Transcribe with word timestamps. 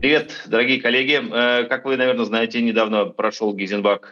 Привет, 0.00 0.44
дорогие 0.46 0.80
коллеги. 0.80 1.20
Э, 1.20 1.64
как 1.64 1.84
вы, 1.84 1.96
наверное, 1.96 2.24
знаете, 2.24 2.62
недавно 2.62 3.06
прошел 3.06 3.52
Гизенбак 3.52 4.10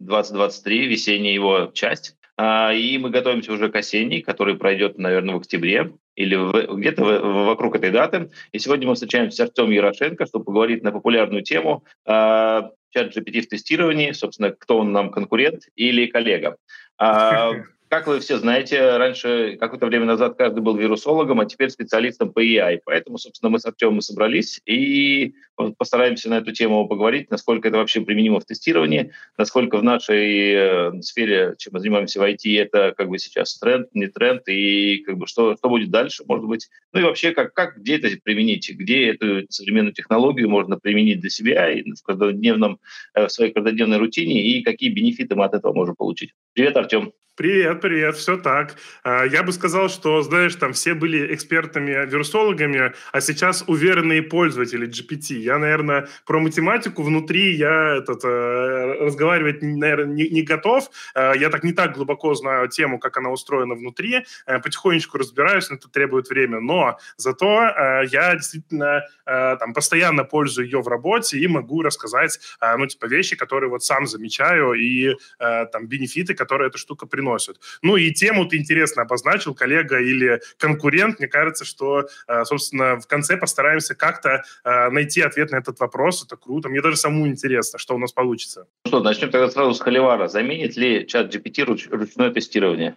2023, 0.00 0.88
весенняя 0.88 1.32
его 1.32 1.70
часть. 1.72 2.16
А, 2.36 2.72
и 2.72 2.98
мы 2.98 3.10
готовимся 3.10 3.52
уже 3.52 3.68
к 3.68 3.76
осенней, 3.76 4.22
который 4.22 4.56
пройдет, 4.56 4.98
наверное, 4.98 5.36
в 5.36 5.38
октябре 5.38 5.92
или 6.16 6.76
где-то 6.76 7.04
вокруг 7.04 7.76
этой 7.76 7.92
даты. 7.92 8.30
И 8.50 8.58
сегодня 8.58 8.88
мы 8.88 8.94
встречаемся 8.94 9.36
с 9.36 9.40
Артемом 9.40 9.70
Ярошенко, 9.70 10.26
чтобы 10.26 10.46
поговорить 10.46 10.82
на 10.82 10.90
популярную 10.90 11.42
тему 11.42 11.84
а, 12.04 12.70
чат 12.90 13.16
GPT 13.16 13.42
в 13.42 13.48
тестировании, 13.48 14.10
собственно, 14.10 14.50
кто 14.50 14.78
он 14.78 14.90
нам, 14.90 15.10
конкурент 15.10 15.68
или 15.76 16.06
коллега. 16.06 16.56
Как 17.92 18.06
вы 18.06 18.20
все 18.20 18.38
знаете, 18.38 18.96
раньше, 18.96 19.58
какое-то 19.60 19.84
время 19.84 20.06
назад, 20.06 20.38
каждый 20.38 20.60
был 20.62 20.74
вирусологом, 20.78 21.40
а 21.40 21.44
теперь 21.44 21.68
специалистом 21.68 22.32
по 22.32 22.42
AI. 22.42 22.80
Поэтому, 22.86 23.18
собственно, 23.18 23.50
мы 23.50 23.58
с 23.58 23.66
Артемом 23.66 24.00
собрались 24.00 24.62
и 24.64 25.34
постараемся 25.76 26.30
на 26.30 26.38
эту 26.38 26.52
тему 26.52 26.88
поговорить, 26.88 27.30
насколько 27.30 27.68
это 27.68 27.76
вообще 27.76 28.00
применимо 28.00 28.40
в 28.40 28.46
тестировании, 28.46 29.12
насколько 29.36 29.76
в 29.76 29.82
нашей 29.82 30.52
э, 30.54 31.02
сфере, 31.02 31.54
чем 31.58 31.74
мы 31.74 31.80
занимаемся 31.80 32.18
в 32.18 32.22
IT, 32.22 32.58
это 32.58 32.94
как 32.96 33.10
бы 33.10 33.18
сейчас 33.18 33.58
тренд, 33.58 33.88
не 33.92 34.06
тренд, 34.06 34.48
и 34.48 35.02
как 35.04 35.18
бы 35.18 35.26
что, 35.26 35.54
что 35.58 35.68
будет 35.68 35.90
дальше, 35.90 36.24
может 36.26 36.46
быть. 36.46 36.70
Ну 36.94 37.00
и 37.00 37.02
вообще, 37.02 37.32
как, 37.32 37.52
как 37.52 37.76
где 37.76 37.98
это 37.98 38.08
применить, 38.24 38.70
где 38.72 39.08
эту 39.10 39.44
современную 39.50 39.92
технологию 39.92 40.48
можно 40.48 40.78
применить 40.78 41.20
для 41.20 41.28
себя 41.28 41.70
и 41.70 41.82
в, 41.82 42.02
каждодневном, 42.02 42.80
э, 43.12 43.26
в 43.26 43.30
своей 43.30 43.52
каждодневной 43.52 43.98
рутине, 43.98 44.42
и 44.46 44.62
какие 44.62 44.88
бенефиты 44.88 45.34
мы 45.34 45.44
от 45.44 45.52
этого 45.52 45.74
можем 45.74 45.94
получить. 45.94 46.30
Привет, 46.54 46.74
Артем. 46.78 47.12
Привет, 47.42 47.80
привет, 47.80 48.16
все 48.16 48.36
так. 48.36 48.76
А, 49.02 49.24
я 49.24 49.42
бы 49.42 49.50
сказал, 49.50 49.88
что, 49.88 50.22
знаешь, 50.22 50.54
там 50.54 50.74
все 50.74 50.94
были 50.94 51.34
экспертами-вирусологами, 51.34 52.92
а 53.10 53.20
сейчас 53.20 53.64
уверенные 53.66 54.22
пользователи 54.22 54.86
GPT. 54.86 55.38
Я, 55.38 55.58
наверное, 55.58 56.06
про 56.24 56.38
математику 56.38 57.02
внутри 57.02 57.56
я 57.56 57.96
этот, 57.96 58.24
э, 58.24 58.96
разговаривать, 59.00 59.60
наверное, 59.60 60.14
не, 60.14 60.28
не 60.28 60.42
готов. 60.42 60.88
А, 61.16 61.32
я 61.32 61.50
так 61.50 61.64
не 61.64 61.72
так 61.72 61.96
глубоко 61.96 62.32
знаю 62.34 62.68
тему, 62.68 63.00
как 63.00 63.16
она 63.16 63.30
устроена 63.30 63.74
внутри. 63.74 64.24
Э, 64.46 64.60
потихонечку 64.60 65.18
разбираюсь, 65.18 65.68
но 65.68 65.74
это 65.74 65.88
требует 65.88 66.28
время. 66.28 66.60
Но 66.60 66.96
зато 67.16 67.64
э, 67.64 68.06
я 68.12 68.36
действительно 68.36 69.02
там 69.24 69.72
постоянно 69.72 70.24
пользую 70.24 70.66
ее 70.66 70.80
в 70.80 70.88
работе 70.88 71.38
и 71.38 71.46
могу 71.46 71.82
рассказать, 71.82 72.38
ну, 72.60 72.86
типа, 72.86 73.06
вещи, 73.06 73.36
которые 73.36 73.70
вот 73.70 73.82
сам 73.82 74.06
замечаю 74.06 74.72
и 74.72 75.16
там 75.38 75.86
бенефиты, 75.86 76.34
которые 76.34 76.68
эта 76.68 76.76
штука 76.76 77.06
приносит 77.06 77.31
приносят. 77.32 77.58
Ну 77.82 77.96
и 77.96 78.10
тему 78.12 78.46
ты 78.46 78.56
интересно 78.56 79.02
обозначил, 79.02 79.54
коллега 79.54 80.00
или 80.00 80.40
конкурент. 80.58 81.18
Мне 81.18 81.28
кажется, 81.28 81.64
что, 81.64 82.06
э, 82.28 82.44
собственно, 82.44 83.00
в 83.00 83.06
конце 83.06 83.36
постараемся 83.36 83.94
как-то 83.94 84.42
э, 84.64 84.90
найти 84.90 85.20
ответ 85.22 85.50
на 85.50 85.56
этот 85.56 85.80
вопрос. 85.80 86.24
Это 86.24 86.36
круто. 86.36 86.68
Мне 86.68 86.82
даже 86.82 86.96
самому 86.96 87.26
интересно, 87.26 87.78
что 87.78 87.94
у 87.94 87.98
нас 87.98 88.12
получится. 88.12 88.66
Ну 88.84 88.88
что, 88.88 89.00
начнем 89.02 89.30
тогда 89.30 89.50
сразу 89.50 89.74
с 89.74 89.80
Холивара. 89.80 90.28
Заменит 90.28 90.76
ли 90.76 91.06
чат 91.06 91.34
GPT 91.34 91.64
ручное 91.64 92.30
тестирование? 92.30 92.96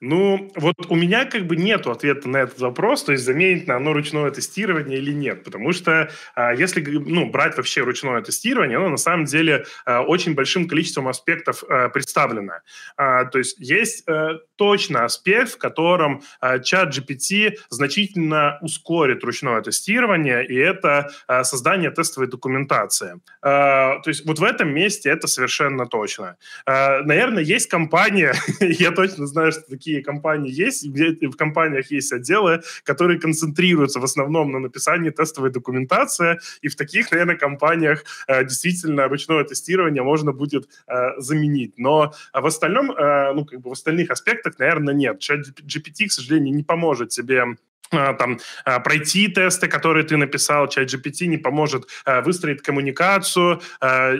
Ну, 0.00 0.52
вот 0.54 0.74
у 0.88 0.94
меня 0.94 1.24
как 1.24 1.46
бы 1.46 1.56
нет 1.56 1.86
ответа 1.86 2.28
на 2.28 2.36
этот 2.38 2.60
вопрос, 2.60 3.02
то 3.02 3.12
есть 3.12 3.24
заменить 3.24 3.66
на 3.66 3.76
оно 3.76 3.92
ручное 3.92 4.30
тестирование 4.30 4.98
или 4.98 5.12
нет, 5.12 5.42
потому 5.42 5.72
что 5.72 6.10
а, 6.36 6.54
если 6.54 6.80
ну, 6.80 7.30
брать 7.30 7.56
вообще 7.56 7.82
ручное 7.82 8.20
тестирование, 8.22 8.78
оно 8.78 8.90
на 8.90 8.96
самом 8.96 9.24
деле 9.24 9.66
а, 9.84 10.02
очень 10.02 10.34
большим 10.34 10.68
количеством 10.68 11.08
аспектов 11.08 11.64
а, 11.68 11.88
представлено. 11.88 12.54
То 12.96 13.38
есть 13.38 13.58
есть 13.58 14.04
а, 14.08 14.38
точно 14.56 15.04
аспект, 15.04 15.52
в 15.52 15.58
котором 15.58 16.22
чат 16.62 16.96
GPT 16.96 17.54
значительно 17.70 18.58
ускорит 18.60 19.24
ручное 19.24 19.60
тестирование, 19.62 20.46
и 20.46 20.54
это 20.56 21.10
создание 21.42 21.90
тестовой 21.90 22.28
документации. 22.28 23.20
То 23.42 24.02
есть 24.06 24.26
вот 24.26 24.38
в 24.38 24.44
этом 24.44 24.72
месте 24.74 25.10
это 25.10 25.26
совершенно 25.26 25.86
точно. 25.86 26.36
Наверное, 26.66 27.42
есть 27.42 27.68
компания, 27.68 28.34
я 28.60 28.90
точно 28.90 29.26
знаю, 29.26 29.52
что 29.52 29.62
такие 29.62 29.87
такие 29.88 30.02
компании 30.02 30.50
есть, 30.50 30.86
где 30.86 31.28
в 31.28 31.36
компаниях 31.36 31.90
есть 31.90 32.12
отделы, 32.12 32.60
которые 32.84 33.18
концентрируются 33.18 34.00
в 34.00 34.04
основном 34.04 34.52
на 34.52 34.58
написании 34.58 35.10
тестовой 35.10 35.50
документации, 35.50 36.38
и 36.62 36.68
в 36.68 36.76
таких, 36.76 37.10
наверное, 37.10 37.36
компаниях 37.36 38.04
э, 38.26 38.44
действительно 38.44 39.08
ручное 39.08 39.44
тестирование 39.44 40.02
можно 40.02 40.32
будет 40.32 40.68
э, 40.86 41.20
заменить. 41.20 41.78
Но 41.78 42.12
в 42.34 42.46
остальном, 42.46 42.90
э, 42.90 43.32
ну, 43.34 43.46
как 43.46 43.60
бы 43.60 43.70
в 43.70 43.72
остальных 43.72 44.10
аспектах, 44.10 44.58
наверное, 44.58 44.94
нет. 44.94 45.20
Чат 45.20 45.40
GPT, 45.60 46.08
к 46.08 46.12
сожалению, 46.12 46.54
не 46.54 46.62
поможет 46.62 47.08
тебе 47.08 47.42
а, 47.42 47.46
там, 47.90 48.38
а, 48.64 48.80
пройти 48.80 49.28
тесты, 49.28 49.68
которые 49.68 50.04
ты 50.04 50.16
написал, 50.16 50.68
чат 50.68 50.92
GPT 50.92 51.26
не 51.26 51.38
поможет 51.38 51.84
а, 52.04 52.20
выстроить 52.20 52.62
коммуникацию 52.62 53.60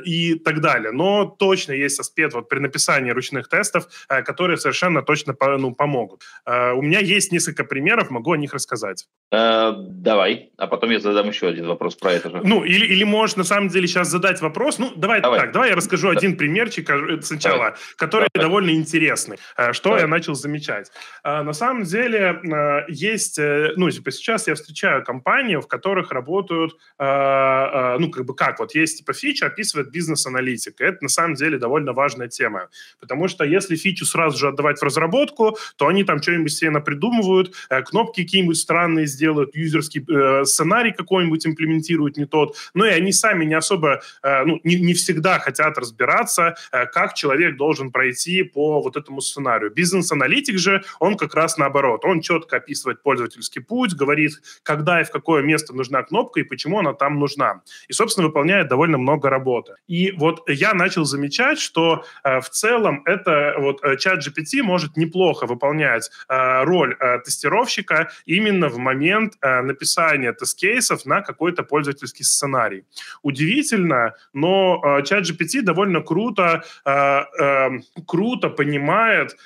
и 0.04 0.34
так 0.34 0.60
далее. 0.60 0.92
Но 0.92 1.24
точно 1.24 1.72
есть 1.72 2.00
аспект 2.00 2.34
вот 2.34 2.48
при 2.48 2.58
написании 2.58 3.10
ручных 3.10 3.48
тестов, 3.48 3.86
которые 4.08 4.56
совершенно 4.56 5.02
точно 5.02 5.34
ну, 5.58 5.74
помогут. 5.74 6.22
У 6.46 6.82
меня 6.82 7.00
есть 7.00 7.32
несколько 7.32 7.64
примеров, 7.64 8.10
могу 8.10 8.32
о 8.32 8.36
них 8.36 8.54
рассказать. 8.54 9.06
Э, 9.32 9.72
давай, 9.76 10.50
а 10.56 10.66
потом 10.66 10.90
я 10.90 11.00
задам 11.00 11.28
еще 11.28 11.48
один 11.48 11.66
вопрос 11.66 11.96
про 11.96 12.12
это 12.12 12.30
же. 12.30 12.40
Ну, 12.44 12.64
или, 12.64 12.86
или 12.86 13.04
можешь 13.04 13.36
на 13.36 13.44
самом 13.44 13.68
деле 13.68 13.86
сейчас 13.86 14.08
задать 14.08 14.40
вопрос. 14.40 14.78
Ну, 14.78 14.92
давай, 14.96 15.20
давай. 15.20 15.40
так, 15.40 15.52
давай 15.52 15.70
я 15.70 15.76
расскажу 15.76 16.12
да. 16.12 16.18
один 16.18 16.36
примерчик 16.36 16.90
э, 16.90 17.20
сначала, 17.22 17.56
давай. 17.56 17.72
который 17.96 18.28
давай. 18.32 18.48
довольно 18.48 18.70
интересный, 18.70 19.38
что 19.72 19.90
давай. 19.90 20.02
я 20.02 20.06
начал 20.08 20.34
замечать. 20.34 20.90
На 21.24 21.52
самом 21.52 21.84
деле 21.84 22.40
есть 22.88 23.38
Э, 23.38 23.57
ну, 23.76 23.90
типа, 23.90 24.10
сейчас 24.10 24.46
я 24.46 24.54
встречаю 24.54 25.04
компании, 25.04 25.56
в 25.56 25.66
которых 25.66 26.10
работают, 26.12 26.76
э, 26.98 27.04
э, 27.04 27.98
ну, 27.98 28.10
как 28.10 28.24
бы 28.24 28.34
как, 28.34 28.58
вот 28.58 28.74
есть, 28.74 28.98
типа, 28.98 29.12
фича 29.12 29.46
описывает 29.46 29.90
бизнес-аналитика. 29.90 30.84
Это, 30.84 30.98
на 31.02 31.08
самом 31.08 31.34
деле, 31.34 31.58
довольно 31.58 31.92
важная 31.92 32.28
тема, 32.28 32.68
потому 33.00 33.28
что 33.28 33.44
если 33.44 33.76
фичу 33.76 34.04
сразу 34.06 34.38
же 34.38 34.48
отдавать 34.48 34.78
в 34.78 34.82
разработку, 34.82 35.56
то 35.76 35.86
они 35.86 36.04
там 36.04 36.22
что-нибудь 36.22 36.52
себе 36.52 36.70
напридумывают, 36.70 37.54
э, 37.70 37.82
кнопки 37.82 38.22
какие-нибудь 38.22 38.56
странные 38.56 39.06
сделают, 39.06 39.54
юзерский 39.54 40.04
э, 40.08 40.44
сценарий 40.44 40.92
какой-нибудь 40.92 41.46
имплементируют 41.46 42.16
не 42.16 42.26
тот, 42.26 42.56
ну, 42.74 42.84
и 42.84 42.90
они 42.90 43.12
сами 43.12 43.44
не 43.44 43.54
особо, 43.54 44.02
э, 44.22 44.44
ну, 44.44 44.60
не, 44.64 44.76
не 44.76 44.94
всегда 44.94 45.38
хотят 45.38 45.78
разбираться, 45.78 46.56
э, 46.72 46.86
как 46.86 47.14
человек 47.14 47.56
должен 47.56 47.90
пройти 47.90 48.42
по 48.42 48.80
вот 48.82 48.96
этому 48.96 49.20
сценарию. 49.20 49.70
Бизнес-аналитик 49.70 50.58
же, 50.58 50.82
он 50.98 51.16
как 51.16 51.34
раз 51.34 51.56
наоборот, 51.58 52.04
он 52.04 52.20
четко 52.20 52.56
описывает 52.56 53.02
пользовательский 53.02 53.47
пользовательский 53.48 53.62
путь, 53.62 53.94
говорит, 53.94 54.32
когда 54.62 55.00
и 55.00 55.04
в 55.04 55.10
какое 55.10 55.42
место 55.42 55.74
нужна 55.74 56.02
кнопка 56.02 56.40
и 56.40 56.42
почему 56.42 56.78
она 56.78 56.92
там 56.92 57.18
нужна. 57.18 57.62
И, 57.88 57.92
собственно, 57.92 58.26
выполняет 58.26 58.68
довольно 58.68 58.98
много 58.98 59.30
работы. 59.30 59.74
И 59.88 60.12
вот 60.12 60.48
я 60.48 60.74
начал 60.74 61.04
замечать, 61.04 61.58
что 61.58 62.04
э, 62.24 62.40
в 62.40 62.48
целом 62.50 63.02
это 63.06 63.54
вот 63.58 63.84
э, 63.84 63.96
чат 63.96 64.26
GPT 64.26 64.62
может 64.62 64.96
неплохо 64.96 65.46
выполнять 65.46 66.10
э, 66.28 66.64
роль 66.64 66.96
э, 67.00 67.20
тестировщика 67.24 68.10
именно 68.26 68.68
в 68.68 68.78
момент 68.78 69.34
э, 69.40 69.62
написания 69.62 70.32
тест-кейсов 70.32 71.06
на 71.06 71.22
какой-то 71.22 71.62
пользовательский 71.62 72.24
сценарий. 72.24 72.84
Удивительно, 73.22 74.14
но 74.32 74.80
э, 74.84 75.02
чат 75.04 75.24
GPT 75.24 75.62
довольно 75.62 76.00
круто, 76.02 76.62
э, 76.84 76.90
э, 76.90 77.68
круто 78.06 78.50
понимает 78.50 79.36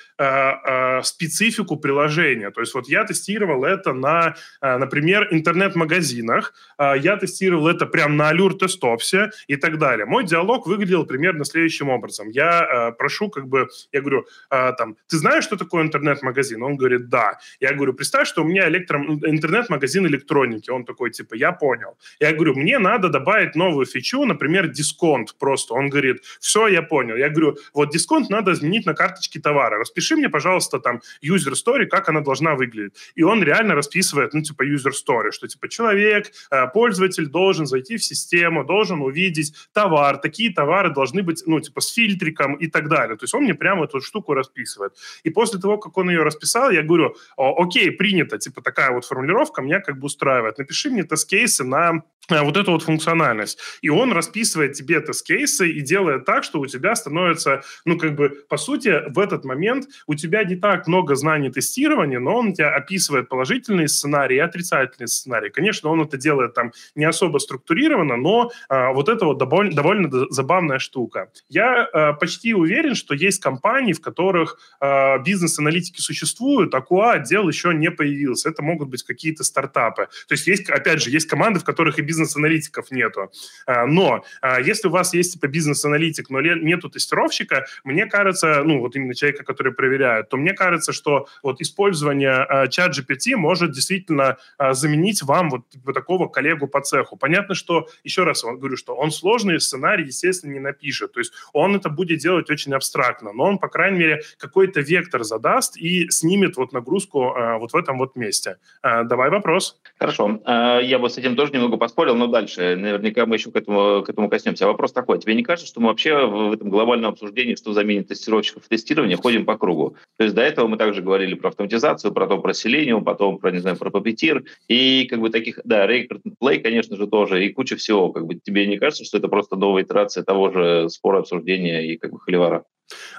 специфику 1.03 1.77
приложения. 1.77 2.51
То 2.51 2.61
есть 2.61 2.73
вот 2.73 2.87
я 2.87 3.03
тестировал 3.03 3.63
это 3.63 3.93
на, 3.93 4.35
э, 4.61 4.77
например, 4.77 5.27
интернет-магазинах. 5.31 6.53
Э, 6.77 6.93
я 6.97 7.17
тестировал 7.17 7.67
это 7.67 7.85
прямо 7.85 8.15
на 8.15 8.31
Allure 8.31 8.57
тестопсе 8.57 9.31
и 9.47 9.55
так 9.55 9.77
далее. 9.77 10.05
Мой 10.05 10.25
диалог 10.25 10.67
выглядел 10.67 11.05
примерно 11.05 11.45
следующим 11.45 11.89
образом. 11.89 12.29
Я 12.29 12.63
э, 12.63 12.91
прошу, 12.97 13.29
как 13.29 13.47
бы, 13.47 13.67
я 13.91 14.01
говорю, 14.01 14.25
там, 14.49 14.95
ты 15.07 15.17
знаешь, 15.17 15.43
что 15.43 15.57
такое 15.57 15.83
интернет-магазин? 15.83 16.63
Он 16.63 16.77
говорит, 16.77 17.09
да. 17.09 17.37
Я 17.59 17.73
говорю, 17.73 17.93
представь, 17.93 18.27
что 18.27 18.41
у 18.43 18.45
меня 18.45 18.67
электро... 18.67 18.99
интернет-магазин 18.99 20.05
электроники. 20.07 20.69
Он 20.69 20.85
такой, 20.85 21.11
типа, 21.11 21.35
я 21.35 21.51
понял. 21.51 21.97
Я 22.19 22.31
говорю, 22.33 22.55
мне 22.55 22.79
надо 22.79 23.09
добавить 23.09 23.55
новую 23.55 23.85
фичу, 23.85 24.25
например, 24.25 24.67
дисконт 24.67 25.35
просто. 25.39 25.73
Он 25.73 25.89
говорит, 25.89 26.23
все, 26.39 26.67
я 26.67 26.81
понял. 26.81 27.15
Я 27.15 27.29
говорю, 27.29 27.57
вот 27.73 27.91
дисконт 27.91 28.29
надо 28.29 28.51
изменить 28.51 28.85
на 28.85 28.93
карточке 28.93 29.39
товара. 29.39 29.79
Распиши 29.79 30.12
мне, 30.15 30.29
пожалуйста, 30.29 30.79
там, 30.79 31.01
user 31.23 31.53
story, 31.53 31.85
как 31.85 32.09
она 32.09 32.21
должна 32.21 32.55
выглядеть. 32.55 32.93
И 33.15 33.23
он 33.23 33.43
реально 33.43 33.75
расписывает, 33.75 34.33
ну, 34.33 34.41
типа, 34.41 34.63
user 34.63 34.91
story, 34.91 35.31
что, 35.31 35.47
типа, 35.47 35.67
человек, 35.69 36.31
э, 36.51 36.67
пользователь 36.67 37.27
должен 37.27 37.65
зайти 37.65 37.97
в 37.97 38.03
систему, 38.03 38.63
должен 38.63 39.01
увидеть 39.01 39.53
товар, 39.73 40.17
такие 40.17 40.53
товары 40.53 40.93
должны 40.93 41.23
быть, 41.23 41.43
ну, 41.45 41.59
типа, 41.59 41.81
с 41.81 41.93
фильтриком 41.93 42.55
и 42.55 42.67
так 42.67 42.89
далее. 42.89 43.17
То 43.17 43.23
есть 43.23 43.33
он 43.33 43.43
мне 43.43 43.53
прямо 43.53 43.85
эту 43.85 44.01
штуку 44.01 44.33
расписывает. 44.33 44.93
И 45.23 45.29
после 45.29 45.59
того, 45.59 45.77
как 45.77 45.97
он 45.97 46.09
ее 46.09 46.23
расписал, 46.23 46.71
я 46.71 46.81
говорю, 46.81 47.15
окей, 47.37 47.91
принято, 47.91 48.37
типа, 48.37 48.61
такая 48.61 48.91
вот 48.91 49.05
формулировка, 49.05 49.33
формулировка 49.33 49.61
меня 49.61 49.79
как 49.79 49.99
бы 49.99 50.05
устраивает. 50.05 50.57
Напиши 50.57 50.89
мне 50.89 51.03
тест-кейсы 51.03 51.63
на 51.63 52.03
Э, 52.29 52.41
вот 52.41 52.55
эту 52.55 52.71
вот 52.71 52.83
функциональность. 52.83 53.59
И 53.81 53.89
он 53.89 54.13
расписывает 54.13 54.73
тебе 54.73 55.01
тест-кейсы 55.01 55.69
и 55.69 55.81
делает 55.81 56.25
так, 56.25 56.43
что 56.43 56.59
у 56.59 56.65
тебя 56.65 56.95
становится, 56.95 57.63
ну, 57.85 57.97
как 57.97 58.15
бы, 58.15 58.29
по 58.47 58.57
сути, 58.57 59.03
в 59.09 59.19
этот 59.19 59.43
момент 59.43 59.87
у 60.07 60.15
тебя 60.15 60.43
не 60.43 60.55
так 60.55 60.87
много 60.87 61.15
знаний 61.15 61.49
тестирования, 61.49 62.19
но 62.19 62.37
он 62.37 62.53
тебя 62.53 62.75
описывает 62.75 63.29
положительные 63.29 63.87
сценарии 63.87 64.37
и 64.37 64.39
отрицательные 64.39 65.07
сценарии. 65.07 65.49
Конечно, 65.49 65.89
он 65.89 66.01
это 66.01 66.17
делает 66.17 66.53
там 66.53 66.71
не 66.95 67.05
особо 67.05 67.37
структурированно, 67.37 68.17
но 68.17 68.51
а, 68.69 68.91
вот 68.91 69.09
это 69.09 69.25
вот 69.25 69.37
довольно, 69.37 69.73
довольно 69.73 70.09
забавная 70.29 70.79
штука. 70.79 71.29
Я 71.49 71.83
а, 71.83 72.13
почти 72.13 72.53
уверен, 72.53 72.95
что 72.95 73.13
есть 73.13 73.41
компании, 73.41 73.93
в 73.93 74.01
которых 74.01 74.59
а, 74.79 75.17
бизнес-аналитики 75.19 76.01
существуют, 76.01 76.73
а 76.73 76.79
QA-отдел 76.79 77.47
еще 77.47 77.73
не 77.73 77.91
появился. 77.91 78.49
Это 78.49 78.63
могут 78.63 78.89
быть 78.89 79.03
какие-то 79.03 79.43
стартапы. 79.43 80.07
То 80.27 80.33
есть 80.33 80.47
есть, 80.47 80.69
опять 80.69 81.01
же, 81.01 81.09
есть 81.09 81.27
команды, 81.27 81.59
в 81.59 81.63
которых 81.63 81.99
и 81.99 82.01
бизнес-аналитиков 82.01 82.91
нету. 82.91 83.31
А, 83.65 83.85
но 83.85 84.23
а, 84.41 84.59
если 84.61 84.87
у 84.87 84.91
вас 84.91 85.13
есть 85.13 85.33
типа 85.33 85.47
бизнес-аналитик, 85.47 86.29
но 86.29 86.41
нету 86.41 86.89
тестировщика, 86.89 87.65
мне 87.83 88.05
кажется, 88.05 88.63
ну 88.63 88.79
вот 88.79 88.95
именно 88.95 89.15
человека, 89.15 89.43
который 89.43 89.73
проверяет, 89.83 90.29
то 90.29 90.37
мне 90.37 90.53
кажется, 90.53 90.93
что 90.93 91.27
вот 91.41 91.61
использование 91.61 92.31
а, 92.31 92.67
чат 92.67 92.97
GPT 92.97 93.35
может 93.35 93.71
действительно 93.71 94.37
заменить 94.71 95.23
вам 95.23 95.49
вот 95.49 95.69
типа, 95.69 95.93
такого 95.93 96.27
коллегу 96.27 96.67
по 96.67 96.81
цеху. 96.81 97.17
Понятно, 97.17 97.55
что, 97.55 97.87
еще 98.03 98.23
раз 98.23 98.43
говорю, 98.43 98.77
что 98.77 98.95
он 98.95 99.11
сложный 99.11 99.59
сценарий, 99.59 100.05
естественно, 100.05 100.53
не 100.53 100.59
напишет. 100.59 101.13
То 101.13 101.19
есть 101.19 101.33
он 101.53 101.75
это 101.75 101.89
будет 101.89 102.19
делать 102.19 102.49
очень 102.49 102.73
абстрактно, 102.73 103.33
но 103.33 103.43
он, 103.43 103.57
по 103.57 103.67
крайней 103.67 103.99
мере, 103.99 104.21
какой-то 104.37 104.81
вектор 104.81 105.23
задаст 105.23 105.77
и 105.77 106.09
снимет 106.09 106.57
вот 106.57 106.73
нагрузку 106.73 107.33
вот 107.59 107.73
в 107.73 107.75
этом 107.75 107.97
вот 107.97 108.15
месте. 108.15 108.57
Давай 108.81 109.29
вопрос. 109.29 109.79
Хорошо. 109.99 110.39
Я 110.81 110.99
бы 110.99 111.09
с 111.09 111.17
этим 111.17 111.35
тоже 111.35 111.51
немного 111.51 111.77
поспорил 111.77 112.03
спорил, 112.03 112.15
но 112.15 112.27
дальше. 112.27 112.75
Наверняка 112.75 113.25
мы 113.25 113.35
еще 113.35 113.51
к 113.51 113.55
этому, 113.55 114.03
к 114.03 114.09
этому 114.09 114.29
коснемся. 114.29 114.67
Вопрос 114.67 114.91
такой. 114.91 115.19
Тебе 115.19 115.35
не 115.35 115.43
кажется, 115.43 115.67
что 115.67 115.79
мы 115.79 115.87
вообще 115.87 116.25
в 116.25 116.51
этом 116.51 116.69
глобальном 116.69 117.11
обсуждении, 117.11 117.55
что 117.55 117.73
заменит 117.73 118.07
тестировщиков 118.07 118.63
в 118.63 118.67
тестировании, 118.67 119.15
ходим 119.15 119.45
по 119.45 119.57
кругу? 119.57 119.72
То 120.17 120.23
есть 120.23 120.35
до 120.35 120.41
этого 120.41 120.67
мы 120.67 120.77
также 120.77 121.01
говорили 121.01 121.33
про 121.33 121.49
автоматизацию, 121.49 122.13
про 122.13 122.27
то, 122.27 122.37
про 122.39 122.51
Selenium, 122.51 123.03
потом 123.03 123.39
про, 123.39 123.51
не 123.51 123.59
знаю, 123.59 123.77
про 123.77 123.89
Puppeteer. 123.89 124.43
И 124.67 125.05
как 125.09 125.19
бы 125.19 125.29
таких, 125.29 125.59
да, 125.63 125.87
Record 125.87 126.21
Play, 126.41 126.59
конечно 126.59 126.95
же, 126.95 127.07
тоже, 127.07 127.45
и 127.45 127.53
куча 127.53 127.75
всего. 127.75 128.11
Как 128.11 128.25
бы 128.25 128.35
тебе 128.35 128.67
не 128.67 128.77
кажется, 128.77 129.05
что 129.05 129.17
это 129.17 129.27
просто 129.27 129.55
новая 129.55 129.83
итерация 129.83 130.23
того 130.23 130.51
же 130.51 130.89
спора, 130.89 131.19
обсуждения 131.19 131.85
и 131.87 131.97
как 131.97 132.11
бы 132.11 132.19
холивара? 132.19 132.63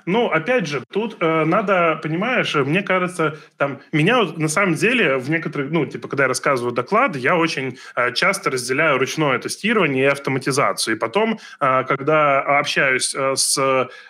Ну, 0.06 0.26
опять 0.26 0.66
же, 0.66 0.82
тут 0.90 1.16
э, 1.20 1.44
надо, 1.44 1.98
понимаешь, 2.02 2.54
мне 2.54 2.82
кажется, 2.82 3.38
там, 3.56 3.80
меня 3.92 4.22
на 4.36 4.48
самом 4.48 4.74
деле 4.74 5.16
в 5.16 5.30
некоторых, 5.30 5.70
ну, 5.70 5.86
типа, 5.86 6.08
когда 6.08 6.24
я 6.24 6.28
рассказываю 6.28 6.72
доклад, 6.72 7.16
я 7.16 7.36
очень 7.36 7.78
э, 7.96 8.12
часто 8.12 8.50
разделяю 8.50 8.98
ручное 8.98 9.38
тестирование 9.38 10.04
и 10.04 10.08
автоматизацию. 10.08 10.96
И 10.96 10.98
потом, 10.98 11.38
э, 11.60 11.84
когда 11.84 12.40
общаюсь 12.40 13.14
э, 13.14 13.34
с, 13.36 13.58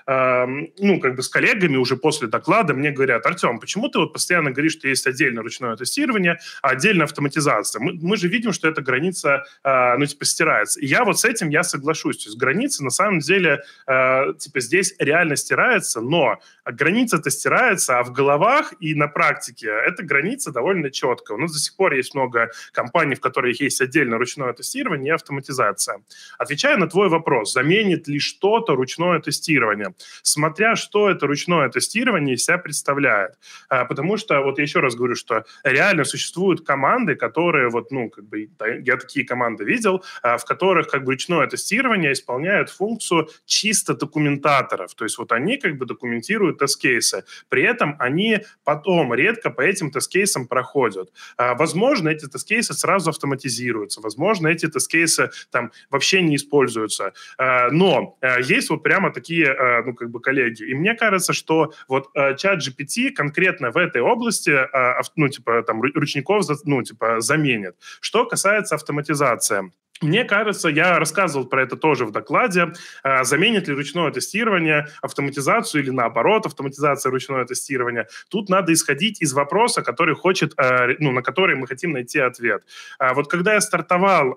э, 0.07 0.47
ну, 0.79 1.01
как 1.01 1.17
бы 1.17 1.23
с 1.23 1.29
коллегами 1.29 1.77
уже 1.77 1.97
после 1.97 2.29
доклада, 2.29 2.75
мне 2.75 2.91
говорят, 2.91 3.25
Артем, 3.27 3.59
почему 3.59 3.89
ты 3.89 3.99
вот 3.99 4.13
постоянно 4.13 4.51
говоришь, 4.51 4.73
что 4.73 4.89
есть 4.89 5.07
отдельно 5.07 5.43
ручное 5.43 5.77
тестирование, 5.77 6.39
а 6.63 6.71
отдельно 6.71 7.05
автоматизация? 7.05 7.81
Мы, 7.81 7.93
мы 7.95 8.17
же 8.17 8.29
видим, 8.29 8.53
что 8.53 8.69
эта 8.69 8.83
граница, 8.83 9.45
э, 9.63 9.97
ну, 9.97 10.07
типа, 10.07 10.25
стирается. 10.25 10.81
И 10.81 10.87
я 10.87 11.05
вот 11.05 11.19
с 11.19 11.25
этим 11.25 11.49
я 11.51 11.63
соглашусь. 11.63 12.19
То 12.19 12.29
есть 12.29 12.39
граница, 12.39 12.85
на 12.85 12.91
самом 12.91 13.21
деле, 13.21 13.63
э, 13.87 14.35
типа, 14.39 14.61
здесь 14.61 14.95
реальность 14.99 15.51
стирается, 15.55 16.01
но 16.01 16.39
граница-то 16.65 17.31
стирается, 17.31 17.99
а 17.99 18.03
в 18.03 18.13
головах 18.13 18.75
и 18.81 18.95
на 18.95 19.07
практике 19.07 19.69
эта 19.69 20.03
граница 20.03 20.51
довольно 20.51 20.91
четкая. 20.91 21.37
У 21.37 21.41
нас 21.41 21.53
до 21.53 21.59
сих 21.59 21.77
пор 21.77 21.95
есть 21.95 22.15
много 22.15 22.51
компаний, 22.73 23.15
в 23.15 23.21
которых 23.21 23.61
есть 23.61 23.81
отдельно 23.81 24.19
ручное 24.19 24.53
тестирование 24.53 25.11
и 25.11 25.15
автоматизация. 25.15 26.03
Отвечая 26.39 26.77
на 26.77 26.89
твой 26.89 27.09
вопрос, 27.09 27.53
заменит 27.53 28.09
ли 28.09 28.19
что-то 28.19 28.75
ручное 28.75 29.21
тестирование? 29.21 29.95
Смотря 30.23 30.75
что 30.75 31.09
это 31.09 31.27
ручное 31.27 31.69
тестирование 31.69 32.37
себя 32.37 32.59
представляет. 32.59 33.35
А, 33.69 33.85
потому 33.85 34.17
что, 34.17 34.41
вот 34.41 34.59
я 34.59 34.65
еще 34.65 34.81
раз 34.81 34.97
говорю, 34.97 35.15
что 35.15 35.45
реально 35.63 36.05
существуют 36.05 36.67
команды, 36.67 37.15
которые, 37.15 37.69
вот, 37.69 37.93
ну, 37.93 38.11
как 38.11 38.25
бы, 38.25 38.49
я 38.85 38.97
такие 38.97 39.25
команды 39.25 39.65
видел, 39.65 40.03
а, 40.23 40.37
в 40.37 40.45
которых 40.45 40.89
как 40.89 41.05
бы 41.05 41.13
ручное 41.13 41.47
тестирование 41.47 42.13
исполняет 42.13 42.71
функцию 42.71 43.29
чисто 43.47 43.95
документаторов. 43.95 44.95
То 44.95 45.05
есть 45.05 45.19
вот 45.19 45.31
они 45.35 45.57
как 45.57 45.77
бы 45.77 45.87
документируют 45.87 46.59
тест-кейсы. 46.59 47.25
При 47.49 47.63
этом 47.63 47.97
они 47.99 48.41
потом 48.65 49.15
редко 49.15 49.51
по 49.51 49.61
этим 49.61 49.91
тест-кейсам 49.91 50.47
проходят. 50.47 51.11
А, 51.37 51.55
возможно, 51.55 52.09
эти 52.09 52.27
тест-кейсы 52.27 52.75
сразу 52.75 53.11
автоматизируются. 53.11 54.01
Возможно, 54.01 54.49
эти 54.49 54.67
тест-кейсы 54.67 55.31
там 55.51 55.73
вообще 55.91 56.23
не 56.23 56.37
используются. 56.37 57.13
А, 57.39 57.71
но 57.71 58.17
а, 58.21 58.41
есть 58.41 58.71
вот 58.71 58.83
прямо 58.83 59.13
такие, 59.13 59.51
а, 59.51 59.83
ну, 59.85 59.95
как 59.95 60.11
бы 60.11 60.21
коллеги. 60.21 60.65
И 60.65 60.75
мне 60.75 60.95
кажется, 60.95 61.33
что 61.33 61.73
вот 61.89 62.11
а, 62.15 62.35
чат 62.35 62.61
GPT 62.61 63.11
конкретно 63.11 63.71
в 63.71 63.77
этой 63.77 64.03
области, 64.03 64.51
а, 64.51 65.01
ну, 65.17 65.29
типа, 65.29 65.63
там, 65.63 65.83
ручников, 65.83 66.45
ну, 66.65 66.83
типа, 66.83 67.21
заменит. 67.21 67.77
Что 68.01 68.27
касается 68.27 68.75
автоматизации. 68.75 69.73
Мне 70.01 70.25
кажется, 70.25 70.69
я 70.69 70.99
рассказывал 70.99 71.47
про 71.47 71.63
это 71.63 71.77
тоже 71.77 72.05
в 72.05 72.11
докладе, 72.11 72.73
а, 73.05 73.23
заменит 73.23 73.69
ли 73.69 73.75
ручное 73.75 74.11
тестирование 74.11 74.89
автоматизацию 75.03 75.83
или 75.83 75.91
наоборот 75.91 76.47
автоматизация 76.47 77.11
ручное 77.11 77.45
тестирование. 77.45 78.09
Тут 78.29 78.49
надо 78.49 78.73
исходить 78.73 79.23
из 79.23 79.33
вопроса, 79.33 79.83
который 79.83 80.17
хочет, 80.17 80.53
а, 80.57 80.89
ну, 80.99 81.13
на 81.13 81.23
который 81.23 81.55
мы 81.55 81.69
хотим 81.69 81.93
найти 81.93 82.19
ответ. 82.19 82.65
А 82.99 83.15
вот 83.15 83.31
когда 83.31 83.55
я 83.55 83.61
стартовал 83.61 84.35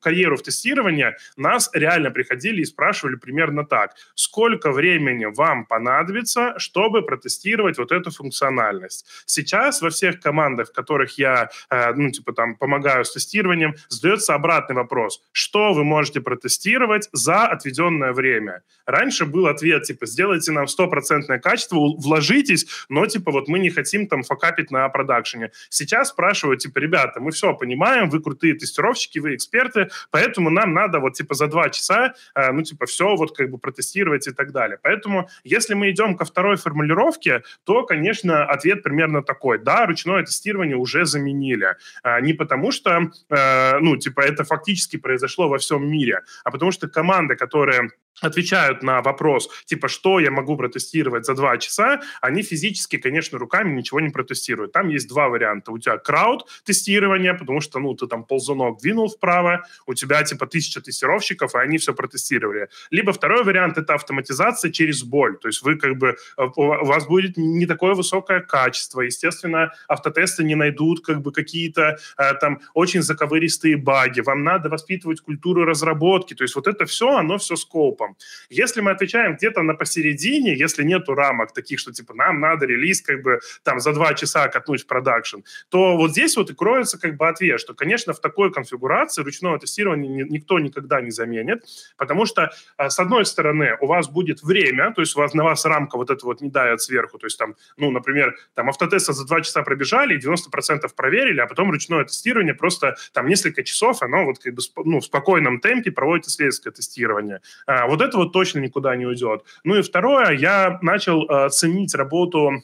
карьеру 0.00 0.36
в 0.36 0.42
тестировании, 0.42 1.14
нас 1.36 1.68
реально 1.72 2.10
приходили 2.10 2.62
и 2.62 2.64
спрашивали 2.64 3.16
примерно 3.16 3.64
так. 3.64 3.94
Сколько 4.14 4.70
времени 4.70 5.24
вам 5.24 5.66
понадобится, 5.66 6.54
чтобы 6.58 7.02
протестировать 7.02 7.78
вот 7.78 7.90
эту 7.92 8.10
функциональность? 8.10 9.06
Сейчас 9.26 9.82
во 9.82 9.90
всех 9.90 10.20
командах, 10.20 10.68
в 10.68 10.72
которых 10.72 11.18
я, 11.18 11.50
ну, 11.70 12.10
типа 12.10 12.32
там, 12.32 12.56
помогаю 12.56 13.04
с 13.04 13.12
тестированием, 13.12 13.74
задается 13.88 14.19
задается 14.20 14.34
обратный 14.34 14.76
вопрос. 14.76 15.22
Что 15.32 15.72
вы 15.72 15.84
можете 15.84 16.20
протестировать 16.20 17.08
за 17.12 17.46
отведенное 17.46 18.12
время? 18.12 18.62
Раньше 18.86 19.24
был 19.24 19.46
ответ, 19.46 19.84
типа, 19.84 20.06
сделайте 20.06 20.52
нам 20.52 20.66
стопроцентное 20.66 21.38
качество, 21.38 21.76
вложитесь, 21.76 22.66
но, 22.88 23.06
типа, 23.06 23.30
вот 23.32 23.48
мы 23.48 23.58
не 23.58 23.70
хотим 23.70 24.06
там 24.06 24.22
факапить 24.22 24.70
на 24.70 24.88
продакшене. 24.88 25.50
Сейчас 25.70 26.08
спрашивают, 26.08 26.60
типа, 26.60 26.78
ребята, 26.78 27.20
мы 27.20 27.30
все 27.30 27.54
понимаем, 27.54 28.10
вы 28.10 28.20
крутые 28.20 28.54
тестировщики, 28.54 29.20
вы 29.20 29.34
эксперты, 29.34 29.88
поэтому 30.10 30.50
нам 30.50 30.74
надо 30.74 30.98
вот, 30.98 31.14
типа, 31.14 31.34
за 31.34 31.46
два 31.46 31.70
часа, 31.70 32.14
э, 32.34 32.52
ну, 32.52 32.62
типа, 32.62 32.86
все 32.86 33.14
вот 33.16 33.36
как 33.36 33.50
бы 33.50 33.58
протестировать 33.58 34.26
и 34.28 34.32
так 34.32 34.52
далее. 34.52 34.78
Поэтому, 34.82 35.28
если 35.44 35.74
мы 35.74 35.90
идем 35.90 36.16
ко 36.16 36.24
второй 36.24 36.56
формулировке, 36.56 37.42
то, 37.64 37.84
конечно, 37.84 38.44
ответ 38.44 38.82
примерно 38.82 39.22
такой. 39.22 39.58
Да, 39.58 39.86
ручное 39.86 40.24
тестирование 40.24 40.76
уже 40.76 41.04
заменили. 41.04 41.76
Э, 42.02 42.20
не 42.20 42.32
потому 42.32 42.72
что, 42.72 43.10
э, 43.30 43.78
ну, 43.80 43.96
типа, 43.96 44.09
типа 44.10 44.20
это 44.20 44.44
фактически 44.44 44.98
произошло 44.98 45.48
во 45.48 45.58
всем 45.58 45.88
мире, 45.88 46.22
а 46.44 46.50
потому 46.50 46.72
что 46.72 46.88
команды, 46.88 47.36
которые 47.36 47.90
отвечают 48.20 48.82
на 48.82 49.02
вопрос, 49.02 49.48
типа, 49.64 49.88
что 49.88 50.20
я 50.20 50.30
могу 50.30 50.56
протестировать 50.56 51.24
за 51.24 51.34
два 51.34 51.56
часа, 51.58 52.00
они 52.20 52.42
физически, 52.42 52.96
конечно, 52.96 53.38
руками 53.38 53.72
ничего 53.72 54.00
не 54.00 54.10
протестируют. 54.10 54.72
Там 54.72 54.88
есть 54.88 55.08
два 55.08 55.28
варианта. 55.28 55.72
У 55.72 55.78
тебя 55.78 55.96
крауд-тестирование, 55.96 57.34
потому 57.34 57.60
что, 57.60 57.78
ну, 57.78 57.94
ты 57.94 58.06
там 58.06 58.24
ползунок 58.24 58.80
двинул 58.80 59.08
вправо, 59.08 59.64
у 59.86 59.94
тебя, 59.94 60.22
типа, 60.22 60.46
тысяча 60.46 60.80
тестировщиков, 60.80 61.54
и 61.54 61.58
они 61.58 61.78
все 61.78 61.94
протестировали. 61.94 62.68
Либо 62.90 63.12
второй 63.12 63.44
вариант– 63.44 63.78
это 63.78 63.94
автоматизация 63.94 64.70
через 64.70 65.02
боль. 65.02 65.38
То 65.38 65.48
есть 65.48 65.62
вы, 65.62 65.76
как 65.76 65.96
бы, 65.96 66.16
э, 66.36 66.42
у 66.56 66.84
вас 66.84 67.06
будет 67.06 67.36
не 67.36 67.66
такое 67.66 67.94
высокое 67.94 68.40
качество. 68.40 69.00
Естественно, 69.00 69.72
автотесты 69.88 70.44
не 70.44 70.54
найдут, 70.54 71.04
как 71.04 71.22
бы, 71.22 71.32
какие-то 71.32 71.98
э, 72.18 72.34
там 72.34 72.60
очень 72.74 73.02
заковыристые 73.02 73.76
баги. 73.76 74.20
Вам 74.20 74.42
надо 74.42 74.68
воспитывать 74.68 75.20
культуру 75.20 75.64
разработки. 75.64 76.34
То 76.34 76.44
есть 76.44 76.54
вот 76.54 76.66
это 76.66 76.84
все, 76.84 77.16
оно 77.16 77.38
все 77.38 77.56
скопом. 78.00 78.16
Если 78.48 78.80
мы 78.80 78.90
отвечаем 78.90 79.36
где-то 79.36 79.62
на 79.62 79.74
посередине, 79.74 80.56
если 80.56 80.84
нету 80.84 81.14
рамок 81.14 81.52
таких, 81.52 81.78
что 81.78 81.92
типа 81.92 82.14
нам 82.14 82.40
надо 82.40 82.66
релиз 82.66 83.02
как 83.02 83.22
бы 83.22 83.40
там 83.62 83.80
за 83.80 83.92
два 83.92 84.14
часа 84.14 84.48
катнуть 84.48 84.82
в 84.82 84.86
продакшн, 84.86 85.38
то 85.68 85.96
вот 85.96 86.12
здесь 86.12 86.36
вот 86.36 86.50
и 86.50 86.54
кроется 86.54 86.98
как 86.98 87.16
бы 87.16 87.28
ответ, 87.28 87.60
что, 87.60 87.74
конечно, 87.74 88.12
в 88.12 88.20
такой 88.20 88.52
конфигурации 88.52 89.22
ручное 89.22 89.58
тестирование 89.58 90.26
никто 90.28 90.58
никогда 90.58 91.00
не 91.00 91.10
заменит, 91.10 91.64
потому 91.96 92.26
что, 92.26 92.50
а, 92.76 92.90
с 92.90 92.98
одной 92.98 93.24
стороны, 93.24 93.76
у 93.80 93.86
вас 93.86 94.08
будет 94.08 94.42
время, 94.42 94.92
то 94.94 95.02
есть 95.02 95.16
у 95.16 95.20
вас 95.20 95.34
на 95.34 95.44
вас 95.44 95.64
рамка 95.64 95.96
вот 95.96 96.10
это 96.10 96.26
вот 96.26 96.40
не 96.40 96.50
дает 96.50 96.80
сверху, 96.80 97.18
то 97.18 97.26
есть 97.26 97.38
там, 97.38 97.54
ну, 97.76 97.90
например, 97.90 98.36
там 98.54 98.68
автотесты 98.68 99.12
за 99.12 99.26
два 99.26 99.40
часа 99.40 99.62
пробежали, 99.62 100.18
90% 100.18 100.94
проверили, 100.96 101.40
а 101.40 101.46
потом 101.46 101.70
ручное 101.70 102.04
тестирование 102.04 102.54
просто 102.54 102.96
там 103.12 103.26
несколько 103.26 103.62
часов, 103.62 104.02
оно 104.02 104.24
вот 104.24 104.38
как 104.38 104.54
бы 104.54 104.62
ну, 104.84 105.00
в 105.00 105.04
спокойном 105.04 105.60
темпе 105.60 105.90
проводит 105.90 106.26
исследовательское 106.26 106.72
тестирование. 106.72 107.40
А, 107.66 107.86
вот 107.90 108.00
это 108.00 108.16
вот 108.16 108.32
точно 108.32 108.60
никуда 108.60 108.96
не 108.96 109.06
уйдет. 109.06 109.44
Ну 109.64 109.76
и 109.76 109.82
второе, 109.82 110.32
я 110.32 110.78
начал 110.82 111.24
э, 111.28 111.48
ценить 111.50 111.94
работу 111.94 112.62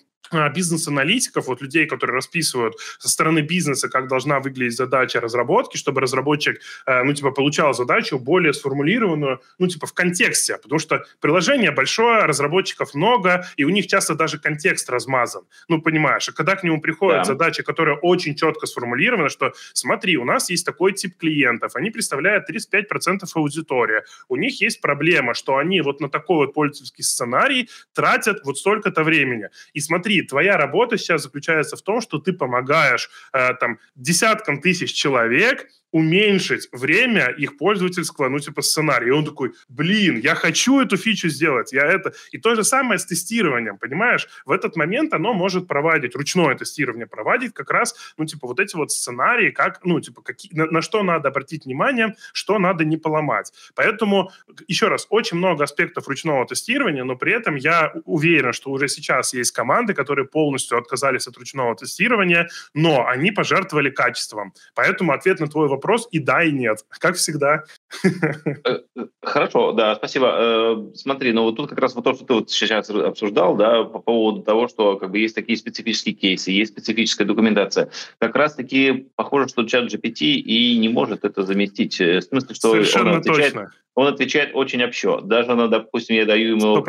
бизнес-аналитиков, 0.54 1.46
вот 1.46 1.62
людей, 1.62 1.86
которые 1.86 2.14
расписывают 2.16 2.74
со 2.98 3.08
стороны 3.08 3.40
бизнеса, 3.40 3.88
как 3.88 4.08
должна 4.08 4.40
выглядеть 4.40 4.76
задача 4.76 5.20
разработки, 5.20 5.76
чтобы 5.76 6.00
разработчик, 6.00 6.60
э, 6.86 7.02
ну, 7.02 7.12
типа, 7.12 7.30
получал 7.30 7.74
задачу 7.74 8.18
более 8.18 8.52
сформулированную, 8.52 9.40
ну, 9.58 9.66
типа, 9.66 9.86
в 9.86 9.92
контексте, 9.92 10.58
потому 10.62 10.78
что 10.78 11.04
приложение 11.20 11.70
большое, 11.70 12.24
разработчиков 12.24 12.94
много, 12.94 13.46
и 13.56 13.64
у 13.64 13.68
них 13.68 13.86
часто 13.86 14.14
даже 14.14 14.38
контекст 14.38 14.90
размазан, 14.90 15.44
ну, 15.68 15.80
понимаешь, 15.80 16.28
а 16.28 16.32
когда 16.32 16.56
к 16.56 16.64
нему 16.64 16.80
приходит 16.80 17.20
да. 17.20 17.24
задача, 17.24 17.62
которая 17.62 17.96
очень 17.96 18.34
четко 18.34 18.66
сформулирована, 18.66 19.28
что, 19.28 19.52
смотри, 19.72 20.16
у 20.16 20.24
нас 20.24 20.50
есть 20.50 20.66
такой 20.66 20.92
тип 20.92 21.16
клиентов, 21.16 21.76
они 21.76 21.90
представляют 21.90 22.44
35% 22.50 23.24
аудитории, 23.34 24.02
у 24.28 24.36
них 24.36 24.60
есть 24.60 24.80
проблема, 24.80 25.34
что 25.34 25.56
они 25.56 25.80
вот 25.80 26.00
на 26.00 26.08
такой 26.08 26.46
вот 26.46 26.54
пользовательский 26.54 27.04
сценарий 27.04 27.68
тратят 27.94 28.40
вот 28.44 28.58
столько-то 28.58 29.02
времени, 29.04 29.48
и 29.72 29.80
смотри, 29.80 30.15
твоя 30.22 30.56
работа 30.56 30.96
сейчас 30.98 31.22
заключается 31.22 31.76
в 31.76 31.82
том, 31.82 32.00
что 32.00 32.18
ты 32.18 32.32
помогаешь 32.32 33.10
э, 33.32 33.54
там 33.54 33.78
десяткам 33.94 34.60
тысяч 34.60 34.92
человек 34.92 35.68
уменьшить 35.96 36.68
время 36.72 37.28
их 37.28 37.56
пользовательского, 37.56 38.28
ну, 38.28 38.38
типа, 38.38 38.60
сценария. 38.60 39.08
И 39.08 39.10
он 39.10 39.24
такой, 39.24 39.52
блин, 39.70 40.18
я 40.18 40.34
хочу 40.34 40.78
эту 40.82 40.98
фичу 40.98 41.30
сделать, 41.30 41.72
я 41.72 41.86
это... 41.86 42.12
И 42.32 42.38
то 42.38 42.54
же 42.54 42.64
самое 42.64 42.98
с 42.98 43.06
тестированием, 43.06 43.78
понимаешь? 43.78 44.28
В 44.44 44.52
этот 44.52 44.76
момент 44.76 45.14
оно 45.14 45.32
может 45.32 45.66
проводить, 45.66 46.14
ручное 46.14 46.54
тестирование 46.54 47.06
проводить 47.06 47.54
как 47.54 47.70
раз, 47.70 47.94
ну, 48.18 48.26
типа, 48.26 48.46
вот 48.46 48.60
эти 48.60 48.76
вот 48.76 48.92
сценарии, 48.92 49.50
как, 49.50 49.80
ну, 49.84 49.98
типа, 50.00 50.20
какие, 50.20 50.52
на, 50.54 50.66
на 50.66 50.82
что 50.82 51.02
надо 51.02 51.28
обратить 51.28 51.64
внимание, 51.64 52.14
что 52.34 52.58
надо 52.58 52.84
не 52.84 52.98
поломать. 52.98 53.50
Поэтому, 53.74 54.30
еще 54.68 54.88
раз, 54.88 55.06
очень 55.08 55.38
много 55.38 55.64
аспектов 55.64 56.08
ручного 56.08 56.46
тестирования, 56.46 57.04
но 57.04 57.16
при 57.16 57.32
этом 57.32 57.54
я 57.54 57.94
уверен, 58.04 58.52
что 58.52 58.70
уже 58.70 58.88
сейчас 58.88 59.32
есть 59.32 59.52
команды, 59.52 59.94
которые 59.94 60.26
полностью 60.26 60.76
отказались 60.76 61.26
от 61.26 61.38
ручного 61.38 61.74
тестирования, 61.74 62.48
но 62.74 63.06
они 63.06 63.30
пожертвовали 63.30 63.88
качеством. 63.88 64.52
Поэтому 64.74 65.12
ответ 65.12 65.40
на 65.40 65.46
твой 65.46 65.68
вопрос 65.68 65.85
вопрос 65.86 66.08
и 66.10 66.18
да, 66.18 66.42
и 66.42 66.50
нет, 66.50 66.78
как 66.98 67.14
всегда. 67.14 67.62
Э, 68.04 68.80
хорошо, 69.22 69.72
да, 69.72 69.94
спасибо. 69.94 70.34
Э, 70.36 70.76
смотри, 70.94 71.32
ну 71.32 71.42
вот 71.42 71.56
тут 71.56 71.68
как 71.70 71.78
раз 71.78 71.94
вот 71.94 72.04
то, 72.04 72.14
что 72.14 72.24
ты 72.24 72.34
вот 72.34 72.50
сейчас 72.50 72.90
обсуждал, 72.90 73.56
да, 73.56 73.84
по 73.84 74.00
поводу 74.00 74.42
того, 74.42 74.66
что 74.66 74.96
как 74.96 75.10
бы 75.10 75.18
есть 75.18 75.34
такие 75.34 75.56
специфические 75.56 76.14
кейсы, 76.14 76.50
есть 76.50 76.72
специфическая 76.72 77.26
документация. 77.26 77.90
Как 78.18 78.34
раз-таки 78.34 79.08
похоже, 79.14 79.48
что 79.48 79.64
чат 79.64 79.92
GPT 79.92 80.24
и 80.24 80.76
не 80.78 80.88
может 80.88 81.24
это 81.24 81.42
заместить. 81.42 82.00
Э, 82.00 82.18
в 82.18 82.24
смысле, 82.24 82.54
что 82.54 82.70
Совершенно 82.72 83.12
он 83.12 83.18
отвечает, 83.18 83.52
точно. 83.52 83.72
Он 83.94 84.06
отвечает 84.08 84.50
очень 84.54 84.82
общо. 84.82 85.20
Даже, 85.20 85.54
на, 85.54 85.68
допустим, 85.68 86.16
я 86.16 86.26
даю 86.26 86.56
ему 86.56 86.82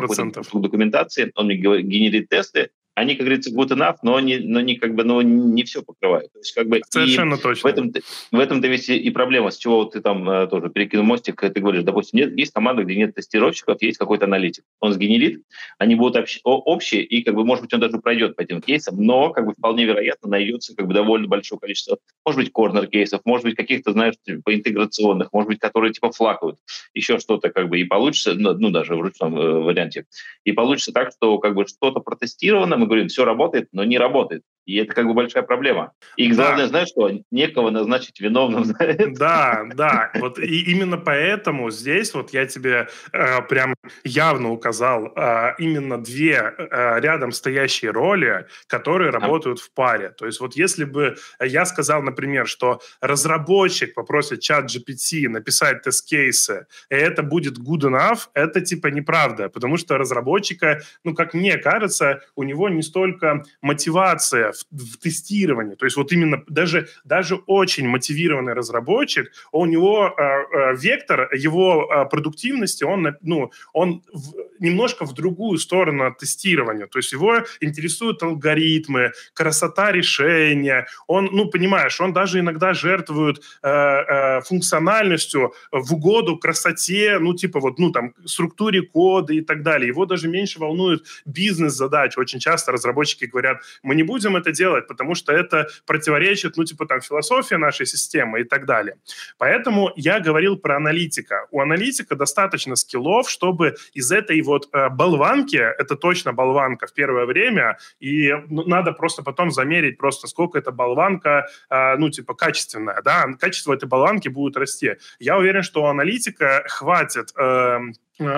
документации, 0.60 1.32
он 1.36 1.46
мне 1.46 1.56
генерит 1.56 2.28
тесты, 2.28 2.70
они, 2.98 3.14
как 3.14 3.26
говорится, 3.26 3.50
good 3.50 3.68
enough, 3.68 3.96
но 4.02 4.16
они, 4.16 4.38
но 4.38 4.60
не 4.60 4.76
как 4.76 4.94
бы, 4.94 5.04
но 5.04 5.22
не 5.22 5.64
все 5.64 5.82
покрывают. 5.82 6.32
То 6.32 6.38
есть, 6.40 6.52
как 6.52 6.68
бы, 6.68 6.80
Совершенно 6.88 7.36
точно. 7.36 7.68
В 7.68 7.72
этом, 7.72 7.92
в 8.32 8.38
этом-то 8.38 8.68
ведь 8.68 8.88
и 8.88 9.10
проблема, 9.10 9.50
с 9.50 9.56
чего 9.56 9.84
ты 9.84 10.00
там 10.00 10.28
э, 10.28 10.46
тоже 10.48 10.68
перекинул 10.70 11.04
мостик, 11.04 11.40
ты 11.40 11.60
говоришь, 11.60 11.84
допустим, 11.84 12.18
нет, 12.18 12.36
есть 12.36 12.52
команда, 12.52 12.84
где 12.84 12.96
нет 12.96 13.14
тестировщиков, 13.14 13.80
есть 13.82 13.98
какой-то 13.98 14.24
аналитик. 14.24 14.64
Он 14.80 14.92
сгенерит, 14.92 15.42
они 15.78 15.94
будут 15.94 16.16
общ, 16.16 16.40
общие, 16.44 17.02
и, 17.02 17.22
как 17.22 17.34
бы, 17.34 17.44
может 17.44 17.64
быть, 17.64 17.72
он 17.72 17.80
даже 17.80 17.98
пройдет 17.98 18.36
по 18.36 18.42
этим 18.42 18.60
кейсам, 18.60 18.96
но, 19.02 19.30
как 19.30 19.46
бы, 19.46 19.52
вполне 19.52 19.84
вероятно, 19.84 20.28
найдется, 20.28 20.74
как 20.74 20.86
бы, 20.86 20.94
довольно 20.94 21.28
большое 21.28 21.58
количество, 21.60 21.98
может 22.26 22.40
быть, 22.40 22.52
корнер-кейсов, 22.52 23.20
может 23.24 23.44
быть, 23.44 23.56
каких-то, 23.56 23.92
знаешь, 23.92 24.14
типа, 24.24 24.54
интеграционных, 24.54 25.32
может 25.32 25.48
быть, 25.48 25.60
которые, 25.60 25.92
типа, 25.92 26.10
флакают, 26.10 26.58
еще 26.94 27.18
что-то, 27.18 27.50
как 27.50 27.68
бы, 27.68 27.78
и 27.78 27.84
получится, 27.84 28.34
ну, 28.34 28.54
ну 28.54 28.70
даже 28.70 28.96
в 28.96 29.00
ручном 29.00 29.38
э, 29.38 29.60
варианте, 29.60 30.06
и 30.44 30.52
получится 30.52 30.92
так, 30.92 31.12
что, 31.12 31.38
как 31.38 31.54
бы, 31.54 31.66
что-то 31.66 32.00
протестировано, 32.00 32.76
мы 32.76 32.87
говорим, 32.88 33.08
все 33.08 33.24
работает, 33.24 33.68
но 33.72 33.84
не 33.84 33.98
работает. 33.98 34.42
И 34.68 34.76
это 34.76 34.92
как 34.92 35.06
бы 35.06 35.14
большая 35.14 35.42
проблема. 35.44 35.92
И 36.16 36.30
главное, 36.30 36.64
да. 36.64 36.68
знаешь 36.68 36.88
что, 36.88 37.10
некого 37.30 37.70
назначить 37.70 38.20
виновным 38.20 38.64
за 38.66 38.76
это. 38.78 39.10
Да, 39.12 39.64
да. 39.74 40.10
Вот 40.16 40.38
и 40.38 40.70
именно 40.70 40.98
поэтому 40.98 41.70
здесь 41.70 42.12
вот 42.12 42.34
я 42.34 42.44
тебе 42.44 42.88
э, 43.14 43.42
прям 43.48 43.74
явно 44.04 44.52
указал 44.52 45.10
э, 45.16 45.54
именно 45.58 45.96
две 45.96 46.54
э, 46.58 47.00
рядом 47.00 47.32
стоящие 47.32 47.92
роли, 47.92 48.46
которые 48.66 49.10
работают 49.10 49.58
в 49.58 49.72
паре. 49.72 50.10
То 50.10 50.26
есть 50.26 50.38
вот 50.38 50.54
если 50.54 50.84
бы 50.84 51.16
я 51.40 51.64
сказал, 51.64 52.02
например, 52.02 52.46
что 52.46 52.82
разработчик 53.00 53.94
попросит 53.94 54.40
чат 54.42 54.66
GPT 54.66 55.30
написать 55.30 55.80
тест-кейсы, 55.80 56.66
и 56.90 56.94
это 56.94 57.22
будет 57.22 57.58
good 57.58 57.84
enough, 57.90 58.28
это 58.34 58.60
типа 58.60 58.88
неправда, 58.88 59.48
потому 59.48 59.78
что 59.78 59.96
разработчика, 59.96 60.82
ну, 61.04 61.14
как 61.14 61.32
мне 61.32 61.56
кажется, 61.56 62.20
у 62.36 62.42
него 62.42 62.68
не 62.68 62.82
столько 62.82 63.44
мотивация 63.62 64.52
в, 64.70 64.94
в 64.94 64.98
тестировании. 64.98 65.74
То 65.74 65.84
есть 65.86 65.96
вот 65.96 66.12
именно 66.12 66.42
даже, 66.48 66.88
даже 67.04 67.36
очень 67.46 67.88
мотивированный 67.88 68.54
разработчик, 68.54 69.30
у 69.52 69.66
него 69.66 70.14
э, 70.16 70.22
э, 70.22 70.76
вектор 70.76 71.32
его 71.34 71.88
э, 71.90 72.08
продуктивности, 72.08 72.84
он, 72.84 73.16
ну, 73.22 73.50
он 73.72 74.02
в, 74.12 74.34
немножко 74.58 75.04
в 75.04 75.14
другую 75.14 75.58
сторону 75.58 76.06
от 76.06 76.18
тестирования. 76.18 76.86
То 76.86 76.98
есть 76.98 77.12
его 77.12 77.44
интересуют 77.60 78.22
алгоритмы, 78.22 79.12
красота 79.34 79.92
решения. 79.92 80.86
Он, 81.06 81.28
ну, 81.32 81.46
понимаешь, 81.46 82.00
он 82.00 82.12
даже 82.12 82.40
иногда 82.40 82.74
жертвует 82.74 83.42
э, 83.62 83.68
э, 83.68 84.40
функциональностью 84.42 85.54
в 85.72 85.94
угоду 85.94 86.36
красоте, 86.36 87.18
ну, 87.18 87.34
типа 87.34 87.60
вот, 87.60 87.78
ну, 87.78 87.90
там, 87.90 88.14
структуре 88.24 88.82
кода 88.82 89.32
и 89.32 89.40
так 89.40 89.62
далее. 89.62 89.88
Его 89.88 90.06
даже 90.06 90.28
меньше 90.28 90.58
волнует 90.58 91.04
бизнес-задачи. 91.26 92.18
Очень 92.18 92.40
часто 92.40 92.72
разработчики 92.72 93.24
говорят, 93.24 93.62
мы 93.82 93.94
не 93.94 94.02
будем 94.02 94.36
это 94.36 94.47
делать, 94.52 94.86
потому 94.86 95.14
что 95.14 95.32
это 95.32 95.66
противоречит, 95.86 96.56
ну, 96.56 96.64
типа, 96.64 96.86
там, 96.86 97.00
философии 97.00 97.54
нашей 97.54 97.86
системы 97.86 98.40
и 98.40 98.44
так 98.44 98.66
далее. 98.66 98.96
Поэтому 99.38 99.92
я 99.96 100.20
говорил 100.20 100.56
про 100.56 100.76
аналитика. 100.76 101.46
У 101.50 101.60
аналитика 101.60 102.16
достаточно 102.16 102.76
скиллов, 102.76 103.30
чтобы 103.30 103.76
из 103.94 104.12
этой 104.12 104.40
вот 104.42 104.68
э, 104.72 104.88
болванки, 104.90 105.56
это 105.56 105.96
точно 105.96 106.32
болванка 106.32 106.86
в 106.86 106.92
первое 106.92 107.24
время, 107.24 107.78
и 108.00 108.32
ну, 108.48 108.64
надо 108.66 108.92
просто 108.92 109.22
потом 109.22 109.50
замерить 109.50 109.98
просто, 109.98 110.26
сколько 110.26 110.58
эта 110.58 110.70
болванка, 110.70 111.46
э, 111.70 111.96
ну, 111.96 112.10
типа, 112.10 112.34
качественная, 112.34 113.00
да, 113.02 113.26
качество 113.40 113.72
этой 113.72 113.88
болванки 113.88 114.28
будет 114.28 114.56
расти. 114.56 114.96
Я 115.18 115.38
уверен, 115.38 115.62
что 115.62 115.82
у 115.82 115.86
аналитика 115.86 116.64
хватит 116.68 117.32
Э, 117.38 117.78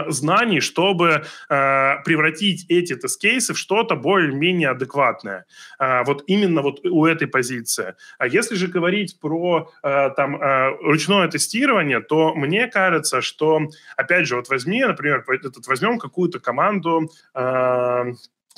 знаний, 0.08 0.60
чтобы 0.60 1.08
э, 1.08 2.02
превратить 2.04 2.66
эти 2.68 2.94
тест-кейсы 2.94 3.54
в 3.54 3.58
что-то 3.58 3.96
более-менее 3.96 4.70
адекватное. 4.70 5.46
Э, 5.78 6.04
вот 6.04 6.24
именно 6.26 6.62
вот 6.62 6.84
у 6.84 7.06
этой 7.06 7.26
позиции. 7.26 7.94
А 8.18 8.26
если 8.26 8.56
же 8.56 8.68
говорить 8.68 9.18
про 9.20 9.70
э, 9.82 10.10
там 10.16 10.36
э, 10.36 10.76
ручное 10.82 11.28
тестирование, 11.28 12.00
то 12.00 12.34
мне 12.34 12.66
кажется, 12.66 13.20
что, 13.20 13.60
опять 13.96 14.26
же, 14.26 14.36
вот 14.36 14.48
возьми, 14.48 14.84
например, 14.84 15.24
этот, 15.28 15.66
возьмем 15.66 15.98
какую-то 15.98 16.40
команду, 16.40 17.10
э, 17.34 18.04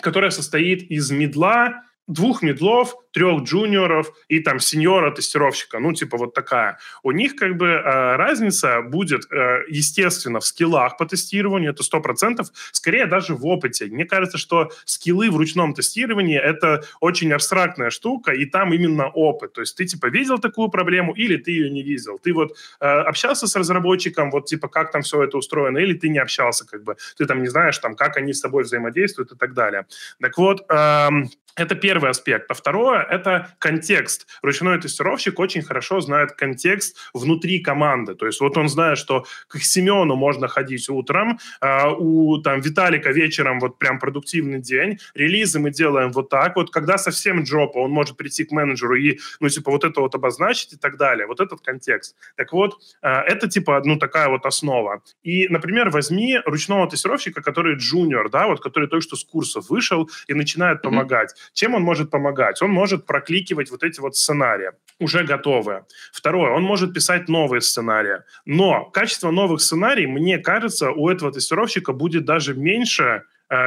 которая 0.00 0.31
состоит 0.31 0.83
из 0.91 1.11
медла, 1.11 1.83
двух 2.07 2.43
медлов, 2.43 2.97
трех 3.13 3.43
джуниоров 3.43 4.13
и 4.29 4.41
там 4.41 4.59
сеньора-тестировщика, 4.59 5.79
ну, 5.79 5.93
типа 5.93 6.17
вот 6.17 6.35
такая. 6.35 6.79
У 7.03 7.13
них 7.13 7.37
как 7.37 7.57
бы 7.57 7.67
э, 7.67 8.17
разница 8.17 8.83
будет, 8.83 9.31
э, 9.31 9.61
естественно, 9.69 10.41
в 10.41 10.45
скиллах 10.45 10.97
по 10.97 11.07
тестированию, 11.07 11.73
это 11.73 11.83
сто 11.83 12.01
процентов, 12.01 12.49
скорее 12.73 13.07
даже 13.07 13.35
в 13.35 13.47
опыте. 13.47 13.87
Мне 13.87 14.05
кажется, 14.05 14.39
что 14.39 14.71
скиллы 14.85 15.31
в 15.31 15.37
ручном 15.37 15.75
тестировании— 15.75 16.39
это 16.43 16.83
очень 17.01 17.33
абстрактная 17.33 17.91
штука, 17.91 18.33
и 18.33 18.47
там 18.47 18.73
именно 18.73 19.09
опыт. 19.09 19.53
То 19.53 19.61
есть 19.61 19.77
ты, 19.77 19.85
типа, 19.85 20.07
видел 20.07 20.39
такую 20.39 20.69
проблему 20.69 21.13
или 21.15 21.37
ты 21.37 21.53
ее 21.53 21.71
не 21.71 21.83
видел? 21.83 22.19
Ты 22.19 22.33
вот 22.33 22.57
э, 22.81 22.85
общался 22.85 23.47
с 23.47 23.55
разработчиком, 23.55 24.31
вот, 24.31 24.47
типа, 24.47 24.69
как 24.69 24.91
там 24.91 25.03
все 25.03 25.23
это 25.23 25.37
устроено, 25.37 25.79
или 25.79 25.95
ты 25.95 26.09
не 26.09 26.19
общался, 26.19 26.67
как 26.67 26.83
бы, 26.83 26.97
ты 27.17 27.27
там 27.27 27.43
не 27.43 27.49
знаешь, 27.49 27.79
там, 27.79 27.95
как 27.95 28.17
они 28.17 28.33
с 28.33 28.41
тобой 28.41 28.65
взаимодействуют 28.65 29.33
и 29.33 29.37
так 29.37 29.55
далее. 29.55 29.87
Так 30.21 30.39
вот, 30.39 30.65
эм, 30.69 31.31
это 31.55 31.75
первый 31.93 32.11
аспект. 32.11 32.51
А 32.51 32.55
второе– 32.55 33.03
это 33.11 33.55
контекст. 33.59 34.27
Ручной 34.41 34.81
тестировщик 34.81 35.39
очень 35.39 35.61
хорошо 35.61 36.01
знает 36.01 36.33
контекст 36.33 36.97
внутри 37.13 37.59
команды. 37.59 38.15
То 38.15 38.25
есть 38.25 38.41
вот 38.41 38.57
он 38.57 38.71
знает, 38.71 38.97
что 38.97 39.27
к 39.47 39.59
Семену 39.59 40.17
можно 40.17 40.49
ходить 40.49 40.89
утром, 40.89 41.39
а 41.61 41.91
у 41.91 42.39
там, 42.39 42.63
Виталика 42.63 43.11
вечером 43.11 43.61
вот 43.61 43.79
прям 43.79 43.99
продуктивный 43.99 44.59
день, 44.59 45.01
релизы 45.15 45.59
мы 45.59 45.71
делаем 45.71 46.13
вот 46.13 46.31
так 46.31 46.57
вот. 46.57 46.71
Когда 46.71 46.97
совсем 46.97 47.43
джопа, 47.43 47.81
он 47.81 47.91
может 47.91 48.17
прийти 48.17 48.45
к 48.45 48.53
менеджеру 48.53 48.97
и, 48.97 49.19
ну, 49.41 49.51
типа, 49.51 49.71
вот 49.71 49.85
это 49.85 50.01
вот 50.01 50.15
обозначить 50.15 50.73
и 50.73 50.77
так 50.79 50.97
далее. 50.97 51.27
Вот 51.27 51.41
этот 51.41 51.61
контекст. 51.61 52.17
Так 52.37 52.55
вот, 52.55 52.79
а, 53.03 53.21
это, 53.21 53.51
типа, 53.51 53.83
ну, 53.85 53.99
такая 53.99 54.31
вот 54.31 54.47
основа. 54.47 55.03
И, 55.23 55.47
например, 55.49 55.91
возьми 55.91 56.39
ручного 56.47 56.89
тестировщика, 56.89 57.43
который 57.43 57.77
джуниор, 57.77 58.31
да, 58.31 58.47
вот, 58.47 58.63
который 58.63 58.89
только 58.89 59.03
что 59.03 59.17
с 59.17 59.25
курсов 59.25 59.69
вышел 59.69 60.09
и 60.27 60.33
начинает 60.33 60.79
mm-hmm. 60.79 60.83
помогать. 60.85 61.35
Чем 61.53 61.75
он 61.75 61.82
может 61.83 62.11
помогать? 62.11 62.62
Он 62.62 62.71
может 62.71 63.07
прокликивать 63.07 63.71
вот 63.71 63.83
эти 63.83 64.01
вот 64.01 64.17
сценарии, 64.17 64.71
уже 64.99 65.25
готовые. 65.25 65.85
Второе, 66.12 66.53
он 66.53 66.62
может 66.62 66.95
писать 66.95 67.29
новые 67.29 67.61
сценарии. 67.61 68.23
Но 68.45 68.87
качество 68.87 69.31
новых 69.31 69.61
сценариев, 69.61 70.09
мне 70.09 70.39
кажется, 70.39 70.91
у 70.91 71.09
этого 71.09 71.33
тестировщика 71.33 71.93
будет 71.93 72.25
даже 72.25 72.55
меньше, 72.55 73.23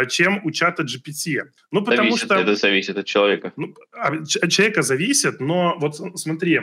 чем 0.09 0.41
у 0.43 0.51
чата 0.51 0.81
GPT. 0.81 1.41
Ну, 1.71 1.83
потому 1.83 2.09
зависит, 2.09 2.25
что... 2.25 2.35
Это 2.35 2.55
зависит 2.55 2.97
от 2.97 3.05
человека. 3.05 3.53
Ну, 3.55 3.75
от 3.91 4.51
человека 4.51 4.81
зависит, 4.81 5.39
но 5.39 5.77
вот 5.79 5.95
смотри, 6.19 6.59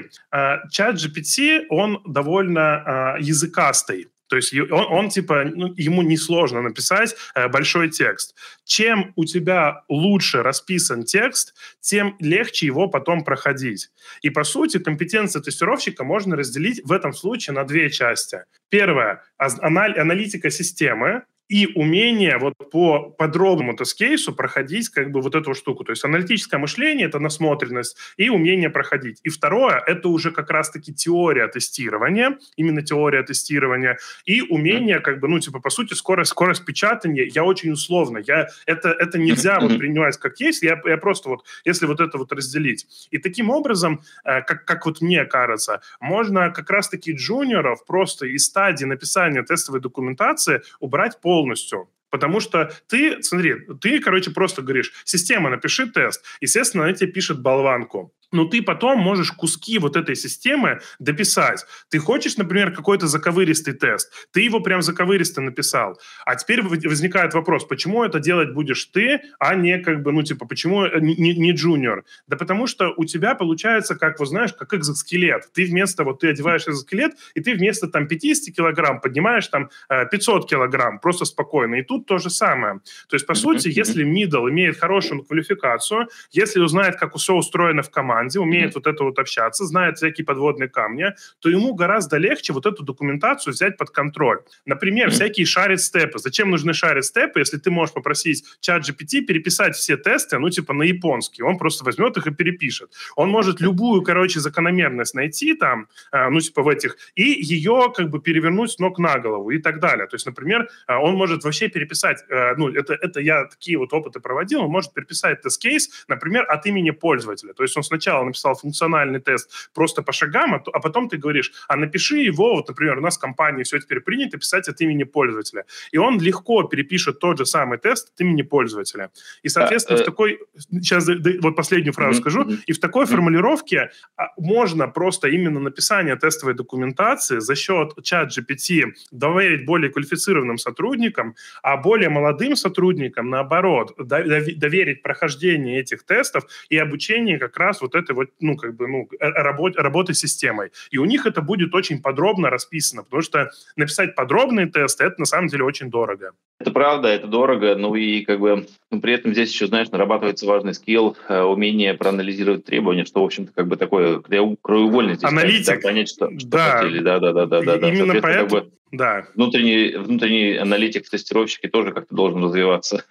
чат 0.70 0.96
GPT, 0.96 1.66
он 1.68 2.02
довольно 2.04 3.16
языкастый. 3.20 4.08
То 4.32 4.36
есть 4.36 4.54
он, 4.54 4.86
он 4.88 5.10
типа, 5.10 5.44
ну, 5.44 5.74
ему 5.76 6.00
несложно 6.00 6.62
написать 6.62 7.14
э, 7.34 7.48
большой 7.48 7.90
текст. 7.90 8.34
Чем 8.64 9.12
у 9.14 9.26
тебя 9.26 9.82
лучше 9.90 10.42
расписан 10.42 11.04
текст, 11.04 11.54
тем 11.80 12.16
легче 12.18 12.64
его 12.64 12.88
потом 12.88 13.24
проходить. 13.24 13.90
И 14.22 14.30
по 14.30 14.42
сути 14.44 14.78
компетенция 14.78 15.42
тестировщика 15.42 16.02
можно 16.02 16.34
разделить 16.34 16.80
в 16.82 16.92
этом 16.92 17.12
случае 17.12 17.52
на 17.52 17.64
две 17.64 17.90
части. 17.90 18.38
Первое– 18.70 19.22
аналитика 19.36 20.48
системы, 20.48 21.24
и 21.52 21.68
умение 21.74 22.38
вот 22.38 22.54
по 22.70 23.10
подробному 23.10 23.76
тест-кейсу 23.76 24.32
проходить 24.32 24.88
как 24.88 25.10
бы 25.10 25.20
вот 25.20 25.34
эту 25.34 25.52
штуку. 25.52 25.84
То 25.84 25.92
есть 25.92 26.02
аналитическое 26.02 26.58
мышление– 26.58 27.06
это 27.08 27.18
насмотренность 27.18 27.98
и 28.16 28.30
умение 28.30 28.70
проходить. 28.70 29.20
И 29.22 29.28
второе– 29.28 29.82
это 29.86 30.08
уже 30.08 30.30
как 30.30 30.50
раз-таки 30.50 30.94
теория 30.94 31.46
тестирования, 31.48 32.38
именно 32.56 32.80
теория 32.80 33.22
тестирования, 33.22 33.98
и 34.24 34.40
умение 34.40 35.00
как 35.00 35.20
бы, 35.20 35.28
ну, 35.28 35.40
типа, 35.40 35.60
по 35.60 35.68
сути, 35.68 35.92
скорость, 35.92 36.30
скорость 36.30 36.64
печатания. 36.64 37.30
Я 37.34 37.44
очень 37.44 37.70
условно, 37.72 38.22
я, 38.26 38.48
это, 38.64 38.88
это 38.88 39.18
нельзя 39.18 39.60
вот 39.60 39.76
принимать 39.78 40.16
как 40.16 40.40
есть, 40.40 40.62
я, 40.62 40.80
я 40.86 40.96
просто 40.96 41.28
вот, 41.28 41.44
если 41.66 41.84
вот 41.84 42.00
это 42.00 42.16
вот 42.16 42.32
разделить. 42.32 42.86
И 43.10 43.18
таким 43.18 43.50
образом, 43.50 44.00
э, 44.24 44.40
как, 44.40 44.64
как 44.64 44.86
вот 44.86 45.02
мне 45.02 45.26
кажется, 45.26 45.82
можно 46.00 46.50
как 46.50 46.70
раз-таки 46.70 47.12
джуниоров 47.12 47.84
просто 47.84 48.24
из 48.24 48.46
стадии 48.46 48.86
написания 48.86 49.42
тестовой 49.42 49.82
документации 49.82 50.62
убрать 50.80 51.20
пол 51.20 51.41
полностью. 51.42 51.88
Потому 52.10 52.40
что 52.40 52.70
ты, 52.88 53.22
смотри, 53.22 53.54
ты, 53.80 53.98
короче, 53.98 54.30
просто 54.30 54.62
говоришь, 54.62 54.92
система, 55.04 55.50
напиши 55.50 55.86
тест. 55.86 56.24
Естественно, 56.40 56.84
она 56.84 56.92
тебе 56.92 57.10
пишет 57.10 57.40
болванку 57.40 58.14
но 58.32 58.46
ты 58.46 58.62
потом 58.62 58.98
можешь 58.98 59.32
куски 59.32 59.78
вот 59.78 59.96
этой 59.96 60.16
системы 60.16 60.80
дописать. 60.98 61.64
Ты 61.88 61.98
хочешь, 61.98 62.36
например, 62.36 62.74
какой-то 62.74 63.06
заковыристый 63.06 63.74
тест, 63.74 64.12
ты 64.32 64.40
его 64.40 64.60
прям 64.60 64.82
заковыристо 64.82 65.40
написал, 65.40 65.98
а 66.24 66.34
теперь 66.34 66.62
возникает 66.62 67.34
вопрос, 67.34 67.64
почему 67.64 68.02
это 68.04 68.18
делать 68.18 68.52
будешь 68.52 68.84
ты, 68.86 69.20
а 69.38 69.54
не 69.54 69.78
как 69.78 70.02
бы, 70.02 70.12
ну, 70.12 70.22
типа, 70.22 70.46
почему 70.46 70.84
э, 70.84 71.00
не, 71.00 71.34
не 71.34 71.52
джуниор? 71.52 72.04
Да 72.26 72.36
потому 72.36 72.66
что 72.66 72.92
у 72.96 73.04
тебя 73.04 73.34
получается, 73.34 73.94
как, 73.94 74.18
вот 74.18 74.28
знаешь, 74.28 74.52
как 74.52 74.74
экзоскелет. 74.74 75.52
Ты 75.52 75.64
вместо, 75.66 76.04
вот 76.04 76.20
ты 76.20 76.28
одеваешь 76.28 76.66
экзоскелет, 76.66 77.12
и 77.34 77.40
ты 77.40 77.54
вместо 77.54 77.88
там 77.88 78.06
50 78.06 78.54
килограмм 78.54 79.00
поднимаешь 79.00 79.46
там 79.48 79.70
500 79.88 80.44
э, 80.44 80.48
килограмм, 80.48 80.98
просто 80.98 81.24
спокойно. 81.24 81.76
И 81.76 81.82
тут 81.82 82.06
то 82.06 82.18
же 82.18 82.30
самое. 82.30 82.80
То 83.08 83.16
есть, 83.16 83.26
по 83.26 83.34
сути, 83.34 83.68
если 83.68 84.04
middle 84.04 84.48
имеет 84.50 84.78
хорошую 84.78 85.24
квалификацию, 85.24 86.08
если 86.30 86.60
узнает, 86.60 86.96
как 86.96 87.14
все 87.16 87.34
устроено 87.34 87.82
в 87.82 87.90
команде, 87.90 88.21
команде, 88.22 88.40
умеет 88.40 88.70
mm-hmm. 88.70 88.72
вот 88.74 88.86
это 88.86 89.04
вот 89.04 89.18
общаться, 89.18 89.64
знает 89.64 89.96
всякие 89.96 90.24
подводные 90.24 90.68
камни, 90.68 91.06
то 91.40 91.48
ему 91.48 91.74
гораздо 91.74 92.18
легче 92.18 92.52
вот 92.52 92.66
эту 92.66 92.82
документацию 92.82 93.52
взять 93.52 93.76
под 93.76 93.90
контроль. 93.90 94.38
Например, 94.66 95.08
mm-hmm. 95.08 95.10
всякие 95.10 95.46
шарит 95.46 95.80
степы. 95.80 96.18
Зачем 96.18 96.50
нужны 96.50 96.74
шарит 96.74 97.04
степы, 97.04 97.40
если 97.40 97.58
ты 97.58 97.70
можешь 97.70 97.94
попросить 97.94 98.44
чат 98.60 98.88
GPT 98.88 99.22
переписать 99.22 99.74
все 99.74 99.96
тесты, 99.96 100.38
ну, 100.38 100.50
типа, 100.50 100.74
на 100.74 100.84
японский. 100.84 101.42
Он 101.42 101.58
просто 101.58 101.84
возьмет 101.84 102.16
их 102.16 102.26
и 102.26 102.30
перепишет. 102.30 102.90
Он 103.16 103.30
может 103.30 103.60
любую, 103.60 104.02
короче, 104.02 104.40
закономерность 104.40 105.14
найти 105.14 105.54
там, 105.54 105.86
э, 106.12 106.28
ну, 106.30 106.40
типа, 106.40 106.62
в 106.62 106.68
этих, 106.68 106.96
и 107.16 107.22
ее 107.22 107.92
как 107.94 108.10
бы 108.10 108.20
перевернуть 108.20 108.70
с 108.70 108.78
ног 108.78 108.98
на 108.98 109.18
голову 109.18 109.50
и 109.50 109.58
так 109.58 109.80
далее. 109.80 110.06
То 110.06 110.16
есть, 110.16 110.26
например, 110.26 110.68
э, 110.88 110.94
он 110.94 111.14
может 111.14 111.44
вообще 111.44 111.68
переписать, 111.68 112.24
э, 112.28 112.54
ну, 112.56 112.68
это, 112.68 112.94
это 112.94 113.20
я 113.20 113.44
такие 113.44 113.78
вот 113.78 113.92
опыты 113.92 114.20
проводил, 114.20 114.60
он 114.62 114.70
может 114.70 114.94
переписать 114.94 115.42
тест-кейс, 115.42 116.04
например, 116.08 116.44
от 116.48 116.66
имени 116.66 116.92
пользователя. 116.92 117.52
То 117.52 117.62
есть 117.62 117.76
он 117.76 117.82
сначала 117.82 118.11
сначала 118.12 118.24
написал 118.24 118.54
функциональный 118.54 119.20
тест 119.20 119.50
просто 119.74 120.02
по 120.02 120.12
шагам, 120.12 120.54
а, 120.54 120.62
а 120.72 120.80
потом 120.80 121.08
ты 121.08 121.16
говоришь, 121.16 121.52
а 121.68 121.76
напиши 121.76 122.18
его, 122.18 122.56
вот, 122.56 122.68
например, 122.68 122.98
у 122.98 123.00
нас 123.00 123.16
в 123.16 123.20
компании 123.20 123.62
все 123.62 123.78
теперь 123.78 124.00
принято 124.00 124.38
писать 124.38 124.68
от 124.68 124.80
имени 124.80 125.04
пользователя. 125.04 125.64
И 125.94 125.98
он 125.98 126.20
легко 126.20 126.62
перепишет 126.64 127.18
тот 127.18 127.38
же 127.38 127.46
самый 127.46 127.78
тест 127.78 128.12
от 128.14 128.20
имени 128.20 128.42
пользователя. 128.42 129.10
И, 129.44 129.48
соответственно, 129.48 129.98
а, 129.98 130.02
в 130.02 130.04
такой... 130.04 130.38
Сейчас 130.70 131.08
вот 131.40 131.56
последнюю 131.56 131.92
фразу 131.92 132.20
скажу. 132.20 132.46
И 132.68 132.72
в 132.72 132.78
такой 132.78 133.06
формулировке 133.06 133.90
а, 134.16 134.28
можно 134.36 134.88
просто 134.88 135.28
именно 135.28 135.60
написание 135.60 136.16
тестовой 136.16 136.54
документации 136.54 137.40
за 137.40 137.54
счет 137.54 137.92
чат 138.02 138.28
GPT 138.36 138.92
доверить 139.10 139.64
более 139.66 139.90
квалифицированным 139.90 140.58
сотрудникам, 140.58 141.34
а 141.62 141.76
более 141.76 142.08
молодым 142.08 142.56
сотрудникам, 142.56 143.30
наоборот, 143.30 143.94
доверить 143.96 145.02
прохождение 145.02 145.80
этих 145.80 146.02
тестов 146.02 146.44
и 146.68 146.78
обучение 146.78 147.38
как 147.38 147.58
раз 147.58 147.80
вот 147.80 147.94
этой 148.02 148.14
вот, 148.14 148.28
ну, 148.40 148.56
как 148.56 148.76
бы, 148.76 148.88
ну, 148.88 149.08
э, 149.18 149.28
работ, 149.28 149.76
работы 149.76 150.14
системой. 150.14 150.70
И 150.90 150.98
у 150.98 151.04
них 151.04 151.26
это 151.26 151.42
будет 151.42 151.74
очень 151.74 152.02
подробно 152.02 152.50
расписано, 152.50 153.02
потому 153.02 153.22
что 153.22 153.50
написать 153.76 154.14
подробные 154.14 154.66
тесты, 154.66 155.04
это 155.04 155.16
на 155.18 155.26
самом 155.26 155.48
деле 155.48 155.64
очень 155.64 155.90
дорого. 155.90 156.32
Это 156.58 156.70
правда, 156.70 157.08
это 157.08 157.26
дорого, 157.26 157.74
ну 157.74 157.94
и 157.94 158.24
как 158.24 158.38
бы 158.38 158.66
ну, 158.90 159.00
при 159.00 159.14
этом 159.14 159.32
здесь 159.32 159.52
еще, 159.52 159.66
знаешь, 159.66 159.90
нарабатывается 159.90 160.46
важный 160.46 160.74
скилл, 160.74 161.16
э, 161.28 161.40
умение 161.40 161.94
проанализировать 161.94 162.64
требования, 162.64 163.04
что, 163.04 163.22
в 163.22 163.24
общем-то, 163.24 163.52
как 163.52 163.66
бы 163.66 163.76
такое 163.76 164.20
краеугольный 164.20 165.14
здесь, 165.14 165.28
Аналитик. 165.28 165.76
Да, 165.76 165.88
понять, 165.88 166.08
что, 166.08 166.30
что 166.38 166.48
да. 166.48 166.78
хотели. 166.78 167.00
Да, 167.00 167.18
да, 167.18 167.32
да, 167.32 167.46
да, 167.46 167.62
да. 167.62 167.88
Именно 167.88 168.20
поэтому, 168.20 168.48
как 168.48 168.50
бы, 168.50 168.70
да. 168.92 169.26
Внутренний, 169.34 169.96
внутренний 169.96 170.56
аналитик 170.56 171.06
в 171.06 171.10
тестировщике 171.10 171.68
тоже 171.68 171.92
как-то 171.92 172.14
должен 172.14 172.44
развиваться. 172.44 173.04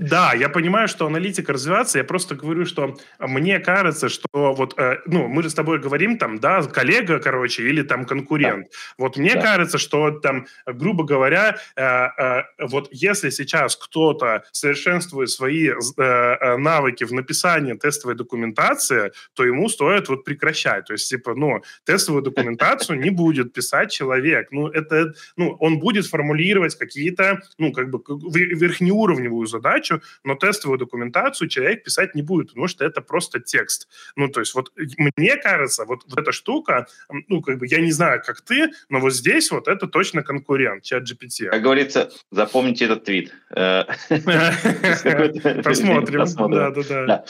Да, 0.00 0.32
я 0.34 0.48
понимаю, 0.48 0.88
что 0.88 1.06
аналитика 1.06 1.52
развиваться. 1.52 1.98
Я 1.98 2.04
просто 2.04 2.34
говорю, 2.34 2.66
что 2.66 2.96
мне 3.20 3.60
кажется, 3.60 4.08
что 4.08 4.28
вот, 4.32 4.78
э, 4.78 4.98
ну, 5.06 5.28
мы 5.28 5.42
же 5.42 5.50
с 5.50 5.54
тобой 5.54 5.78
говорим 5.78 6.18
там, 6.18 6.38
да, 6.38 6.62
коллега, 6.62 7.20
короче, 7.20 7.62
или 7.62 7.82
там 7.82 8.04
конкурент. 8.04 8.66
Да. 8.66 9.04
Вот 9.04 9.16
мне 9.16 9.34
да. 9.34 9.40
кажется, 9.40 9.78
что 9.78 10.10
там, 10.10 10.46
грубо 10.66 11.04
говоря, 11.04 11.58
э, 11.76 11.82
э, 11.82 12.42
вот 12.58 12.88
если 12.90 13.30
сейчас 13.30 13.76
кто-то 13.76 14.42
совершенствует 14.52 15.30
свои 15.30 15.70
навыки 15.96 17.04
в 17.04 17.12
написании 17.12 17.74
тестовой 17.74 18.16
документации, 18.16 19.12
то 19.34 19.44
ему 19.44 19.68
стоит 19.68 20.08
вот 20.08 20.24
прекращать. 20.24 20.86
То 20.86 20.94
есть, 20.94 21.08
типа, 21.08 21.34
ну, 21.34 21.62
тестовую 21.84 22.22
документацию 22.22 22.98
не 22.98 23.10
будет 23.10 23.52
писать 23.52 23.92
человек. 23.92 24.48
Ну, 24.50 24.68
это 24.68 25.03
ну, 25.36 25.56
он 25.60 25.78
будет 25.78 26.06
формулировать 26.06 26.76
какие-то, 26.76 27.40
ну, 27.58 27.72
как 27.72 27.90
бы 27.90 28.02
верхнеуровневую 28.08 29.46
задачу, 29.46 30.00
но 30.24 30.34
тестовую 30.34 30.78
документацию 30.78 31.48
человек 31.48 31.84
писать 31.84 32.14
не 32.14 32.22
будет, 32.22 32.48
потому 32.48 32.68
что 32.68 32.84
это 32.84 33.00
просто 33.00 33.40
текст. 33.40 33.88
Ну, 34.16 34.28
то 34.28 34.40
есть 34.40 34.54
вот 34.54 34.72
мне 35.16 35.36
кажется, 35.36 35.84
вот, 35.84 36.02
вот 36.08 36.18
эта 36.18 36.32
штука, 36.32 36.86
ну, 37.28 37.42
как 37.42 37.58
бы 37.58 37.66
я 37.66 37.80
не 37.80 37.92
знаю, 37.92 38.22
как 38.24 38.40
ты, 38.40 38.70
но 38.88 39.00
вот 39.00 39.12
здесь 39.14 39.50
вот 39.50 39.68
это 39.68 39.86
точно 39.86 40.22
конкурент, 40.22 40.82
чат 40.82 41.04
GPT. 41.04 41.48
Как 41.48 41.62
говорится, 41.62 42.10
запомните 42.30 42.84
этот 42.86 43.04
твит. 43.04 43.32
Посмотрим. 45.64 46.24
Да, 46.50 46.70
да, 46.70 47.06
да. 47.06 47.24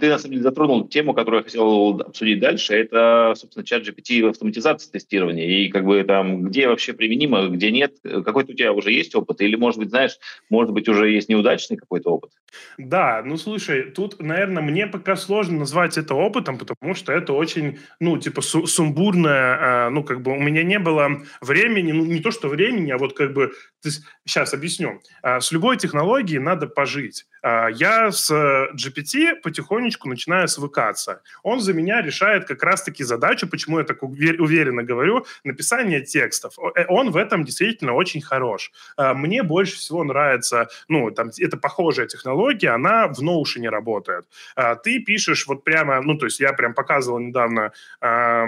Ты, 0.00 0.08
на 0.08 0.18
самом 0.18 0.32
деле, 0.32 0.42
затронул 0.42 0.88
тему, 0.88 1.14
которую 1.14 1.40
я 1.40 1.44
хотел 1.44 2.00
обсудить 2.00 2.40
дальше. 2.40 2.74
Это, 2.74 3.34
собственно, 3.36 3.64
чат 3.64 3.86
GPT 3.86 4.22
в 4.22 4.28
автоматизации 4.28 4.90
тестирования. 4.90 5.46
И 5.46 5.68
как 5.68 5.84
бы 5.84 6.02
там, 6.04 6.44
где 6.44 6.68
вообще 6.68 6.79
вообще 6.80 6.94
применимо, 6.94 7.48
где 7.48 7.70
нет? 7.70 7.96
Какой-то 8.02 8.52
у 8.52 8.54
тебя 8.54 8.72
уже 8.72 8.90
есть 8.90 9.14
опыт? 9.14 9.42
Или, 9.42 9.56
может 9.56 9.78
быть, 9.78 9.90
знаешь, 9.90 10.18
может 10.48 10.72
быть, 10.72 10.88
уже 10.88 11.10
есть 11.10 11.28
неудачный 11.28 11.76
какой-то 11.76 12.10
опыт? 12.10 12.30
Да, 12.78 13.22
ну, 13.24 13.36
слушай, 13.36 13.90
тут, 13.90 14.20
наверное, 14.20 14.62
мне 14.62 14.86
пока 14.86 15.16
сложно 15.16 15.58
назвать 15.58 15.98
это 15.98 16.14
опытом, 16.14 16.58
потому 16.58 16.94
что 16.94 17.12
это 17.12 17.34
очень, 17.34 17.78
ну, 18.00 18.16
типа, 18.16 18.40
сумбурное, 18.40 19.58
а, 19.86 19.90
ну, 19.90 20.02
как 20.02 20.22
бы 20.22 20.32
у 20.32 20.40
меня 20.40 20.62
не 20.62 20.78
было 20.78 21.22
времени, 21.42 21.92
ну, 21.92 22.06
не 22.06 22.20
то, 22.20 22.30
что 22.30 22.48
времени, 22.48 22.90
а 22.90 22.98
вот 22.98 23.14
как 23.14 23.34
бы, 23.34 23.52
есть, 23.84 24.02
сейчас 24.26 24.54
объясню. 24.54 25.02
А, 25.22 25.40
с 25.40 25.52
любой 25.52 25.76
технологией 25.76 26.40
надо 26.40 26.66
пожить. 26.66 27.26
А, 27.42 27.68
я 27.68 28.10
с 28.12 28.30
GPT 28.30 29.36
потихонечку 29.42 30.08
начинаю 30.08 30.48
свыкаться. 30.48 31.22
Он 31.42 31.60
за 31.60 31.72
меня 31.72 32.02
решает 32.02 32.46
как 32.46 32.62
раз-таки 32.62 33.04
задачу, 33.04 33.48
почему 33.48 33.78
я 33.78 33.84
так 33.84 34.02
уверенно 34.02 34.82
говорю, 34.82 35.26
написание 35.44 36.00
текстов. 36.00 36.58
Э, 36.76 36.84
он 36.88 37.10
в 37.10 37.16
этом 37.16 37.44
действительно 37.44 37.94
очень 37.94 38.20
хорош. 38.20 38.72
А, 38.96 39.14
мне 39.14 39.42
больше 39.42 39.76
всего 39.76 40.04
нравится, 40.04 40.68
ну, 40.88 41.10
там, 41.10 41.30
это 41.38 41.56
похожая 41.56 42.06
технология, 42.06 42.70
она 42.70 43.08
в 43.08 43.20
Notion 43.22 43.68
работает. 43.68 44.26
А, 44.56 44.74
ты 44.74 45.00
пишешь 45.00 45.46
вот 45.46 45.64
прямо, 45.64 46.00
ну, 46.00 46.16
то 46.16 46.26
есть 46.26 46.40
я 46.40 46.52
прям 46.52 46.74
показывал 46.74 47.20
недавно 47.20 47.72
э, 48.00 48.46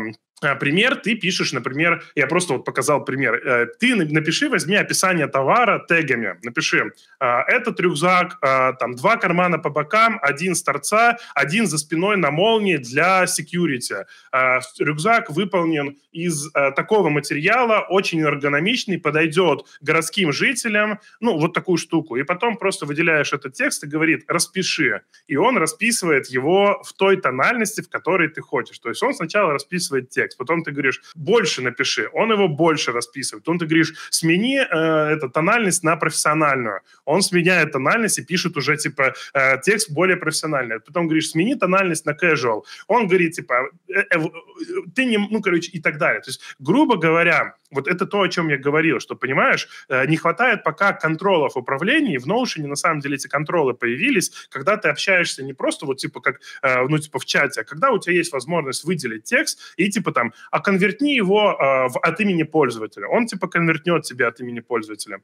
пример, 0.60 0.96
ты 0.96 1.14
пишешь, 1.14 1.52
например, 1.52 2.02
я 2.14 2.26
просто 2.26 2.54
вот 2.54 2.64
показал 2.64 3.04
пример, 3.04 3.34
э, 3.34 3.66
ты 3.78 3.94
напиши, 3.96 4.48
возьми 4.48 4.76
описание 4.76 5.26
товара 5.26 5.84
тегами, 5.88 6.38
напиши, 6.42 6.92
этот 7.20 7.80
рюкзак, 7.80 8.38
там, 8.78 8.94
два 8.94 9.16
кармана 9.16 9.58
по 9.58 9.70
бокам, 9.70 10.18
один 10.22 10.54
с 10.54 10.62
торца, 10.62 11.18
один 11.34 11.66
за 11.66 11.78
спиной 11.78 12.16
на 12.16 12.30
молнии 12.30 12.76
для 12.76 13.24
security. 13.24 14.04
Рюкзак 14.78 15.30
выполнен 15.30 15.96
из 16.12 16.50
такого 16.50 17.08
материала, 17.08 17.86
очень 17.88 18.20
эргономичный, 18.20 18.98
подойдет 18.98 19.64
городским 19.80 20.32
жителям, 20.32 20.98
ну, 21.20 21.38
вот 21.38 21.54
такую 21.54 21.78
штуку. 21.78 22.16
И 22.16 22.22
потом 22.22 22.56
просто 22.56 22.86
выделяешь 22.86 23.32
этот 23.32 23.54
текст 23.54 23.84
и 23.84 23.86
говорит, 23.86 24.24
распиши. 24.28 25.02
И 25.26 25.36
он 25.36 25.56
расписывает 25.58 26.26
его 26.26 26.82
в 26.84 26.92
той 26.92 27.16
тональности, 27.16 27.80
в 27.80 27.88
которой 27.88 28.28
ты 28.28 28.40
хочешь. 28.40 28.78
То 28.78 28.88
есть 28.88 29.02
он 29.02 29.14
сначала 29.14 29.52
расписывает 29.52 30.10
текст, 30.10 30.31
потом 30.38 30.62
ты 30.62 30.72
говоришь, 30.72 31.02
больше 31.14 31.62
напиши, 31.62 32.08
он 32.12 32.32
его 32.32 32.48
больше 32.48 32.92
расписывает. 32.92 33.44
Потом 33.44 33.58
ты 33.58 33.66
говоришь, 33.66 33.94
смени 34.10 34.58
э, 34.58 34.64
эту 35.14 35.30
тональность 35.30 35.84
на 35.84 35.96
профессиональную. 35.96 36.80
Он 37.04 37.22
сменяет 37.22 37.72
тональность 37.72 38.18
и 38.18 38.24
пишет 38.24 38.56
уже, 38.56 38.76
типа, 38.76 39.14
э, 39.34 39.60
текст 39.62 39.90
более 39.90 40.16
профессиональный. 40.16 40.80
Потом 40.80 41.06
говоришь, 41.06 41.30
смени 41.30 41.54
тональность 41.54 42.06
на 42.06 42.12
casual. 42.12 42.62
Он 42.86 43.06
говорит, 43.06 43.32
типа, 43.32 43.70
э, 43.88 44.00
э, 44.00 44.18
э 44.18 44.20
ты 44.94 45.04
не, 45.04 45.18
ну, 45.18 45.40
короче, 45.40 45.70
и 45.72 45.80
так 45.80 45.98
далее. 45.98 46.20
То 46.20 46.30
есть, 46.30 46.40
грубо 46.58 46.96
говоря, 46.96 47.54
вот 47.72 47.88
это 47.88 48.06
то, 48.06 48.20
о 48.20 48.28
чем 48.28 48.48
я 48.48 48.58
говорил, 48.58 49.00
что, 49.00 49.16
понимаешь, 49.16 49.68
э, 49.88 50.06
не 50.06 50.16
хватает 50.16 50.62
пока 50.62 50.92
контролов 50.92 51.56
управления, 51.56 52.14
и 52.14 52.18
в 52.18 52.26
Notion 52.26 52.66
на 52.66 52.76
самом 52.76 53.00
деле 53.00 53.16
эти 53.16 53.28
контролы 53.28 53.74
появились, 53.74 54.30
когда 54.50 54.76
ты 54.76 54.88
общаешься 54.88 55.42
не 55.42 55.54
просто 55.54 55.86
вот 55.86 55.96
типа 55.96 56.20
как, 56.20 56.40
э, 56.62 56.86
ну 56.86 56.98
типа 56.98 57.18
в 57.18 57.24
чате, 57.24 57.62
а 57.62 57.64
когда 57.64 57.90
у 57.90 57.98
тебя 57.98 58.14
есть 58.14 58.32
возможность 58.32 58.84
выделить 58.84 59.24
текст 59.24 59.58
и 59.76 59.90
типа 59.90 60.12
там, 60.12 60.21
а 60.50 60.60
конвертни 60.60 61.14
его 61.14 61.52
э, 61.52 61.88
в, 61.88 61.98
от 61.98 62.20
имени 62.20 62.44
пользователя. 62.44 63.08
Он 63.08 63.26
типа 63.26 63.48
конвертнет 63.48 64.02
тебе 64.02 64.26
от 64.26 64.40
имени 64.40 64.60
пользователя. 64.60 65.20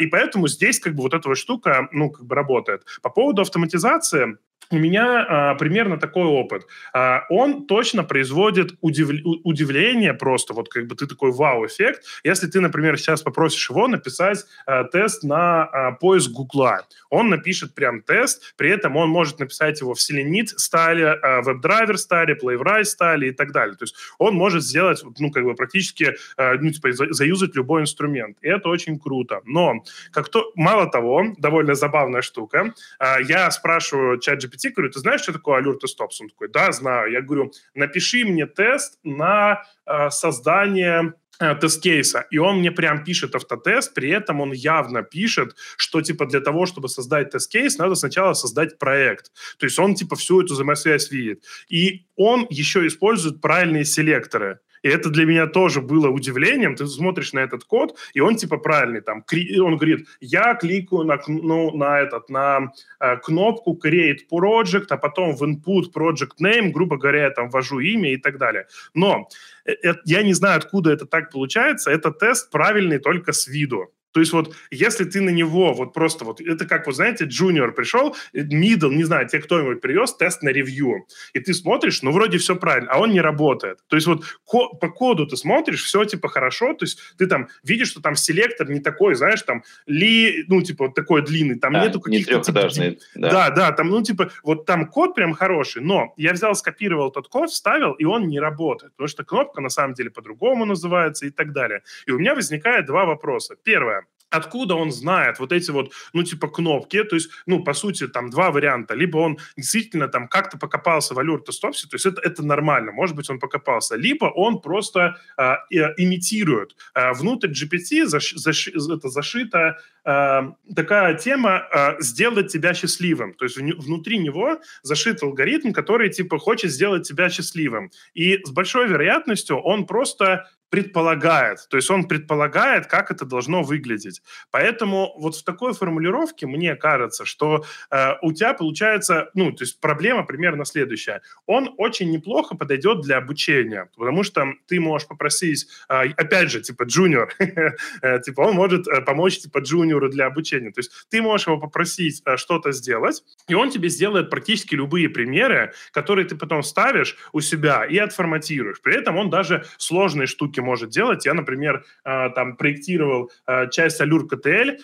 И 0.00 0.06
поэтому 0.06 0.48
здесь 0.48 0.80
как 0.80 0.94
бы 0.94 1.02
вот 1.02 1.14
эта 1.14 1.28
вот 1.28 1.38
штука, 1.38 1.88
ну, 1.92 2.10
как 2.10 2.26
бы 2.26 2.34
работает. 2.34 2.84
По 3.02 3.10
поводу 3.10 3.42
автоматизации, 3.42 4.36
у 4.70 4.78
меня 4.78 5.26
а, 5.28 5.54
примерно 5.54 5.98
такой 5.98 6.24
опыт. 6.24 6.66
А, 6.92 7.24
он 7.28 7.66
точно 7.66 8.04
производит 8.04 8.74
удив... 8.80 9.10
удивление 9.44 10.14
просто, 10.14 10.54
вот 10.54 10.68
как 10.68 10.86
бы 10.86 10.94
ты 10.94 11.06
такой 11.06 11.32
вау-эффект. 11.32 12.04
Если 12.24 12.46
ты, 12.46 12.60
например, 12.60 12.98
сейчас 12.98 13.22
попросишь 13.22 13.68
его 13.70 13.88
написать 13.88 14.44
а, 14.66 14.84
тест 14.84 15.24
на 15.24 15.64
а, 15.64 15.92
поиск 15.92 16.30
Гугла, 16.30 16.86
он 17.08 17.28
напишет 17.28 17.74
прям 17.74 18.02
тест, 18.02 18.54
при 18.56 18.70
этом 18.70 18.96
он 18.96 19.08
может 19.08 19.38
написать 19.38 19.80
его 19.80 19.94
в 19.94 19.98
Selenit 19.98 20.48
стайле, 20.56 21.10
а, 21.10 21.42
WebDriver 21.42 21.96
стайле, 21.96 22.36
Playwright 22.40 22.84
стайле 22.84 23.28
и 23.28 23.32
так 23.32 23.52
далее. 23.52 23.76
То 23.76 23.84
есть 23.84 23.94
он 24.18 24.34
может 24.34 24.62
сделать, 24.62 25.02
ну, 25.18 25.30
как 25.30 25.44
бы 25.44 25.54
практически, 25.54 26.14
а, 26.36 26.54
ну, 26.54 26.70
типа, 26.70 26.92
заюзать 26.92 27.56
любой 27.56 27.82
инструмент. 27.82 28.36
И 28.40 28.48
это 28.48 28.68
очень 28.68 28.98
круто. 28.98 29.40
Но, 29.44 29.82
как 30.12 30.28
то, 30.28 30.52
мало 30.54 30.88
того, 30.90 31.34
довольно 31.38 31.74
забавная 31.74 32.22
штука, 32.22 32.72
а, 32.98 33.18
я 33.20 33.50
спрашиваю 33.50 34.18
чат 34.18 34.40
GPT, 34.50 34.72
говорю, 34.74 34.92
ты 34.92 35.00
знаешь, 35.00 35.20
что 35.22 35.32
такое 35.32 35.60
Allure 35.60 35.74
to 35.74 35.86
Stops? 35.86 36.16
Он 36.20 36.28
такой, 36.28 36.48
да, 36.48 36.72
знаю. 36.72 37.12
Я 37.12 37.22
говорю, 37.22 37.52
напиши 37.74 38.24
мне 38.24 38.46
тест 38.46 38.98
на 39.04 39.62
э, 39.86 40.10
создание 40.10 41.14
э, 41.38 41.54
тест-кейса, 41.54 42.26
и 42.30 42.38
он 42.38 42.58
мне 42.58 42.70
прям 42.70 43.04
пишет 43.04 43.34
автотест, 43.34 43.94
при 43.94 44.10
этом 44.10 44.40
он 44.40 44.52
явно 44.52 45.02
пишет, 45.02 45.56
что, 45.76 46.00
типа, 46.02 46.26
для 46.26 46.40
того, 46.40 46.66
чтобы 46.66 46.88
создать 46.88 47.30
тест-кейс, 47.30 47.78
надо 47.78 47.94
сначала 47.94 48.34
создать 48.34 48.78
проект. 48.78 49.32
То 49.58 49.66
есть 49.66 49.78
он, 49.78 49.94
типа, 49.94 50.16
всю 50.16 50.42
эту 50.42 50.54
взаимосвязь 50.54 51.10
видит. 51.10 51.44
И 51.68 52.06
он 52.16 52.46
еще 52.50 52.86
использует 52.86 53.40
правильные 53.40 53.84
селекторы. 53.84 54.60
И 54.82 54.88
это 54.88 55.10
для 55.10 55.24
меня 55.24 55.46
тоже 55.46 55.80
было 55.80 56.08
удивлением. 56.08 56.74
Ты 56.74 56.86
смотришь 56.86 57.32
на 57.32 57.40
этот 57.40 57.64
код, 57.64 57.98
и 58.14 58.20
он 58.20 58.36
типа 58.36 58.56
правильный. 58.58 59.00
Там, 59.00 59.24
он 59.60 59.76
говорит, 59.76 60.06
я 60.20 60.54
кликаю 60.54 61.04
на, 61.04 61.18
ну, 61.26 61.76
на, 61.76 62.00
этот, 62.00 62.30
на 62.30 62.72
э, 63.00 63.16
кнопку 63.18 63.78
Create 63.82 64.20
Project, 64.32 64.86
а 64.90 64.96
потом 64.96 65.36
в 65.36 65.42
Input 65.42 65.92
Project 65.94 66.40
Name, 66.42 66.70
грубо 66.70 66.96
говоря, 66.96 67.24
я 67.24 67.30
там 67.30 67.50
ввожу 67.50 67.80
имя 67.80 68.12
и 68.12 68.16
так 68.16 68.38
далее. 68.38 68.66
Но 68.94 69.28
э, 69.64 69.72
э, 69.72 69.94
я 70.04 70.22
не 70.22 70.32
знаю, 70.32 70.58
откуда 70.58 70.92
это 70.92 71.06
так 71.06 71.30
получается. 71.30 71.90
Это 71.90 72.10
тест 72.10 72.50
правильный 72.50 72.98
только 72.98 73.32
с 73.32 73.46
виду. 73.46 73.92
То 74.12 74.20
есть 74.20 74.32
вот 74.32 74.54
если 74.70 75.04
ты 75.04 75.20
на 75.20 75.30
него 75.30 75.72
вот 75.72 75.92
просто 75.92 76.24
вот, 76.24 76.40
это 76.40 76.66
как, 76.66 76.86
вот 76.86 76.96
знаете, 76.96 77.24
джуниор 77.24 77.72
пришел, 77.72 78.16
middle, 78.34 78.94
не 78.94 79.04
знаю, 79.04 79.28
тебе 79.28 79.42
кто-нибудь 79.42 79.80
привез 79.80 80.14
тест 80.14 80.42
на 80.42 80.48
ревью, 80.50 81.06
и 81.32 81.40
ты 81.40 81.54
смотришь, 81.54 82.02
ну 82.02 82.10
вроде 82.10 82.38
все 82.38 82.56
правильно, 82.56 82.90
а 82.90 82.98
он 82.98 83.12
не 83.12 83.20
работает. 83.20 83.78
То 83.88 83.96
есть 83.96 84.06
вот 84.06 84.24
ко- 84.44 84.68
по 84.68 84.88
коду 84.88 85.26
ты 85.26 85.36
смотришь, 85.36 85.84
все 85.84 86.04
типа 86.04 86.28
хорошо, 86.28 86.74
то 86.74 86.84
есть 86.84 86.98
ты 87.18 87.26
там 87.26 87.48
видишь, 87.62 87.88
что 87.88 88.00
там 88.00 88.16
селектор 88.16 88.68
не 88.68 88.80
такой, 88.80 89.14
знаешь, 89.14 89.42
там 89.42 89.62
ли, 89.86 90.44
ну 90.48 90.62
типа 90.62 90.86
вот 90.86 90.94
такой 90.94 91.22
длинный, 91.22 91.58
там 91.58 91.72
да, 91.72 91.86
нету 91.86 92.00
каких-то... 92.00 92.36
Не 92.36 92.42
типа, 92.42 93.04
да. 93.14 93.30
да, 93.30 93.50
да, 93.50 93.72
там, 93.72 93.88
ну 93.88 94.02
типа 94.02 94.30
вот 94.42 94.66
там 94.66 94.86
код 94.86 95.14
прям 95.14 95.32
хороший, 95.32 95.82
но 95.82 96.12
я 96.16 96.32
взял, 96.32 96.54
скопировал 96.54 97.10
тот 97.10 97.28
код, 97.28 97.50
вставил, 97.50 97.92
и 97.92 98.04
он 98.04 98.28
не 98.28 98.40
работает, 98.40 98.92
потому 98.92 99.08
что 99.08 99.24
кнопка 99.24 99.60
на 99.60 99.68
самом 99.68 99.94
деле 99.94 100.10
по-другому 100.10 100.64
называется 100.64 101.26
и 101.26 101.30
так 101.30 101.52
далее. 101.52 101.82
И 102.06 102.10
у 102.10 102.18
меня 102.18 102.34
возникает 102.34 102.86
два 102.86 103.04
вопроса. 103.04 103.56
Первое, 103.62 103.99
откуда 104.30 104.74
он 104.76 104.92
знает 104.92 105.38
вот 105.38 105.52
эти 105.52 105.70
вот, 105.70 105.92
ну, 106.12 106.22
типа, 106.22 106.48
кнопки, 106.48 107.02
то 107.04 107.16
есть, 107.16 107.30
ну, 107.46 107.62
по 107.64 107.74
сути, 107.74 108.08
там 108.08 108.30
два 108.30 108.50
варианта. 108.50 108.94
Либо 108.94 109.18
он 109.18 109.38
действительно 109.56 110.08
там 110.08 110.28
как-то 110.28 110.58
покопался 110.58 111.14
в 111.14 111.18
Allure 111.18 111.44
Stopsi, 111.48 111.88
то 111.88 111.94
есть 111.94 112.06
это, 112.06 112.20
это 112.22 112.42
нормально, 112.44 112.92
может 112.92 113.16
быть, 113.16 113.28
он 113.30 113.38
покопался. 113.38 113.96
Либо 113.96 114.26
он 114.26 114.60
просто 114.60 115.16
э, 115.36 115.54
имитирует. 115.96 116.76
Э, 116.94 117.12
внутрь 117.12 117.50
GPT 117.50 118.06
заш, 118.06 118.32
заш, 118.36 118.68
это 118.68 119.08
зашита 119.08 119.78
э, 119.99 119.99
такая 120.04 121.14
тема 121.14 121.62
э, 121.72 122.00
сделать 122.00 122.52
тебя 122.52 122.74
счастливым. 122.74 123.34
То 123.34 123.44
есть 123.44 123.56
внутри 123.56 124.18
него 124.18 124.60
зашит 124.82 125.22
алгоритм, 125.22 125.72
который, 125.72 126.10
типа, 126.10 126.38
хочет 126.38 126.70
сделать 126.70 127.06
тебя 127.06 127.28
счастливым. 127.28 127.90
И 128.14 128.38
с 128.44 128.50
большой 128.50 128.88
вероятностью 128.88 129.58
он 129.58 129.86
просто 129.86 130.46
предполагает, 130.70 131.66
то 131.68 131.76
есть 131.76 131.90
он 131.90 132.04
предполагает, 132.04 132.86
как 132.86 133.10
это 133.10 133.26
должно 133.26 133.62
выглядеть. 133.62 134.22
Поэтому 134.52 135.12
вот 135.18 135.34
в 135.34 135.42
такой 135.42 135.74
формулировке 135.74 136.46
мне 136.46 136.76
кажется, 136.76 137.24
что 137.24 137.64
э, 137.90 138.12
у 138.22 138.32
тебя 138.32 138.54
получается, 138.54 139.30
ну, 139.34 139.50
то 139.50 139.64
есть 139.64 139.80
проблема 139.80 140.24
примерно 140.24 140.64
следующая. 140.64 141.22
Он 141.46 141.74
очень 141.76 142.10
неплохо 142.12 142.56
подойдет 142.56 143.00
для 143.00 143.18
обучения, 143.18 143.90
потому 143.96 144.22
что 144.22 144.46
ты 144.68 144.80
можешь 144.80 145.08
попросить, 145.08 145.66
э, 145.88 146.10
опять 146.16 146.50
же, 146.50 146.60
типа 146.60 146.84
джуниор, 146.84 147.34
э, 147.38 148.20
типа 148.20 148.42
он 148.42 148.54
может 148.54 148.86
э, 148.86 149.00
помочь 149.00 149.38
типа 149.38 149.58
джуниору 149.90 150.08
для 150.08 150.26
обучения. 150.26 150.70
То 150.70 150.80
есть 150.80 150.92
ты 151.10 151.22
можешь 151.22 151.46
его 151.46 151.58
попросить 151.58 152.22
э, 152.24 152.36
что-то 152.36 152.72
сделать, 152.72 153.22
и 153.48 153.54
он 153.54 153.70
тебе 153.70 153.88
сделает 153.88 154.30
практически 154.30 154.74
любые 154.74 155.08
примеры, 155.08 155.72
которые 155.92 156.26
ты 156.26 156.36
потом 156.36 156.62
ставишь 156.62 157.16
у 157.32 157.40
себя 157.40 157.84
и 157.84 157.98
отформатируешь. 157.98 158.80
При 158.80 158.96
этом 158.96 159.16
он 159.16 159.30
даже 159.30 159.64
сложные 159.78 160.26
штуки 160.26 160.60
может 160.60 160.90
делать. 160.90 161.26
Я, 161.26 161.34
например, 161.34 161.84
э, 162.04 162.30
там 162.34 162.56
проектировал 162.56 163.30
э, 163.46 163.68
часть 163.70 164.00
Allure 164.00 164.26
KTL, 164.28 164.78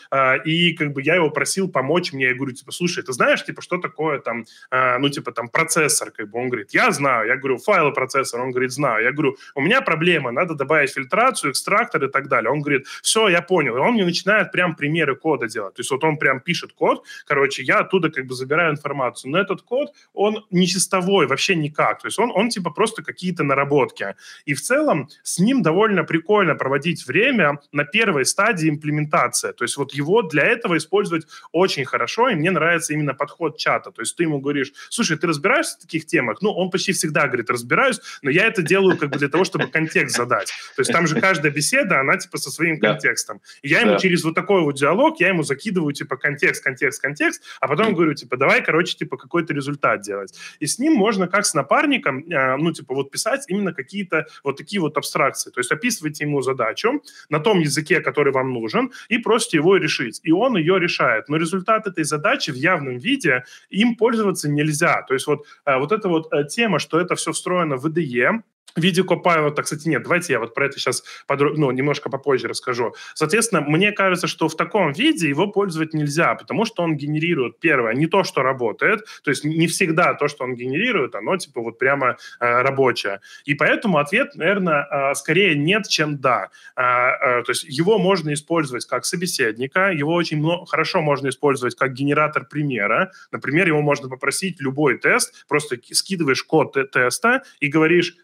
и 0.44 0.72
как 0.74 0.92
бы 0.92 1.02
я 1.02 1.16
его 1.16 1.30
просил 1.30 1.68
помочь 1.68 2.12
мне. 2.12 2.26
Я 2.26 2.34
говорю, 2.34 2.52
типа, 2.52 2.72
слушай, 2.72 3.02
ты 3.02 3.12
знаешь, 3.12 3.44
типа, 3.44 3.62
что 3.62 3.78
такое 3.78 4.18
там, 4.18 4.44
ну, 4.70 5.08
типа, 5.08 5.32
там, 5.32 5.48
процессор, 5.48 6.10
как 6.10 6.30
бы. 6.30 6.38
Он 6.38 6.48
говорит, 6.48 6.70
я 6.72 6.90
знаю. 6.90 7.28
Я 7.28 7.36
говорю, 7.36 7.58
файлы 7.58 7.92
процессор. 7.92 8.40
Он 8.40 8.50
говорит, 8.50 8.72
знаю. 8.72 9.04
Я 9.04 9.12
говорю, 9.12 9.36
у 9.54 9.60
меня 9.60 9.80
проблема, 9.80 10.30
надо 10.30 10.54
добавить 10.54 10.92
фильтрацию, 10.92 11.52
экстрактор 11.52 12.04
и 12.04 12.08
так 12.08 12.28
далее. 12.28 12.50
Он 12.50 12.60
говорит, 12.60 12.86
все, 13.02 13.28
я 13.28 13.42
понял. 13.42 13.76
И 13.76 13.80
он 13.80 13.94
мне 13.94 14.04
начинает 14.04 14.52
прям 14.52 14.74
примеры 14.96 15.16
кода 15.16 15.46
делать. 15.46 15.74
То 15.74 15.80
есть 15.80 15.90
вот 15.90 16.04
он 16.04 16.16
прям 16.16 16.40
пишет 16.40 16.72
код, 16.72 17.04
короче, 17.26 17.62
я 17.62 17.80
оттуда 17.80 18.10
как 18.10 18.26
бы 18.26 18.34
забираю 18.34 18.72
информацию. 18.72 19.30
Но 19.30 19.38
этот 19.38 19.62
код, 19.62 19.92
он 20.14 20.44
не 20.50 20.66
чистовой, 20.66 21.26
вообще 21.26 21.54
никак. 21.54 22.00
То 22.00 22.08
есть 22.08 22.18
он, 22.18 22.30
он 22.34 22.48
типа 22.48 22.70
просто 22.70 23.02
какие-то 23.02 23.44
наработки. 23.44 24.14
И 24.46 24.54
в 24.54 24.60
целом 24.60 25.08
с 25.22 25.38
ним 25.38 25.62
довольно 25.62 26.04
прикольно 26.04 26.54
проводить 26.54 27.06
время 27.06 27.58
на 27.72 27.84
первой 27.84 28.24
стадии 28.24 28.68
имплементации. 28.68 29.52
То 29.52 29.64
есть 29.64 29.76
вот 29.76 29.92
его 29.94 30.22
для 30.22 30.44
этого 30.44 30.76
использовать 30.76 31.26
очень 31.52 31.84
хорошо, 31.84 32.28
и 32.28 32.34
мне 32.34 32.50
нравится 32.50 32.94
именно 32.94 33.14
подход 33.14 33.58
чата. 33.58 33.90
То 33.90 34.02
есть 34.02 34.16
ты 34.16 34.22
ему 34.24 34.40
говоришь, 34.40 34.72
слушай, 34.88 35.18
ты 35.18 35.26
разбираешься 35.26 35.76
в 35.76 35.82
таких 35.82 36.06
темах? 36.06 36.42
Ну, 36.42 36.52
он 36.52 36.70
почти 36.70 36.92
всегда 36.92 37.26
говорит, 37.26 37.50
разбираюсь, 37.50 38.00
но 38.22 38.30
я 38.30 38.46
это 38.46 38.62
делаю 38.62 38.96
как 38.96 39.10
бы 39.10 39.18
для 39.18 39.28
того, 39.28 39.44
чтобы 39.44 39.66
контекст 39.66 40.16
задать. 40.16 40.48
То 40.76 40.80
есть 40.80 40.92
там 40.92 41.06
же 41.06 41.20
каждая 41.20 41.52
беседа, 41.52 42.00
она 42.00 42.16
типа 42.16 42.38
со 42.38 42.50
своим 42.50 42.80
контекстом. 42.80 43.40
И 43.62 43.68
я 43.68 43.80
ему 43.80 43.98
через 43.98 44.24
вот 44.24 44.34
такой 44.34 44.62
вот 44.62 44.78
диалог, 44.86 45.20
я 45.20 45.28
ему 45.28 45.42
закидываю 45.42 45.92
типа 45.92 46.16
контекст, 46.16 46.62
контекст, 46.62 47.02
контекст, 47.02 47.42
а 47.60 47.68
потом 47.68 47.94
говорю, 47.94 48.14
типа, 48.14 48.36
давай, 48.36 48.62
короче, 48.62 48.96
типа 48.96 49.16
какой-то 49.16 49.52
результат 49.54 50.00
делать. 50.02 50.38
И 50.60 50.66
с 50.66 50.78
ним 50.78 50.92
можно 50.94 51.28
как 51.28 51.44
с 51.44 51.54
напарником, 51.54 52.18
э, 52.18 52.56
ну, 52.56 52.72
типа, 52.72 52.94
вот 52.94 53.10
писать 53.10 53.44
именно 53.48 53.72
какие-то 53.72 54.26
вот 54.44 54.56
такие 54.56 54.80
вот 54.80 54.96
абстракции. 54.96 55.50
То 55.50 55.60
есть 55.60 55.72
описывайте 55.72 56.24
ему 56.24 56.42
задачу 56.42 57.02
на 57.28 57.40
том 57.40 57.60
языке, 57.60 58.00
который 58.00 58.32
вам 58.32 58.52
нужен, 58.52 58.92
и 59.08 59.18
просите 59.18 59.56
его 59.56 59.76
решить. 59.76 60.20
И 60.22 60.32
он 60.32 60.56
ее 60.56 60.78
решает. 60.78 61.28
Но 61.28 61.36
результат 61.36 61.86
этой 61.86 62.04
задачи 62.04 62.52
в 62.52 62.56
явном 62.56 62.98
виде 62.98 63.44
им 63.70 63.96
пользоваться 63.96 64.48
нельзя. 64.48 65.02
То 65.02 65.14
есть 65.14 65.26
вот, 65.26 65.46
э, 65.64 65.78
вот 65.78 65.92
эта 65.92 66.08
вот 66.08 66.32
э, 66.32 66.44
тема, 66.44 66.78
что 66.78 67.00
это 67.00 67.14
все 67.14 67.32
встроено 67.32 67.76
в 67.76 67.86
IDE, 67.86 68.42
в 68.76 68.80
виде 68.80 69.02
Copilot, 69.02 69.60
кстати, 69.62 69.88
нет, 69.88 70.02
давайте 70.02 70.34
я 70.34 70.38
вот 70.38 70.54
про 70.54 70.66
это 70.66 70.78
сейчас 70.78 71.02
подробно, 71.26 71.66
ну, 71.66 71.70
немножко 71.70 72.10
попозже 72.10 72.48
расскажу. 72.48 72.94
Соответственно, 73.14 73.62
мне 73.62 73.92
кажется, 73.92 74.26
что 74.26 74.48
в 74.48 74.56
таком 74.56 74.92
виде 74.92 75.28
его 75.28 75.46
пользовать 75.48 75.94
нельзя, 75.94 76.34
потому 76.34 76.64
что 76.64 76.82
он 76.82 76.96
генерирует, 76.96 77.58
первое, 77.58 77.94
не 77.94 78.06
то, 78.06 78.24
что 78.24 78.42
работает, 78.42 79.00
то 79.22 79.30
есть 79.30 79.44
не 79.44 79.66
всегда 79.66 80.14
то, 80.14 80.28
что 80.28 80.44
он 80.44 80.54
генерирует, 80.54 81.14
оно 81.14 81.36
типа 81.36 81.60
вот 81.60 81.78
прямо 81.78 82.16
э, 82.40 82.62
рабочее. 82.62 83.20
И 83.44 83.54
поэтому 83.54 83.98
ответ, 83.98 84.34
наверное, 84.34 84.86
э, 84.90 85.14
скорее 85.14 85.56
нет, 85.56 85.88
чем 85.88 86.18
да. 86.18 86.50
Э, 86.76 86.82
э, 86.82 87.42
то 87.42 87.50
есть 87.50 87.64
его 87.64 87.98
можно 87.98 88.32
использовать 88.32 88.86
как 88.86 89.04
собеседника, 89.04 89.90
его 89.90 90.12
очень 90.14 90.38
много, 90.38 90.66
хорошо 90.66 91.00
можно 91.00 91.28
использовать 91.28 91.74
как 91.76 91.92
генератор 91.92 92.44
примера. 92.44 93.10
Например, 93.32 93.66
его 93.66 93.82
можно 93.82 94.08
попросить 94.08 94.60
любой 94.60 94.98
тест, 94.98 95.46
просто 95.48 95.76
скидываешь 95.90 96.42
код 96.42 96.76
теста 96.92 97.42
и 97.60 97.68
говоришь, 97.68 98.14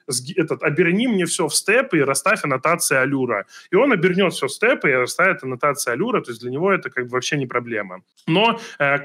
этот, 0.42 0.62
оберни 0.62 1.06
мне 1.06 1.24
все 1.24 1.48
в 1.48 1.54
степ 1.54 1.94
и 1.94 2.00
расставь 2.00 2.44
аннотации 2.44 2.96
алюра. 2.96 3.46
И 3.70 3.76
он 3.76 3.92
обернет 3.92 4.32
все 4.32 4.46
в 4.46 4.52
степ 4.52 4.84
и 4.84 4.90
расставит 4.90 5.42
аннотации 5.42 5.92
алюра, 5.92 6.20
то 6.20 6.30
есть 6.30 6.42
для 6.42 6.50
него 6.50 6.72
это 6.72 6.90
как 6.90 7.04
бы 7.04 7.12
вообще 7.12 7.36
не 7.36 7.46
проблема. 7.46 8.02
Но 8.26 8.60
э, 8.78 8.98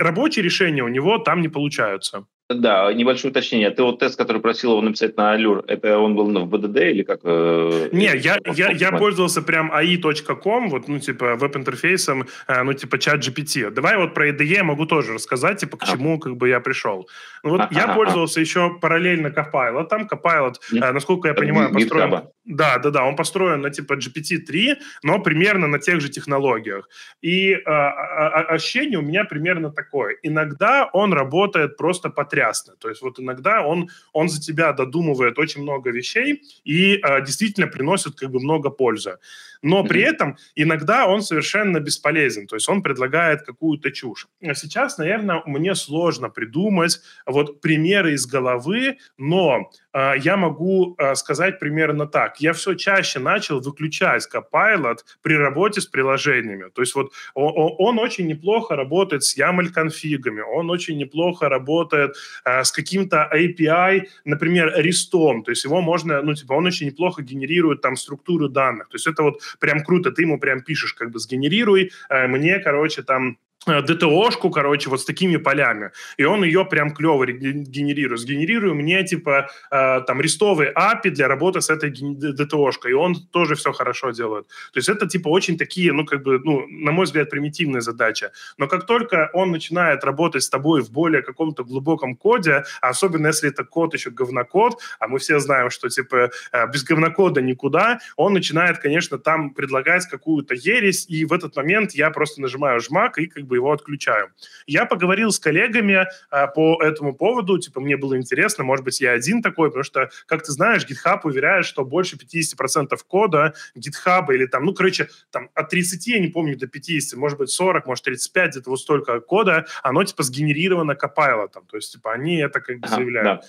рабочие 0.00 0.44
решения 0.44 0.82
у 0.82 0.88
него 0.88 1.18
там 1.18 1.40
не 1.40 1.48
получаются. 1.48 2.26
Да, 2.48 2.92
небольшое 2.92 3.32
уточнение. 3.32 3.70
Ты 3.70 3.82
вот 3.82 3.98
тест, 3.98 4.16
который 4.16 4.40
просил 4.40 4.70
его 4.70 4.80
написать 4.80 5.16
на 5.16 5.34
Allure, 5.34 5.64
это 5.66 5.98
он 5.98 6.14
был 6.14 6.26
в 6.26 6.54
BDD 6.54 6.90
или 6.92 7.02
как? 7.02 7.20
Э, 7.24 7.88
Не, 7.90 8.16
я, 8.16 8.38
я, 8.54 8.70
я 8.70 8.92
пользовался 8.92 9.42
прям 9.42 9.72
ai.com, 9.72 10.68
вот, 10.68 10.86
ну, 10.86 11.00
типа, 11.00 11.34
веб-интерфейсом, 11.34 12.28
э, 12.46 12.62
ну, 12.62 12.72
типа, 12.72 12.98
чат 12.98 13.26
GPT. 13.26 13.70
Давай 13.70 13.96
вот 13.96 14.14
про 14.14 14.28
IDE 14.28 14.44
я 14.44 14.62
могу 14.62 14.86
тоже 14.86 15.14
рассказать, 15.14 15.58
типа, 15.58 15.76
к 15.76 15.82
а. 15.82 15.86
чему, 15.86 16.20
как 16.20 16.36
бы, 16.36 16.48
я 16.48 16.60
пришел. 16.60 17.08
Ну, 17.42 17.50
вот 17.50 17.62
а, 17.62 17.68
я 17.72 17.86
а, 17.86 17.94
пользовался 17.94 18.38
а. 18.38 18.42
еще 18.42 18.78
параллельно 18.80 19.26
Copilot. 19.26 19.88
Там 19.88 20.06
Copilot, 20.06 20.54
э, 20.72 20.92
насколько 20.92 21.26
я 21.28 21.34
понимаю, 21.34 21.72
построен... 21.72 22.28
Да, 22.44 22.78
да, 22.78 22.90
да, 22.90 23.04
он 23.04 23.16
построен 23.16 23.60
на, 23.60 23.70
типа, 23.70 23.94
GPT-3, 23.94 24.76
но 25.02 25.18
примерно 25.18 25.66
на 25.66 25.80
тех 25.80 26.00
же 26.00 26.08
технологиях. 26.08 26.88
И 27.22 27.54
э, 27.54 27.58
ощущение 27.64 29.00
у 29.00 29.02
меня 29.02 29.24
примерно 29.24 29.72
такое. 29.72 30.16
Иногда 30.22 30.88
он 30.92 31.12
работает 31.12 31.76
просто 31.76 32.08
по 32.08 32.24
потрясно. 32.36 32.74
То 32.78 32.88
есть 32.88 33.02
вот 33.02 33.18
иногда 33.18 33.62
он, 33.62 33.88
он 34.12 34.28
за 34.28 34.40
тебя 34.40 34.72
додумывает 34.72 35.38
очень 35.38 35.62
много 35.62 35.90
вещей 35.90 36.42
и 36.64 36.96
э, 36.96 37.24
действительно 37.24 37.66
приносит 37.66 38.16
как 38.16 38.30
бы 38.30 38.40
много 38.40 38.70
пользы. 38.70 39.18
Но 39.62 39.84
при 39.84 40.02
этом 40.02 40.36
иногда 40.54 41.06
он 41.06 41.22
совершенно 41.22 41.80
бесполезен, 41.80 42.46
то 42.46 42.56
есть 42.56 42.68
он 42.68 42.82
предлагает 42.82 43.42
какую-то 43.42 43.90
чушь. 43.90 44.26
А 44.42 44.54
сейчас, 44.54 44.98
наверное, 44.98 45.42
мне 45.46 45.74
сложно 45.74 46.28
придумать 46.28 47.00
вот 47.26 47.60
примеры 47.60 48.14
из 48.14 48.26
головы, 48.26 48.98
но 49.18 49.70
э, 49.92 50.12
я 50.18 50.36
могу 50.36 50.94
э, 50.98 51.14
сказать 51.14 51.58
примерно 51.58 52.06
так. 52.06 52.40
Я 52.40 52.52
все 52.52 52.74
чаще 52.74 53.18
начал 53.18 53.60
выключать 53.60 54.28
Copilot 54.32 54.98
при 55.22 55.34
работе 55.34 55.80
с 55.80 55.86
приложениями. 55.86 56.70
То 56.74 56.82
есть 56.82 56.94
вот 56.94 57.12
он, 57.34 57.74
он 57.78 57.98
очень 57.98 58.26
неплохо 58.26 58.76
работает 58.76 59.22
с 59.24 59.38
YAML-конфигами, 59.38 60.40
он 60.40 60.70
очень 60.70 60.98
неплохо 60.98 61.48
работает 61.48 62.16
э, 62.44 62.64
с 62.64 62.72
каким-то 62.72 63.30
API, 63.34 64.02
например, 64.24 64.74
REST. 64.78 65.10
То 65.10 65.50
есть 65.50 65.64
его 65.64 65.80
можно, 65.80 66.22
ну, 66.22 66.34
типа, 66.34 66.54
он 66.54 66.66
очень 66.66 66.86
неплохо 66.86 67.22
генерирует 67.22 67.80
там 67.80 67.96
структуру 67.96 68.48
данных. 68.48 68.88
То 68.88 68.96
есть 68.96 69.06
это 69.06 69.22
вот 69.22 69.40
прям 69.60 69.82
круто, 69.82 70.10
ты 70.10 70.22
ему 70.22 70.38
прям 70.38 70.62
пишешь, 70.62 70.94
как 70.94 71.10
бы, 71.10 71.18
сгенерируй 71.18 71.92
э, 72.08 72.26
мне, 72.26 72.58
короче, 72.58 73.02
там, 73.02 73.38
ДТОшку, 73.66 74.50
короче, 74.50 74.90
вот 74.90 75.00
с 75.00 75.04
такими 75.04 75.36
полями. 75.36 75.90
И 76.16 76.24
он 76.24 76.44
ее 76.44 76.64
прям 76.64 76.94
клево 76.94 77.26
генерирует. 77.26 78.20
Сгенерируй 78.20 78.74
мне, 78.74 79.04
типа, 79.04 79.48
э, 79.70 80.00
там, 80.06 80.20
рестовые 80.20 80.72
API 80.72 81.10
для 81.10 81.28
работы 81.28 81.60
с 81.60 81.68
этой 81.68 81.90
ДТОшкой. 81.90 82.92
И 82.92 82.94
он 82.94 83.14
тоже 83.14 83.54
все 83.54 83.72
хорошо 83.72 84.12
делает. 84.12 84.46
То 84.72 84.78
есть 84.78 84.88
это, 84.88 85.06
типа, 85.06 85.28
очень 85.28 85.58
такие, 85.58 85.92
ну, 85.92 86.04
как 86.04 86.22
бы, 86.22 86.40
ну, 86.44 86.66
на 86.68 86.92
мой 86.92 87.06
взгляд, 87.06 87.30
примитивная 87.30 87.80
задача. 87.80 88.30
Но 88.56 88.68
как 88.68 88.86
только 88.86 89.30
он 89.32 89.50
начинает 89.50 90.04
работать 90.04 90.42
с 90.42 90.48
тобой 90.48 90.82
в 90.82 90.90
более 90.90 91.22
каком-то 91.22 91.64
глубоком 91.64 92.16
коде, 92.16 92.64
особенно 92.80 93.28
если 93.28 93.50
это 93.50 93.64
код 93.64 93.94
еще 93.94 94.10
говнокод, 94.10 94.78
а 95.00 95.08
мы 95.08 95.18
все 95.18 95.40
знаем, 95.40 95.70
что, 95.70 95.88
типа, 95.88 96.30
э, 96.52 96.66
без 96.72 96.84
говнокода 96.84 97.42
никуда, 97.42 97.98
он 98.16 98.32
начинает, 98.32 98.78
конечно, 98.78 99.18
там 99.18 99.50
предлагать 99.50 100.06
какую-то 100.06 100.54
ересь, 100.54 101.06
и 101.08 101.24
в 101.24 101.32
этот 101.32 101.56
момент 101.56 101.92
я 101.92 102.10
просто 102.10 102.40
нажимаю 102.40 102.80
жмак 102.80 103.18
и, 103.18 103.26
как 103.26 103.44
бы, 103.44 103.55
его 103.56 103.72
отключаю. 103.72 104.32
Я 104.66 104.86
поговорил 104.86 105.30
с 105.30 105.38
коллегами 105.38 106.06
а, 106.30 106.46
по 106.46 106.80
этому 106.82 107.14
поводу, 107.14 107.58
типа, 107.58 107.80
мне 107.80 107.96
было 107.96 108.16
интересно, 108.16 108.64
может 108.64 108.84
быть, 108.84 109.00
я 109.00 109.12
один 109.12 109.42
такой, 109.42 109.68
потому 109.68 109.84
что, 109.84 110.10
как 110.26 110.42
ты 110.42 110.52
знаешь, 110.52 110.86
GitHub 110.86 111.20
уверяет, 111.24 111.66
что 111.66 111.84
больше 111.84 112.16
50% 112.16 112.96
кода 113.06 113.54
GitHub 113.76 114.32
или 114.32 114.46
там, 114.46 114.64
ну, 114.64 114.74
короче, 114.74 115.08
там 115.30 115.50
от 115.54 115.68
30, 115.68 116.06
я 116.06 116.18
не 116.20 116.28
помню, 116.28 116.56
до 116.56 116.66
50, 116.66 117.18
может 117.18 117.38
быть, 117.38 117.50
40, 117.50 117.86
может, 117.86 118.04
35, 118.04 118.50
где-то 118.50 118.70
вот 118.70 118.80
столько 118.80 119.20
кода, 119.20 119.66
оно, 119.82 120.04
типа, 120.04 120.22
сгенерировано 120.22 120.92
Copilot, 120.92 121.52
то 121.52 121.76
есть, 121.76 121.92
типа, 121.92 122.12
они 122.12 122.36
это 122.36 122.60
как 122.60 122.80
бы 122.80 122.88
заявляют. 122.88 123.42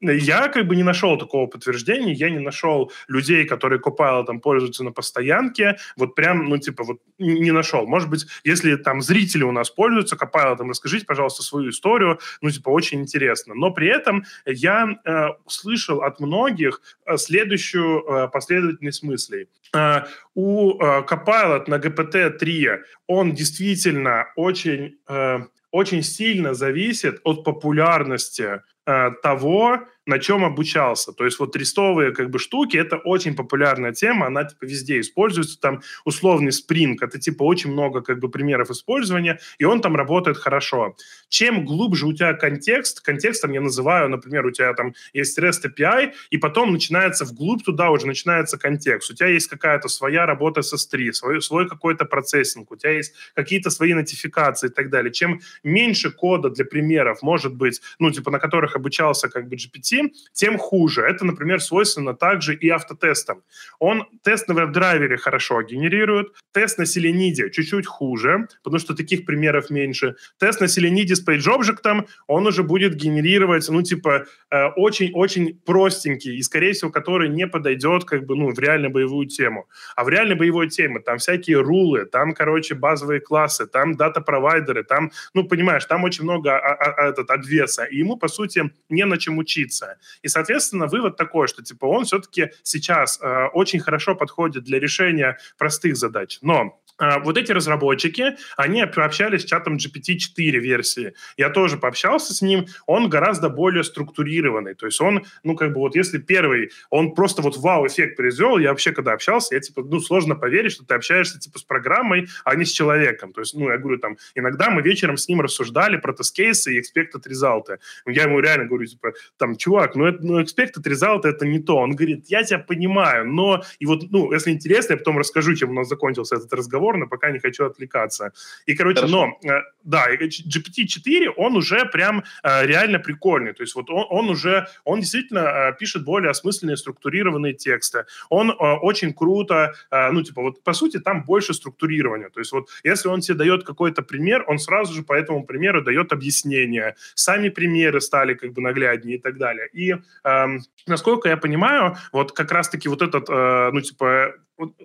Да. 0.00 0.12
Я 0.12 0.48
как 0.48 0.66
бы 0.66 0.76
не 0.76 0.82
нашел 0.82 1.18
такого 1.18 1.46
подтверждения, 1.46 2.12
я 2.12 2.30
не 2.30 2.38
нашел 2.38 2.90
людей, 3.08 3.44
которые 3.44 3.80
там 4.26 4.40
пользуются 4.40 4.84
на 4.84 4.92
постоянке, 4.92 5.76
вот 5.96 6.14
прям, 6.14 6.48
ну, 6.48 6.58
типа, 6.58 6.84
вот 6.84 7.00
не 7.18 7.50
нашел. 7.50 7.86
Может 7.86 8.08
быть, 8.08 8.26
если 8.44 8.76
там 8.76 9.02
зрители 9.40 9.44
у 9.44 9.52
нас 9.52 9.70
пользуются 9.70 10.16
Copilot, 10.16 10.68
расскажите, 10.68 11.06
пожалуйста, 11.06 11.42
свою 11.42 11.70
историю, 11.70 12.18
ну, 12.42 12.50
типа, 12.50 12.70
очень 12.70 13.00
интересно. 13.00 13.54
Но 13.54 13.70
при 13.70 13.88
этом 13.88 14.24
я 14.46 14.86
э, 15.04 15.28
услышал 15.44 16.02
от 16.02 16.20
многих 16.20 16.80
э, 17.06 17.16
следующую 17.16 18.02
э, 18.02 18.28
последовательность 18.28 19.02
мыслей. 19.02 19.46
Э, 19.74 20.04
у 20.34 20.72
э, 20.72 21.02
Copilot 21.06 21.64
на 21.68 21.78
GPT-3 21.78 22.78
он 23.06 23.34
действительно 23.34 24.26
очень, 24.36 24.96
э, 25.08 25.38
очень 25.72 26.02
сильно 26.02 26.54
зависит 26.54 27.20
от 27.24 27.44
популярности 27.44 28.60
э, 28.86 29.10
того, 29.22 29.78
на 30.06 30.18
чем 30.18 30.44
обучался. 30.44 31.12
То 31.12 31.24
есть 31.24 31.38
вот 31.38 31.54
рестовые 31.56 32.12
как 32.12 32.30
бы 32.30 32.38
штуки, 32.38 32.76
это 32.76 32.96
очень 32.96 33.34
популярная 33.36 33.92
тема, 33.92 34.26
она 34.26 34.44
типа 34.44 34.64
везде 34.64 35.00
используется, 35.00 35.60
там 35.60 35.82
условный 36.04 36.50
Spring, 36.50 36.96
это 37.00 37.18
типа 37.18 37.42
очень 37.42 37.70
много 37.72 38.00
как 38.00 38.18
бы 38.18 38.30
примеров 38.30 38.70
использования, 38.70 39.38
и 39.58 39.64
он 39.64 39.80
там 39.80 39.96
работает 39.96 40.36
хорошо. 40.36 40.96
Чем 41.28 41.64
глубже 41.64 42.06
у 42.06 42.12
тебя 42.12 42.32
контекст, 42.34 43.00
контекстом 43.00 43.52
я 43.52 43.60
называю, 43.60 44.08
например, 44.08 44.46
у 44.46 44.50
тебя 44.50 44.72
там 44.74 44.94
есть 45.12 45.38
REST 45.38 45.70
API, 45.70 46.12
и 46.30 46.38
потом 46.38 46.72
начинается 46.72 47.24
вглубь 47.24 47.62
туда 47.62 47.90
уже 47.90 48.06
начинается 48.06 48.58
контекст. 48.58 49.10
У 49.10 49.14
тебя 49.14 49.28
есть 49.28 49.48
какая-то 49.48 49.88
своя 49.88 50.26
работа 50.26 50.62
с 50.62 50.74
S3, 50.74 51.12
свой, 51.12 51.42
свой 51.42 51.68
какой-то 51.68 52.04
процессинг, 52.04 52.70
у 52.70 52.76
тебя 52.76 52.92
есть 52.92 53.14
какие-то 53.34 53.70
свои 53.70 53.94
нотификации 53.94 54.68
и 54.68 54.72
так 54.72 54.90
далее. 54.90 55.12
Чем 55.12 55.40
меньше 55.62 56.10
кода 56.10 56.50
для 56.50 56.64
примеров 56.64 57.22
может 57.22 57.54
быть, 57.54 57.80
ну, 57.98 58.10
типа, 58.10 58.30
на 58.30 58.38
которых 58.38 58.76
обучался 58.76 59.28
как 59.28 59.48
бы 59.48 59.56
GPT, 59.56 59.89
тем 60.32 60.58
хуже. 60.58 61.02
Это, 61.02 61.24
например, 61.24 61.60
свойственно 61.60 62.14
также 62.14 62.54
и 62.54 62.68
автотестам. 62.68 63.42
Он 63.78 64.06
тест 64.22 64.48
на 64.48 64.54
веб-драйвере 64.54 65.16
хорошо 65.16 65.62
генерирует, 65.62 66.28
тест 66.52 66.78
на 66.78 66.82
Selenium 66.82 67.50
чуть-чуть 67.50 67.86
хуже, 67.86 68.48
потому 68.62 68.78
что 68.78 68.94
таких 68.94 69.24
примеров 69.26 69.70
меньше. 69.70 70.16
Тест 70.38 70.60
на 70.60 70.66
Selenium 70.66 71.14
с 71.14 71.26
PageObject, 71.26 72.06
он 72.26 72.46
уже 72.46 72.62
будет 72.62 72.94
генерировать, 72.94 73.68
ну, 73.68 73.82
типа, 73.82 74.26
э, 74.50 74.66
очень-очень 74.76 75.60
простенький, 75.64 76.36
и, 76.36 76.42
скорее 76.42 76.72
всего, 76.72 76.90
который 76.90 77.28
не 77.28 77.46
подойдет, 77.46 78.04
как 78.04 78.26
бы, 78.26 78.36
ну, 78.36 78.52
в 78.52 78.58
реально 78.58 78.90
боевую 78.90 79.26
тему. 79.26 79.68
А 79.96 80.04
в 80.04 80.08
реальной 80.08 80.36
боевой 80.36 80.68
теме 80.68 81.00
там 81.00 81.18
всякие 81.18 81.60
рулы, 81.60 82.06
там, 82.06 82.32
короче, 82.32 82.74
базовые 82.74 83.20
классы, 83.20 83.66
там 83.66 83.94
дата-провайдеры, 83.96 84.84
там, 84.84 85.10
ну, 85.34 85.44
понимаешь, 85.44 85.84
там 85.84 86.04
очень 86.04 86.24
много 86.24 86.56
а, 86.56 86.74
а, 86.74 86.94
а, 86.96 87.08
этот, 87.08 87.30
обвеса, 87.30 87.84
и 87.84 87.98
ему, 87.98 88.16
по 88.16 88.28
сути, 88.28 88.70
не 88.88 89.04
на 89.04 89.18
чем 89.18 89.38
учиться. 89.38 89.79
И, 90.22 90.28
соответственно, 90.28 90.86
вывод 90.86 91.16
такой, 91.16 91.48
что 91.48 91.62
типа 91.62 91.86
он 91.86 92.04
все-таки 92.04 92.50
сейчас 92.62 93.20
э, 93.20 93.46
очень 93.52 93.80
хорошо 93.80 94.14
подходит 94.14 94.64
для 94.64 94.78
решения 94.78 95.38
простых 95.58 95.96
задач. 95.96 96.38
Но 96.42 96.80
а, 97.00 97.18
вот 97.18 97.38
эти 97.38 97.50
разработчики, 97.50 98.36
они 98.56 98.84
пообщались 98.84 99.42
с 99.42 99.44
чатом 99.46 99.76
GPT-4 99.76 100.50
версии. 100.58 101.14
Я 101.38 101.48
тоже 101.48 101.78
пообщался 101.78 102.34
с 102.34 102.42
ним. 102.42 102.66
Он 102.86 103.08
гораздо 103.08 103.48
более 103.48 103.84
структурированный. 103.84 104.74
То 104.74 104.84
есть 104.84 105.00
он, 105.00 105.24
ну, 105.42 105.56
как 105.56 105.72
бы 105.72 105.80
вот 105.80 105.96
если 105.96 106.18
первый, 106.18 106.70
он 106.90 107.14
просто 107.14 107.40
вот 107.40 107.56
вау-эффект 107.56 108.16
произвел, 108.16 108.58
я 108.58 108.68
вообще 108.68 108.92
когда 108.92 109.12
общался, 109.12 109.54
я 109.54 109.60
типа, 109.60 109.82
ну, 109.82 109.98
сложно 110.00 110.34
поверить, 110.36 110.72
что 110.72 110.84
ты 110.84 110.94
общаешься 110.94 111.38
типа 111.38 111.58
с 111.58 111.62
программой, 111.62 112.28
а 112.44 112.54
не 112.54 112.66
с 112.66 112.70
человеком. 112.70 113.32
То 113.32 113.40
есть, 113.40 113.54
ну, 113.54 113.70
я 113.70 113.78
говорю, 113.78 113.98
там, 113.98 114.18
иногда 114.34 114.68
мы 114.68 114.82
вечером 114.82 115.16
с 115.16 115.26
ним 115.26 115.40
рассуждали 115.40 115.96
про 115.96 116.12
тест-кейсы 116.12 116.74
и 116.74 116.80
expected 116.80 117.26
results. 117.26 117.78
Я 118.06 118.24
ему 118.24 118.40
реально 118.40 118.66
говорю, 118.66 118.84
типа, 118.84 119.14
там, 119.38 119.56
чувак, 119.56 119.69
ну, 119.94 120.06
это, 120.06 120.18
ну 120.22 120.40
expected 120.40 120.82
result 120.84 121.22
это 121.24 121.46
не 121.46 121.58
то. 121.58 121.76
Он 121.76 121.94
говорит, 121.94 122.26
я 122.28 122.42
тебя 122.42 122.58
понимаю, 122.58 123.26
но... 123.26 123.62
И 123.78 123.86
вот, 123.86 124.10
ну, 124.10 124.32
если 124.32 124.50
интересно, 124.50 124.94
я 124.94 124.98
потом 124.98 125.18
расскажу, 125.18 125.54
чем 125.54 125.70
у 125.70 125.74
нас 125.74 125.88
закончился 125.88 126.36
этот 126.36 126.52
разговор, 126.52 126.96
но 126.96 127.06
пока 127.06 127.30
не 127.30 127.38
хочу 127.38 127.64
отвлекаться. 127.64 128.32
И, 128.66 128.74
короче, 128.74 129.00
Хорошо. 129.00 129.26
но, 129.42 129.50
э, 129.50 129.62
да, 129.84 130.06
GPT-4, 130.14 131.32
он 131.36 131.56
уже 131.56 131.84
прям 131.86 132.24
э, 132.42 132.66
реально 132.66 132.98
прикольный. 132.98 133.52
То 133.52 133.62
есть 133.62 133.74
вот 133.74 133.90
он, 133.90 134.06
он 134.10 134.30
уже, 134.30 134.66
он 134.84 135.00
действительно 135.00 135.40
э, 135.40 135.72
пишет 135.78 136.04
более 136.04 136.30
осмысленные, 136.30 136.76
структурированные 136.76 137.54
тексты. 137.54 138.04
Он 138.28 138.54
очень 138.58 139.12
круто, 139.12 139.74
ну, 139.90 140.22
типа, 140.22 140.42
вот, 140.42 140.62
по 140.62 140.72
сути, 140.72 140.98
там 140.98 141.24
больше 141.24 141.54
структурирования. 141.54 142.28
То 142.28 142.40
есть 142.40 142.52
вот, 142.52 142.68
если 142.84 143.08
он 143.08 143.20
тебе 143.20 143.38
дает 143.38 143.64
какой-то 143.64 144.02
пример, 144.02 144.44
он 144.46 144.58
сразу 144.58 144.94
же 144.94 145.02
по 145.02 145.12
этому 145.12 145.44
примеру 145.44 145.82
дает 145.82 146.12
объяснение. 146.12 146.94
Сами 147.14 147.48
примеры 147.48 148.00
стали 148.00 148.34
как 148.34 148.52
бы 148.52 148.62
нагляднее 148.62 149.18
и 149.18 149.20
так 149.20 149.38
далее. 149.38 149.59
И, 149.72 149.94
эм, 150.24 150.60
насколько 150.86 151.28
я 151.28 151.36
понимаю, 151.36 151.96
вот 152.12 152.32
как 152.32 152.52
раз-таки 152.52 152.88
вот 152.88 153.02
этот, 153.02 153.28
э, 153.28 153.70
ну, 153.72 153.80
типа, 153.80 154.34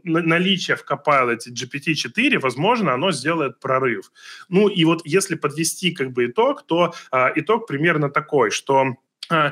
наличие 0.04 0.78
в 0.78 0.86
Copilot 0.90 1.40
GPT-4, 1.50 2.40
возможно, 2.40 2.94
оно 2.94 3.12
сделает 3.12 3.60
прорыв. 3.60 4.12
Ну 4.50 4.68
и 4.68 4.86
вот 4.86 5.02
если 5.06 5.36
подвести 5.36 5.92
как 5.92 6.12
бы 6.12 6.28
итог, 6.28 6.66
то 6.66 6.94
э, 7.12 7.28
итог 7.36 7.68
примерно 7.68 8.10
такой, 8.10 8.52
что 8.52 8.96
э, 9.32 9.52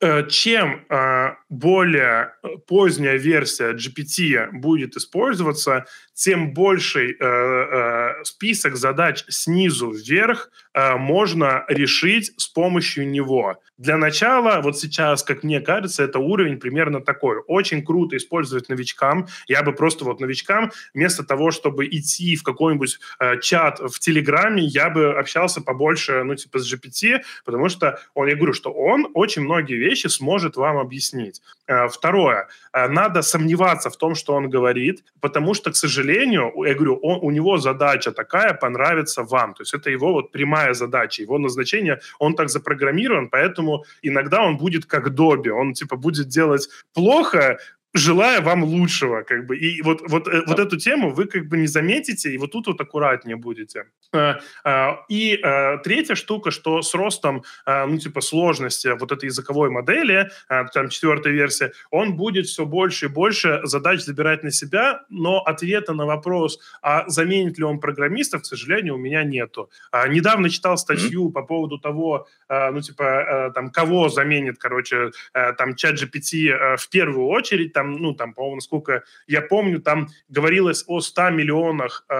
э 0.00 0.28
чем 0.28 0.84
э, 0.88 1.36
более 1.48 2.34
поздняя 2.66 3.16
версия 3.16 3.72
GPT 3.72 4.50
будет 4.50 4.96
использоваться, 4.96 5.86
тем 6.14 6.52
больший 6.52 7.12
э, 7.12 7.16
э, 7.20 8.24
список 8.24 8.76
задач 8.76 9.24
снизу 9.28 9.90
вверх 9.90 10.50
э, 10.74 10.96
можно 10.96 11.64
решить 11.68 12.32
с 12.36 12.46
помощью 12.48 13.08
него. 13.08 13.56
Для 13.78 13.96
начала, 13.96 14.60
вот 14.60 14.78
сейчас, 14.78 15.24
как 15.24 15.42
мне 15.42 15.60
кажется, 15.60 16.04
это 16.04 16.20
уровень 16.20 16.60
примерно 16.60 17.00
такой. 17.00 17.38
Очень 17.48 17.84
круто 17.84 18.16
использовать 18.16 18.68
новичкам. 18.68 19.26
Я 19.48 19.64
бы 19.64 19.72
просто 19.72 20.04
вот 20.04 20.20
новичкам, 20.20 20.70
вместо 20.94 21.24
того, 21.24 21.50
чтобы 21.50 21.86
идти 21.86 22.36
в 22.36 22.44
какой-нибудь 22.44 23.00
э, 23.18 23.40
чат 23.40 23.80
в 23.80 23.98
Телеграме, 23.98 24.62
я 24.62 24.88
бы 24.88 25.18
общался 25.18 25.60
побольше, 25.62 26.22
ну, 26.22 26.36
типа, 26.36 26.60
с 26.60 26.72
GPT, 26.72 27.22
потому 27.44 27.68
что 27.68 27.98
он, 28.14 28.28
я 28.28 28.36
говорю, 28.36 28.52
что 28.52 28.72
он 28.72 29.08
очень 29.14 29.42
многие 29.42 29.78
вещи 29.78 30.06
сможет 30.06 30.56
вам 30.56 30.76
объяснить. 30.76 31.42
Э, 31.66 31.88
второе. 31.88 32.46
Э, 32.72 32.86
надо 32.86 33.22
сомневаться 33.22 33.90
в 33.90 33.96
том, 33.96 34.14
что 34.14 34.34
он 34.34 34.48
говорит, 34.48 35.02
потому 35.20 35.54
что, 35.54 35.72
к 35.72 35.76
сожалению, 35.76 36.11
сожалению, 36.12 36.52
я 36.64 36.74
говорю, 36.74 36.98
он, 37.02 37.18
у 37.22 37.30
него 37.30 37.58
задача 37.58 38.12
такая, 38.12 38.54
понравится 38.54 39.22
вам. 39.22 39.54
То 39.54 39.62
есть 39.62 39.74
это 39.74 39.90
его 39.90 40.12
вот 40.12 40.32
прямая 40.32 40.74
задача, 40.74 41.22
его 41.22 41.38
назначение, 41.38 42.00
он 42.18 42.34
так 42.34 42.48
запрограммирован, 42.48 43.28
поэтому 43.28 43.84
иногда 44.02 44.42
он 44.42 44.56
будет 44.56 44.84
как 44.84 45.14
Доби, 45.14 45.50
он 45.50 45.72
типа 45.72 45.96
будет 45.96 46.28
делать 46.28 46.68
плохо, 46.94 47.58
желая 47.94 48.40
вам 48.40 48.64
лучшего, 48.64 49.22
как 49.22 49.46
бы. 49.46 49.56
И 49.56 49.82
вот, 49.82 50.02
вот, 50.08 50.24
да. 50.24 50.32
Э, 50.32 50.42
вот 50.46 50.58
эту 50.58 50.78
тему 50.78 51.10
вы 51.10 51.26
как 51.26 51.48
бы 51.48 51.58
не 51.58 51.66
заметите, 51.66 52.30
и 52.30 52.38
вот 52.38 52.52
тут 52.52 52.66
вот 52.66 52.80
аккуратнее 52.80 53.36
будете. 53.36 53.84
Э, 54.12 54.34
э, 54.64 54.88
и 55.08 55.40
третья 55.84 56.14
штука, 56.14 56.50
что 56.50 56.82
с 56.82 56.94
ростом, 56.94 57.44
ну, 57.66 57.98
типа, 57.98 58.20
сложности 58.20 58.88
вот 58.98 59.12
этой 59.12 59.26
языковой 59.26 59.70
модели, 59.70 60.30
там, 60.48 60.88
четвертая 60.88 61.32
версия, 61.32 61.72
он 61.90 62.16
будет 62.16 62.46
все 62.46 62.64
больше 62.64 63.06
и 63.06 63.08
больше 63.08 63.60
задач 63.64 64.00
забирать 64.00 64.42
на 64.42 64.50
себя, 64.50 65.02
но 65.10 65.40
ответа 65.40 65.92
на 65.92 66.06
вопрос, 66.06 66.58
а 66.82 67.08
заменит 67.08 67.58
ли 67.58 67.64
он 67.64 67.80
программистов, 67.80 68.42
к 68.42 68.44
сожалению, 68.44 68.94
у 68.94 68.98
меня 68.98 69.24
нету. 69.24 69.70
Недавно 70.08 70.50
читал 70.50 70.76
статью 70.76 71.28
mm-hmm. 71.28 71.32
по 71.32 71.42
поводу 71.42 71.78
того, 71.78 72.26
ну, 72.48 72.80
типа, 72.80 73.52
там, 73.54 73.70
кого 73.70 74.08
заменит, 74.08 74.58
короче, 74.58 75.10
там, 75.32 75.74
чат 75.74 75.94
GPT 75.94 76.76
в 76.76 76.88
первую 76.88 77.26
очередь, 77.26 77.72
там, 77.72 77.81
ну, 77.82 78.14
там, 78.14 78.32
по-моему, 78.34 78.56
насколько 78.56 79.02
я 79.26 79.42
помню, 79.42 79.80
там 79.80 80.08
говорилось 80.28 80.84
о 80.86 81.00
100 81.00 81.30
миллионах 81.30 82.04
э, 82.08 82.14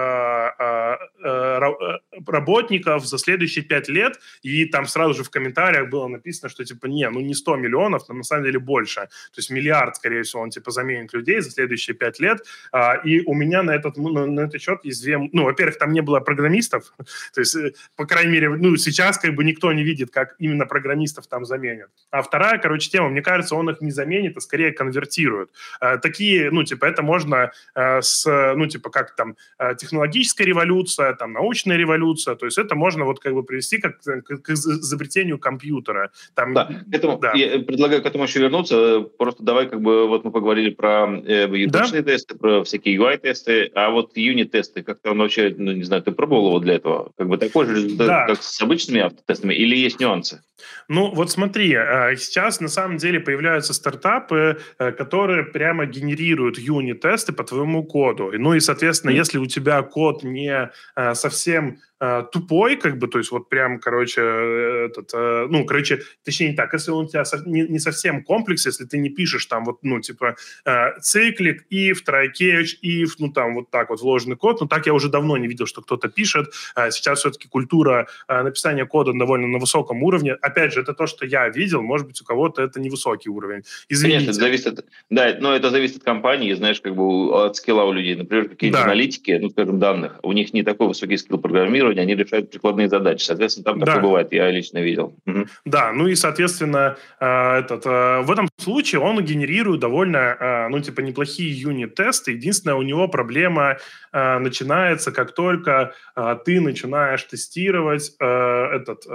э, 0.59 2.12
работников 2.25 3.05
за 3.05 3.17
следующие 3.17 3.63
5 3.63 3.89
лет, 3.89 4.19
и 4.41 4.65
там 4.65 4.85
сразу 4.85 5.13
же 5.13 5.23
в 5.23 5.29
комментариях 5.29 5.89
было 5.89 6.07
написано, 6.07 6.49
что, 6.49 6.63
типа, 6.63 6.87
не, 6.87 7.09
ну, 7.09 7.19
не 7.21 7.33
100 7.33 7.55
миллионов, 7.57 8.03
но 8.09 8.15
на 8.15 8.23
самом 8.23 8.45
деле 8.45 8.59
больше. 8.59 9.01
То 9.01 9.37
есть 9.37 9.49
миллиард, 9.49 9.95
скорее 9.95 10.23
всего, 10.23 10.41
он, 10.41 10.49
типа, 10.49 10.71
заменит 10.71 11.13
людей 11.13 11.41
за 11.41 11.51
следующие 11.51 11.95
5 11.95 12.19
лет. 12.19 12.45
Э, 12.71 13.01
и 13.03 13.21
у 13.25 13.33
меня 13.33 13.63
на 13.63 13.71
этот, 13.71 13.97
на, 13.97 14.25
на 14.25 14.41
этот 14.41 14.61
счет 14.61 14.79
есть 14.83 15.03
две... 15.03 15.17
Ну, 15.17 15.43
во-первых, 15.43 15.77
там 15.77 15.91
не 15.91 16.01
было 16.01 16.19
программистов, 16.19 16.93
то 17.33 17.41
есть, 17.41 17.55
э, 17.55 17.73
по 17.95 18.05
крайней 18.05 18.31
мере, 18.31 18.49
ну, 18.49 18.75
сейчас 18.77 19.17
как 19.17 19.35
бы 19.35 19.43
никто 19.43 19.71
не 19.73 19.83
видит, 19.83 20.11
как 20.11 20.35
именно 20.39 20.65
программистов 20.65 21.27
там 21.27 21.45
заменят. 21.45 21.89
А 22.11 22.21
вторая, 22.21 22.59
короче, 22.59 22.89
тема, 22.89 23.09
мне 23.09 23.21
кажется, 23.21 23.55
он 23.55 23.69
их 23.69 23.81
не 23.81 23.91
заменит, 23.91 24.37
а 24.37 24.41
скорее 24.41 24.71
конвертирует. 24.71 25.49
Э, 25.81 25.97
такие, 25.97 26.51
ну, 26.51 26.63
типа, 26.63 26.85
это 26.85 27.01
можно 27.01 27.51
э, 27.75 28.01
с, 28.01 28.53
ну, 28.55 28.67
типа, 28.67 28.89
как 28.89 29.15
там 29.15 29.35
э, 29.59 29.75
технологическая 29.75 30.45
революция, 30.45 31.13
там, 31.13 31.33
научная 31.33 31.77
революция, 31.77 32.02
то 32.35 32.45
есть 32.45 32.57
это 32.57 32.75
можно 32.75 33.05
вот 33.05 33.19
как 33.19 33.33
бы 33.33 33.43
привести 33.43 33.79
как 33.79 33.99
к, 33.99 34.37
к 34.37 34.49
изобретению 34.49 35.39
компьютера. 35.39 36.11
Там, 36.35 36.53
да, 36.53 36.69
этому, 36.91 37.17
да. 37.17 37.33
я 37.33 37.59
предлагаю 37.59 38.01
к 38.01 38.05
этому 38.05 38.25
еще 38.25 38.39
вернуться, 38.39 39.01
просто 39.17 39.43
давай 39.43 39.67
как 39.67 39.81
бы 39.81 40.07
вот 40.07 40.23
мы 40.23 40.31
поговорили 40.31 40.69
про 40.69 41.21
э, 41.25 41.47
да? 41.67 41.85
тесты, 41.87 42.35
про 42.35 42.63
всякие 42.63 42.97
UI-тесты, 42.97 43.71
а 43.73 43.89
вот 43.89 44.17
юнит-тесты, 44.17 44.83
как-то 44.83 45.11
он 45.11 45.19
вообще, 45.19 45.53
ну, 45.57 45.71
не 45.71 45.83
знаю, 45.83 46.03
ты 46.03 46.11
пробовал 46.11 46.47
его 46.47 46.59
для 46.59 46.75
этого? 46.75 47.11
Как 47.17 47.27
бы 47.27 47.37
такой 47.37 47.65
же 47.65 47.75
результат, 47.75 48.07
да. 48.07 48.27
как 48.27 48.41
с 48.41 48.61
обычными 48.61 49.01
автотестами, 49.01 49.53
или 49.53 49.75
есть 49.75 49.99
нюансы? 49.99 50.41
Ну, 50.87 51.13
вот 51.13 51.31
смотри, 51.31 51.69
сейчас 52.17 52.61
на 52.61 52.69
самом 52.69 52.97
деле 52.97 53.19
появляются 53.19 53.73
стартапы, 53.73 54.57
которые 54.77 55.43
прямо 55.43 55.85
генерируют 55.85 56.57
юнит-тесты 56.57 57.33
по 57.33 57.43
твоему 57.43 57.83
коду. 57.83 58.31
Ну 58.33 58.53
и, 58.53 58.59
соответственно, 58.59 59.11
mm-hmm. 59.11 59.15
если 59.15 59.37
у 59.37 59.45
тебя 59.45 59.81
код 59.81 60.23
не 60.23 60.71
э, 60.95 61.13
совсем 61.15 61.77
э, 61.92 61.92
тупой, 62.31 62.75
как 62.75 62.97
бы, 62.97 63.07
то 63.07 63.17
есть 63.17 63.31
вот 63.31 63.49
прям, 63.49 63.79
короче, 63.79 64.21
этот, 64.21 65.11
э, 65.13 65.47
ну, 65.49 65.65
короче, 65.65 66.01
точнее 66.23 66.49
не 66.49 66.55
так, 66.55 66.73
если 66.73 66.91
он 66.91 67.05
у 67.05 67.07
тебя 67.07 67.23
не, 67.45 67.61
не 67.61 67.79
совсем 67.79 68.23
комплекс, 68.23 68.65
если 68.65 68.85
ты 68.85 68.97
не 68.97 69.09
пишешь 69.09 69.45
там 69.45 69.65
вот, 69.65 69.79
ну, 69.83 69.99
типа, 69.99 70.35
э, 70.65 70.99
циклик, 70.99 71.65
if, 71.71 71.97
try 72.07 72.27
catch, 72.27 72.79
if, 72.83 73.09
ну, 73.19 73.31
там 73.31 73.55
вот 73.55 73.69
так 73.69 73.89
вот 73.89 74.01
вложенный 74.01 74.35
код, 74.35 74.61
ну, 74.61 74.67
так 74.67 74.85
я 74.85 74.93
уже 74.93 75.09
давно 75.09 75.37
не 75.37 75.47
видел, 75.47 75.65
что 75.65 75.81
кто-то 75.81 76.09
пишет. 76.09 76.53
Э, 76.75 76.91
сейчас 76.91 77.19
все-таки 77.19 77.47
культура 77.47 78.07
э, 78.27 78.41
написания 78.41 78.85
кода 78.85 79.13
довольно 79.13 79.47
на 79.47 79.59
высоком 79.59 80.03
уровне. 80.03 80.33
Опять 80.33 80.73
же, 80.73 80.81
это 80.81 80.93
то, 80.93 81.07
что 81.07 81.25
я 81.25 81.47
видел, 81.49 81.81
может 81.81 82.07
быть, 82.07 82.21
у 82.21 82.25
кого-то 82.25 82.61
это 82.61 82.79
невысокий 82.79 83.29
уровень. 83.29 83.63
Извините. 83.89 84.19
Конечно, 84.19 84.33
зависит 84.33 84.79
от, 84.79 84.85
да, 85.09 85.37
но 85.39 85.55
это 85.55 85.69
зависит 85.69 85.97
от 85.97 86.03
компании, 86.03 86.53
знаешь, 86.53 86.81
как 86.81 86.95
бы 86.95 87.45
от 87.45 87.55
скилла 87.55 87.83
у 87.83 87.93
людей. 87.93 88.15
Например, 88.15 88.49
какие-то 88.49 88.77
да. 88.77 88.83
аналитики, 88.83 89.37
ну, 89.41 89.49
скажем, 89.49 89.79
данных, 89.79 90.19
у 90.23 90.33
них 90.33 90.53
не 90.53 90.63
такой 90.63 90.87
высокий 90.87 91.17
скилл 91.17 91.37
программирования, 91.37 91.92
они 91.99 92.15
решают 92.15 92.51
прикладные 92.51 92.89
задачи. 92.89 93.25
Соответственно, 93.25 93.65
там 93.65 93.79
да. 93.79 93.85
такое 93.85 94.01
бывает, 94.01 94.33
я 94.33 94.51
лично 94.51 94.79
видел. 94.79 95.15
Угу. 95.25 95.45
Да, 95.65 95.91
ну 95.91 96.07
и, 96.07 96.15
соответственно, 96.15 96.97
э, 97.19 97.59
этот, 97.59 97.85
э, 97.85 98.21
в 98.21 98.31
этом 98.31 98.47
случае 98.57 99.01
он 99.01 99.23
генерирует 99.23 99.79
довольно, 99.79 100.37
э, 100.39 100.67
ну, 100.69 100.79
типа, 100.79 101.01
неплохие 101.01 101.51
юнит-тесты. 101.51 102.31
Единственная 102.31 102.75
у 102.75 102.81
него 102.81 103.07
проблема 103.07 103.77
начинается, 104.11 105.11
как 105.11 105.33
только 105.33 105.93
ты 106.45 106.61
начинаешь 106.61 107.23
тестировать 107.23 108.15
этот 108.19 109.05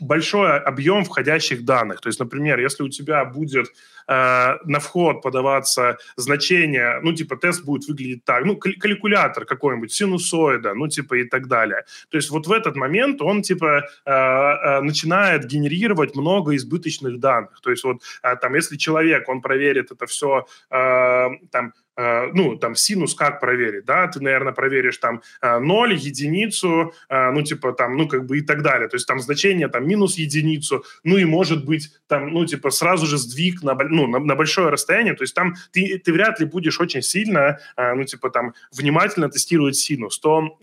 большой 0.00 0.58
объем 0.58 1.04
входящих 1.04 1.64
данных. 1.64 2.00
То 2.00 2.08
есть, 2.08 2.18
например, 2.18 2.58
если 2.58 2.82
у 2.82 2.88
тебя 2.88 3.24
будет 3.24 3.68
на 4.08 4.80
вход 4.80 5.22
подаваться 5.22 5.98
значение, 6.16 6.98
ну, 7.02 7.12
типа, 7.12 7.36
тест 7.36 7.64
будет 7.64 7.86
выглядеть 7.86 8.24
так, 8.24 8.44
ну, 8.44 8.56
калькулятор 8.56 9.44
какой-нибудь, 9.44 9.92
синусоида, 9.92 10.74
ну, 10.74 10.88
типа, 10.88 11.14
и 11.14 11.24
так 11.24 11.46
далее. 11.48 11.84
То 12.10 12.16
есть 12.16 12.30
вот 12.30 12.46
в 12.46 12.52
этот 12.52 12.76
момент 12.76 13.20
он, 13.22 13.42
типа, 13.42 13.84
э, 14.04 14.10
э, 14.10 14.80
начинает 14.80 15.46
генерировать 15.46 16.14
много 16.14 16.54
избыточных 16.54 17.18
данных. 17.18 17.60
То 17.62 17.70
есть 17.70 17.84
вот 17.84 18.02
э, 18.22 18.36
там, 18.36 18.54
если 18.54 18.76
человек, 18.76 19.28
он 19.28 19.40
проверит 19.40 19.90
это 19.90 20.06
все, 20.06 20.46
там, 20.70 21.72
ну, 21.98 22.56
там, 22.56 22.76
синус 22.76 23.14
как 23.14 23.40
проверить, 23.40 23.84
да, 23.84 24.06
ты, 24.06 24.20
наверное, 24.20 24.52
проверишь 24.52 24.98
там 24.98 25.20
0, 25.42 25.92
э, 25.92 25.96
единицу, 25.96 26.92
э, 27.08 27.30
ну, 27.30 27.42
типа 27.42 27.72
там, 27.72 27.96
ну, 27.96 28.06
как 28.06 28.24
бы 28.24 28.38
и 28.38 28.40
так 28.40 28.62
далее, 28.62 28.88
то 28.88 28.94
есть 28.94 29.06
там 29.06 29.18
значение 29.18 29.68
там 29.68 29.86
минус 29.86 30.16
единицу, 30.16 30.84
ну, 31.02 31.16
и 31.16 31.24
может 31.24 31.64
быть 31.64 31.90
там, 32.06 32.32
ну, 32.32 32.46
типа 32.46 32.70
сразу 32.70 33.06
же 33.06 33.18
сдвиг 33.18 33.62
на, 33.62 33.74
ну, 33.74 34.06
на, 34.06 34.20
на 34.20 34.34
большое 34.36 34.68
расстояние, 34.68 35.14
то 35.14 35.22
есть 35.24 35.34
там 35.34 35.54
ты, 35.72 35.98
ты 35.98 36.12
вряд 36.12 36.38
ли 36.38 36.46
будешь 36.46 36.80
очень 36.80 37.02
сильно, 37.02 37.58
ну, 37.76 38.04
типа 38.04 38.30
там 38.30 38.54
внимательно 38.70 39.28
тестировать 39.28 39.76
синус, 39.76 40.18
то 40.20 40.56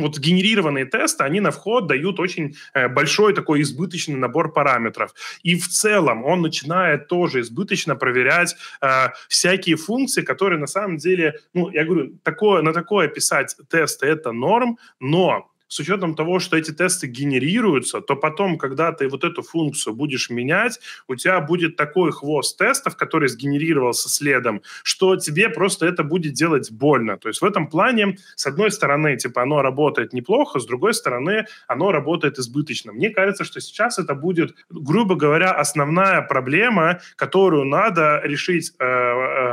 вот 0.00 0.18
генерированные 0.18 0.84
тесты, 0.84 1.24
они 1.24 1.40
на 1.40 1.50
вход 1.50 1.86
дают 1.86 2.20
очень 2.20 2.56
э, 2.74 2.88
большой 2.88 3.34
такой 3.34 3.62
избыточный 3.62 4.16
набор 4.16 4.52
параметров. 4.52 5.14
И 5.42 5.56
в 5.56 5.68
целом 5.68 6.24
он 6.24 6.42
начинает 6.42 7.08
тоже 7.08 7.40
избыточно 7.40 7.96
проверять 7.96 8.56
э, 8.80 9.08
всякие 9.28 9.76
функции, 9.76 10.22
которые 10.22 10.49
на 10.58 10.66
самом 10.66 10.96
деле, 10.96 11.34
ну, 11.54 11.70
я 11.70 11.84
говорю, 11.84 12.18
такое, 12.22 12.62
на 12.62 12.72
такое 12.72 13.08
писать 13.08 13.56
тесты 13.68 14.06
это 14.06 14.32
норм, 14.32 14.78
но 15.00 15.50
с 15.70 15.78
учетом 15.78 16.14
того, 16.14 16.40
что 16.40 16.56
эти 16.56 16.72
тесты 16.72 17.06
генерируются, 17.06 18.00
то 18.00 18.16
потом, 18.16 18.58
когда 18.58 18.92
ты 18.92 19.08
вот 19.08 19.24
эту 19.24 19.42
функцию 19.42 19.94
будешь 19.94 20.28
менять, 20.28 20.80
у 21.06 21.14
тебя 21.14 21.40
будет 21.40 21.76
такой 21.76 22.10
хвост 22.10 22.58
тестов, 22.58 22.96
который 22.96 23.28
сгенерировался 23.28 24.08
следом, 24.08 24.62
что 24.82 25.16
тебе 25.16 25.48
просто 25.48 25.86
это 25.86 26.02
будет 26.02 26.32
делать 26.32 26.72
больно. 26.72 27.16
То 27.16 27.28
есть 27.28 27.40
в 27.40 27.44
этом 27.44 27.68
плане, 27.68 28.16
с 28.34 28.46
одной 28.46 28.72
стороны, 28.72 29.16
типа, 29.16 29.42
оно 29.42 29.62
работает 29.62 30.12
неплохо, 30.12 30.58
с 30.58 30.66
другой 30.66 30.92
стороны, 30.92 31.46
оно 31.68 31.92
работает 31.92 32.38
избыточно. 32.38 32.92
Мне 32.92 33.10
кажется, 33.10 33.44
что 33.44 33.60
сейчас 33.60 34.00
это 34.00 34.14
будет, 34.14 34.56
грубо 34.70 35.14
говоря, 35.14 35.52
основная 35.52 36.20
проблема, 36.22 37.00
которую 37.14 37.64
надо 37.64 38.20
решить 38.24 38.72
э, 38.80 38.84
э, 38.84 39.49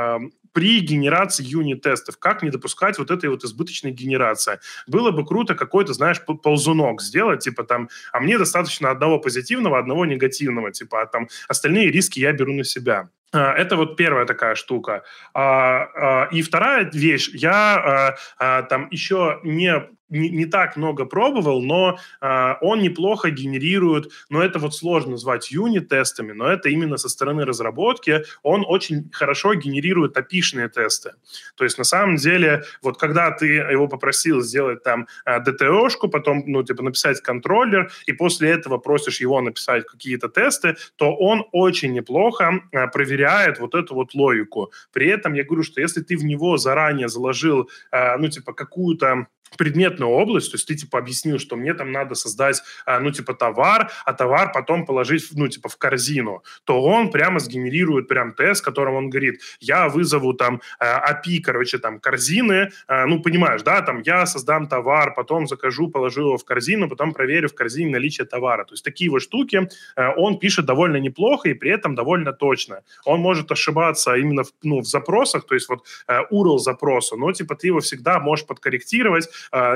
при 0.58 0.80
генерации 0.80 1.44
юнит-тестов. 1.44 2.18
Как 2.18 2.42
не 2.42 2.50
допускать 2.50 2.98
вот 2.98 3.12
этой 3.12 3.30
вот 3.30 3.44
избыточной 3.44 3.92
генерации? 3.92 4.60
Было 4.88 5.12
бы 5.12 5.24
круто 5.24 5.54
какой-то, 5.54 5.94
знаешь, 5.94 6.20
ползунок 6.26 7.00
сделать, 7.00 7.44
типа 7.44 7.64
там, 7.64 7.90
а 8.12 8.20
мне 8.20 8.40
достаточно 8.40 8.90
одного 8.90 9.20
позитивного, 9.20 9.78
одного 9.78 10.08
негативного, 10.08 10.72
типа, 10.72 11.04
а 11.04 11.06
там 11.06 11.28
остальные 11.48 11.92
риски 11.92 12.20
я 12.20 12.34
беру 12.34 12.54
на 12.54 12.64
себя. 12.64 13.12
А, 13.34 13.54
это 13.54 13.76
вот 13.76 13.96
первая 13.96 14.26
такая 14.26 14.56
штука. 14.56 15.04
А, 15.34 16.28
и 16.32 16.42
вторая 16.42 16.90
вещь, 16.92 17.30
я 17.34 18.16
там 18.38 18.88
еще 18.92 19.40
не 19.44 19.98
не, 20.10 20.30
не 20.30 20.46
так 20.46 20.78
много 20.78 21.06
пробовал, 21.06 21.62
но 21.62 21.98
э, 22.22 22.54
он 22.62 22.82
неплохо 22.82 23.30
генерирует, 23.30 24.12
но 24.30 24.42
это 24.42 24.60
вот 24.60 24.76
сложно 24.76 25.12
назвать 25.12 25.52
юнит-тестами, 25.52 26.32
но 26.32 26.48
это 26.48 26.70
именно 26.70 26.98
со 26.98 27.10
стороны 27.10 27.46
разработки, 27.46 28.24
он 28.44 28.64
очень 28.68 29.10
хорошо 29.12 29.54
генерирует 29.54 30.18
опишные 30.18 30.70
тесты. 30.70 31.14
То 31.56 31.64
есть 31.64 31.78
на 31.78 31.84
самом 31.84 32.16
деле, 32.16 32.64
вот 32.82 32.98
когда 32.98 33.32
ты 33.32 33.46
его 33.48 33.88
попросил 33.88 34.42
сделать 34.42 34.84
там 34.84 35.08
э, 35.26 35.40
DTO-шку, 35.40 36.08
потом, 36.08 36.44
ну, 36.46 36.64
типа 36.64 36.84
написать 36.84 37.22
контроллер, 37.22 37.92
и 38.06 38.14
после 38.14 38.52
этого 38.52 38.78
просишь 38.78 39.20
его 39.20 39.42
написать 39.42 39.86
какие-то 39.86 40.30
тесты, 40.30 40.76
то 40.96 41.14
он 41.16 41.46
очень 41.52 41.94
неплохо 41.94 42.62
э, 42.72 42.88
проверяет 42.88 43.17
вот 43.60 43.76
эту 43.76 43.96
вот 43.96 44.14
логику. 44.14 44.72
При 44.92 45.08
этом 45.08 45.34
я 45.34 45.44
говорю, 45.44 45.64
что 45.64 45.82
если 45.82 46.02
ты 46.02 46.18
в 46.18 46.24
него 46.24 46.58
заранее 46.58 47.08
заложил, 47.08 47.70
э, 47.92 48.18
ну, 48.18 48.28
типа 48.28 48.54
какую-то 48.54 49.28
предметную 49.56 50.12
область, 50.12 50.52
то 50.52 50.56
есть 50.56 50.68
ты, 50.68 50.76
типа, 50.76 51.00
объяснил, 51.00 51.40
что 51.40 51.56
мне 51.56 51.74
там 51.74 51.92
надо 51.92 52.16
создать, 52.16 52.62
а, 52.86 53.00
ну, 53.00 53.12
типа, 53.12 53.34
товар, 53.34 53.92
а 54.06 54.14
товар 54.14 54.52
потом 54.52 54.86
положить, 54.86 55.28
ну, 55.32 55.48
типа, 55.48 55.70
в 55.70 55.78
корзину, 55.78 56.44
то 56.64 56.82
он 56.82 57.12
прямо 57.12 57.40
сгенерирует 57.40 58.08
прям 58.08 58.34
тест, 58.34 58.64
которым 58.64 58.96
он 58.96 59.10
говорит, 59.10 59.42
я 59.60 59.88
вызову 59.88 60.34
там 60.34 60.62
API, 60.82 61.40
а, 61.40 61.44
короче, 61.44 61.78
там, 61.78 62.00
корзины, 62.00 62.72
а, 62.88 63.06
ну, 63.06 63.22
понимаешь, 63.22 63.62
да, 63.62 63.82
там, 63.82 64.02
я 64.02 64.26
создам 64.26 64.68
товар, 64.68 65.14
потом 65.14 65.48
закажу, 65.48 65.88
положу 65.90 66.22
его 66.22 66.38
в 66.38 66.46
корзину, 66.46 66.90
потом 66.90 67.14
проверю 67.14 67.50
в 67.50 67.56
корзине 67.56 67.92
наличие 67.92 68.26
товара. 68.26 68.66
То 68.66 68.74
есть 68.74 68.84
такие 68.84 69.10
вот 69.10 69.22
штуки 69.22 69.70
он 69.96 70.40
пишет 70.40 70.66
довольно 70.66 70.98
неплохо 70.98 71.50
и 71.50 71.54
при 71.54 71.72
этом 71.72 71.96
довольно 71.96 72.34
точно. 72.34 72.82
Он 73.06 73.20
может 73.20 73.52
ошибаться 73.52 74.16
именно 74.16 74.44
в, 74.44 74.52
ну, 74.64 74.80
в 74.80 74.86
запросах, 74.86 75.46
то 75.46 75.56
есть 75.56 75.70
вот 75.70 75.86
URL 76.08 76.58
запроса, 76.58 77.16
но, 77.16 77.32
типа, 77.32 77.56
ты 77.56 77.68
его 77.68 77.80
всегда 77.80 78.20
можешь 78.20 78.46
подкорректировать, 78.46 79.30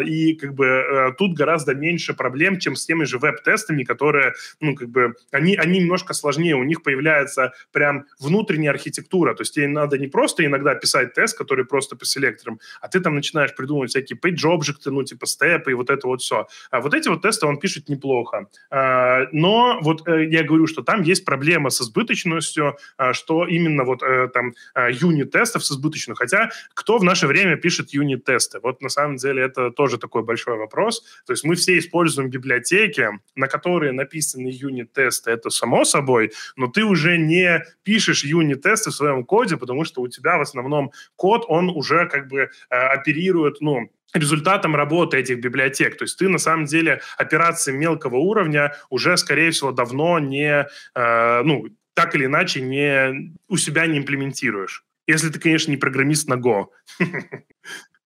и 0.06 0.36
как 0.36 0.54
бы 0.54 0.66
э, 0.66 1.12
тут 1.18 1.34
гораздо 1.34 1.74
меньше 1.74 2.14
проблем, 2.14 2.60
чем 2.60 2.76
с 2.76 2.86
теми 2.86 3.04
же 3.04 3.18
веб-тестами, 3.18 3.84
которые, 3.84 4.34
ну, 4.60 4.76
как 4.76 4.90
бы, 4.90 5.16
они, 5.32 5.56
они 5.56 5.80
немножко 5.80 6.14
сложнее, 6.14 6.56
у 6.56 6.64
них 6.64 6.84
появляется 6.84 7.54
прям 7.72 8.06
внутренняя 8.20 8.72
архитектура, 8.72 9.34
то 9.34 9.42
есть 9.42 9.56
тебе 9.56 9.68
надо 9.68 9.98
не 9.98 10.08
просто 10.08 10.46
иногда 10.46 10.76
писать 10.76 11.14
тест, 11.14 11.38
который 11.38 11.66
просто 11.66 11.96
по 11.96 12.06
селекторам, 12.06 12.60
а 12.82 12.88
ты 12.88 13.00
там 13.00 13.16
начинаешь 13.16 13.56
придумывать 13.56 13.92
всякие 13.92 14.18
page-объекты, 14.18 14.92
ну, 14.92 15.04
типа 15.04 15.26
степы 15.26 15.72
и 15.72 15.74
вот 15.74 15.90
это 15.90 16.08
вот 16.08 16.22
все. 16.22 16.48
А 16.70 16.80
вот 16.80 16.94
эти 16.94 17.10
вот 17.10 17.22
тесты 17.22 17.46
он 17.46 17.58
пишет 17.58 17.90
неплохо. 17.90 18.48
А, 18.70 19.28
но 19.32 19.80
вот 19.82 20.08
э, 20.08 20.26
я 20.30 20.44
говорю, 20.44 20.68
что 20.68 20.82
там 20.82 21.02
есть 21.02 21.26
проблема 21.26 21.70
с 21.70 21.82
избыточностью, 21.82 22.78
а, 22.98 23.14
что 23.14 23.46
именно 23.46 23.84
вот 23.84 24.04
э, 24.04 24.30
там 24.34 24.54
юнит-тестов 24.76 25.66
с 25.66 25.72
избыточностью. 25.72 26.16
Хотя 26.16 26.50
кто 26.74 26.98
в 26.98 27.04
наше 27.04 27.28
время 27.28 27.58
пишет 27.58 27.94
юнит-тесты? 27.94 28.60
Вот 28.64 28.82
на 28.82 28.90
самом 28.90 29.18
деле 29.18 29.44
это 29.44 29.51
тоже 29.52 29.98
такой 29.98 30.24
большой 30.24 30.58
вопрос. 30.58 31.02
То 31.26 31.34
есть 31.34 31.44
мы 31.44 31.56
все 31.56 31.78
используем 31.78 32.30
библиотеки, 32.30 33.10
на 33.36 33.48
которые 33.48 33.92
написаны 33.92 34.50
юнит-тесты, 34.52 35.32
это 35.32 35.50
само 35.50 35.86
собой, 35.86 36.32
но 36.56 36.68
ты 36.68 36.84
уже 36.84 37.18
не 37.18 37.64
пишешь 37.84 38.24
юнит-тесты 38.24 38.90
в 38.90 38.96
своем 38.96 39.24
коде, 39.24 39.58
потому 39.58 39.86
что 39.86 40.02
у 40.02 40.08
тебя 40.08 40.38
в 40.38 40.42
основном 40.42 40.92
код, 41.16 41.46
он 41.48 41.70
уже 41.70 42.08
как 42.08 42.28
бы 42.28 42.50
э, 42.70 42.76
оперирует, 42.76 43.62
ну, 43.62 43.92
результатом 44.14 44.76
работы 44.76 45.18
этих 45.18 45.40
библиотек. 45.40 45.98
То 45.98 46.04
есть 46.04 46.18
ты 46.18 46.28
на 46.28 46.38
самом 46.38 46.66
деле 46.66 47.02
операции 47.18 47.72
мелкого 47.72 48.18
уровня 48.18 48.76
уже, 48.90 49.18
скорее 49.18 49.52
всего, 49.52 49.72
давно 49.72 50.20
не, 50.20 50.68
э, 50.96 51.42
ну, 51.44 51.68
так 51.94 52.16
или 52.16 52.26
иначе 52.26 52.62
не, 52.62 53.34
у 53.48 53.58
себя 53.58 53.86
не 53.88 53.98
имплементируешь. 53.98 54.86
Если 55.08 55.30
ты, 55.30 55.40
конечно, 55.40 55.72
не 55.72 55.78
программист 55.78 56.28
на 56.28 56.36
Go. 56.36 56.68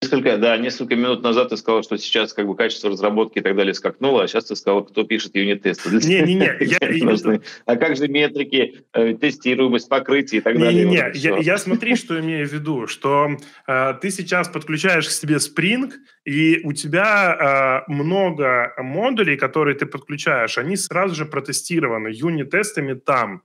Несколько, 0.03 0.37
да, 0.37 0.57
несколько 0.57 0.95
минут 0.95 1.23
назад 1.23 1.49
ты 1.49 1.57
сказал, 1.57 1.83
что 1.83 1.97
сейчас 1.97 2.33
как 2.33 2.47
бы 2.47 2.55
качество 2.55 2.89
разработки 2.89 3.39
и 3.39 3.41
так 3.41 3.55
далее 3.55 3.73
скакнуло, 3.73 4.23
а 4.23 4.27
сейчас 4.27 4.45
ты 4.45 4.55
сказал, 4.55 4.83
кто 4.83 5.03
пишет 5.03 5.35
юнит-тесты. 5.35 5.89
Не-не-не. 5.89 7.41
А 7.65 7.75
как 7.75 7.95
же 7.95 8.07
метрики, 8.07 8.83
э, 8.93 9.13
тестируемость, 9.13 9.89
покрытие 9.89 10.39
и 10.39 10.43
так 10.43 10.57
далее? 10.57 10.85
Не-не-не, 10.85 11.11
я, 11.15 11.37
я 11.37 11.57
смотри, 11.57 11.95
что 11.95 12.19
имею 12.19 12.47
в 12.47 12.51
виду, 12.51 12.87
что 12.87 13.29
э, 13.67 13.93
ты 14.01 14.09
сейчас 14.11 14.49
подключаешь 14.49 15.07
к 15.07 15.11
себе 15.11 15.35
Spring, 15.35 15.91
и 16.25 16.61
у 16.63 16.73
тебя 16.73 17.83
э, 17.87 17.91
много 17.91 18.73
модулей, 18.77 19.37
которые 19.37 19.75
ты 19.75 19.85
подключаешь, 19.85 20.57
они 20.57 20.75
сразу 20.75 21.15
же 21.15 21.25
протестированы 21.25 22.09
юнит-тестами 22.09 22.93
там. 22.93 23.43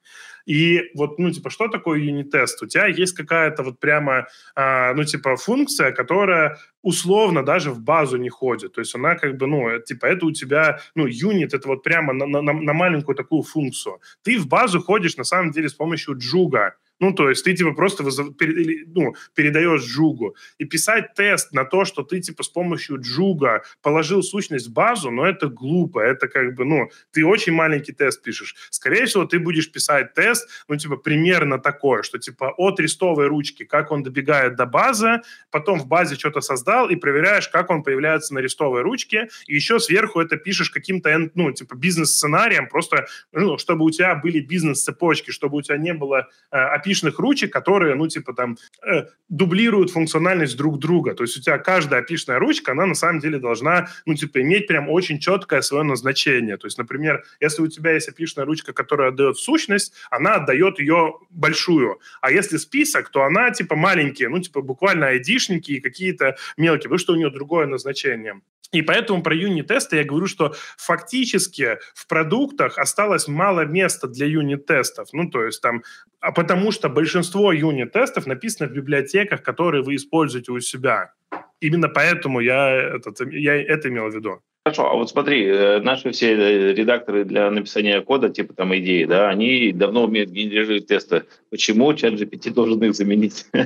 И 0.49 0.91
вот, 0.95 1.19
ну, 1.19 1.31
типа, 1.31 1.51
что 1.51 1.69
такое 1.69 1.99
юнит-тест? 1.99 2.63
У 2.63 2.67
тебя 2.67 2.87
есть 2.87 3.15
какая-то 3.15 3.63
вот 3.63 3.81
прямо, 3.81 4.29
а, 4.55 4.95
ну, 4.95 5.05
типа, 5.05 5.37
функция, 5.37 5.93
которая 5.93 6.57
условно 6.81 7.45
даже 7.45 7.71
в 7.71 7.83
базу 7.83 8.17
не 8.17 8.31
ходит. 8.31 8.73
То 8.73 8.81
есть 8.81 8.95
она 8.95 9.15
как 9.15 9.37
бы, 9.37 9.47
ну, 9.47 9.79
типа, 9.81 10.07
это 10.07 10.25
у 10.25 10.33
тебя, 10.33 10.81
ну, 10.95 11.07
юнит, 11.07 11.53
это 11.53 11.69
вот 11.69 11.83
прямо 11.83 12.15
на, 12.15 12.25
на, 12.27 12.41
на 12.41 12.73
маленькую 12.73 13.15
такую 13.15 13.43
функцию. 13.43 14.01
Ты 14.23 14.39
в 14.39 14.49
базу 14.49 14.81
ходишь, 14.81 15.19
на 15.19 15.25
самом 15.25 15.51
деле, 15.51 15.69
с 15.69 15.75
помощью 15.75 16.17
джуга. 16.17 16.77
Ну, 17.01 17.13
то 17.13 17.29
есть 17.29 17.45
ты, 17.45 17.55
типа, 17.55 17.73
просто 17.73 18.03
ну, 18.03 19.15
передаешь 19.35 19.83
джугу. 19.83 20.37
И 20.59 20.65
писать 20.65 21.15
тест 21.15 21.53
на 21.53 21.65
то, 21.65 21.85
что 21.85 22.03
ты, 22.03 22.21
типа, 22.21 22.43
с 22.43 22.49
помощью 22.49 23.01
джуга 23.01 23.63
положил 23.83 24.23
сущность 24.23 24.69
в 24.69 24.73
базу, 24.73 25.11
ну, 25.11 25.25
это 25.25 25.49
глупо. 25.49 26.01
Это 26.01 26.29
как 26.29 26.55
бы, 26.55 26.65
ну, 26.65 26.91
ты 27.13 27.25
очень 27.25 27.53
маленький 27.53 27.93
тест 27.93 28.23
пишешь. 28.23 28.57
Скорее 28.71 29.07
всего, 29.07 29.25
ты 29.25 29.39
будешь 29.39 29.71
писать 29.71 30.15
тест, 30.15 30.49
ну, 30.69 30.77
типа, 30.77 30.97
примерно 30.97 31.59
такое, 31.59 32.03
что, 32.03 32.19
типа, 32.19 32.55
от 32.57 32.81
рестовой 32.81 33.29
ручки, 33.29 33.65
как 33.65 33.93
он 33.93 34.03
добегает 34.03 34.57
до 34.57 34.67
базы, 34.67 35.23
потом 35.51 35.79
в 35.81 35.87
базе 35.87 36.17
что-то 36.17 36.41
создал 36.41 36.89
и 36.89 36.97
проверяешь, 36.97 37.49
как 37.49 37.71
он 37.71 37.83
появляется 37.83 38.35
на 38.35 38.41
рестовой 38.41 38.83
ручке, 38.83 39.29
и 39.47 39.55
еще 39.55 39.79
сверху 39.79 40.21
это 40.21 40.37
пишешь 40.37 40.71
каким-то, 40.71 41.31
ну, 41.35 41.53
типа, 41.53 41.77
бизнес-сценарием, 41.77 42.69
просто, 42.69 43.07
ну, 43.33 43.59
чтобы 43.59 43.85
у 43.85 43.91
тебя 43.91 44.15
были 44.17 44.41
бизнес-цепочки, 44.41 45.31
чтобы 45.31 45.59
у 45.59 45.63
тебя 45.63 45.77
не 45.77 45.95
было 45.95 46.29
э, 46.51 46.57
опишных 46.89 47.19
ручек, 47.19 47.53
которые, 47.53 47.95
ну, 47.95 48.09
типа 48.09 48.33
там, 48.33 48.57
э, 48.83 49.05
дублируют 49.29 49.91
функциональность 49.91 50.57
друг 50.57 50.79
друга. 50.79 51.15
То 51.15 51.25
есть 51.25 51.37
у 51.37 51.41
тебя 51.41 51.59
каждая 51.59 52.01
опишная 52.01 52.39
ручка, 52.39 52.73
она 52.73 52.87
на 52.87 52.95
самом 52.95 53.21
деле 53.21 53.39
должна, 53.39 53.89
ну, 54.07 54.15
типа, 54.15 54.41
иметь 54.41 54.67
прям 54.67 54.89
очень 54.89 55.19
четкое 55.19 55.61
свое 55.61 55.85
назначение. 55.85 56.57
То 56.57 56.67
есть, 56.67 56.79
например, 56.79 57.25
если 57.41 57.63
у 57.63 57.69
тебя 57.69 57.93
есть 57.93 58.09
опишная 58.09 58.47
ручка, 58.47 58.73
которая 58.73 59.09
отдает 59.09 59.37
сущность, 59.37 59.93
она 60.11 60.37
отдает 60.37 60.79
ее 60.79 61.15
большую. 61.31 61.99
А 62.23 62.31
если 62.31 62.57
список, 62.57 63.11
то 63.11 63.23
она, 63.23 63.51
типа, 63.51 63.77
маленькие, 63.77 64.29
ну, 64.29 64.39
типа, 64.41 64.63
буквально 64.63 65.09
айдишники 65.09 65.73
и 65.73 65.81
какие-то 65.81 66.37
мелкие, 66.57 66.85
потому 66.85 66.99
что 66.99 67.13
у 67.13 67.17
нее 67.17 67.31
другое 67.31 67.67
назначение. 67.67 68.41
И 68.73 68.83
поэтому 68.83 69.23
про 69.23 69.35
юнит-тесты 69.35 69.97
я 69.97 70.05
говорю, 70.05 70.27
что 70.27 70.55
фактически 70.77 71.79
в 71.95 72.07
продуктах 72.07 72.79
осталось 72.79 73.27
мало 73.27 73.65
места 73.65 74.09
для 74.09 74.27
юнит-тестов. 74.27 75.09
Ну, 75.13 75.31
то 75.31 75.43
есть 75.43 75.63
там, 75.63 75.83
а 76.21 76.33
потому 76.33 76.73
что 76.73 76.89
большинство 76.89 77.53
юнит-тестов 77.53 78.27
написано 78.27 78.69
в 78.69 78.73
библиотеках, 78.73 79.43
которые 79.43 79.83
вы 79.83 79.97
используете 79.97 80.53
у 80.53 80.61
себя. 80.61 81.13
Именно 81.61 81.89
поэтому 81.89 82.41
я, 82.41 82.71
этот, 82.71 83.21
я 83.33 83.55
это 83.55 83.89
имел 83.89 84.09
в 84.11 84.15
виду. 84.15 84.41
Хорошо, 84.69 84.91
а 84.91 84.95
вот 84.97 85.09
смотри, 85.09 85.47
э, 85.47 85.81
наши 85.81 86.11
все 86.11 86.33
э, 86.33 86.75
редакторы 86.75 87.25
для 87.25 87.51
написания 87.51 88.03
кода, 88.03 88.29
типа 88.29 88.53
там 88.53 88.77
идеи, 88.77 89.05
да, 89.05 89.31
они 89.31 89.73
давно 89.73 90.05
умеют 90.05 90.29
генерировать 90.29 90.87
тесты. 90.87 91.25
Почему 91.51 91.95
чат 91.95 92.15
GPT 92.15 92.51
должен 92.51 92.83
их 92.83 92.95
заменить? 92.95 93.47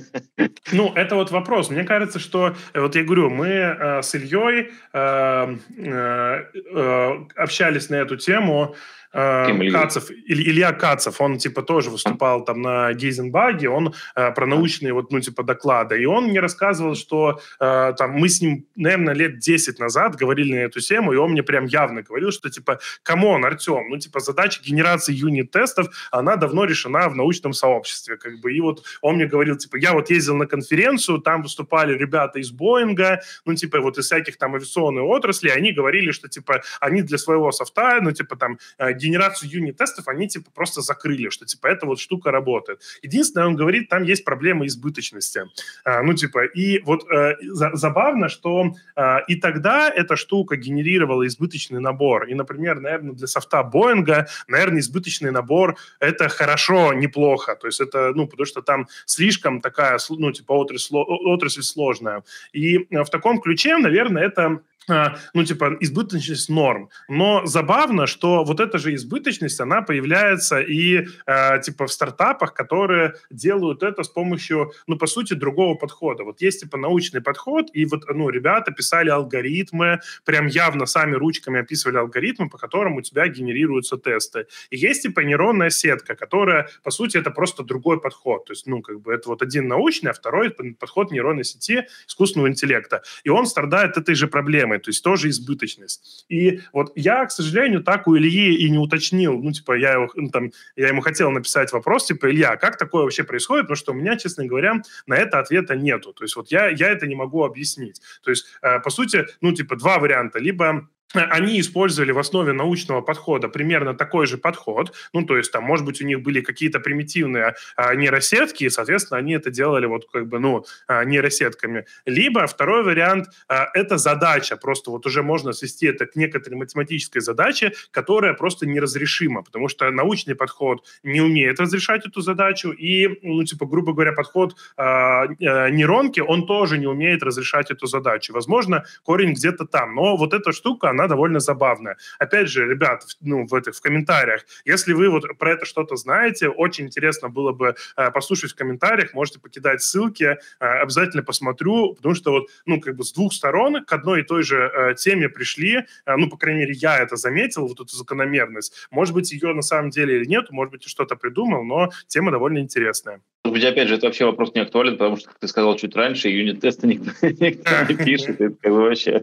Ну, 0.73 0.93
это 0.95 1.17
вот 1.17 1.31
вопрос. 1.31 1.71
Мне 1.71 1.85
кажется, 1.85 2.19
что, 2.19 2.55
э, 2.73 2.81
вот 2.81 2.95
я 2.95 3.03
говорю, 3.03 3.31
мы 3.31 3.49
э, 3.49 4.03
с 4.03 4.15
Ильей 4.15 4.71
э, 4.93 5.57
э, 5.77 7.15
общались 7.37 7.91
на 7.91 7.97
эту 7.97 8.17
тему, 8.17 8.77
э, 9.13 9.71
Кацев, 9.71 10.11
Илья 10.11 10.73
Кацев, 10.73 11.21
он 11.21 11.39
типа 11.39 11.63
тоже 11.63 11.91
выступал 11.91 12.45
там 12.45 12.63
на 12.63 12.93
Heisenbug 12.93 13.55
е, 13.55 13.68
он 13.69 13.95
э, 14.15 14.31
про 14.33 14.47
научные 14.47 14.93
вот, 14.93 15.13
ну, 15.13 15.21
типа 15.21 15.43
доклады, 15.43 16.01
и 16.01 16.07
он 16.07 16.25
мне 16.25 16.41
рассказывал, 16.41 16.95
что 16.95 17.41
э, 17.61 17.93
там 17.97 18.13
мы 18.13 18.29
с 18.29 18.41
ним, 18.41 18.67
наверное, 18.77 19.15
лет 19.15 19.39
10 19.39 19.79
назад 19.79 20.17
говорили 20.17 20.55
на 20.55 20.61
эту 20.61 20.81
тему, 20.81 21.13
и 21.13 21.17
он 21.17 21.33
мне 21.33 21.43
прям 21.43 21.67
явно 21.67 22.03
говорил, 22.03 22.33
что 22.33 22.51
типа, 22.51 22.79
come 23.03 23.27
on, 23.27 23.45
Артем, 23.45 23.89
ну, 23.89 23.99
типа, 23.99 24.21
задача 24.21 24.61
генерации 24.65 25.15
юнит-тестов, 25.15 25.89
она 26.11 26.37
давно 26.37 26.65
решена 26.65 27.09
в 27.09 27.17
научном 27.17 27.53
сообществе, 27.53 28.17
как 28.17 28.41
бы, 28.41 28.53
и 28.53 28.61
вот 28.61 28.85
он 29.01 29.17
мне 29.17 29.27
говорил, 29.27 29.57
типа, 29.57 29.77
я 29.77 29.93
вот 29.93 30.11
ездил 30.11 30.37
на 30.37 30.47
конференцию, 30.47 31.19
там 31.19 31.43
выступали 31.43 31.97
ребята 31.97 32.39
из 32.39 32.51
Боинга, 32.51 33.21
ну, 33.45 33.55
типа, 33.55 33.81
вот 33.81 33.99
из 33.99 34.07
всяких 34.07 34.37
там 34.37 34.55
авиационной 34.55 35.03
отрасли, 35.03 35.49
они 35.49 35.73
говорили, 35.73 36.13
что, 36.13 36.29
типа, 36.29 36.63
они 36.81 37.03
для 37.03 37.19
своего 37.19 37.53
софта, 37.53 37.99
ну, 38.01 38.13
типа, 38.13 38.37
там, 38.37 38.59
э, 38.79 38.95
генерацию 39.03 39.51
юнит-тестов 39.51 40.09
они, 40.09 40.29
типа, 40.29 40.51
просто 40.55 40.81
закрыли, 40.81 41.29
что, 41.31 41.45
типа, 41.45 41.67
эта 41.67 41.87
вот 41.87 41.99
штука 41.99 42.31
работает. 42.31 42.81
Единственное, 43.03 43.47
он 43.47 43.57
говорит, 43.57 43.89
там 43.89 44.05
есть 44.05 44.25
проблема 44.25 44.67
избыточности. 44.67 45.43
А, 45.85 46.03
ну, 46.03 46.15
типа, 46.15 46.45
и 46.45 46.81
вот 46.85 47.05
э, 47.11 47.35
забавно, 47.75 48.29
что 48.29 48.75
э, 48.97 49.17
и 49.29 49.37
тогда 49.37 49.91
эта 49.91 50.17
штука 50.17 50.57
генерировала 50.57 51.27
избыточный 51.27 51.81
набор. 51.81 52.29
И, 52.29 52.35
например, 52.35 52.81
наверное, 52.81 53.15
для 53.15 53.27
софта 53.27 53.63
Боинга, 53.63 54.27
наверное, 54.49 54.81
избыточный 54.81 55.31
набор– 55.31 55.77
это 56.01 56.29
хорошо, 56.29 56.93
неплохо. 56.93 57.57
То 57.57 57.67
есть 57.67 57.81
это, 57.81 58.13
ну, 58.15 58.27
потому 58.27 58.47
что 58.47 58.63
там 58.63 58.87
слишком 59.07 59.61
такая, 59.61 59.99
ну, 60.11 60.33
типа, 60.33 60.53
отрасль, 60.53 60.97
отрасль 60.97 61.63
сложная. 61.63 62.23
И 62.53 62.79
в 62.91 63.07
таком 63.11 63.41
ключе, 63.41 63.77
наверное, 63.79 64.23
это 64.25 64.61
ну, 64.89 65.45
типа, 65.45 65.76
избыточность 65.80 66.49
норм. 66.49 66.91
Но 67.09 67.47
забавно, 67.47 68.07
что 68.07 68.45
вот 68.45 68.61
эта 68.61 68.78
же 68.78 68.95
избыточность, 68.95 69.61
она 69.61 69.83
появляется 69.83 70.61
и, 70.61 71.07
э, 71.26 71.61
типа, 71.62 71.87
в 71.87 71.93
стартапах, 71.93 72.55
которые 72.55 73.14
делают 73.30 73.83
это 73.83 74.03
с 74.03 74.09
помощью, 74.09 74.72
ну, 74.87 74.97
по 74.97 75.07
сути, 75.07 75.35
другого 75.35 75.74
подхода. 75.74 76.24
Вот 76.24 76.41
есть, 76.41 76.61
типа, 76.61 76.78
научный 76.78 77.20
подход, 77.20 77.70
и 77.72 77.85
вот, 77.85 78.05
ну, 78.09 78.28
ребята 78.30 78.72
писали 78.72 79.11
алгоритмы, 79.11 80.01
прям 80.24 80.47
явно 80.47 80.87
сами 80.87 81.14
ручками 81.14 81.61
описывали 81.61 81.99
алгоритмы, 81.99 82.49
по 82.49 82.59
которым 82.59 82.97
у 82.97 83.03
тебя 83.03 83.28
генерируются 83.28 83.97
тесты. 83.97 84.47
И 84.70 84.76
есть, 84.76 85.03
типа, 85.03 85.20
нейронная 85.20 85.70
сетка, 85.70 86.14
которая, 86.14 86.68
по 86.83 86.91
сути, 86.91 87.16
это 87.16 87.30
просто 87.30 87.62
другой 87.62 88.01
подход. 88.01 88.47
То 88.47 88.53
есть, 88.53 88.66
ну, 88.66 88.83
как 88.83 89.01
бы 89.01 89.12
это 89.12 89.28
вот 89.28 89.43
один 89.43 89.68
научный, 89.68 90.11
а 90.11 90.14
второй 90.14 90.51
подход 90.51 91.11
нейронной 91.12 91.45
сети 91.45 91.87
искусственного 92.09 92.49
интеллекта. 92.49 93.03
И 93.24 93.28
он 93.28 93.47
страдает 93.47 93.97
этой 93.97 94.14
же 94.14 94.26
проблемой 94.26 94.72
проблемой, 94.73 94.79
то 94.81 94.91
есть 94.91 95.05
тоже 95.05 95.29
избыточность. 95.29 96.25
И 96.29 96.61
вот 96.73 96.93
я, 96.97 97.25
к 97.27 97.31
сожалению, 97.31 97.83
так 97.83 98.07
у 98.07 98.16
Ильи 98.16 98.55
и 98.55 98.70
не 98.70 98.79
уточнил, 98.79 99.39
ну, 99.43 99.53
типа, 99.53 99.77
я, 99.77 99.93
его, 99.93 100.11
ну, 100.14 100.29
там, 100.29 100.51
я 100.77 100.89
ему 100.89 101.01
хотел 101.01 101.31
написать 101.31 101.73
вопрос, 101.73 102.07
типа, 102.07 102.31
Илья, 102.31 102.57
как 102.57 102.79
такое 102.79 103.03
вообще 103.03 103.25
происходит? 103.25 103.64
Потому 103.64 103.77
что 103.77 103.93
у 103.93 103.95
меня, 103.95 104.16
честно 104.16 104.47
говоря, 104.47 104.83
на 105.07 105.16
это 105.16 105.39
ответа 105.39 105.77
нету. 105.77 106.12
То 106.12 106.25
есть 106.25 106.37
вот 106.37 106.53
я, 106.53 106.68
я 106.68 106.89
это 106.89 107.07
не 107.07 107.14
могу 107.14 107.45
объяснить. 107.45 108.01
То 108.23 108.31
есть, 108.31 108.47
э, 108.62 108.81
по 108.81 108.91
сути, 108.91 109.27
ну, 109.41 109.53
типа, 109.53 109.77
два 109.77 109.99
варианта. 109.99 110.39
Либо 110.39 110.89
они 111.13 111.61
использовали 111.61 112.13
в 112.13 112.19
основе 112.19 112.53
научного 112.53 113.01
подхода 113.01 113.49
примерно 113.49 113.95
такой 113.95 114.27
же 114.27 114.39
подход. 114.39 114.93
Ну, 115.13 115.25
то 115.25 115.37
есть 115.37 115.53
там, 115.53 115.65
может 115.65 115.85
быть, 115.85 116.01
у 116.03 116.07
них 116.07 116.23
были 116.23 116.41
какие-то 116.41 116.81
примитивные 116.81 117.55
а, 117.77 117.95
нейросетки, 117.95 118.65
и, 118.65 118.71
соответственно, 118.71 119.19
они 119.19 119.35
это 119.35 119.51
делали 119.51 119.87
вот 119.87 120.07
как 120.11 120.29
бы, 120.29 120.39
ну, 120.39 120.65
а, 120.87 121.05
нейросетками. 121.05 121.87
Либо 122.07 122.47
второй 122.47 122.83
вариант 122.83 123.29
а,– 123.49 123.69
это 123.75 123.99
задача. 123.99 124.57
Просто 124.57 124.91
вот 124.91 125.07
уже 125.07 125.23
можно 125.23 125.53
свести 125.53 125.87
это 125.87 126.07
к 126.07 126.17
некоторой 126.17 126.59
математической 126.59 127.21
задаче, 127.21 127.73
которая 127.91 128.35
просто 128.35 128.67
неразрешима, 128.67 129.43
потому 129.43 129.69
что 129.69 129.91
научный 129.91 130.35
подход 130.35 130.85
не 131.03 131.21
умеет 131.21 131.61
разрешать 131.61 132.07
эту 132.07 132.21
задачу, 132.21 132.71
и, 132.71 133.19
ну, 133.23 133.45
типа, 133.45 133.67
грубо 133.67 133.93
говоря, 133.93 134.13
подход 134.13 134.57
а, 134.77 135.25
а, 135.25 135.71
нейронки, 135.71 136.21
он 136.21 136.47
тоже 136.47 136.79
не 136.79 136.87
умеет 136.87 137.23
разрешать 137.23 137.71
эту 137.71 137.87
задачу. 137.87 138.33
Возможно, 138.33 138.85
корень 139.05 139.33
где-то 139.33 139.67
там. 139.67 139.95
Но 139.95 140.17
вот 140.17 140.35
эта 140.35 140.53
штука, 140.53 140.91
она 140.91 141.02
она 141.03 141.09
довольно 141.09 141.41
забавная. 141.41 141.97
Опять 142.19 142.49
же, 142.49 142.67
ребят, 142.67 143.05
ну, 143.21 143.47
в 143.47 143.55
этих 143.55 143.75
в 143.75 143.81
комментариях, 143.81 144.45
если 144.65 144.93
вы 144.93 145.11
вот 145.11 145.25
про 145.39 145.53
это 145.53 145.65
что-то 145.65 145.97
знаете, 145.97 146.49
очень 146.49 146.87
интересно 146.87 147.29
было 147.29 147.53
бы 147.53 147.75
э, 147.97 148.11
послушать 148.11 148.53
в 148.53 148.55
комментариях, 148.55 149.15
можете 149.15 149.41
покидать 149.41 149.83
ссылки, 149.83 150.25
э, 150.25 150.37
обязательно 150.61 151.23
посмотрю, 151.23 151.95
потому 151.95 152.15
что 152.15 152.31
вот, 152.33 152.49
ну, 152.67 152.81
как 152.81 152.97
бы 152.97 153.05
с 153.05 153.13
двух 153.13 153.33
сторон 153.33 153.85
к 153.85 153.93
одной 153.93 154.21
и 154.21 154.25
той 154.25 154.43
же 154.43 154.71
э, 154.73 154.95
теме 154.95 155.29
пришли, 155.29 155.79
э, 156.07 156.17
ну, 156.17 156.29
по 156.31 156.37
крайней 156.37 156.61
мере, 156.61 156.75
я 156.75 156.99
это 156.99 157.17
заметил, 157.17 157.67
вот 157.67 157.81
эту 157.81 157.97
закономерность. 157.97 158.87
Может 158.91 159.15
быть, 159.15 159.33
ее 159.33 159.53
на 159.55 159.63
самом 159.63 159.91
деле 159.91 160.17
или 160.17 160.27
нет, 160.27 160.51
может 160.51 160.73
быть, 160.73 160.85
что-то 160.85 161.17
придумал, 161.17 161.65
но 161.65 161.91
тема 162.07 162.31
довольно 162.31 162.59
интересная. 162.59 163.21
Может 163.45 163.55
быть, 163.55 163.64
опять 163.64 163.88
же, 163.88 163.97
это 163.97 164.07
вообще 164.07 164.24
вопрос 164.24 164.55
не 164.55 164.61
актуален, 164.61 164.97
потому 164.97 165.16
что, 165.16 165.28
как 165.28 165.38
ты 165.40 165.49
сказал 165.49 165.76
чуть 165.76 165.97
раньше, 165.97 166.28
юнит-тесты 166.28 166.86
никто, 166.86 167.11
никто 167.22 167.70
не 167.88 167.97
пишет, 168.05 168.40
это 168.40 168.55
как 168.61 168.72
бы 168.72 168.82
вообще... 168.82 169.22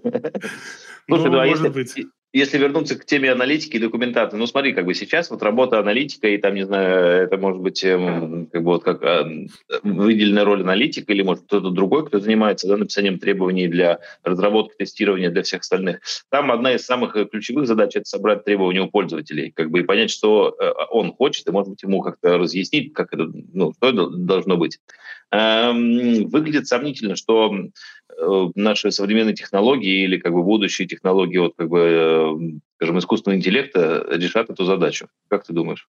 Слушай, 1.08 1.26
ну, 1.26 1.32
ну 1.32 1.40
а 1.40 1.48
если, 1.48 1.70
быть 1.70 1.96
если 2.32 2.60
вернуться 2.60 2.96
к 2.96 3.06
теме 3.06 3.32
аналитики 3.32 3.78
и 3.78 3.80
документации, 3.80 4.38
ну 4.38 4.46
смотри, 4.46 4.74
как 4.74 4.86
бы 4.86 4.94
сейчас 4.94 5.32
вот 5.32 5.42
работа 5.42 5.80
аналитика, 5.80 6.28
и 6.28 6.38
там, 6.38 6.54
не 6.54 6.66
знаю, 6.66 7.24
это 7.24 7.38
может 7.38 7.60
быть 7.60 7.84
эм, 7.84 8.46
как 8.48 8.64
бы 8.64 8.72
вот 8.74 8.84
как 8.84 9.04
а, 9.04 9.28
выделенная 9.84 10.46
роль 10.46 10.62
аналитика, 10.62 11.12
или 11.12 11.24
может 11.24 11.46
кто-то 11.46 11.72
другой, 11.72 12.06
кто 12.06 12.20
занимается 12.20 12.68
да, 12.68 12.78
написанием 12.78 13.18
требований 13.18 13.68
для 13.68 14.00
разработки, 14.24 14.78
тестирования 14.78 15.32
для 15.32 15.42
всех 15.42 15.62
остальных. 15.62 16.02
Там 16.30 16.52
одна 16.52 16.76
из 16.76 16.86
самых 16.86 17.16
э, 17.16 17.26
ключевых 17.26 17.66
задач– 17.66 17.92
это 17.96 18.06
собрать 18.06 18.46
требования 18.46 18.82
у 18.82 18.90
пользователей, 18.90 19.52
как 19.52 19.72
бы 19.72 19.80
и 19.80 19.84
понять, 19.84 20.12
что 20.12 20.56
э, 20.60 20.72
он 20.92 21.12
хочет, 21.14 21.48
и, 21.48 21.52
может 21.52 21.70
быть, 21.72 21.82
ему 21.82 22.02
как-то 22.02 22.38
разъяснить, 22.38 22.94
как 22.94 23.12
это, 23.12 23.28
ну, 23.54 23.74
что 23.74 23.90
это 23.90 24.08
должно 24.08 24.56
быть. 24.56 24.80
Эм, 25.32 26.28
выглядит 26.28 26.68
сомнительно, 26.68 27.16
что 27.16 27.52
Э, 28.22 28.50
наши 28.56 28.92
современные 28.92 29.34
технологии 29.34 30.04
или 30.04 30.18
как 30.18 30.34
бы 30.34 30.44
будущие 30.44 30.88
технологии, 30.88 31.38
вот 31.38 31.54
как 31.56 31.70
бы, 31.70 31.80
скажем, 32.80 32.98
искусственного 32.98 33.38
интеллекта 33.38 34.06
решат 34.10 34.50
эту 34.50 34.64
задачу. 34.64 35.08
Как 35.30 35.46
ты 35.46 35.54
думаешь? 35.54 35.88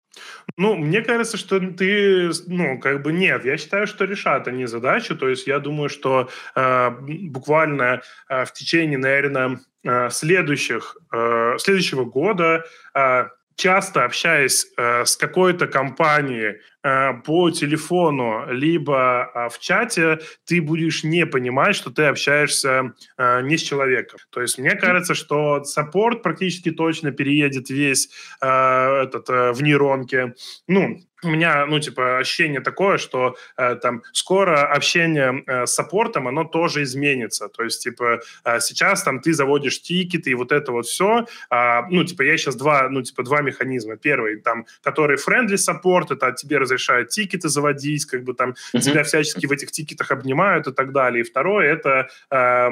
Ну, 0.56 0.76
мне 0.76 1.00
кажется, 1.00 1.36
что 1.36 1.58
ты, 1.58 2.30
ну, 2.46 2.78
как 2.78 3.02
бы 3.02 3.12
нет. 3.12 3.44
Я 3.44 3.56
считаю, 3.56 3.86
что 3.86 4.04
решат 4.04 4.48
они 4.48 4.66
задачу. 4.66 5.16
То 5.16 5.28
есть 5.28 5.46
я 5.46 5.58
думаю, 5.60 5.88
что 5.88 6.28
э, 6.54 6.90
буквально 7.30 8.02
э, 8.28 8.44
в 8.44 8.52
течение, 8.52 8.98
наверное, 8.98 9.60
э, 9.82 10.10
следующих, 10.10 10.96
э, 11.12 11.56
следующего 11.58 12.04
года 12.04 12.64
э, 12.94 13.28
часто 13.56 14.04
общаясь 14.04 14.66
э, 14.76 15.04
с 15.04 15.16
какой-то 15.16 15.66
компанией 15.66 16.60
э, 16.82 17.14
по 17.24 17.50
телефону, 17.50 18.46
либо 18.50 19.30
э, 19.34 19.48
в 19.48 19.58
чате, 19.58 20.20
ты 20.44 20.60
будешь 20.60 21.04
не 21.04 21.26
понимать, 21.26 21.76
что 21.76 21.90
ты 21.90 22.04
общаешься 22.04 22.92
э, 23.16 23.42
не 23.42 23.56
с 23.56 23.62
человеком. 23.62 24.18
То 24.30 24.40
есть 24.42 24.58
мне 24.58 24.74
кажется, 24.74 25.14
что 25.14 25.64
саппорт 25.64 26.22
практически 26.22 26.70
точно 26.70 27.12
переедет 27.12 27.70
весь 27.70 28.08
э, 28.40 28.46
этот 28.46 29.28
э, 29.30 29.52
в 29.52 29.62
нейронке. 29.62 30.34
Ну, 30.66 31.00
у 31.24 31.28
меня, 31.28 31.66
ну, 31.66 31.80
типа, 31.80 32.18
ощущение 32.18 32.60
такое, 32.60 32.98
что 32.98 33.36
э, 33.56 33.76
там 33.76 34.02
скоро 34.12 34.66
общение 34.66 35.42
э, 35.46 35.66
с 35.66 35.74
саппортом, 35.74 36.28
оно 36.28 36.44
тоже 36.44 36.82
изменится. 36.82 37.48
То 37.48 37.62
есть, 37.64 37.82
типа, 37.82 38.20
э, 38.44 38.60
сейчас 38.60 39.02
там 39.02 39.20
ты 39.20 39.32
заводишь 39.32 39.82
тикеты 39.82 40.30
и 40.30 40.34
вот 40.34 40.52
это 40.52 40.72
вот 40.72 40.86
все. 40.86 41.26
Э, 41.50 41.82
ну, 41.90 42.04
типа, 42.04 42.22
я 42.22 42.36
сейчас 42.36 42.56
два, 42.56 42.88
ну, 42.88 43.02
типа, 43.02 43.22
два 43.22 43.40
механизма. 43.42 43.96
Первый, 43.96 44.40
там, 44.40 44.66
который 44.82 45.16
friendly 45.16 45.56
саппорт, 45.56 46.10
это 46.10 46.32
тебе 46.32 46.58
разрешают 46.58 47.08
тикеты 47.08 47.48
заводить, 47.48 48.04
как 48.06 48.24
бы 48.24 48.34
там 48.34 48.50
uh-huh. 48.50 48.80
тебя 48.80 49.02
всячески 49.02 49.46
в 49.46 49.52
этих 49.52 49.70
тикетах 49.70 50.10
обнимают 50.10 50.66
и 50.66 50.72
так 50.72 50.92
далее. 50.92 51.20
И 51.20 51.24
второй, 51.24 51.66
это 51.66 52.08
э, 52.30 52.36
э, 52.36 52.70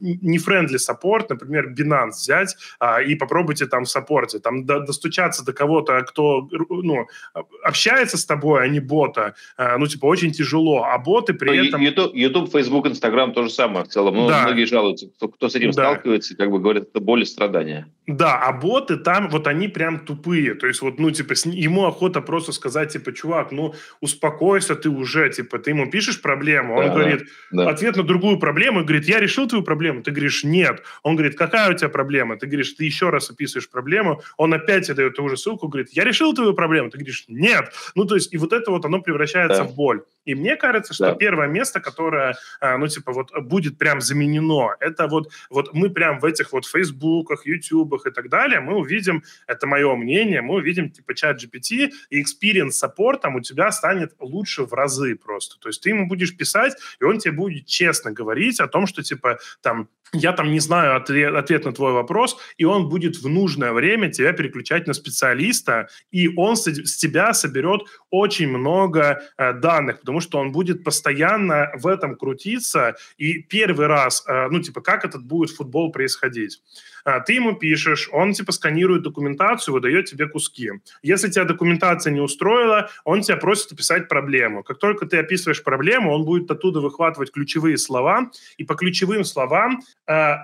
не 0.00 0.38
friendly 0.38 0.78
саппорт, 0.78 1.30
например, 1.30 1.72
Binance 1.72 2.10
взять 2.10 2.56
э, 2.80 3.04
и 3.04 3.14
попробуйте 3.14 3.66
там 3.66 3.84
в 3.84 3.88
саппорте, 3.90 4.38
там 4.38 4.64
до, 4.66 4.80
достучаться 4.80 5.44
до 5.44 5.52
кого-то, 5.52 6.00
кто, 6.02 6.48
ну, 6.68 7.06
общается 7.62 7.79
общается 7.80 8.18
с 8.18 8.26
тобой, 8.26 8.62
а 8.62 8.68
не 8.68 8.80
бота, 8.80 9.34
э, 9.56 9.76
ну, 9.78 9.86
типа, 9.86 10.06
очень 10.06 10.32
тяжело. 10.32 10.84
А 10.84 10.98
боты 10.98 11.32
при 11.32 11.48
Но 11.48 11.54
ну, 11.54 11.68
этом... 11.68 11.80
YouTube, 11.80 12.14
YouTube, 12.14 12.52
Facebook, 12.52 12.86
Instagram 12.86 13.32
то 13.32 13.42
же 13.42 13.50
самое 13.50 13.84
в 13.84 13.88
целом. 13.88 14.14
Ну, 14.14 14.28
да. 14.28 14.42
Многие 14.44 14.66
жалуются, 14.66 15.08
кто, 15.08 15.28
кто 15.28 15.48
с 15.48 15.54
этим 15.54 15.68
да. 15.68 15.72
сталкивается, 15.72 16.36
как 16.36 16.50
бы 16.50 16.58
говорят, 16.58 16.88
это 16.90 17.00
боль 17.00 17.22
и 17.22 17.24
страдания. 17.24 17.86
Да, 18.06 18.38
а 18.38 18.52
боты 18.52 18.96
там, 18.96 19.28
вот 19.28 19.46
они 19.46 19.68
прям 19.68 20.00
тупые. 20.00 20.54
То 20.54 20.66
есть 20.66 20.82
вот, 20.82 20.98
ну, 20.98 21.10
типа, 21.10 21.34
ему 21.44 21.86
охота 21.86 22.20
просто 22.20 22.52
сказать, 22.52 22.92
типа, 22.92 23.12
чувак, 23.12 23.52
ну, 23.52 23.74
успокойся 24.00 24.74
ты 24.74 24.90
уже, 24.90 25.30
типа, 25.30 25.58
ты 25.58 25.70
ему 25.70 25.90
пишешь 25.90 26.20
проблему, 26.20 26.76
он 26.76 26.86
да, 26.86 26.94
говорит, 26.94 27.28
да. 27.52 27.70
ответ 27.70 27.96
на 27.96 28.02
другую 28.02 28.38
проблему, 28.38 28.82
говорит, 28.82 29.06
я 29.06 29.20
решил 29.20 29.46
твою 29.46 29.62
проблему, 29.62 30.02
ты 30.02 30.10
говоришь, 30.10 30.44
нет. 30.44 30.82
Он 31.02 31.14
говорит, 31.14 31.36
какая 31.36 31.70
у 31.70 31.74
тебя 31.74 31.88
проблема? 31.88 32.36
Ты 32.36 32.46
говоришь, 32.46 32.72
ты 32.72 32.84
еще 32.84 33.10
раз 33.10 33.30
описываешь 33.30 33.70
проблему, 33.70 34.20
он 34.36 34.52
опять 34.54 34.86
тебе 34.86 34.96
дает 34.96 35.14
ту 35.14 35.28
же 35.28 35.36
ссылку, 35.36 35.68
говорит, 35.68 35.90
я 35.92 36.04
решил 36.04 36.34
твою 36.34 36.54
проблему, 36.54 36.90
ты 36.90 36.98
говоришь, 36.98 37.24
нет. 37.28 37.69
Ну, 37.94 38.04
то 38.04 38.14
есть, 38.14 38.32
и 38.32 38.38
вот 38.38 38.52
это 38.52 38.70
вот 38.70 38.84
оно 38.84 39.00
превращается 39.00 39.62
да. 39.62 39.64
в 39.64 39.74
боль. 39.74 40.02
И 40.24 40.34
мне 40.34 40.56
кажется, 40.56 40.94
что 40.94 41.06
да. 41.06 41.14
первое 41.14 41.48
место, 41.48 41.80
которое, 41.80 42.36
а, 42.60 42.76
ну, 42.76 42.86
типа, 42.88 43.12
вот 43.12 43.30
будет 43.42 43.78
прям 43.78 44.00
заменено, 44.00 44.76
это 44.80 45.06
вот, 45.06 45.32
вот 45.48 45.72
мы 45.72 45.90
прям 45.90 46.20
в 46.20 46.24
этих 46.24 46.52
вот 46.52 46.66
Фейсбуках, 46.66 47.46
Ютубах 47.46 48.06
и 48.06 48.10
так 48.10 48.28
далее, 48.28 48.60
мы 48.60 48.76
увидим, 48.76 49.22
это 49.46 49.66
мое 49.66 49.94
мнение, 49.96 50.42
мы 50.42 50.56
увидим, 50.56 50.90
типа, 50.90 51.14
чат 51.14 51.42
GPT, 51.42 51.90
и 52.10 52.22
experience 52.22 52.72
саппортом 52.72 53.36
у 53.36 53.40
тебя 53.40 53.72
станет 53.72 54.12
лучше 54.18 54.64
в 54.64 54.74
разы 54.74 55.16
просто. 55.16 55.58
То 55.58 55.68
есть 55.68 55.82
ты 55.82 55.90
ему 55.90 56.06
будешь 56.06 56.36
писать, 56.36 56.76
и 57.00 57.04
он 57.04 57.18
тебе 57.18 57.32
будет 57.32 57.66
честно 57.66 58.12
говорить 58.12 58.60
о 58.60 58.68
том, 58.68 58.86
что, 58.86 59.02
типа, 59.02 59.38
там, 59.62 59.88
я 60.12 60.32
там 60.32 60.50
не 60.50 60.60
знаю 60.60 60.96
ответ, 60.96 61.34
ответ 61.34 61.64
на 61.64 61.72
твой 61.72 61.92
вопрос, 61.92 62.36
и 62.56 62.64
он 62.64 62.88
будет 62.88 63.16
в 63.16 63.28
нужное 63.28 63.72
время 63.72 64.10
тебя 64.10 64.32
переключать 64.32 64.86
на 64.86 64.92
специалиста, 64.92 65.88
и 66.10 66.28
он 66.36 66.56
с, 66.56 66.66
с 66.66 66.96
тебя 66.96 67.32
соберет 67.32 67.59
очень 68.10 68.48
много 68.48 69.22
э, 69.36 69.52
данных, 69.52 70.00
потому 70.00 70.20
что 70.20 70.38
он 70.38 70.52
будет 70.52 70.84
постоянно 70.84 71.70
в 71.74 71.86
этом 71.86 72.16
крутиться, 72.16 72.96
и 73.18 73.42
первый 73.42 73.86
раз, 73.86 74.24
э, 74.26 74.48
ну, 74.50 74.60
типа, 74.60 74.80
как 74.80 75.04
этот 75.04 75.22
будет 75.24 75.50
футбол 75.50 75.92
происходить? 75.92 76.62
Э, 77.04 77.20
ты 77.24 77.34
ему 77.34 77.54
пишешь, 77.54 78.08
он, 78.12 78.32
типа, 78.32 78.52
сканирует 78.52 79.02
документацию, 79.02 79.74
выдает 79.74 80.06
тебе 80.06 80.28
куски. 80.28 80.70
Если 81.02 81.30
тебя 81.30 81.44
документация 81.44 82.12
не 82.12 82.20
устроила, 82.20 82.90
он 83.04 83.22
тебя 83.22 83.36
просит 83.36 83.72
описать 83.72 84.08
проблему. 84.08 84.62
Как 84.62 84.78
только 84.78 85.06
ты 85.06 85.18
описываешь 85.18 85.62
проблему, 85.62 86.12
он 86.12 86.24
будет 86.24 86.50
оттуда 86.50 86.80
выхватывать 86.80 87.32
ключевые 87.32 87.78
слова, 87.78 88.30
и 88.56 88.64
по 88.64 88.74
ключевым 88.74 89.24
словам 89.24 89.80
э, 90.06 90.34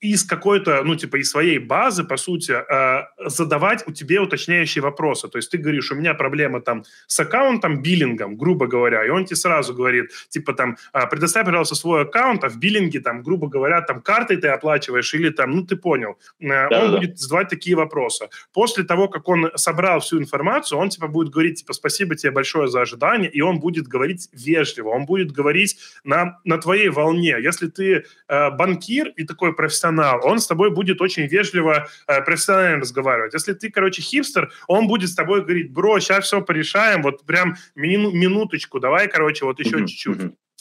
из 0.00 0.24
какой-то, 0.24 0.82
ну, 0.82 0.96
типа, 0.96 1.16
из 1.16 1.30
своей 1.30 1.58
базы, 1.58 2.04
по 2.04 2.16
сути, 2.16 2.52
э, 2.52 3.04
задавать 3.26 3.86
у 3.86 3.92
тебе 3.92 4.20
уточняющие 4.20 4.82
вопросы. 4.82 5.28
То 5.28 5.36
есть 5.38 5.50
ты 5.50 5.58
говоришь, 5.58 5.92
у 5.92 5.94
меня 5.94 6.14
проблема 6.14 6.60
там 6.60 6.84
с 7.06 7.20
аккаунтом, 7.20 7.82
биллингом, 7.82 8.36
грубо 8.36 8.66
говоря, 8.66 9.04
и 9.04 9.10
он 9.10 9.26
тебе 9.26 9.36
сразу 9.36 9.74
говорит, 9.74 10.10
типа, 10.30 10.54
там, 10.54 10.78
э, 10.94 11.06
предоставь, 11.10 11.44
пожалуйста, 11.44 11.74
свой 11.74 12.02
аккаунт, 12.02 12.44
а 12.44 12.48
в 12.48 12.56
биллинге, 12.58 13.00
там, 13.00 13.22
грубо 13.22 13.48
говоря, 13.48 13.82
там, 13.82 14.00
картой 14.00 14.38
ты 14.38 14.48
оплачиваешь 14.48 15.12
или 15.14 15.28
там, 15.28 15.50
ну, 15.50 15.66
ты 15.66 15.76
понял. 15.76 16.16
Э, 16.40 16.68
да, 16.70 16.84
он 16.84 16.92
да. 16.92 16.98
будет 16.98 17.18
задавать 17.18 17.48
такие 17.48 17.76
вопросы. 17.76 18.28
После 18.54 18.84
того, 18.84 19.08
как 19.08 19.28
он 19.28 19.50
собрал 19.56 20.00
всю 20.00 20.18
информацию, 20.18 20.78
он, 20.78 20.88
типа, 20.88 21.08
будет 21.08 21.30
говорить, 21.30 21.58
типа, 21.58 21.74
спасибо 21.74 22.16
тебе 22.16 22.30
большое 22.30 22.68
за 22.68 22.80
ожидание, 22.80 23.30
и 23.30 23.42
он 23.42 23.60
будет 23.60 23.86
говорить 23.86 24.30
вежливо, 24.32 24.88
он 24.88 25.04
будет 25.04 25.30
говорить 25.30 25.76
на, 26.04 26.38
на 26.44 26.56
твоей 26.56 26.88
волне. 26.88 27.36
Если 27.38 27.66
ты 27.66 28.04
э, 28.28 28.50
банкир 28.50 29.08
и 29.08 29.24
такой 29.24 29.57
профессионал, 29.58 30.20
он 30.22 30.38
с 30.38 30.46
тобой 30.46 30.70
будет 30.70 31.02
очень 31.02 31.26
вежливо, 31.26 31.88
э, 32.06 32.22
профессионально 32.22 32.80
разговаривать. 32.80 33.34
Если 33.34 33.52
ты, 33.54 33.70
короче, 33.70 34.00
хипстер, 34.00 34.52
он 34.68 34.86
будет 34.86 35.10
с 35.10 35.14
тобой 35.14 35.42
говорить, 35.42 35.72
бро, 35.72 35.98
сейчас 35.98 36.26
все 36.26 36.40
порешаем, 36.40 37.02
вот 37.02 37.26
прям 37.26 37.56
мину, 37.74 38.12
минуточку, 38.12 38.78
давай, 38.78 39.08
короче, 39.08 39.44
вот 39.44 39.58
еще 39.58 39.78
mm-hmm. 39.78 39.86
чуть-чуть. 39.86 40.20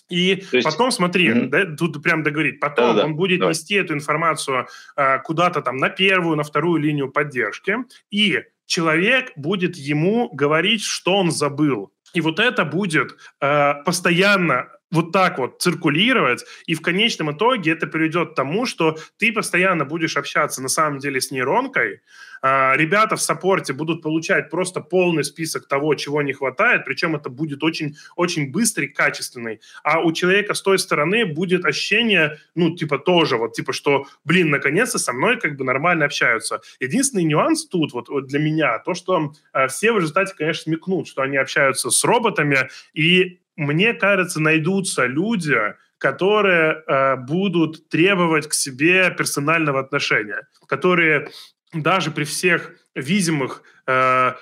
И 0.10 0.44
есть... 0.52 0.64
потом, 0.64 0.92
смотри, 0.92 1.30
mm-hmm. 1.30 1.48
да, 1.50 1.76
тут 1.76 2.02
прям 2.02 2.24
договорить, 2.24 2.60
потом 2.60 2.96
да, 2.96 3.06
он 3.06 3.16
будет 3.16 3.42
да. 3.42 3.50
нести 3.50 3.76
эту 3.76 3.94
информацию 3.94 4.68
э, 4.96 5.20
куда-то 5.20 5.62
там 5.62 5.78
на 5.78 5.90
первую, 5.90 6.36
на 6.36 6.44
вторую 6.44 6.82
линию 6.82 7.10
поддержки, 7.12 7.76
и 8.10 8.42
человек 8.66 9.32
будет 9.36 9.78
ему 9.78 10.30
говорить, 10.34 10.82
что 10.82 11.14
он 11.18 11.30
забыл. 11.32 11.92
И 12.14 12.22
вот 12.22 12.40
это 12.40 12.66
будет 12.66 13.16
э, 13.42 13.74
постоянно 13.86 14.70
вот 14.92 15.12
так 15.12 15.38
вот 15.38 15.62
циркулировать, 15.62 16.46
и 16.66 16.74
в 16.74 16.82
конечном 16.82 17.32
итоге 17.32 17.72
это 17.72 17.88
приведет 17.88 18.32
к 18.32 18.36
тому, 18.36 18.66
что 18.66 18.98
ты 19.18 19.34
постоянно 19.34 19.86
будешь 19.86 20.18
общаться 20.18 20.62
на 20.62 20.70
самом 20.70 21.00
деле 21.00 21.20
с 21.20 21.32
нейронкой, 21.32 22.02
а, 22.42 22.76
ребята 22.76 23.16
в 23.16 23.22
саппорте 23.22 23.74
будут 23.74 24.02
получать 24.02 24.50
просто 24.50 24.80
полный 24.80 25.24
список 25.24 25.68
того, 25.68 25.96
чего 25.96 26.22
не 26.22 26.34
хватает, 26.34 26.86
причем 26.86 27.16
это 27.16 27.30
будет 27.30 27.64
очень, 27.64 27.96
очень 28.16 28.52
быстрый, 28.52 28.88
качественный, 28.88 29.60
а 29.84 30.02
у 30.02 30.12
человека 30.12 30.54
с 30.54 30.62
той 30.62 30.80
стороны 30.80 31.26
будет 31.26 31.66
ощущение, 31.66 32.40
ну, 32.56 32.76
типа 32.76 33.00
тоже, 33.00 33.38
вот, 33.38 33.54
типа, 33.54 33.74
что, 33.74 34.06
блин, 34.24 34.50
наконец-то 34.50 35.00
со 35.00 35.14
мной 35.14 35.40
как 35.40 35.58
бы 35.58 35.64
нормально 35.64 36.06
общаются. 36.06 36.62
Единственный 36.80 37.24
нюанс 37.24 37.66
тут 37.66 37.94
вот, 37.94 38.10
вот 38.10 38.28
для 38.28 38.40
меня, 38.40 38.80
то, 38.80 38.94
что 38.94 39.34
э, 39.54 39.68
все 39.68 39.92
в 39.92 39.98
результате, 39.98 40.34
конечно, 40.36 40.64
смекнут, 40.64 41.08
что 41.08 41.22
они 41.22 41.38
общаются 41.38 41.90
с 41.90 42.04
роботами, 42.04 42.70
и 42.94 43.40
мне 43.58 43.94
кажется, 43.94 44.40
найдутся 44.40 45.06
люди, 45.06 45.58
которые 45.98 46.84
э, 46.86 47.16
будут 47.16 47.90
требовать 47.90 48.48
к 48.48 48.54
себе 48.54 49.10
персонального 49.12 49.80
отношения, 49.80 50.48
которые 50.68 51.30
даже 51.74 52.12
при 52.12 52.24
всех 52.24 52.72
видимых 52.96 53.64
э, 53.88 54.34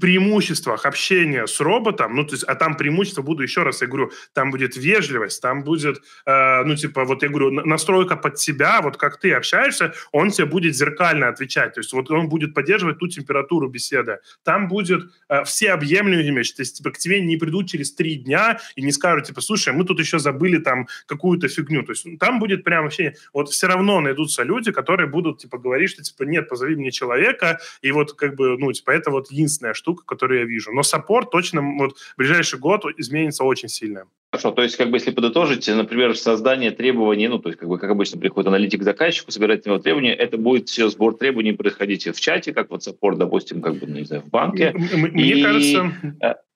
преимуществах 0.00 0.86
общения 0.86 1.46
с 1.46 1.60
роботом, 1.60 2.14
ну, 2.14 2.24
то 2.24 2.34
есть, 2.34 2.44
а 2.44 2.54
там 2.54 2.76
преимущество 2.76 3.22
буду, 3.22 3.42
еще 3.42 3.62
раз 3.62 3.82
я 3.82 3.88
говорю, 3.88 4.10
там 4.32 4.50
будет 4.50 4.76
вежливость, 4.76 5.42
там 5.42 5.62
будет, 5.62 6.02
э, 6.26 6.64
ну, 6.64 6.74
типа, 6.76 7.04
вот 7.04 7.22
я 7.22 7.28
говорю, 7.28 7.50
настройка 7.50 8.16
под 8.16 8.38
себя, 8.38 8.80
вот 8.82 8.96
как 8.96 9.20
ты 9.20 9.32
общаешься, 9.32 9.92
он 10.12 10.30
тебе 10.30 10.46
будет 10.46 10.74
зеркально 10.74 11.28
отвечать, 11.28 11.74
то 11.74 11.80
есть 11.80 11.92
вот 11.92 12.10
он 12.10 12.28
будет 12.28 12.54
поддерживать 12.54 12.98
ту 12.98 13.08
температуру 13.08 13.68
беседы. 13.68 14.18
Там 14.42 14.68
будет 14.68 15.02
э, 15.28 15.44
все 15.44 15.72
объемлемые 15.72 16.34
вещи, 16.34 16.54
то 16.54 16.62
есть, 16.62 16.78
типа, 16.78 16.90
к 16.90 16.98
тебе 16.98 17.20
не 17.20 17.36
придут 17.36 17.68
через 17.68 17.94
три 17.94 18.16
дня 18.16 18.58
и 18.76 18.82
не 18.82 18.92
скажут, 18.92 19.26
типа, 19.26 19.40
слушай, 19.40 19.72
мы 19.72 19.84
тут 19.84 20.00
еще 20.00 20.18
забыли 20.18 20.58
там 20.58 20.88
какую-то 21.06 21.48
фигню, 21.48 21.82
то 21.82 21.92
есть 21.92 22.06
там 22.18 22.38
будет 22.38 22.64
прям 22.64 22.84
вообще, 22.84 23.14
вот 23.32 23.50
все 23.50 23.66
равно 23.66 24.00
найдутся 24.00 24.42
люди, 24.42 24.72
которые 24.72 25.08
будут, 25.08 25.38
типа, 25.38 25.58
говорить, 25.58 25.90
что, 25.90 26.02
типа, 26.02 26.22
нет, 26.22 26.48
позови 26.48 26.76
мне 26.76 26.90
человека, 26.90 27.60
и 27.82 27.92
вот, 27.92 28.14
как 28.14 28.36
бы, 28.36 28.56
ну, 28.58 28.72
типа, 28.72 28.90
это 28.90 29.10
вот 29.10 29.30
единственная 29.34 29.74
штука, 29.74 30.04
которую 30.06 30.40
я 30.40 30.46
вижу. 30.46 30.72
Но 30.72 30.82
саппорт 30.82 31.30
точно 31.30 31.62
вот 31.78 31.98
в 31.98 32.16
ближайший 32.16 32.58
год 32.58 32.84
изменится 32.96 33.44
очень 33.44 33.68
сильно. 33.68 34.04
Хорошо, 34.32 34.50
то 34.50 34.62
есть, 34.62 34.76
как 34.76 34.90
бы, 34.90 34.96
если 34.96 35.12
подытожить, 35.12 35.68
например, 35.68 36.16
создание 36.16 36.72
требований, 36.72 37.28
ну, 37.28 37.38
то 37.38 37.50
есть, 37.50 37.60
как 37.60 37.68
бы, 37.68 37.78
как 37.78 37.90
обычно, 37.90 38.18
приходит 38.18 38.48
аналитик 38.48 38.80
к 38.80 38.82
заказчику, 38.82 39.30
собирает 39.30 39.64
его 39.66 39.78
требования, 39.78 40.12
это 40.12 40.38
будет 40.38 40.68
все 40.68 40.88
сбор 40.88 41.14
требований 41.14 41.52
происходить 41.52 42.08
в 42.08 42.20
чате, 42.20 42.52
как 42.52 42.70
вот 42.70 42.82
саппорт, 42.82 43.18
допустим, 43.18 43.60
как 43.60 43.76
бы, 43.76 43.86
ну, 43.86 43.98
не 43.98 44.04
знаю, 44.04 44.22
в 44.22 44.30
банке. 44.30 44.72
Мне 44.74 45.34
и, 45.34 45.42
кажется... 45.42 45.92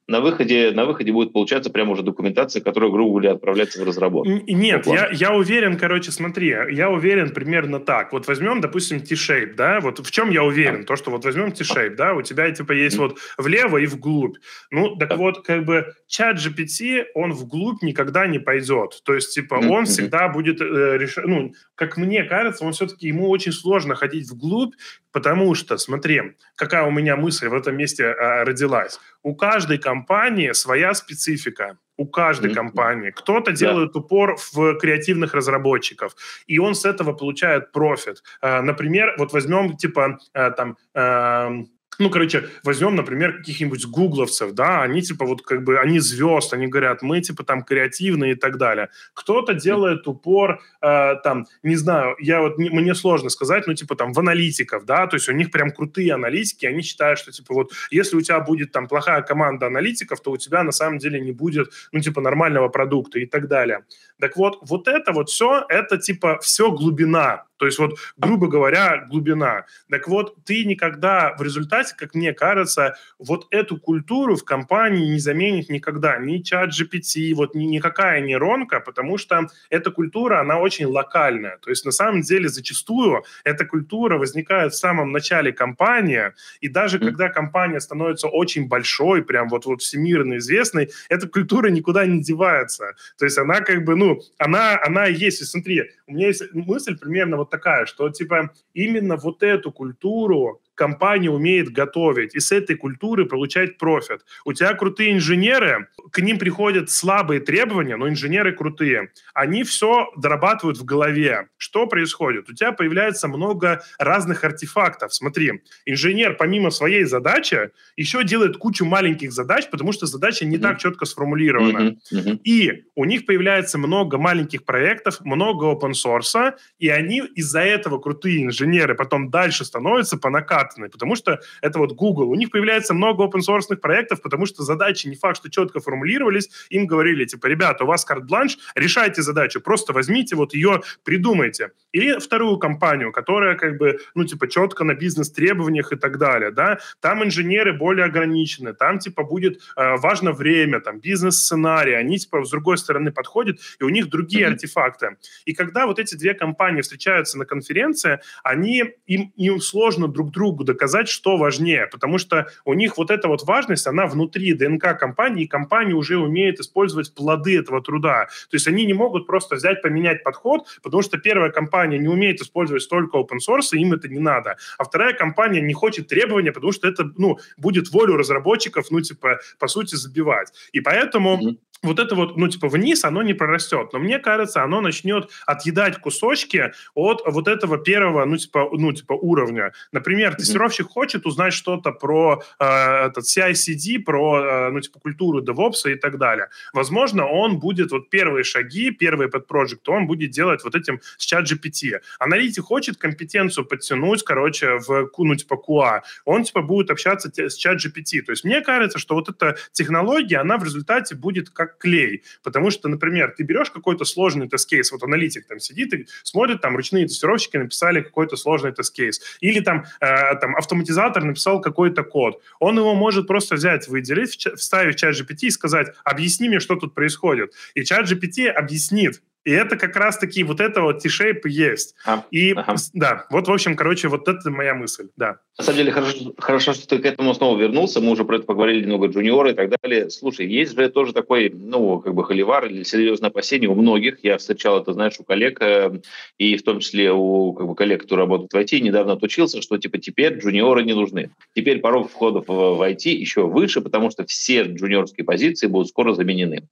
На 0.09 0.23
выходе, 0.23 0.71
на 0.71 0.87
выходе 0.87 1.13
будет 1.13 1.35
получаться 1.35 1.69
прямо 1.69 1.93
уже 1.93 2.03
документация, 2.03 2.63
которая, 2.63 2.91
грубо 2.91 3.11
говоря, 3.11 3.33
отправляется 3.33 3.79
в 3.83 3.87
разработку. 3.87 4.31
Нет, 4.47 4.87
я, 4.87 5.11
я 5.13 5.35
уверен, 5.35 5.77
короче, 5.77 6.11
смотри, 6.13 6.49
я 6.49 6.89
уверен 6.89 7.29
примерно 7.35 7.79
так. 7.79 8.11
Вот 8.13 8.27
возьмем, 8.27 8.63
допустим, 8.63 9.01
T-shape, 9.01 9.55
да, 9.55 9.81
вот 9.81 9.99
в 9.99 10.11
чем 10.11 10.31
я 10.31 10.45
уверен? 10.45 10.87
То, 10.87 10.97
что 10.97 11.11
вот 11.11 11.27
возьмем 11.27 11.53
T-shape, 11.53 11.95
да, 11.95 12.15
у 12.15 12.23
тебя 12.23 12.51
типа 12.51 12.73
есть 12.73 12.97
mm-hmm. 12.97 13.01
вот 13.01 13.19
влево 13.37 13.77
и 13.77 13.85
вглубь. 13.87 14.39
Ну, 14.71 14.97
так 14.97 15.15
вот, 15.19 15.45
как 15.45 15.67
бы 15.67 15.93
чат 16.07 16.39
GPT, 16.39 17.05
он 17.15 17.33
вглубь 17.33 17.83
никогда 17.83 18.27
не 18.27 18.39
пойдет. 18.39 19.03
То 19.05 19.13
есть, 19.13 19.35
типа, 19.35 19.57
mm-hmm. 19.57 19.69
он 19.69 19.85
всегда 19.85 20.29
будет 20.29 20.63
э, 20.63 20.97
решать, 20.97 21.27
ну, 21.27 21.53
как 21.75 21.99
мне 21.99 22.25
кажется, 22.25 22.65
он 22.65 22.73
все-таки, 22.73 23.09
ему 23.09 23.29
очень 23.29 23.53
сложно 23.53 23.95
ходить 23.95 24.31
вглубь, 24.31 24.73
потому 25.13 25.55
что, 25.55 25.77
смотри, 25.77 26.23
какая 26.57 26.85
у 26.85 26.91
меня 26.91 27.17
мысль 27.17 27.49
в 27.49 27.55
этом 27.55 27.77
месте 27.77 28.05
э, 28.05 28.45
родилась. 28.45 28.99
У 29.23 29.35
каждой 29.35 29.79
компании 29.79 30.53
своя 30.53 30.95
специфика 30.95 31.79
у 31.99 32.07
каждой 32.07 32.53
mm-hmm. 32.53 32.55
компании. 32.55 33.11
Кто-то 33.11 33.51
yeah. 33.51 33.57
делает 33.57 33.97
упор 33.97 34.37
в 34.37 34.77
креативных 34.77 35.35
разработчиков, 35.35 36.15
и 36.47 36.59
он 36.59 36.75
с 36.75 36.85
этого 36.85 37.13
получает 37.13 37.73
профит. 37.73 38.23
Э, 38.41 38.63
например, 38.63 39.15
вот 39.19 39.33
возьмем 39.33 39.77
типа 39.77 40.19
э, 40.33 40.51
там 40.53 40.77
эм, 40.95 41.69
ну, 41.99 42.11
короче, 42.11 42.49
возьмем, 42.63 42.95
например, 42.95 43.39
каких-нибудь 43.39 43.87
гугловцев, 43.87 44.53
да, 44.53 44.83
они 44.83 45.03
типа 45.03 45.27
вот 45.27 45.43
как 45.43 45.65
бы, 45.65 45.79
они 45.79 45.99
звезд, 45.99 46.53
они 46.53 46.69
говорят, 46.69 47.03
мы 47.03 47.21
типа 47.21 47.45
там 47.45 47.63
креативные 47.63 48.33
и 48.33 48.35
так 48.35 48.57
далее. 48.57 48.89
Кто-то 49.15 49.55
делает 49.55 50.07
упор, 50.07 50.61
э, 50.81 51.15
там, 51.25 51.47
не 51.63 51.77
знаю, 51.77 52.15
я 52.21 52.41
вот, 52.41 52.59
не, 52.59 52.71
мне 52.71 52.95
сложно 52.95 53.31
сказать, 53.31 53.67
ну, 53.67 53.75
типа 53.75 53.97
там 53.97 54.13
в 54.13 54.19
аналитиков, 54.19 54.85
да, 54.85 55.07
то 55.07 55.17
есть 55.17 55.29
у 55.29 55.33
них 55.33 55.51
прям 55.51 55.71
крутые 55.71 56.15
аналитики, 56.15 56.67
они 56.67 56.83
считают, 56.83 57.19
что 57.19 57.33
типа 57.33 57.55
вот 57.55 57.73
если 57.91 58.17
у 58.17 58.21
тебя 58.21 58.41
будет 58.41 58.71
там 58.73 58.87
плохая 58.87 59.23
команда 59.23 59.67
аналитиков, 59.67 60.21
то 60.21 60.31
у 60.31 60.37
тебя 60.37 60.63
на 60.63 60.73
самом 60.73 60.99
деле 60.99 61.21
не 61.21 61.33
будет, 61.33 61.73
ну, 61.93 62.01
типа 62.01 62.21
нормального 62.21 62.69
продукта 62.69 63.19
и 63.19 63.27
так 63.27 63.49
далее. 63.49 63.85
Так 64.21 64.37
вот, 64.37 64.59
вот 64.63 64.89
это 64.89 65.13
вот 65.13 65.31
все, 65.31 65.65
это 65.69 65.99
типа 65.99 66.39
все 66.41 66.71
глубина, 66.71 67.48
то 67.59 67.67
есть 67.67 67.79
вот, 67.79 67.99
грубо 68.17 68.49
говоря, 68.49 69.07
глубина. 69.09 69.67
Так 69.91 70.09
вот, 70.09 70.37
ты 70.45 70.65
никогда 70.65 71.35
в 71.39 71.43
результате, 71.43 71.95
как 71.97 72.15
мне 72.15 72.33
кажется, 72.33 72.97
вот 73.19 73.47
эту 73.51 73.77
культуру 73.79 74.37
в 74.37 74.45
компании 74.45 75.11
не 75.11 75.19
заменит 75.19 75.69
никогда. 75.69 76.19
Ни 76.19 76.39
чат 76.39 76.71
GPT, 76.71 77.35
вот 77.35 77.55
ни, 77.55 77.65
никакая 77.65 78.21
нейронка, 78.21 78.81
потому 78.81 79.19
что 79.19 79.49
эта 79.71 79.91
культура, 79.91 80.41
она 80.41 80.59
очень 80.59 80.87
локальная. 80.87 81.59
То 81.59 81.71
есть 81.71 81.85
на 81.85 81.91
самом 81.91 82.23
деле 82.23 82.49
зачастую 82.49 83.25
эта 83.45 83.67
культура 83.67 84.19
возникает 84.19 84.73
в 84.73 84.77
самом 84.77 85.13
начале 85.13 85.53
компании, 85.53 86.33
и 86.61 86.69
даже 86.69 86.99
когда 86.99 87.29
компания 87.29 87.81
становится 87.81 88.29
очень 88.29 88.69
большой, 88.69 89.25
прям 89.25 89.49
вот, 89.49 89.67
вот 89.67 89.83
всемирно 89.83 90.39
известной, 90.39 90.91
эта 91.09 91.29
культура 91.29 91.69
никуда 91.69 92.07
не 92.07 92.23
девается. 92.23 92.95
То 93.19 93.25
есть 93.25 93.39
она 93.39 93.61
как 93.61 93.85
бы, 93.85 93.97
ну, 93.97 94.21
она, 94.39 94.81
она 94.83 95.07
есть. 95.07 95.43
И 95.43 95.45
смотри, 95.45 95.91
у 96.07 96.13
меня 96.13 96.29
есть 96.29 96.43
мысль 96.55 96.97
примерно 96.97 97.37
вот 97.37 97.48
такая, 97.51 97.87
что 97.87 98.09
типа 98.11 98.51
именно 98.75 99.17
вот 99.17 99.43
эту 99.43 99.73
культуру 99.73 100.61
компания 100.79 101.29
умеет 101.29 101.71
готовить 101.71 102.35
и 102.35 102.41
с 102.41 102.53
этой 102.53 102.77
культуры 102.77 103.27
получать 103.27 103.77
профит. 103.77 104.21
У 104.45 104.53
тебя 104.53 104.73
крутые 104.75 105.13
инженеры, 105.13 105.89
к 106.13 106.21
ним 106.21 106.39
приходят 106.39 106.89
слабые 106.89 107.41
требования, 107.41 107.97
но 107.97 108.09
инженеры 108.09 108.53
крутые. 108.53 109.11
Они 109.35 109.65
все 109.65 110.11
дорабатывают 110.17 110.79
в 110.79 110.85
голове. 110.85 111.49
Что 111.59 111.87
происходит? 111.87 112.49
У 112.49 112.55
тебя 112.55 112.73
появляется 112.73 113.29
много 113.29 113.83
разных 113.99 114.45
артефактов. 114.45 115.13
Смотри, 115.13 115.63
инженер 115.85 116.37
помимо 116.39 116.71
своей 116.71 117.05
задачи 117.05 117.71
еще 117.97 118.23
делает 118.23 118.57
кучу 118.57 118.85
маленьких 118.85 119.33
задач, 119.33 119.69
потому 119.71 119.93
что 119.93 120.07
задача 120.07 120.47
не 120.47 120.57
mm-hmm. 120.57 120.61
так 120.61 120.79
четко 120.79 121.05
сформулирована. 121.05 121.79
Mm-hmm. 121.79 121.97
Mm-hmm. 122.13 122.39
И 122.45 122.85
у 122.95 123.05
них 123.05 123.27
появляется 123.27 123.79
много 123.79 124.17
маленьких 124.19 124.65
проектов, 124.65 125.21
много 125.23 125.67
open 125.67 125.93
source, 125.93 126.55
и 126.79 126.89
они 126.89 127.23
из-за 127.35 127.61
этого 127.61 127.99
крутые 127.99 128.45
инженеры 128.45 128.95
потом 128.95 129.31
дальше 129.31 129.65
становятся 129.65 130.17
по 130.17 130.31
накатанной, 130.69 130.91
потому 130.91 131.17
что 131.17 131.41
это 131.63 131.79
вот 131.79 131.93
Google. 131.93 132.31
У 132.31 132.35
них 132.35 132.51
появляется 132.51 132.95
много 132.95 133.25
open 133.25 133.41
source 133.41 133.77
проектов, 133.77 134.23
потому 134.23 134.47
что 134.47 134.63
задачи 134.63 135.09
не 135.09 135.17
факт, 135.17 135.39
что 135.39 135.51
четко 135.51 135.81
формулировались. 135.81 136.51
Им 136.71 136.87
говорили, 136.87 137.25
типа, 137.25 137.47
ребята, 137.47 137.85
у 137.85 137.87
вас 137.87 138.05
карт-бланш, 138.05 138.59
решайте 138.75 139.23
задачу, 139.23 139.61
просто 139.61 139.93
возьмите 139.93 140.37
вот 140.37 140.55
ее, 140.55 140.83
придумайте. 141.05 141.71
Или 141.93 142.19
вторую 142.19 142.59
компанию, 142.59 143.13
которая 143.13 143.57
как 143.57 143.79
бы, 143.79 143.99
ну, 144.15 144.25
типа, 144.25 144.49
четко 144.49 144.85
на 144.85 144.95
бизнес-требованиях 144.95 145.93
и 145.93 145.97
так 145.97 146.19
далее, 146.19 146.51
да, 146.51 146.79
там 147.01 147.25
инженеры 147.25 147.73
более 147.73 148.07
ограничены, 148.07 148.75
там, 148.75 148.99
типа, 148.99 149.25
будет 149.25 149.61
э, 149.77 149.97
важно 149.97 150.33
время, 150.33 150.81
там, 150.81 151.01
бизнес-сценарий, 151.01 151.95
они, 151.95 152.19
типа, 152.19 152.45
с 152.45 152.51
другой 152.51 152.79
стороны 152.79 153.13
подходят, 153.13 153.59
и 153.81 153.85
у 153.85 153.89
них 153.89 154.09
другие 154.09 154.45
mm-hmm. 154.45 154.53
артефакты. 154.53 155.17
И 155.45 155.55
когда 155.55 155.87
вот 155.87 155.99
эти 155.99 156.15
две 156.15 156.35
компании 156.35 156.83
встречаются 156.83 157.39
на 157.39 157.45
конференции, 157.45 158.21
они, 158.43 158.85
им, 159.07 159.33
им 159.37 159.61
сложно 159.61 160.09
друг 160.09 160.33
другу 160.59 160.65
доказать, 160.65 161.09
что 161.09 161.37
важнее, 161.37 161.87
потому 161.87 162.19
что 162.19 162.47
у 162.65 162.75
них 162.75 162.99
вот 162.99 163.11
эта 163.11 163.29
вот 163.29 163.45
важность, 163.45 163.87
она 163.87 164.07
внутри 164.07 164.55
ДНК 164.55 164.99
компании, 164.99 165.45
и 165.45 165.47
компания 165.47 165.95
уже 165.95 166.17
умеет 166.17 166.61
использовать 166.61 167.15
плоды 167.15 167.59
этого 167.59 167.81
труда. 167.81 168.27
То 168.51 168.57
есть 168.57 168.69
они 168.69 168.87
не 168.87 168.95
могут 168.95 169.27
просто 169.27 169.57
взять, 169.57 169.83
поменять 169.83 170.25
подход, 170.25 170.67
потому 170.83 171.03
что 171.03 171.19
первая 171.19 171.51
компания 171.51 171.99
не 171.99 172.09
умеет 172.09 172.41
использовать 172.41 172.83
столько 172.83 173.19
open 173.19 173.39
source, 173.39 173.77
им 173.79 173.93
это 173.93 174.09
не 174.09 174.21
надо. 174.21 174.57
А 174.79 174.85
вторая 174.85 175.15
компания 175.15 175.61
не 175.61 175.75
хочет 175.75 176.09
требования, 176.09 176.53
потому 176.53 176.73
что 176.73 176.89
это, 176.89 177.11
ну, 177.17 177.39
будет 177.57 177.91
волю 177.93 178.17
разработчиков, 178.17 178.91
ну, 178.91 179.01
типа, 179.01 179.39
по 179.59 179.69
сути, 179.69 179.97
забивать. 179.97 180.53
И 180.73 180.81
поэтому 180.81 181.39
mm-hmm 181.39 181.68
вот 181.83 181.99
это 181.99 182.15
вот, 182.15 182.37
ну, 182.37 182.49
типа, 182.49 182.69
вниз 182.69 183.05
оно 183.05 183.23
не 183.23 183.35
прорастет. 183.35 183.93
Но 183.93 183.99
мне 183.99 184.19
кажется, 184.19 184.63
оно 184.63 184.81
начнет 184.81 185.31
отъедать 185.47 185.99
кусочки 185.99 186.73
от 186.95 187.23
вот 187.25 187.47
этого 187.47 187.79
первого, 187.79 188.25
ну, 188.25 188.37
типа, 188.37 188.69
ну, 188.73 188.93
типа 188.93 189.13
уровня. 189.13 189.73
Например, 189.93 190.35
тестировщик 190.35 190.89
хочет 190.89 191.27
узнать 191.27 191.53
что-то 191.53 191.93
про 191.93 192.43
э, 192.59 192.65
этот 193.07 193.25
CI-CD, 193.25 194.01
про, 194.01 194.41
э, 194.41 194.71
ну, 194.71 194.81
типа, 194.81 194.99
культуру 195.01 195.43
DevOps 195.43 195.93
и 195.93 195.95
так 195.95 196.19
далее. 196.19 196.49
Возможно, 196.73 197.27
он 197.27 197.59
будет 197.59 197.93
вот 197.93 198.11
первые 198.11 198.43
шаги, 198.43 198.91
первый 198.91 199.29
подпроект, 199.29 199.89
он 199.89 200.07
будет 200.07 200.31
делать 200.31 200.65
вот 200.65 200.75
этим 200.75 201.01
с 201.17 201.25
чат 201.25 201.51
GPT. 201.51 202.01
Аналитик 202.19 202.65
хочет 202.65 202.97
компетенцию 202.97 203.65
подтянуть, 203.65 204.25
короче, 204.25 204.79
в, 204.79 205.11
ну, 205.19 205.35
типа, 205.37 205.55
QA. 205.55 206.01
Он, 206.25 206.43
типа, 206.43 206.63
будет 206.63 206.91
общаться 206.91 207.31
с 207.37 207.55
чат 207.55 207.77
GPT. 207.77 208.23
То 208.23 208.33
есть 208.33 208.45
мне 208.45 208.63
кажется, 208.63 208.99
что 208.99 209.15
вот 209.15 209.29
эта 209.29 209.57
технология, 209.73 210.39
она 210.39 210.59
в 210.59 210.65
результате 210.65 211.15
будет 211.15 211.51
как 211.51 211.68
как 211.69 211.79
клей. 211.79 212.23
Потому 212.43 212.71
что, 212.71 212.89
например, 212.89 213.35
ты 213.37 213.45
берешь 213.45 213.71
какой-то 213.71 214.05
сложный 214.05 214.49
тест-кейс, 214.49 214.93
вот 214.93 215.03
аналитик 215.03 215.47
там 215.47 215.61
сидит 215.61 215.95
и 215.95 216.07
смотрит, 216.23 216.61
там 216.61 216.77
ручные 216.77 217.07
тестировщики 217.07 217.57
написали 217.57 218.01
какой-то 218.01 218.37
сложный 218.37 218.73
тест-кейс. 218.73 219.21
Или 219.41 219.61
там, 219.61 219.85
э, 220.01 220.35
там 220.41 220.57
автоматизатор 220.57 221.25
написал 221.25 221.61
какой-то 221.61 222.03
код. 222.03 222.43
Он 222.61 222.79
его 222.79 222.95
может 222.95 223.27
просто 223.27 223.55
взять, 223.55 223.89
выделить, 223.89 224.47
вставить 224.57 224.97
в 224.97 224.99
чат 224.99 225.15
GPT 225.15 225.47
и 225.47 225.51
сказать, 225.51 225.89
объясни 226.05 226.49
мне, 226.49 226.61
что 226.61 226.77
тут 226.77 226.95
происходит. 226.95 227.53
И 227.75 227.85
чат 227.85 228.11
GPT 228.11 228.49
объяснит, 228.49 229.23
и 229.49 229.51
это 229.51 229.79
как 229.79 229.97
раз-таки 229.97 230.45
вот 230.45 230.61
это 230.61 230.83
вот 230.83 231.03
T-shape 231.03 231.49
есть. 231.49 231.95
А, 232.05 232.23
и 232.31 232.53
ага. 232.53 232.77
да, 232.93 233.27
вот, 233.31 233.49
в 233.49 233.51
общем, 233.51 233.77
короче, 233.77 234.09
вот 234.09 234.29
это 234.29 234.51
моя 234.51 234.75
мысль, 234.75 235.09
да. 235.17 235.39
На 235.57 235.65
самом 235.65 235.79
деле, 235.79 235.91
хорошо, 235.91 236.35
хорошо, 236.37 236.75
что 236.75 236.87
ты 236.87 236.99
к 236.99 237.07
этому 237.07 237.33
снова 237.33 237.59
вернулся. 237.59 238.01
Мы 238.03 238.11
уже 238.11 238.27
про 238.27 238.37
это 238.37 238.45
поговорили 238.45 238.83
немного, 238.83 239.07
джуниоры 239.07 239.53
и 239.53 239.55
так 239.55 239.71
далее. 239.81 240.11
Слушай, 240.11 240.47
есть 240.49 240.77
же 240.77 240.89
тоже 240.91 241.15
такой, 241.15 241.49
ну, 241.49 241.99
как 242.01 242.15
бы 242.15 242.25
холивар 242.25 242.67
или 242.67 242.83
серьезное 242.83 243.31
опасение 243.31 243.71
у 243.71 243.75
многих. 243.75 244.19
Я 244.23 244.37
встречал 244.37 244.83
это, 244.83 244.93
знаешь, 244.93 245.15
у 245.19 245.25
коллег, 245.25 245.63
э, 245.63 245.99
и 246.37 246.59
в 246.59 246.63
том 246.63 246.81
числе 246.81 247.11
у 247.11 247.55
как 247.55 247.67
бы, 247.69 247.75
коллег, 247.75 248.03
которые 248.03 248.27
работают 248.27 248.53
в 248.53 248.57
IT, 248.57 248.81
недавно 248.81 249.15
отучился, 249.15 249.63
что, 249.63 249.79
типа, 249.79 249.97
теперь 249.97 250.35
джуниоры 250.35 250.85
не 250.85 250.93
нужны. 250.93 251.31
Теперь 251.55 251.81
порог 251.81 252.11
входов 252.11 252.45
в 252.49 252.87
IT 252.87 253.09
еще 253.09 253.47
выше, 253.47 253.81
потому 253.81 254.11
что 254.11 254.27
все 254.27 254.65
джуниорские 254.65 255.25
позиции 255.25 255.69
будут 255.69 255.89
скоро 255.89 256.13
заменены. 256.13 256.69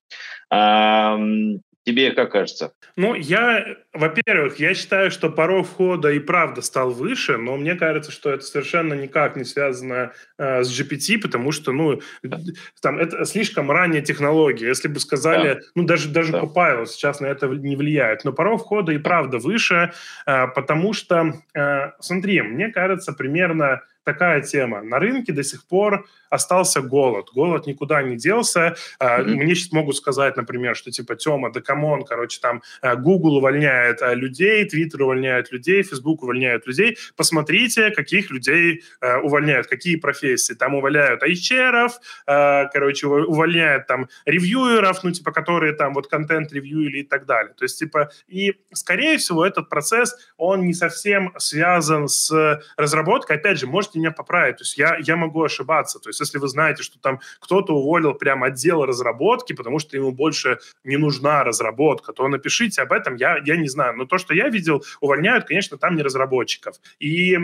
Тебе 1.87 2.11
как 2.11 2.33
кажется? 2.33 2.73
Ну, 2.97 3.15
я, 3.15 3.65
во-первых, 3.93 4.59
я 4.59 4.75
считаю, 4.75 5.13
что 5.13 5.31
порог 5.31 5.69
входа 5.69 6.11
и 6.11 6.19
правда 6.19 6.61
стал 6.61 6.91
выше, 6.91 7.37
но 7.37 7.57
мне 7.57 7.77
кажется, 7.77 8.11
что 8.11 8.31
это 8.31 8.45
совершенно 8.45 8.95
никак 8.95 9.37
не 9.37 9.45
связано 9.45 10.11
э, 10.37 10.65
с 10.65 10.81
GPT, 10.81 11.21
потому 11.21 11.53
что, 11.53 11.71
ну, 11.71 12.01
там 12.83 12.99
это 12.99 13.25
слишком 13.25 13.71
ранняя 13.71 14.03
технология. 14.03 14.67
Если 14.67 14.89
бы 14.89 14.99
сказали, 14.99 15.55
да. 15.55 15.61
ну, 15.77 15.85
даже, 15.85 16.09
даже 16.09 16.33
да. 16.33 16.41
Copilot 16.41 16.87
сейчас 16.87 17.21
на 17.21 17.27
это 17.27 17.47
не 17.47 17.77
влияет, 17.77 18.25
но 18.25 18.33
порог 18.33 18.63
входа 18.63 18.91
и 18.91 18.99
правда 18.99 19.39
выше, 19.39 19.93
э, 20.27 20.47
потому 20.49 20.93
что, 20.93 21.35
э, 21.55 21.93
смотри, 22.01 22.43
мне 22.43 22.71
кажется, 22.71 23.13
примерно 23.13 23.83
такая 24.07 24.41
тема. 24.41 24.83
На 24.83 24.99
рынке 24.99 25.33
до 25.33 25.43
сих 25.43 25.67
пор 25.67 26.07
остался 26.31 26.81
голод. 26.81 27.31
Голод 27.35 27.67
никуда 27.67 28.03
не 28.03 28.17
делся. 28.17 28.77
Mm-hmm. 29.01 29.25
Мне 29.25 29.55
сейчас 29.55 29.73
могут 29.73 29.97
сказать, 29.97 30.37
например, 30.37 30.77
что 30.77 30.91
типа, 30.91 31.17
Тёма, 31.17 31.53
да 31.53 31.61
come 31.61 31.86
on, 31.86 32.05
короче, 32.05 32.41
там 32.41 32.63
э, 32.83 32.95
Google 32.97 33.39
увольняет 33.39 34.01
э, 34.03 34.15
людей, 34.15 34.65
Twitter 34.65 35.03
увольняет 35.03 35.53
людей, 35.53 35.83
Facebook 35.83 36.23
увольняет 36.23 36.67
людей. 36.67 36.97
Посмотрите, 37.17 37.91
каких 37.91 38.31
людей 38.31 38.85
увольняют, 39.23 39.67
какие 39.67 39.97
профессии. 39.97 40.55
Там 40.55 40.75
увольняют 40.75 41.23
HR, 41.23 41.91
короче, 42.73 43.07
увольняют 43.07 43.87
там 43.87 44.09
ревьюеров, 44.25 45.03
ну, 45.03 45.11
типа, 45.11 45.33
которые 45.33 45.73
там 45.73 45.95
вот 45.95 46.07
контент-ревьюили 46.07 46.99
и 46.99 47.03
так 47.03 47.27
далее. 47.27 47.55
То 47.55 47.65
есть, 47.65 47.79
типа, 47.79 48.11
и, 48.29 48.55
скорее 48.73 49.19
всего, 49.19 49.45
этот 49.45 49.69
процесс, 49.69 50.15
он 50.37 50.67
не 50.67 50.75
совсем 50.75 51.33
связан 51.39 52.09
с 52.09 52.61
разработкой. 52.77 53.37
Опять 53.37 53.59
же, 53.59 53.67
можете 53.67 53.96
меня 53.97 54.11
поправить. 54.11 54.57
То 54.59 54.63
есть 54.63 54.79
я, 54.79 54.97
я 55.01 55.17
могу 55.17 55.43
ошибаться. 55.43 55.99
То 55.99 56.09
есть 56.09 56.21
если 56.21 56.39
вы 56.39 56.49
знаете, 56.49 56.83
что 56.83 56.99
там 56.99 57.21
кто-то 57.41 57.75
уволил 57.75 58.15
прям 58.15 58.43
отдел 58.43 58.85
разработки, 58.85 59.53
потому 59.53 59.79
что 59.79 59.97
ему 59.97 60.13
больше 60.13 60.59
не 60.85 60.97
нужна 60.97 61.45
разработка, 61.45 62.13
то 62.13 62.29
напишите 62.29 62.83
об 62.83 62.93
этом. 62.93 63.17
Я, 63.17 63.39
я 63.45 63.57
не 63.57 63.69
знаю. 63.69 63.97
Но 63.97 64.05
то, 64.05 64.19
что 64.19 64.35
я 64.35 64.49
видел, 64.49 64.85
увольняют, 65.01 65.47
конечно, 65.47 65.79
там 65.79 65.97
не 65.97 66.03
разработчиков. 66.03 66.77
И 66.99 67.37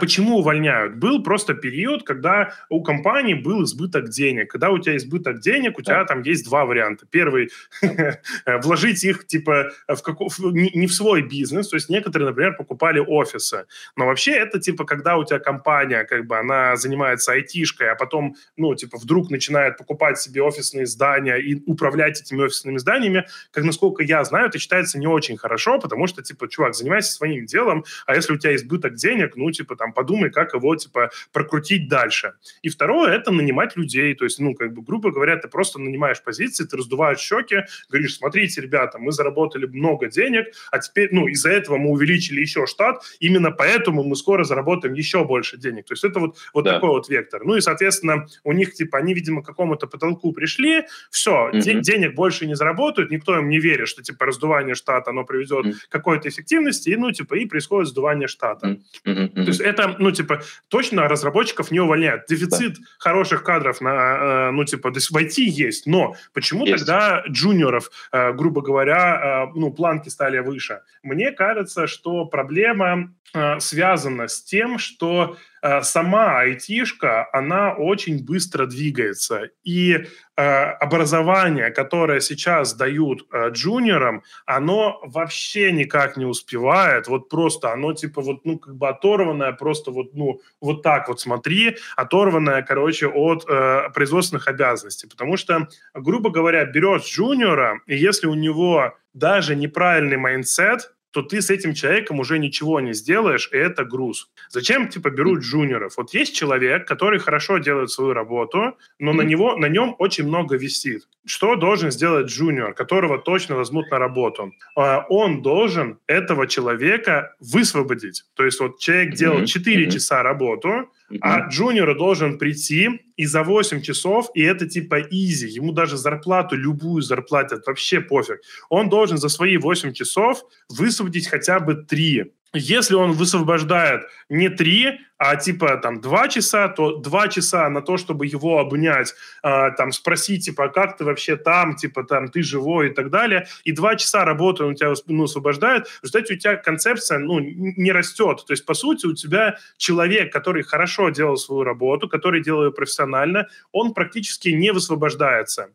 почему 0.00 0.38
увольняют? 0.38 0.96
Был 0.96 1.22
просто 1.22 1.54
период, 1.54 2.04
когда 2.04 2.54
у 2.68 2.82
компании 2.82 3.34
был 3.34 3.64
избыток 3.64 4.08
денег. 4.08 4.50
Когда 4.50 4.70
у 4.70 4.78
тебя 4.78 4.96
избыток 4.96 5.40
денег, 5.40 5.78
у 5.78 5.82
тебя 5.82 6.04
там 6.04 6.22
есть 6.22 6.44
два 6.44 6.64
варианта. 6.64 7.06
Первый– 7.10 7.50
вложить 8.62 9.04
их 9.04 9.26
типа 9.26 9.70
в 9.88 10.00
каков... 10.02 10.38
не 10.38 10.86
в 10.86 10.94
свой 10.94 11.22
бизнес. 11.22 11.68
То 11.68 11.76
есть 11.76 11.88
некоторые, 11.88 12.28
например, 12.28 12.56
покупали 12.56 12.98
офисы. 12.98 13.66
Но 13.96 14.06
вообще 14.06 14.32
это 14.32 14.60
типа 14.60 14.84
когда 14.84 15.16
у 15.16 15.24
тебя 15.24 15.38
компания, 15.38 16.04
как 16.04 16.26
бы 16.26 16.38
она 16.38 16.76
занимается 16.76 17.32
айтишкой, 17.32 17.90
а 17.90 17.94
потом, 17.94 18.36
ну, 18.56 18.74
типа 18.74 18.98
вдруг 18.98 19.30
начинает 19.30 19.78
покупать 19.78 20.18
себе 20.18 20.42
офисные 20.42 20.86
здания 20.86 21.36
и 21.36 21.62
управлять 21.66 22.20
этими 22.20 22.42
офисными 22.42 22.78
зданиями, 22.78 23.26
как 23.50 23.64
насколько 23.64 24.02
я 24.02 24.24
знаю, 24.24 24.48
это 24.48 24.58
считается 24.58 24.98
не 24.98 25.06
очень 25.06 25.36
хорошо, 25.36 25.78
потому 25.78 26.06
что, 26.06 26.22
типа, 26.22 26.48
чувак, 26.48 26.74
занимайся 26.74 27.12
своим 27.12 27.46
делом, 27.46 27.84
а 28.06 28.14
если 28.14 28.34
у 28.34 28.38
тебя 28.38 28.54
избыток 28.54 28.94
денег, 28.94 29.36
ну, 29.36 29.50
типа, 29.50 29.71
типа, 29.72 29.76
там, 29.76 29.92
подумай, 29.92 30.30
как 30.30 30.54
его, 30.54 30.76
типа, 30.76 31.10
прокрутить 31.32 31.88
дальше. 31.88 32.34
И 32.62 32.68
второе, 32.68 33.12
это 33.12 33.32
нанимать 33.32 33.76
людей, 33.76 34.14
то 34.14 34.24
есть, 34.24 34.40
ну, 34.40 34.54
как 34.54 34.72
бы, 34.72 34.82
грубо 34.82 35.10
говоря, 35.10 35.36
ты 35.36 35.48
просто 35.48 35.78
нанимаешь 35.78 36.22
позиции, 36.22 36.64
ты 36.64 36.76
раздуваешь 36.76 37.18
щеки, 37.18 37.56
говоришь, 37.90 38.16
смотрите, 38.16 38.60
ребята, 38.60 38.98
мы 38.98 39.12
заработали 39.12 39.66
много 39.66 40.08
денег, 40.08 40.46
а 40.70 40.78
теперь, 40.78 41.08
ну, 41.12 41.28
из-за 41.28 41.50
этого 41.50 41.78
мы 41.78 41.90
увеличили 41.90 42.40
еще 42.40 42.66
штат, 42.66 43.02
именно 43.20 43.50
поэтому 43.50 44.04
мы 44.04 44.16
скоро 44.16 44.44
заработаем 44.44 44.94
еще 44.94 45.24
больше 45.24 45.56
денег. 45.56 45.86
То 45.86 45.94
есть 45.94 46.04
это 46.04 46.20
вот, 46.20 46.36
вот 46.54 46.64
да. 46.64 46.74
такой 46.74 46.90
вот 46.90 47.08
вектор. 47.08 47.44
Ну 47.44 47.56
и, 47.56 47.60
соответственно, 47.60 48.26
у 48.44 48.52
них, 48.52 48.74
типа, 48.74 48.98
они, 48.98 49.14
видимо, 49.14 49.42
к 49.42 49.46
какому-то 49.46 49.86
потолку 49.86 50.32
пришли, 50.32 50.84
все, 51.10 51.50
mm-hmm. 51.52 51.60
де- 51.60 51.80
денег 51.80 52.14
больше 52.14 52.46
не 52.46 52.56
заработают, 52.56 53.10
никто 53.10 53.38
им 53.38 53.48
не 53.48 53.60
верит, 53.60 53.88
что, 53.88 54.02
типа, 54.02 54.26
раздувание 54.26 54.74
штата, 54.74 55.10
оно 55.10 55.24
приведет 55.24 55.66
mm-hmm. 55.66 55.88
к 55.88 55.92
какой-то 55.92 56.28
эффективности, 56.28 56.90
и, 56.90 56.96
ну, 56.96 57.10
типа, 57.12 57.34
и 57.34 57.46
происходит 57.46 57.88
сдувание 57.88 58.28
штата. 58.28 58.78
Mm-hmm. 59.06 59.34
То 59.34 59.48
есть 59.48 59.60
это, 59.62 59.96
ну, 59.98 60.10
типа, 60.10 60.42
точно 60.68 61.08
разработчиков 61.08 61.70
не 61.70 61.80
увольняют. 61.80 62.26
Дефицит 62.28 62.74
да. 62.74 62.84
хороших 62.98 63.42
кадров 63.44 63.80
на, 63.80 63.90
э, 63.90 64.50
ну, 64.50 64.64
типа, 64.64 64.90
в 64.90 65.16
IT 65.16 65.34
есть, 65.36 65.86
но 65.86 66.14
почему 66.32 66.66
есть. 66.66 66.78
тогда 66.78 67.22
джуниоров, 67.28 67.90
э, 68.12 68.32
грубо 68.32 68.62
говоря, 68.62 69.46
э, 69.48 69.52
ну, 69.54 69.72
планки 69.72 70.08
стали 70.08 70.38
выше? 70.38 70.80
Мне 71.02 71.32
кажется, 71.32 71.86
что 71.86 72.24
проблема 72.26 73.12
связана 73.60 74.28
с 74.28 74.42
тем, 74.42 74.78
что 74.78 75.38
сама 75.82 76.40
айтишка, 76.40 77.28
она 77.32 77.72
очень 77.74 78.24
быстро 78.24 78.66
двигается. 78.66 79.50
И 79.62 80.06
Э, 80.34 80.70
образование, 80.80 81.70
которое 81.70 82.20
сейчас 82.20 82.72
дают 82.72 83.26
э, 83.30 83.50
джуниорам, 83.50 84.22
оно 84.46 84.98
вообще 85.04 85.72
никак 85.72 86.16
не 86.16 86.24
успевает, 86.24 87.06
вот 87.06 87.28
просто 87.28 87.70
оно 87.70 87.92
типа 87.92 88.22
вот, 88.22 88.42
ну, 88.46 88.58
как 88.58 88.74
бы 88.74 88.88
оторванное, 88.88 89.52
просто 89.52 89.90
вот, 89.90 90.14
ну, 90.14 90.40
вот 90.58 90.82
так 90.82 91.08
вот 91.08 91.20
смотри, 91.20 91.76
оторванное, 91.96 92.62
короче, 92.62 93.08
от 93.08 93.44
э, 93.46 93.90
производственных 93.92 94.48
обязанностей, 94.48 95.06
потому 95.06 95.36
что, 95.36 95.68
грубо 95.92 96.30
говоря, 96.30 96.64
берешь 96.64 97.04
джуниора, 97.04 97.82
и 97.86 97.94
если 97.94 98.26
у 98.26 98.34
него 98.34 98.94
даже 99.12 99.54
неправильный 99.54 100.16
mindset, 100.16 100.91
то 101.12 101.22
ты 101.22 101.42
с 101.42 101.50
этим 101.50 101.74
человеком 101.74 102.20
уже 102.20 102.38
ничего 102.38 102.80
не 102.80 102.94
сделаешь, 102.94 103.48
и 103.52 103.56
это 103.56 103.84
груз. 103.84 104.30
Зачем, 104.48 104.88
типа, 104.88 105.10
берут 105.10 105.40
джуниоров? 105.40 105.96
Вот 105.96 106.14
есть 106.14 106.34
человек, 106.34 106.88
который 106.88 107.18
хорошо 107.18 107.58
делает 107.58 107.90
свою 107.90 108.14
работу, 108.14 108.76
но 108.98 109.12
mm-hmm. 109.12 109.16
на 109.16 109.22
него, 109.22 109.56
на 109.56 109.66
нем 109.66 109.94
очень 109.98 110.26
много 110.26 110.56
висит. 110.56 111.08
Что 111.26 111.54
должен 111.54 111.90
сделать 111.90 112.26
джуниор, 112.26 112.74
которого 112.74 113.18
точно 113.18 113.56
возьмут 113.56 113.90
на 113.90 113.98
работу? 113.98 114.52
А, 114.74 115.04
он 115.08 115.42
должен 115.42 115.98
этого 116.06 116.46
человека 116.46 117.36
высвободить. 117.40 118.24
То 118.34 118.44
есть 118.44 118.58
вот 118.60 118.78
человек 118.78 119.14
делал 119.14 119.44
4 119.44 119.86
mm-hmm. 119.86 119.90
часа 119.90 120.22
работу, 120.22 120.88
а 121.20 121.48
джуниор 121.48 121.96
должен 121.96 122.38
прийти 122.38 122.88
и 123.16 123.26
за 123.26 123.42
8 123.42 123.82
часов, 123.82 124.30
и 124.34 124.42
это 124.42 124.68
типа 124.68 125.00
easy, 125.00 125.48
ему 125.48 125.72
даже 125.72 125.96
зарплату 125.96 126.56
любую 126.56 127.02
зарплатят, 127.02 127.66
вообще 127.66 128.00
пофиг. 128.00 128.40
Он 128.68 128.88
должен 128.88 129.18
за 129.18 129.28
свои 129.28 129.56
8 129.56 129.92
часов 129.92 130.42
высвободить 130.68 131.28
хотя 131.28 131.60
бы 131.60 131.74
3. 131.74 132.32
Если 132.54 132.94
он 132.94 133.12
высвобождает 133.12 134.02
не 134.28 134.50
три, 134.50 135.00
а 135.16 135.36
типа 135.36 135.76
там 135.76 136.00
два 136.00 136.28
часа, 136.28 136.68
то 136.68 136.96
два 136.96 137.28
часа 137.28 137.68
на 137.70 137.80
то, 137.80 137.96
чтобы 137.96 138.26
его 138.26 138.58
обнять, 138.58 139.14
э, 139.42 139.70
там 139.76 139.92
спросить, 139.92 140.44
типа, 140.44 140.68
как 140.68 140.98
ты 140.98 141.04
вообще 141.04 141.36
там, 141.36 141.76
типа, 141.76 142.04
там, 142.04 142.28
ты 142.28 142.42
живой 142.42 142.90
и 142.90 142.92
так 142.92 143.08
далее, 143.08 143.46
и 143.64 143.72
два 143.72 143.96
часа 143.96 144.24
работы 144.24 144.64
он 144.64 144.74
тебя 144.74 144.92
ну, 145.06 145.24
освобождает, 145.24 145.86
в 145.86 146.02
результате 146.02 146.34
у 146.34 146.36
тебя 146.36 146.56
концепция, 146.56 147.18
ну, 147.18 147.38
не 147.40 147.92
растет. 147.92 148.44
То 148.46 148.52
есть, 148.52 148.66
по 148.66 148.74
сути, 148.74 149.06
у 149.06 149.14
тебя 149.14 149.56
человек, 149.78 150.32
который 150.32 150.62
хорошо 150.62 151.08
делал 151.10 151.36
свою 151.36 151.62
работу, 151.62 152.08
который 152.08 152.42
делал 152.42 152.64
ее 152.64 152.72
профессионально, 152.72 153.46
он 153.70 153.94
практически 153.94 154.50
не 154.50 154.72
высвобождается. 154.72 155.68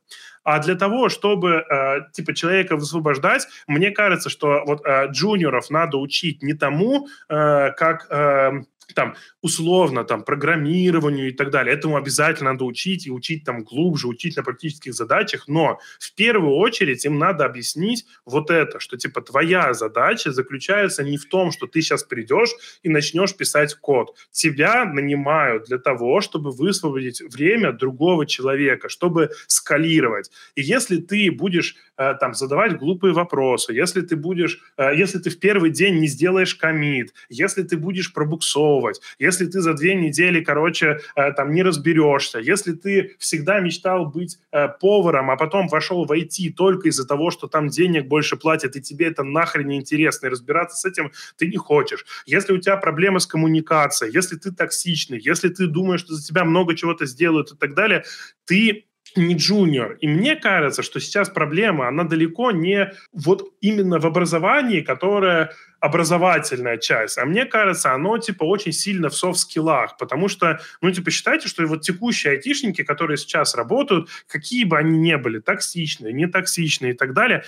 А 0.48 0.60
для 0.60 0.76
того, 0.76 1.10
чтобы 1.10 1.66
э, 1.70 2.10
типа 2.14 2.34
человека 2.34 2.78
высвобождать, 2.78 3.50
мне 3.68 3.92
кажется, 3.92 4.30
что 4.30 4.64
вот 4.66 4.80
э, 4.86 5.08
джуниоров 5.12 5.70
надо 5.70 5.98
учить 5.98 6.42
не 6.42 6.54
тому, 6.54 7.10
э, 7.28 7.72
как 7.72 8.08
э, 8.10 8.62
там, 8.94 9.16
условно, 9.42 10.04
там, 10.04 10.24
программированию 10.24 11.30
и 11.30 11.32
так 11.32 11.52
далее. 11.52 11.76
Этому 11.76 11.98
обязательно 11.98 12.52
надо 12.52 12.66
учить 12.66 13.08
и 13.08 13.12
учить 13.12 13.44
там 13.44 13.64
глубже, 13.64 14.08
учить 14.08 14.38
на 14.38 14.44
практических 14.44 14.94
задачах, 14.94 15.48
но 15.48 15.80
в 16.00 16.14
первую 16.16 16.56
очередь 16.56 17.06
им 17.06 17.18
надо 17.18 17.46
объяснить 17.46 18.06
вот 18.26 18.50
это, 18.50 18.80
что, 18.80 18.98
типа, 18.98 19.22
твоя 19.22 19.74
задача 19.74 20.32
заключается 20.32 21.04
не 21.04 21.18
в 21.18 21.28
том, 21.28 21.52
что 21.52 21.68
ты 21.68 21.82
сейчас 21.82 22.04
придешь 22.04 22.50
и 22.84 22.90
начнешь 22.90 23.36
писать 23.36 23.76
код. 23.76 24.16
Тебя 24.32 24.86
нанимают 24.86 25.66
для 25.66 25.78
того, 25.78 26.22
чтобы 26.22 26.52
высвободить 26.52 27.22
время 27.22 27.74
другого 27.74 28.26
человека, 28.26 28.90
чтобы 28.90 29.32
скалировать. 29.48 30.32
И 30.56 30.62
если 30.62 30.98
ты 30.98 31.32
будешь 31.32 31.76
э, 31.98 32.14
там 32.20 32.34
задавать 32.34 32.78
глупые 32.78 33.14
вопросы, 33.14 33.74
если 33.74 34.02
ты 34.02 34.16
будешь, 34.16 34.60
э, 34.78 34.96
если 34.96 35.20
ты 35.20 35.30
в 35.30 35.40
первый 35.40 35.72
день 35.72 36.00
не 36.00 36.08
сделаешь 36.08 36.56
комит, 36.56 37.14
если 37.30 37.64
ты 37.64 37.78
будешь 37.78 38.14
пробуксовывать, 38.14 38.77
придумывать, 38.78 39.02
если 39.20 39.46
ты 39.46 39.62
за 39.62 39.74
две 39.74 39.96
недели, 39.96 40.44
короче, 40.44 41.00
э, 41.16 41.32
там 41.34 41.52
не 41.52 41.64
разберешься, 41.64 42.40
если 42.40 42.74
ты 42.74 43.16
всегда 43.20 43.60
мечтал 43.60 44.06
быть 44.06 44.38
э, 44.52 44.68
поваром, 44.80 45.32
а 45.32 45.36
потом 45.36 45.68
вошел 45.68 46.06
в 46.06 46.12
IT 46.12 46.54
только 46.56 46.90
из-за 46.90 47.08
того, 47.08 47.32
что 47.32 47.48
там 47.48 47.68
денег 47.68 48.08
больше 48.08 48.38
платят, 48.38 48.76
и 48.76 48.82
тебе 48.82 49.08
это 49.08 49.24
нахрен 49.24 49.68
не 49.68 49.78
интересно, 49.78 50.28
и 50.28 50.30
разбираться 50.30 50.78
с 50.78 50.86
этим 50.86 51.12
ты 51.38 51.48
не 51.48 51.58
хочешь. 51.58 52.06
Если 52.26 52.54
у 52.54 52.58
тебя 52.58 52.78
проблемы 52.78 53.20
с 53.20 53.28
коммуникацией, 53.28 54.14
если 54.14 54.38
ты 54.38 54.52
токсичный, 54.52 55.20
если 55.20 55.50
ты 55.50 55.68
думаешь, 55.68 56.02
что 56.02 56.14
за 56.14 56.26
тебя 56.26 56.46
много 56.46 56.76
чего-то 56.76 57.06
сделают 57.06 57.52
и 57.52 57.56
так 57.56 57.74
далее, 57.74 58.04
ты 58.46 58.87
не 59.16 59.36
джуниор. 59.36 59.94
И 60.02 60.08
мне 60.08 60.36
кажется, 60.36 60.84
что 60.84 61.00
сейчас 61.00 61.30
проблема, 61.30 61.88
она 61.88 62.04
далеко 62.04 62.52
не 62.52 62.92
вот 63.14 63.44
именно 63.62 64.00
в 64.00 64.06
образовании, 64.06 64.82
которое 64.82 65.52
образовательная 65.80 66.78
часть, 66.78 67.18
а 67.18 67.26
мне 67.26 67.46
кажется, 67.46 67.94
оно 67.94 68.18
типа 68.18 68.44
очень 68.44 68.72
сильно 68.72 69.10
в 69.10 69.16
софт-скиллах, 69.16 69.98
потому 69.98 70.28
что, 70.28 70.60
ну, 70.82 70.92
типа, 70.92 71.12
считайте, 71.12 71.48
что 71.48 71.66
вот 71.68 71.82
текущие 71.82 72.34
айтишники, 72.34 72.84
которые 72.84 73.18
сейчас 73.18 73.54
работают, 73.54 74.10
какие 74.28 74.64
бы 74.64 74.78
они 74.78 74.98
ни 74.98 75.16
были, 75.16 75.40
токсичные, 75.40 76.14
не 76.14 76.28
токсичные 76.28 76.94
и 76.94 76.96
так 76.96 77.14
далее, 77.14 77.44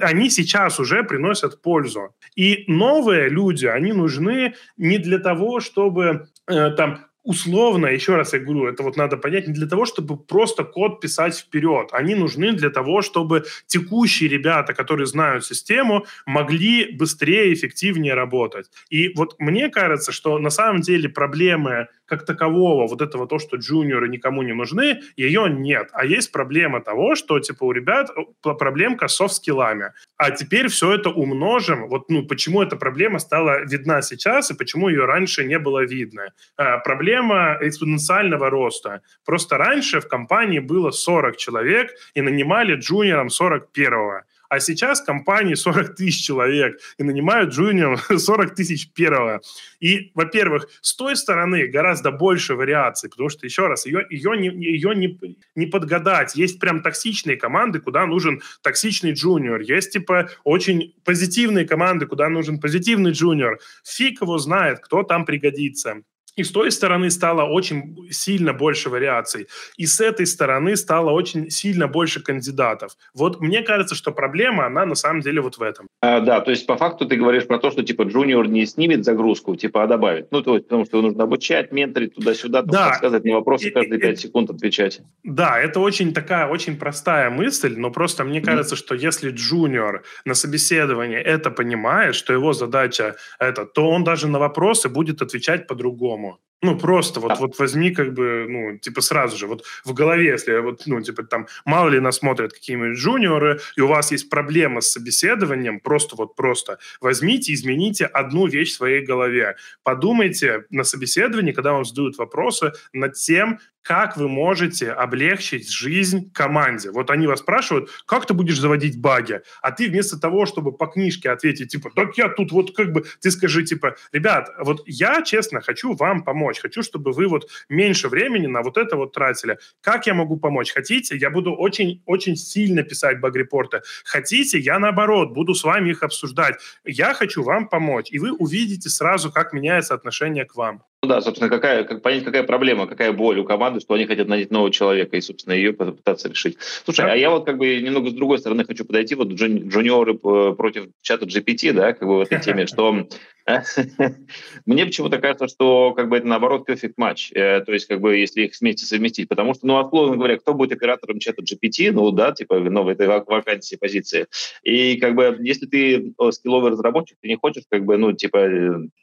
они 0.00 0.30
сейчас 0.30 0.78
уже 0.78 1.02
приносят 1.02 1.60
пользу. 1.60 2.14
И 2.36 2.64
новые 2.68 3.28
люди, 3.28 3.66
они 3.66 3.92
нужны 3.92 4.54
не 4.76 4.98
для 4.98 5.18
того, 5.18 5.58
чтобы 5.58 6.28
э, 6.46 6.70
там 6.70 7.06
условно, 7.22 7.86
еще 7.86 8.16
раз 8.16 8.32
я 8.32 8.40
говорю, 8.40 8.66
это 8.66 8.82
вот 8.82 8.96
надо 8.96 9.16
понять, 9.16 9.46
не 9.46 9.54
для 9.54 9.66
того, 9.66 9.84
чтобы 9.84 10.16
просто 10.16 10.64
код 10.64 11.00
писать 11.00 11.36
вперед. 11.36 11.88
Они 11.92 12.14
нужны 12.14 12.52
для 12.52 12.70
того, 12.70 13.02
чтобы 13.02 13.44
текущие 13.66 14.28
ребята, 14.28 14.74
которые 14.74 15.06
знают 15.06 15.44
систему, 15.44 16.04
могли 16.26 16.92
быстрее, 16.92 17.52
эффективнее 17.52 18.14
работать. 18.14 18.70
И 18.90 19.12
вот 19.14 19.36
мне 19.38 19.68
кажется, 19.68 20.12
что 20.12 20.38
на 20.38 20.50
самом 20.50 20.80
деле 20.80 21.08
проблемы 21.08 21.88
как 22.12 22.26
такового, 22.26 22.86
вот 22.86 23.00
этого 23.00 23.26
то, 23.26 23.38
что 23.38 23.56
джуниоры 23.56 24.06
никому 24.06 24.42
не 24.42 24.52
нужны, 24.52 25.00
ее 25.16 25.48
нет. 25.48 25.88
А 25.92 26.04
есть 26.04 26.30
проблема 26.30 26.82
того, 26.82 27.14
что 27.14 27.40
типа 27.40 27.64
у 27.64 27.72
ребят 27.72 28.10
проблемка 28.42 29.08
с 29.08 29.16
софт-скиллами. 29.16 29.92
А 30.18 30.30
теперь 30.30 30.68
все 30.68 30.92
это 30.92 31.08
умножим. 31.08 31.88
Вот 31.88 32.10
ну, 32.10 32.26
почему 32.26 32.62
эта 32.62 32.76
проблема 32.76 33.18
стала 33.18 33.64
видна 33.64 34.02
сейчас 34.02 34.50
и 34.50 34.54
почему 34.54 34.90
ее 34.90 35.06
раньше 35.06 35.44
не 35.44 35.58
было 35.58 35.86
видно. 35.86 36.22
А, 36.58 36.78
проблема 36.78 37.56
экспоненциального 37.62 38.50
роста. 38.50 39.00
Просто 39.24 39.56
раньше 39.56 40.00
в 40.00 40.08
компании 40.08 40.60
было 40.60 40.90
40 40.90 41.36
человек 41.38 41.90
и 42.16 42.20
нанимали 42.20 42.74
джуниором 42.74 43.28
41-го. 43.28 44.20
А 44.52 44.60
сейчас 44.60 45.00
компании 45.00 45.54
40 45.54 45.94
тысяч 45.94 46.26
человек 46.26 46.78
и 46.98 47.02
нанимают 47.02 47.54
джуниором 47.54 47.96
40 47.96 48.54
тысяч 48.54 48.92
первого. 48.92 49.40
И, 49.80 50.10
во-первых, 50.14 50.68
с 50.82 50.94
той 50.94 51.16
стороны 51.16 51.68
гораздо 51.68 52.10
больше 52.10 52.54
вариаций, 52.54 53.08
потому 53.08 53.30
что, 53.30 53.46
еще 53.46 53.66
раз, 53.66 53.86
ее, 53.86 54.06
ее, 54.10 54.36
не, 54.36 54.48
ее 54.48 54.94
не, 54.94 55.18
не 55.54 55.64
подгадать. 55.64 56.36
Есть 56.36 56.60
прям 56.60 56.82
токсичные 56.82 57.38
команды, 57.38 57.80
куда 57.80 58.04
нужен 58.04 58.42
токсичный 58.60 59.12
джуниор. 59.14 59.62
Есть, 59.62 59.92
типа, 59.92 60.28
очень 60.44 60.96
позитивные 61.02 61.66
команды, 61.66 62.04
куда 62.04 62.28
нужен 62.28 62.60
позитивный 62.60 63.12
джуниор. 63.12 63.58
Фиг 63.86 64.20
его 64.20 64.36
знает, 64.36 64.80
кто 64.80 65.02
там 65.02 65.24
пригодится. 65.24 66.02
И 66.36 66.44
с 66.44 66.50
той 66.50 66.70
стороны 66.70 67.10
стало 67.10 67.42
очень 67.42 68.08
сильно 68.10 68.54
больше 68.54 68.88
вариаций. 68.88 69.48
И 69.76 69.86
с 69.86 70.00
этой 70.00 70.26
стороны 70.26 70.76
стало 70.76 71.10
очень 71.10 71.50
сильно 71.50 71.88
больше 71.88 72.22
кандидатов. 72.22 72.96
Вот 73.14 73.40
мне 73.40 73.62
кажется, 73.62 73.94
что 73.94 74.12
проблема, 74.12 74.66
она 74.66 74.86
на 74.86 74.94
самом 74.94 75.20
деле 75.20 75.42
вот 75.42 75.58
в 75.58 75.62
этом. 75.62 75.88
А, 76.00 76.20
да, 76.20 76.40
то 76.40 76.50
есть 76.50 76.66
по 76.66 76.76
факту 76.76 77.06
ты 77.06 77.16
говоришь 77.16 77.46
про 77.46 77.58
то, 77.58 77.70
что 77.70 77.82
типа 77.82 78.04
джуниор 78.04 78.48
не 78.48 78.64
снимет 78.64 79.04
загрузку, 79.04 79.56
типа 79.56 79.82
а 79.82 79.86
добавит. 79.86 80.28
Ну, 80.32 80.42
то 80.42 80.54
есть 80.54 80.68
потому 80.68 80.86
что 80.86 80.96
его 80.96 81.08
нужно 81.08 81.24
обучать, 81.24 81.70
менторить 81.70 82.14
туда-сюда, 82.14 82.62
да. 82.62 82.88
подсказывать 82.88 83.24
на 83.24 83.34
вопросы, 83.34 83.70
каждые 83.70 84.00
пять 84.00 84.20
секунд 84.20 84.50
отвечать. 84.50 85.00
Да, 85.24 85.60
это 85.60 85.80
очень 85.80 86.14
такая, 86.14 86.46
очень 86.48 86.78
простая 86.78 87.28
мысль, 87.28 87.74
но 87.76 87.90
просто 87.90 88.24
мне 88.24 88.40
кажется, 88.40 88.74
mm. 88.74 88.78
что 88.78 88.94
если 88.94 89.30
джуниор 89.30 90.02
на 90.24 90.34
собеседовании 90.34 91.18
это 91.18 91.50
понимает, 91.50 92.14
что 92.14 92.32
его 92.32 92.54
задача 92.54 93.16
это, 93.38 93.66
то 93.66 93.90
он 93.90 94.02
даже 94.02 94.28
на 94.28 94.38
вопросы 94.38 94.88
будет 94.88 95.20
отвечать 95.20 95.66
по-другому 95.66 96.21
по-другому. 96.22 96.51
Ну, 96.64 96.78
просто 96.78 97.18
вот, 97.18 97.40
вот 97.40 97.58
возьми 97.58 97.90
как 97.90 98.14
бы, 98.14 98.46
ну, 98.48 98.78
типа 98.78 99.00
сразу 99.00 99.36
же, 99.36 99.48
вот 99.48 99.64
в 99.84 99.92
голове, 99.94 100.26
если 100.26 100.58
вот, 100.58 100.82
ну, 100.86 101.00
типа 101.00 101.24
там, 101.24 101.48
мало 101.64 101.88
ли 101.88 101.98
нас 101.98 102.18
смотрят 102.18 102.52
какие-нибудь 102.52 102.96
джуниоры, 102.96 103.58
и 103.76 103.80
у 103.80 103.88
вас 103.88 104.12
есть 104.12 104.30
проблема 104.30 104.80
с 104.80 104.90
собеседованием, 104.90 105.80
просто 105.80 106.14
вот 106.14 106.36
просто 106.36 106.78
возьмите, 107.00 107.52
измените 107.52 108.06
одну 108.06 108.46
вещь 108.46 108.70
в 108.70 108.76
своей 108.76 109.04
голове. 109.04 109.56
Подумайте 109.82 110.64
на 110.70 110.84
собеседовании, 110.84 111.50
когда 111.50 111.72
вам 111.72 111.84
задают 111.84 112.16
вопросы, 112.16 112.72
над 112.92 113.14
тем, 113.14 113.58
как 113.82 114.16
вы 114.16 114.28
можете 114.28 114.90
облегчить 114.92 115.70
жизнь 115.70 116.30
команде. 116.32 116.90
Вот 116.90 117.10
они 117.10 117.26
вас 117.26 117.40
спрашивают, 117.40 117.90
как 118.06 118.26
ты 118.26 118.34
будешь 118.34 118.58
заводить 118.58 119.00
баги, 119.00 119.42
а 119.60 119.72
ты 119.72 119.88
вместо 119.88 120.18
того, 120.18 120.46
чтобы 120.46 120.72
по 120.72 120.86
книжке 120.86 121.30
ответить, 121.30 121.72
типа, 121.72 121.90
так 121.94 122.16
я 122.16 122.28
тут 122.28 122.52
вот 122.52 122.74
как 122.76 122.92
бы, 122.92 123.04
ты 123.20 123.30
скажи, 123.30 123.64
типа, 123.64 123.96
ребят, 124.12 124.50
вот 124.60 124.82
я, 124.86 125.22
честно, 125.22 125.60
хочу 125.60 125.94
вам 125.94 126.22
помочь, 126.24 126.51
хочу, 126.60 126.82
чтобы 126.82 127.12
вы 127.12 127.28
вот 127.28 127.48
меньше 127.68 128.08
времени 128.08 128.46
на 128.46 128.62
вот 128.62 128.76
это 128.76 128.96
вот 128.96 129.12
тратили. 129.12 129.58
Как 129.80 130.06
я 130.06 130.14
могу 130.14 130.36
помочь? 130.36 130.72
Хотите, 130.72 131.16
я 131.16 131.30
буду 131.30 131.54
очень-очень 131.54 132.36
сильно 132.36 132.82
писать 132.82 133.20
баг-репорты. 133.20 133.82
Хотите, 134.04 134.58
я 134.58 134.78
наоборот 134.78 135.32
буду 135.32 135.54
с 135.54 135.64
вами 135.64 135.90
их 135.90 136.02
обсуждать. 136.02 136.56
Я 136.84 137.14
хочу 137.14 137.42
вам 137.42 137.68
помочь, 137.68 138.10
и 138.10 138.18
вы 138.18 138.32
увидите 138.32 138.88
сразу, 138.88 139.32
как 139.32 139.52
меняется 139.52 139.94
отношение 139.94 140.44
к 140.44 140.54
вам. 140.56 140.82
Ну 141.04 141.08
да, 141.08 141.20
собственно, 141.20 141.50
какая, 141.50 141.82
как 141.82 142.00
понять, 142.00 142.22
какая 142.22 142.44
проблема, 142.44 142.86
какая 142.86 143.12
боль 143.12 143.40
у 143.40 143.44
команды, 143.44 143.80
что 143.80 143.94
они 143.94 144.06
хотят 144.06 144.28
найти 144.28 144.52
нового 144.52 144.70
человека 144.70 145.16
и, 145.16 145.20
собственно, 145.20 145.52
ее 145.52 145.72
попытаться 145.72 146.28
решить. 146.28 146.58
Слушай, 146.84 147.10
а 147.10 147.16
я 147.16 147.30
вот 147.30 147.44
как 147.44 147.58
бы 147.58 147.80
немного 147.80 148.10
с 148.10 148.12
другой 148.12 148.38
стороны 148.38 148.64
хочу 148.64 148.84
подойти, 148.84 149.16
вот 149.16 149.32
джуниоры 149.32 150.14
э, 150.14 150.54
против 150.54 150.90
чата 151.02 151.26
GPT, 151.26 151.72
да, 151.72 151.92
как 151.92 152.06
бы 152.06 152.18
в 152.18 152.20
этой 152.20 152.40
теме, 152.40 152.68
что 152.68 153.08
мне 154.66 154.86
почему-то 154.86 155.18
кажется, 155.18 155.48
что 155.48 155.92
как 155.94 156.08
бы 156.08 156.18
это 156.18 156.28
наоборот 156.28 156.68
perfect 156.68 156.94
матч, 156.96 157.32
э, 157.32 157.60
то 157.62 157.72
есть 157.72 157.86
как 157.86 158.00
бы 158.00 158.16
если 158.16 158.42
их 158.42 158.52
вместе 158.60 158.86
совместить, 158.86 159.28
потому 159.28 159.54
что, 159.54 159.66
ну, 159.66 159.74
условно 159.80 160.16
говоря, 160.16 160.38
кто 160.38 160.54
будет 160.54 160.72
оператором 160.72 161.18
чата 161.18 161.42
GPT, 161.42 161.90
ну, 161.90 162.12
да, 162.12 162.30
типа, 162.30 162.60
ну, 162.60 162.84
в 162.84 162.88
этой 162.88 163.08
вакансии 163.08 163.74
позиции, 163.74 164.26
и 164.62 164.96
как 164.98 165.16
бы 165.16 165.36
если 165.40 165.66
ты 165.66 166.14
скилловый 166.30 166.70
разработчик, 166.70 167.18
ты 167.20 167.26
не 167.26 167.36
хочешь 167.36 167.64
как 167.68 167.84
бы, 167.84 167.96
ну, 167.96 168.12
типа, 168.12 168.48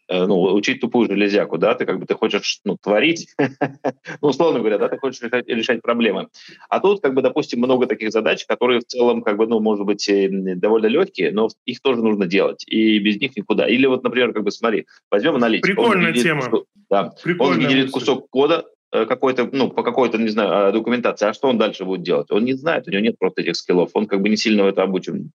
ну, 0.07 0.53
учить 0.53 0.79
тупую 0.79 1.07
железяку, 1.07 1.57
да, 1.57 1.75
ты 1.75 1.85
как 1.89 1.99
бы 1.99 2.05
ты 2.05 2.13
хочешь 2.13 2.59
ну, 2.65 2.77
творить, 2.77 3.33
ну, 4.21 4.27
условно 4.27 4.59
говоря, 4.59 4.77
да, 4.77 4.89
ты 4.89 4.99
хочешь 4.99 5.21
решать, 5.23 5.47
решать 5.47 5.81
проблемы. 5.81 6.27
А 6.69 6.79
тут, 6.79 7.01
как 7.01 7.15
бы, 7.15 7.23
допустим, 7.23 7.57
много 7.59 7.87
таких 7.87 8.11
задач, 8.11 8.45
которые 8.45 8.79
в 8.79 8.85
целом, 8.85 9.23
как 9.23 9.37
бы, 9.37 9.47
ну, 9.47 9.59
может 9.59 9.87
быть, 9.87 10.07
довольно 10.07 10.85
легкие, 10.85 11.31
но 11.31 11.49
их 11.65 11.81
тоже 11.81 12.03
нужно 12.03 12.27
делать, 12.27 12.63
и 12.67 12.99
без 12.99 13.19
них 13.19 13.35
никуда. 13.35 13.67
Или 13.67 13.87
вот, 13.87 14.03
например, 14.03 14.33
как 14.33 14.43
бы, 14.43 14.51
смотри, 14.51 14.85
возьмем 15.09 15.37
аналитику. 15.37 15.65
Прикольная 15.65 16.13
тема. 16.13 16.43
Кусок, 16.43 16.65
да, 16.91 17.11
Прикольная 17.23 17.55
он 17.55 17.63
генерит 17.63 17.89
кусок 17.89 18.29
кода, 18.29 18.65
э, 18.91 19.05
какой-то, 19.07 19.49
ну, 19.51 19.71
по 19.71 19.81
какой-то, 19.81 20.19
не 20.19 20.29
знаю, 20.29 20.67
а, 20.67 20.71
документации, 20.71 21.27
а 21.27 21.33
что 21.33 21.47
он 21.47 21.57
дальше 21.57 21.85
будет 21.85 22.03
делать? 22.03 22.29
Он 22.29 22.45
не 22.45 22.53
знает, 22.53 22.87
у 22.87 22.91
него 22.91 23.01
нет 23.01 23.17
просто 23.17 23.41
этих 23.41 23.55
скиллов, 23.55 23.89
он 23.93 24.05
как 24.05 24.21
бы 24.21 24.29
не 24.29 24.37
сильно 24.37 24.63
в 24.63 24.67
это 24.67 24.83
обучен. 24.83 25.31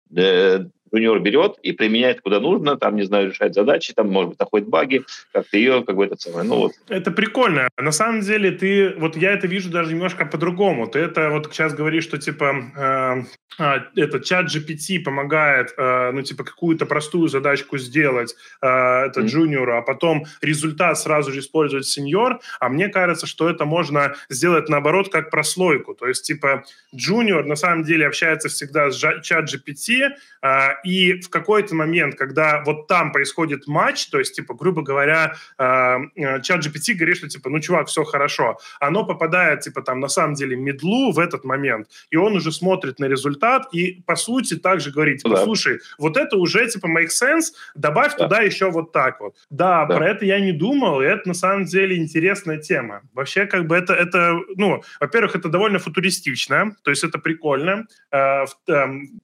Джуниор 0.94 1.20
берет 1.20 1.56
и 1.62 1.72
применяет 1.72 2.20
куда 2.20 2.40
нужно, 2.40 2.76
там, 2.76 2.96
не 2.96 3.02
знаю, 3.02 3.30
решает 3.30 3.54
задачи, 3.54 3.92
там, 3.92 4.10
может 4.10 4.30
быть, 4.30 4.38
находит 4.38 4.68
баги, 4.68 5.02
как-то 5.32 5.56
ее, 5.56 5.82
как 5.84 5.96
бы, 5.96 6.04
это 6.04 6.16
самое, 6.16 6.48
ну 6.48 6.56
вот. 6.56 6.72
Это 6.88 7.10
прикольно. 7.10 7.68
На 7.76 7.92
самом 7.92 8.20
деле 8.20 8.50
ты, 8.50 8.94
вот 8.96 9.16
я 9.16 9.32
это 9.32 9.46
вижу 9.46 9.70
даже 9.70 9.92
немножко 9.92 10.24
по-другому. 10.24 10.86
Ты 10.86 11.00
это 11.00 11.30
вот 11.30 11.48
сейчас 11.52 11.74
говоришь, 11.74 12.04
что, 12.04 12.18
типа, 12.18 13.26
э, 13.58 13.62
э, 13.62 13.80
этот 13.96 14.24
чат 14.24 14.46
GPT 14.46 15.00
помогает, 15.00 15.74
э, 15.76 16.10
ну, 16.12 16.22
типа, 16.22 16.44
какую-то 16.44 16.86
простую 16.86 17.28
задачку 17.28 17.78
сделать 17.78 18.34
э, 18.62 18.66
это 18.66 19.20
mm-hmm. 19.20 19.26
джуниору, 19.26 19.76
а 19.76 19.82
потом 19.82 20.24
результат 20.40 20.98
сразу 20.98 21.32
же 21.32 21.40
использовать 21.40 21.86
сеньор, 21.86 22.40
а 22.60 22.68
мне 22.68 22.88
кажется, 22.88 23.26
что 23.26 23.50
это 23.50 23.64
можно 23.64 24.14
сделать 24.28 24.68
наоборот, 24.68 25.10
как 25.10 25.30
прослойку. 25.30 25.94
То 25.94 26.06
есть, 26.06 26.24
типа, 26.24 26.64
джуниор 26.94 27.44
на 27.44 27.56
самом 27.56 27.84
деле 27.84 28.06
общается 28.06 28.48
всегда 28.48 28.90
с 28.90 28.96
чат 29.22 29.52
GPT, 29.52 30.10
э, 30.42 30.68
и 30.84 31.20
в 31.20 31.30
какой-то 31.30 31.74
момент, 31.74 32.14
когда 32.14 32.62
вот 32.64 32.86
там 32.86 33.12
происходит 33.12 33.66
матч, 33.66 34.06
то 34.06 34.18
есть, 34.18 34.36
типа, 34.36 34.54
грубо 34.54 34.82
говоря, 34.82 35.34
э, 35.58 35.96
э, 36.16 36.42
чат 36.42 36.64
GPT 36.64 36.94
говорит, 36.94 37.16
что, 37.16 37.28
типа, 37.28 37.50
ну, 37.50 37.60
чувак, 37.60 37.88
все 37.88 38.04
хорошо, 38.04 38.58
оно 38.80 39.04
попадает, 39.04 39.60
типа, 39.60 39.82
там, 39.82 40.00
на 40.00 40.08
самом 40.08 40.34
деле, 40.34 40.56
медлу 40.56 41.12
в 41.12 41.18
этот 41.18 41.44
момент, 41.44 41.88
и 42.10 42.16
он 42.16 42.36
уже 42.36 42.52
смотрит 42.52 42.98
на 42.98 43.06
результат 43.06 43.68
и, 43.72 44.02
по 44.06 44.16
сути, 44.16 44.56
также 44.56 44.90
говорит, 44.90 45.22
типа, 45.22 45.36
да. 45.36 45.44
слушай, 45.44 45.80
вот 45.98 46.16
это 46.16 46.36
уже, 46.36 46.66
типа, 46.68 46.86
make 46.86 47.08
sense, 47.08 47.52
добавь 47.74 48.12
да. 48.16 48.24
туда 48.24 48.40
еще 48.40 48.70
вот 48.70 48.92
так 48.92 49.20
вот. 49.20 49.36
Да, 49.50 49.86
да, 49.86 49.96
про 49.96 50.08
это 50.08 50.24
я 50.24 50.40
не 50.40 50.52
думал, 50.52 51.00
и 51.00 51.06
это, 51.06 51.28
на 51.28 51.34
самом 51.34 51.64
деле, 51.64 51.96
интересная 51.96 52.58
тема. 52.58 53.02
Вообще, 53.12 53.46
как 53.46 53.66
бы, 53.66 53.76
это, 53.76 53.94
это 53.94 54.38
ну, 54.56 54.82
во-первых, 55.00 55.36
это 55.36 55.48
довольно 55.48 55.78
футуристично, 55.78 56.76
то 56.82 56.90
есть 56.90 57.04
это 57.04 57.18
прикольно, 57.18 57.86
э, 58.12 58.44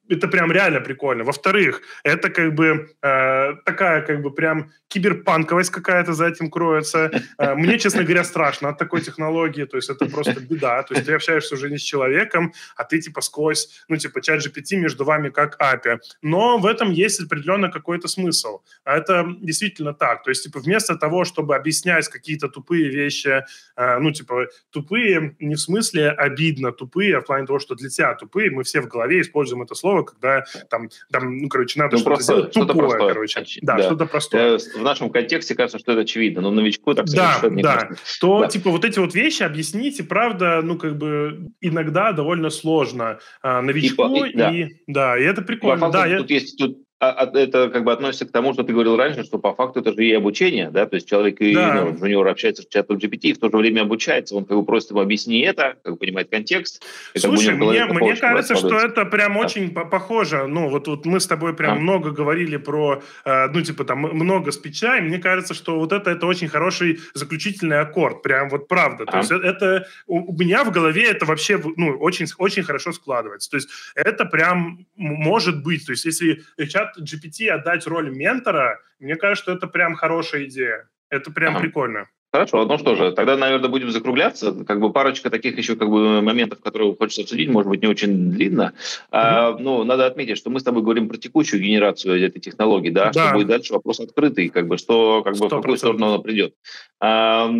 это 0.08 0.28
прям 0.28 0.52
реально 0.52 0.80
прикольно. 0.80 1.24
Во-вторых, 1.24 1.39
во-вторых, 1.40 1.80
это 2.04 2.28
как 2.28 2.54
бы 2.54 2.90
э, 3.02 3.54
такая 3.64 4.02
как 4.02 4.20
бы 4.20 4.30
прям 4.30 4.70
киберпанковость 4.88 5.70
какая-то 5.70 6.12
за 6.12 6.26
этим 6.26 6.50
кроется. 6.50 7.10
Э, 7.38 7.54
мне, 7.54 7.78
честно 7.78 8.02
говоря, 8.02 8.24
страшно 8.24 8.68
от 8.68 8.78
такой 8.78 9.00
технологии, 9.00 9.64
то 9.64 9.76
есть 9.76 9.88
это 9.88 10.06
просто 10.06 10.40
беда. 10.40 10.82
То 10.82 10.94
есть 10.94 11.06
ты 11.06 11.14
общаешься 11.14 11.54
уже 11.54 11.70
не 11.70 11.78
с 11.78 11.82
человеком, 11.82 12.52
а 12.76 12.84
ты 12.84 13.00
типа 13.00 13.22
сквозь, 13.22 13.84
ну 13.88 13.96
типа 13.96 14.20
чат 14.20 14.40
GPT 14.40 14.76
между 14.76 15.04
вами 15.04 15.30
как 15.30 15.58
API. 15.60 15.98
Но 16.22 16.58
в 16.58 16.66
этом 16.66 16.90
есть 16.90 17.20
определенно 17.20 17.70
какой-то 17.70 18.08
смысл. 18.08 18.60
А 18.84 18.98
это 18.98 19.26
действительно 19.40 19.94
так. 19.94 20.22
То 20.24 20.30
есть 20.30 20.44
типа 20.44 20.58
вместо 20.60 20.96
того, 20.96 21.24
чтобы 21.24 21.56
объяснять 21.56 22.08
какие-то 22.08 22.48
тупые 22.48 22.90
вещи, 22.90 23.44
э, 23.76 23.98
ну 23.98 24.10
типа 24.10 24.46
тупые 24.70 25.36
не 25.38 25.54
в 25.54 25.60
смысле 25.60 26.10
обидно 26.10 26.72
тупые, 26.72 27.16
а 27.16 27.20
в 27.20 27.24
плане 27.24 27.46
того, 27.46 27.58
что 27.60 27.74
для 27.74 27.88
тебя 27.88 28.14
тупые, 28.14 28.50
мы 28.50 28.62
все 28.62 28.80
в 28.80 28.88
голове 28.88 29.20
используем 29.20 29.62
это 29.62 29.74
слово, 29.74 30.02
когда 30.02 30.44
там, 30.68 30.90
там 31.10 31.29
ну, 31.30 31.48
короче, 31.48 31.78
надо 31.78 31.96
ну, 31.96 32.02
что-то 32.02 32.22
сделать 32.22 32.52
тупое, 32.52 32.66
что 32.66 32.78
простое. 32.78 33.08
короче. 33.14 33.40
Оч... 33.40 33.58
Да, 33.62 33.76
да, 33.76 33.82
что-то 33.84 34.06
простое. 34.06 34.58
В 34.58 34.82
нашем 34.82 35.10
контексте 35.10 35.54
кажется, 35.54 35.78
что 35.78 35.92
это 35.92 36.02
очевидно, 36.02 36.42
но 36.42 36.50
новичку 36.50 36.94
так 36.94 37.06
да, 37.06 37.40
не 37.48 37.62
да. 37.62 37.76
Кажется. 37.76 38.20
То, 38.20 38.40
да. 38.40 38.48
типа, 38.48 38.70
вот 38.70 38.84
эти 38.84 38.98
вот 38.98 39.14
вещи 39.14 39.42
объясните, 39.42 40.04
правда, 40.04 40.60
ну, 40.62 40.76
как 40.76 40.96
бы, 40.98 41.50
иногда 41.60 42.12
довольно 42.12 42.50
сложно 42.50 43.18
а, 43.42 43.62
новичку, 43.62 44.24
и, 44.24 44.30
и, 44.30 44.36
да. 44.36 44.50
и, 44.50 44.68
да, 44.86 45.18
и 45.18 45.22
это 45.22 45.42
прикольно. 45.42 45.86
И, 45.86 45.92
да, 45.92 46.18
тут 46.18 46.30
я... 46.30 46.36
есть, 46.36 46.58
тут 46.58 46.76
а, 46.76 46.80
а, 46.80 46.89
это 47.00 47.70
как 47.70 47.84
бы 47.84 47.92
относится 47.92 48.26
к 48.26 48.30
тому, 48.30 48.52
что 48.52 48.62
ты 48.62 48.72
говорил 48.72 48.96
раньше, 48.96 49.24
что 49.24 49.38
по 49.38 49.54
факту 49.54 49.80
это 49.80 49.92
же 49.92 50.04
и 50.04 50.12
обучение, 50.12 50.70
да, 50.70 50.84
то 50.86 50.96
есть 50.96 51.08
человек 51.08 51.40
и 51.40 51.54
да. 51.54 51.84
ну, 51.84 51.96
джуниор 51.96 52.28
общается 52.28 52.62
с 52.62 52.66
чатом 52.66 52.98
GPT, 52.98 53.20
и 53.22 53.32
в 53.32 53.38
то 53.38 53.48
же 53.48 53.56
время 53.56 53.82
обучается, 53.82 54.36
он 54.36 54.44
как 54.44 54.58
бы 54.58 54.64
просит 54.64 54.90
ему 54.90 55.00
объясни 55.00 55.40
это, 55.40 55.76
как 55.82 55.94
бы 55.94 55.98
понимает 55.98 56.28
контекст. 56.28 56.82
Слушай, 57.16 57.54
мне, 57.54 57.86
мне 57.86 58.16
кажется, 58.16 58.54
что 58.54 58.76
это 58.76 59.06
прям 59.06 59.34
да. 59.34 59.40
очень 59.40 59.70
похоже, 59.70 60.46
ну 60.46 60.68
вот, 60.68 60.88
вот 60.88 61.06
мы 61.06 61.20
с 61.20 61.26
тобой 61.26 61.54
прям 61.56 61.78
а. 61.78 61.80
много 61.80 62.10
говорили 62.10 62.58
про, 62.58 63.02
э, 63.24 63.46
ну 63.48 63.62
типа 63.62 63.84
там 63.84 64.00
много 64.00 64.52
спича, 64.52 64.98
и 64.98 65.00
мне 65.00 65.18
кажется, 65.18 65.54
что 65.54 65.78
вот 65.78 65.92
это, 65.92 66.10
это 66.10 66.26
очень 66.26 66.48
хороший 66.48 67.00
заключительный 67.14 67.80
аккорд, 67.80 68.22
прям 68.22 68.50
вот 68.50 68.68
правда, 68.68 69.06
то 69.06 69.14
а. 69.14 69.18
есть 69.18 69.30
это, 69.30 69.86
у 70.06 70.36
меня 70.36 70.64
в 70.64 70.70
голове 70.70 71.04
это 71.04 71.24
вообще, 71.24 71.58
ну, 71.76 71.96
очень, 71.98 72.26
очень 72.36 72.62
хорошо 72.62 72.92
складывается, 72.92 73.50
то 73.50 73.56
есть 73.56 73.70
это 73.94 74.26
прям 74.26 74.86
может 74.96 75.62
быть, 75.62 75.86
то 75.86 75.92
есть 75.92 76.04
если 76.04 76.42
чат 76.68 76.89
чат 76.90 76.98
GPT 76.98 77.48
отдать 77.48 77.86
роль 77.86 78.10
ментора, 78.10 78.80
мне 78.98 79.16
кажется, 79.16 79.42
что 79.42 79.52
это 79.52 79.66
прям 79.66 79.94
хорошая 79.94 80.44
идея. 80.44 80.88
Это 81.08 81.30
прям 81.30 81.56
ага. 81.56 81.62
прикольно. 81.62 82.08
Хорошо, 82.32 82.64
ну 82.64 82.78
что 82.78 82.94
же, 82.94 83.10
тогда, 83.10 83.36
наверное, 83.36 83.68
будем 83.68 83.90
закругляться. 83.90 84.52
Как 84.64 84.80
бы 84.80 84.92
парочка 84.92 85.30
таких 85.30 85.58
еще 85.58 85.74
как 85.74 85.90
бы 85.90 86.22
моментов, 86.22 86.60
которые 86.60 86.94
хочется 86.94 87.22
обсудить, 87.22 87.48
может 87.48 87.68
быть, 87.68 87.82
не 87.82 87.88
очень 87.88 88.30
длинно. 88.30 88.72
Mm-hmm. 88.72 89.06
А, 89.10 89.56
ну, 89.58 89.82
надо 89.82 90.06
отметить, 90.06 90.38
что 90.38 90.48
мы 90.48 90.60
с 90.60 90.62
тобой 90.62 90.82
говорим 90.82 91.08
про 91.08 91.16
текущую 91.16 91.60
генерацию 91.60 92.24
этой 92.24 92.38
технологии, 92.38 92.90
да, 92.90 93.10
да. 93.10 93.24
что 93.24 93.34
будет 93.34 93.48
дальше 93.48 93.72
вопрос 93.72 93.98
открытый, 93.98 94.48
как 94.48 94.68
бы, 94.68 94.78
что, 94.78 95.22
как 95.24 95.38
бы, 95.38 95.46
100%. 95.46 95.48
в 95.48 95.60
какую 95.60 95.76
сторону 95.76 96.06
она 96.06 96.18
придет. 96.18 96.54
А, 97.00 97.50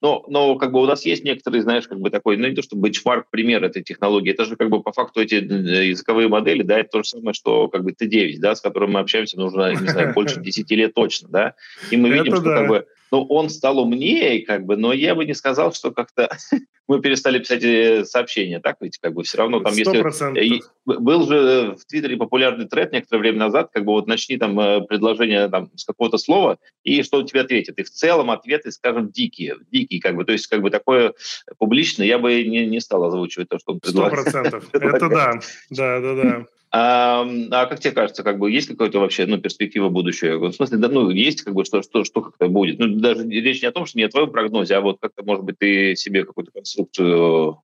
но, 0.00 0.24
но, 0.28 0.54
как 0.56 0.72
бы, 0.72 0.80
у 0.80 0.86
нас 0.86 1.04
есть 1.04 1.22
некоторые, 1.24 1.60
знаешь, 1.60 1.86
как 1.86 2.00
бы 2.00 2.08
такой, 2.08 2.38
ну, 2.38 2.48
не 2.48 2.54
то, 2.54 2.62
что 2.62 2.76
бенчмарк, 2.76 3.26
пример 3.28 3.62
этой 3.62 3.82
технологии, 3.82 4.32
это 4.32 4.46
же, 4.46 4.56
как 4.56 4.70
бы, 4.70 4.82
по 4.82 4.92
факту 4.92 5.20
эти 5.20 5.34
э, 5.34 5.88
языковые 5.88 6.28
модели, 6.28 6.62
да, 6.62 6.78
это 6.78 6.88
то 6.92 7.02
же 7.02 7.10
самое, 7.10 7.34
что, 7.34 7.68
как 7.68 7.84
бы, 7.84 7.90
Т9, 7.90 8.36
да, 8.38 8.54
с 8.54 8.62
которым 8.62 8.92
мы 8.92 9.00
общаемся, 9.00 9.38
нужно, 9.38 9.70
не 9.72 9.88
знаю, 9.88 10.12
больше 10.14 10.40
10 10.40 10.70
лет 10.70 10.94
точно, 10.94 11.28
да, 11.28 11.54
и 11.90 11.98
мы 11.98 12.08
видим, 12.08 12.36
что, 12.36 12.44
как 12.44 12.68
бы, 12.68 12.86
ну, 13.14 13.22
он 13.26 13.48
стал 13.48 13.78
умнее, 13.78 14.44
как 14.44 14.66
бы, 14.66 14.76
но 14.76 14.92
я 14.92 15.14
бы 15.14 15.24
не 15.24 15.34
сказал, 15.34 15.72
что 15.72 15.92
как-то 15.92 16.28
мы 16.88 17.00
перестали 17.00 17.38
писать 17.38 17.62
э, 17.62 18.04
сообщения, 18.04 18.58
так 18.58 18.78
ведь, 18.80 18.98
как 18.98 19.14
бы, 19.14 19.22
все 19.22 19.38
равно 19.38 19.60
там, 19.60 19.72
100%. 19.72 20.40
если... 20.40 20.62
Был 20.84 21.24
же 21.28 21.76
в 21.76 21.84
Твиттере 21.86 22.16
популярный 22.16 22.66
тред 22.66 22.92
некоторое 22.92 23.20
время 23.20 23.38
назад, 23.38 23.70
как 23.72 23.84
бы, 23.84 23.92
вот 23.92 24.08
начни 24.08 24.36
там 24.36 24.58
э, 24.58 24.80
предложение 24.80 25.46
там 25.48 25.70
с 25.76 25.84
какого-то 25.84 26.18
слова, 26.18 26.58
и 26.82 27.04
что 27.04 27.18
он 27.18 27.26
тебе 27.26 27.42
ответит. 27.42 27.78
И 27.78 27.84
в 27.84 27.90
целом 27.90 28.32
ответы, 28.32 28.72
скажем, 28.72 29.12
дикие, 29.12 29.58
дикие, 29.70 30.00
как 30.00 30.16
бы, 30.16 30.24
то 30.24 30.32
есть, 30.32 30.48
как 30.48 30.60
бы, 30.60 30.70
такое 30.70 31.14
публичное 31.58 32.08
я 32.08 32.18
бы 32.18 32.42
не, 32.42 32.66
не 32.66 32.80
стал 32.80 33.04
озвучивать 33.04 33.48
то, 33.48 33.60
что 33.60 33.74
он 33.74 33.78
предлагает. 33.78 34.22
Сто 34.22 34.32
процентов, 34.32 34.68
это 34.72 35.08
да, 35.08 35.32
да, 35.70 36.00
да, 36.00 36.14
да. 36.14 36.46
А, 36.76 37.24
а 37.52 37.66
как 37.66 37.78
тебе 37.78 37.92
кажется, 37.92 38.24
как 38.24 38.40
бы 38.40 38.50
есть 38.50 38.66
какая-то 38.66 38.98
вообще 38.98 39.26
ну, 39.26 39.38
перспектива 39.38 39.90
будущего? 39.90 40.48
В 40.48 40.52
смысле, 40.52 40.78
да, 40.78 40.88
ну, 40.88 41.08
есть 41.08 41.42
как 41.42 41.54
бы 41.54 41.64
что, 41.64 41.82
что, 41.82 42.02
что 42.02 42.20
как-то 42.20 42.48
будет? 42.48 42.80
Ну, 42.80 42.96
даже 42.96 43.22
речь 43.28 43.62
не 43.62 43.68
о 43.68 43.72
том, 43.72 43.86
что 43.86 43.96
не 43.96 44.02
о 44.02 44.08
твоем 44.08 44.32
прогнозе, 44.32 44.74
а 44.74 44.80
вот 44.80 44.98
как-то, 45.00 45.22
может 45.22 45.44
быть, 45.44 45.56
ты 45.60 45.94
себе 45.94 46.24
какую-то 46.24 46.50
конструкцию 46.50 47.60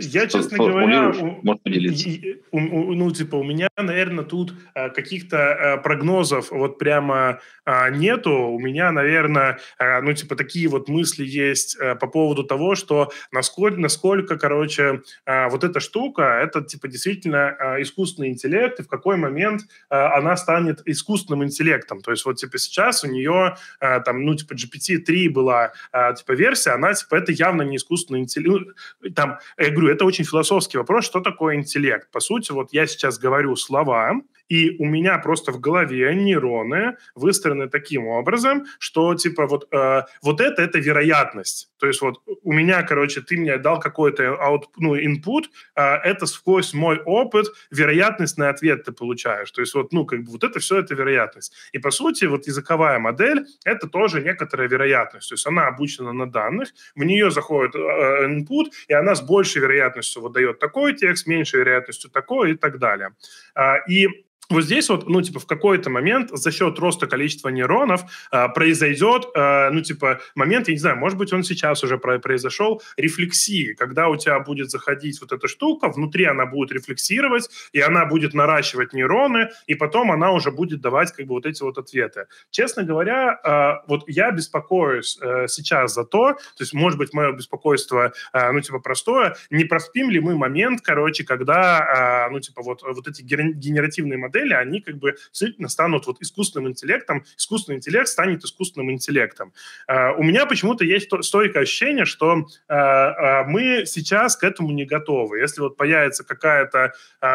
Я, 0.00 0.26
честно 0.26 0.58
говоря, 0.58 1.12
может 1.42 1.62
поделиться? 1.62 2.08
Ну, 2.52 3.10
типа, 3.12 3.36
у 3.36 3.44
меня, 3.44 3.68
наверное, 3.76 4.24
тут 4.24 4.52
а, 4.74 4.88
каких-то 4.90 5.74
а, 5.74 5.76
прогнозов 5.76 6.50
вот 6.50 6.78
прямо 6.78 7.40
а, 7.64 7.90
нету. 7.90 8.32
У 8.32 8.58
меня, 8.58 8.92
наверное, 8.92 9.58
ну, 9.78 10.12
типа, 10.12 10.36
такие 10.36 10.68
вот 10.68 10.88
мысли 10.88 11.24
есть 11.24 11.78
по 12.00 12.06
поводу 12.06 12.44
того, 12.44 12.74
что 12.74 13.10
насколько, 13.32 13.80
насколько 13.80 14.36
короче, 14.36 15.02
вот 15.26 15.64
эта 15.64 15.80
штука, 15.80 16.40
это, 16.42 16.62
типа, 16.62 16.88
действительно 16.88 17.56
искусственный 17.78 18.30
интеллект, 18.30 18.47
интеллект 18.48 18.80
и 18.80 18.82
в 18.82 18.88
какой 18.88 19.16
момент 19.16 19.62
э, 19.90 19.96
она 19.96 20.36
станет 20.36 20.80
искусственным 20.86 21.44
интеллектом. 21.44 22.00
То 22.00 22.10
есть 22.10 22.24
вот 22.24 22.36
типа 22.36 22.58
сейчас 22.58 23.04
у 23.04 23.08
нее 23.08 23.56
э, 23.80 24.00
там, 24.00 24.24
ну 24.24 24.34
типа 24.34 24.54
GPT-3 24.54 25.30
была 25.30 25.72
э, 25.92 26.14
типа 26.14 26.32
версия, 26.32 26.70
она 26.70 26.94
типа 26.94 27.16
это 27.16 27.32
явно 27.32 27.62
не 27.62 27.76
искусственный 27.76 28.20
интеллект. 28.20 28.76
Ну, 29.00 29.10
там, 29.10 29.38
я 29.58 29.70
говорю, 29.70 29.88
это 29.88 30.04
очень 30.04 30.24
философский 30.24 30.78
вопрос, 30.78 31.04
что 31.04 31.20
такое 31.20 31.56
интеллект. 31.56 32.10
По 32.10 32.20
сути, 32.20 32.52
вот 32.52 32.72
я 32.72 32.86
сейчас 32.86 33.18
говорю 33.18 33.56
слова, 33.56 34.20
и 34.48 34.76
у 34.78 34.84
меня 34.84 35.18
просто 35.18 35.52
в 35.52 35.60
голове 35.60 36.14
нейроны 36.14 36.96
выстроены 37.14 37.68
таким 37.68 38.06
образом, 38.06 38.66
что 38.78 39.14
типа 39.14 39.46
вот, 39.46 39.68
э, 39.72 40.02
вот 40.22 40.40
это, 40.40 40.62
это 40.62 40.78
вероятность. 40.78 41.70
То 41.78 41.86
есть 41.86 42.00
вот 42.00 42.20
у 42.42 42.52
меня, 42.52 42.82
короче, 42.82 43.20
ты 43.20 43.36
мне 43.36 43.56
дал 43.58 43.78
какой-то 43.78 44.22
out, 44.22 44.64
ну, 44.76 44.96
input, 44.96 45.44
э, 45.76 45.82
это 45.82 46.26
сквозь 46.26 46.74
мой 46.74 47.00
опыт 47.04 47.46
вероятностный 47.70 48.48
ответ 48.48 48.84
ты 48.84 48.92
получаешь. 48.92 49.50
То 49.50 49.60
есть 49.60 49.74
вот, 49.74 49.92
ну, 49.92 50.06
как 50.06 50.24
бы 50.24 50.32
вот 50.32 50.44
это 50.44 50.58
все 50.58 50.78
это 50.78 50.94
вероятность. 50.94 51.54
И 51.72 51.78
по 51.78 51.90
сути 51.90 52.24
вот 52.24 52.46
языковая 52.46 52.98
модель— 52.98 53.46
это 53.64 53.86
тоже 53.88 54.22
некоторая 54.22 54.68
вероятность. 54.68 55.28
То 55.28 55.34
есть 55.34 55.46
она 55.46 55.68
обучена 55.68 56.12
на 56.12 56.30
данных, 56.30 56.68
в 56.94 57.04
нее 57.04 57.30
заходит 57.30 57.74
э, 57.74 58.26
input, 58.26 58.70
и 58.88 58.94
она 58.94 59.14
с 59.14 59.20
большей 59.20 59.62
вероятностью 59.62 60.22
выдает 60.22 60.58
такой 60.58 60.94
текст, 60.94 61.26
меньшей 61.26 61.60
вероятностью 61.60 62.10
такой 62.10 62.52
и 62.52 62.54
так 62.54 62.78
далее. 62.78 63.10
А, 63.54 63.76
и 63.88 64.08
вот 64.50 64.64
здесь 64.64 64.88
вот, 64.88 65.08
ну, 65.08 65.20
типа, 65.20 65.40
в 65.40 65.46
какой-то 65.46 65.90
момент 65.90 66.30
за 66.32 66.50
счет 66.50 66.78
роста 66.78 67.06
количества 67.06 67.50
нейронов 67.50 68.02
э, 68.32 68.48
произойдет, 68.48 69.26
э, 69.34 69.70
ну, 69.70 69.82
типа, 69.82 70.20
момент, 70.34 70.68
я 70.68 70.74
не 70.74 70.80
знаю, 70.80 70.96
может 70.96 71.18
быть, 71.18 71.32
он 71.32 71.42
сейчас 71.44 71.84
уже 71.84 71.98
про 71.98 72.18
произошел, 72.18 72.82
рефлексии, 72.96 73.74
когда 73.74 74.08
у 74.08 74.16
тебя 74.16 74.40
будет 74.40 74.70
заходить 74.70 75.20
вот 75.20 75.32
эта 75.32 75.48
штука, 75.48 75.88
внутри 75.88 76.24
она 76.24 76.46
будет 76.46 76.72
рефлексировать, 76.72 77.50
и 77.72 77.80
она 77.80 78.06
будет 78.06 78.32
наращивать 78.32 78.94
нейроны, 78.94 79.50
и 79.66 79.74
потом 79.74 80.10
она 80.10 80.32
уже 80.32 80.50
будет 80.50 80.80
давать, 80.80 81.12
как 81.12 81.26
бы, 81.26 81.34
вот 81.34 81.44
эти 81.44 81.62
вот 81.62 81.76
ответы. 81.76 82.26
Честно 82.50 82.84
говоря, 82.84 83.38
э, 83.44 83.86
вот 83.86 84.04
я 84.06 84.30
беспокоюсь 84.30 85.18
э, 85.20 85.46
сейчас 85.48 85.94
за 85.94 86.04
то, 86.04 86.32
то 86.32 86.60
есть, 86.60 86.72
может 86.72 86.98
быть, 86.98 87.12
мое 87.12 87.32
беспокойство, 87.32 88.12
э, 88.32 88.52
ну, 88.52 88.60
типа, 88.60 88.78
простое, 88.78 89.36
не 89.50 89.64
проспим 89.64 90.08
ли 90.10 90.20
мы 90.20 90.36
момент, 90.36 90.80
короче, 90.80 91.24
когда, 91.24 92.26
э, 92.28 92.32
ну, 92.32 92.40
типа, 92.40 92.62
вот, 92.62 92.82
вот 92.82 93.06
эти 93.06 93.20
генеративные 93.20 94.16
модели 94.16 94.37
модели, 94.38 94.54
они 94.54 94.80
как 94.80 94.96
бы 94.96 95.16
действительно 95.28 95.68
станут 95.68 96.06
вот 96.06 96.20
искусственным 96.20 96.70
интеллектом, 96.70 97.24
искусственный 97.36 97.78
интеллект 97.78 98.08
станет 98.08 98.44
искусственным 98.44 98.90
интеллектом. 98.90 99.52
Uh, 99.90 100.14
у 100.16 100.22
меня 100.22 100.46
почему-то 100.46 100.84
есть 100.84 101.10
стойкое 101.24 101.62
ощущение, 101.62 102.04
что 102.04 102.34
uh, 102.34 102.44
uh, 102.68 103.44
мы 103.46 103.84
сейчас 103.86 104.36
к 104.36 104.44
этому 104.44 104.70
не 104.72 104.84
готовы. 104.84 105.38
Если 105.38 105.60
вот 105.60 105.76
появится 105.76 106.24
какая-то 106.24 106.92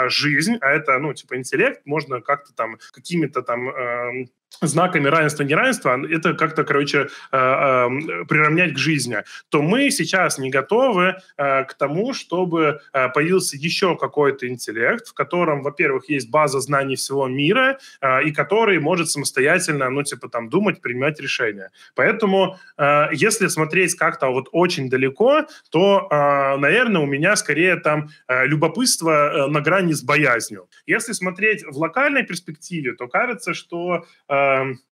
жизнь, 0.08 0.58
а 0.62 0.70
это, 0.70 0.98
ну, 1.00 1.14
типа 1.14 1.36
интеллект, 1.36 1.82
можно 1.86 2.22
как-то 2.22 2.54
там 2.54 2.78
какими-то 2.92 3.42
там 3.42 3.70
эм, 3.70 4.30
знаками 4.68 5.08
равенства, 5.08 5.44
неравенства, 5.44 6.00
это 6.10 6.34
как-то, 6.34 6.64
короче, 6.64 7.08
э, 7.32 7.38
э, 7.38 8.26
приравнять 8.28 8.74
к 8.74 8.78
жизни, 8.78 9.18
то 9.50 9.62
мы 9.62 9.92
сейчас 9.92 10.38
не 10.38 10.50
готовы 10.50 11.16
э, 11.38 11.64
к 11.66 11.74
тому, 11.74 12.14
чтобы 12.14 12.80
появился 13.14 13.58
еще 13.58 13.98
какой-то 13.98 14.48
интеллект, 14.48 15.08
в 15.08 15.14
котором, 15.14 15.62
во-первых, 15.62 16.10
есть 16.10 16.30
база 16.30 16.60
знаний 16.60 16.96
всего 16.96 17.28
мира, 17.28 17.78
и 18.26 18.32
который 18.32 18.80
может 18.80 19.10
самостоятельно, 19.10 19.90
ну, 19.90 20.04
типа, 20.04 20.30
там, 20.30 20.50
думать, 20.50 20.82
принимать 20.82 21.20
решения. 21.20 21.72
Поэтому, 21.96 22.58
если 23.12 23.48
смотреть 23.48 23.96
как-то 23.96 24.28
вот 24.28 24.50
очень 24.52 24.90
далеко, 24.90 25.46
то, 25.70 26.08
наверное, 26.60 27.02
у 27.02 27.06
меня 27.06 27.36
скорее 27.36 27.76
там 27.78 28.10
любопытство 28.30 29.48
на 29.50 29.62
грани 29.62 29.94
с 29.94 30.04
боязнью. 30.04 30.68
Если 30.86 31.14
смотреть 31.14 31.64
в 31.66 31.78
локальной 31.78 32.24
перспективе, 32.24 32.94
то 32.94 33.08
кажется, 33.08 33.54
что 33.54 33.94
Эм, 33.94 34.08
э, 34.30 34.53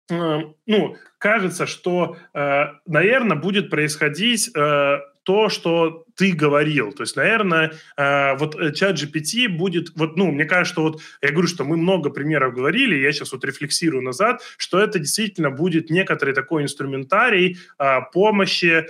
ну, 0.09 0.95
кажется, 1.17 1.67
что, 1.67 2.17
э, 2.33 2.65
наверное, 2.85 3.37
будет 3.37 3.69
происходить 3.69 4.49
э, 4.55 4.99
то, 5.23 5.49
что 5.49 6.05
ты 6.19 6.33
говорил. 6.33 6.91
То 6.91 7.03
есть, 7.03 7.15
наверное, 7.15 7.71
э, 7.95 8.35
вот 8.35 8.53
э, 8.55 8.73
чат 8.73 8.97
GPT 8.97 9.47
будет, 9.47 9.91
вот, 9.95 10.17
ну, 10.17 10.29
мне 10.31 10.43
кажется, 10.43 10.73
что 10.73 10.81
вот, 10.81 11.01
я 11.21 11.31
говорю, 11.31 11.47
что 11.47 11.63
мы 11.63 11.77
много 11.77 12.09
примеров 12.09 12.53
говорили, 12.53 12.97
я 12.97 13.13
сейчас 13.13 13.31
вот 13.31 13.45
рефлексирую 13.45 14.03
назад, 14.03 14.41
что 14.57 14.79
это 14.79 14.99
действительно 14.99 15.49
будет 15.49 15.89
некоторый 15.89 16.33
такой 16.33 16.63
инструментарий 16.63 17.57
э, 17.79 17.99
помощи 18.11 18.85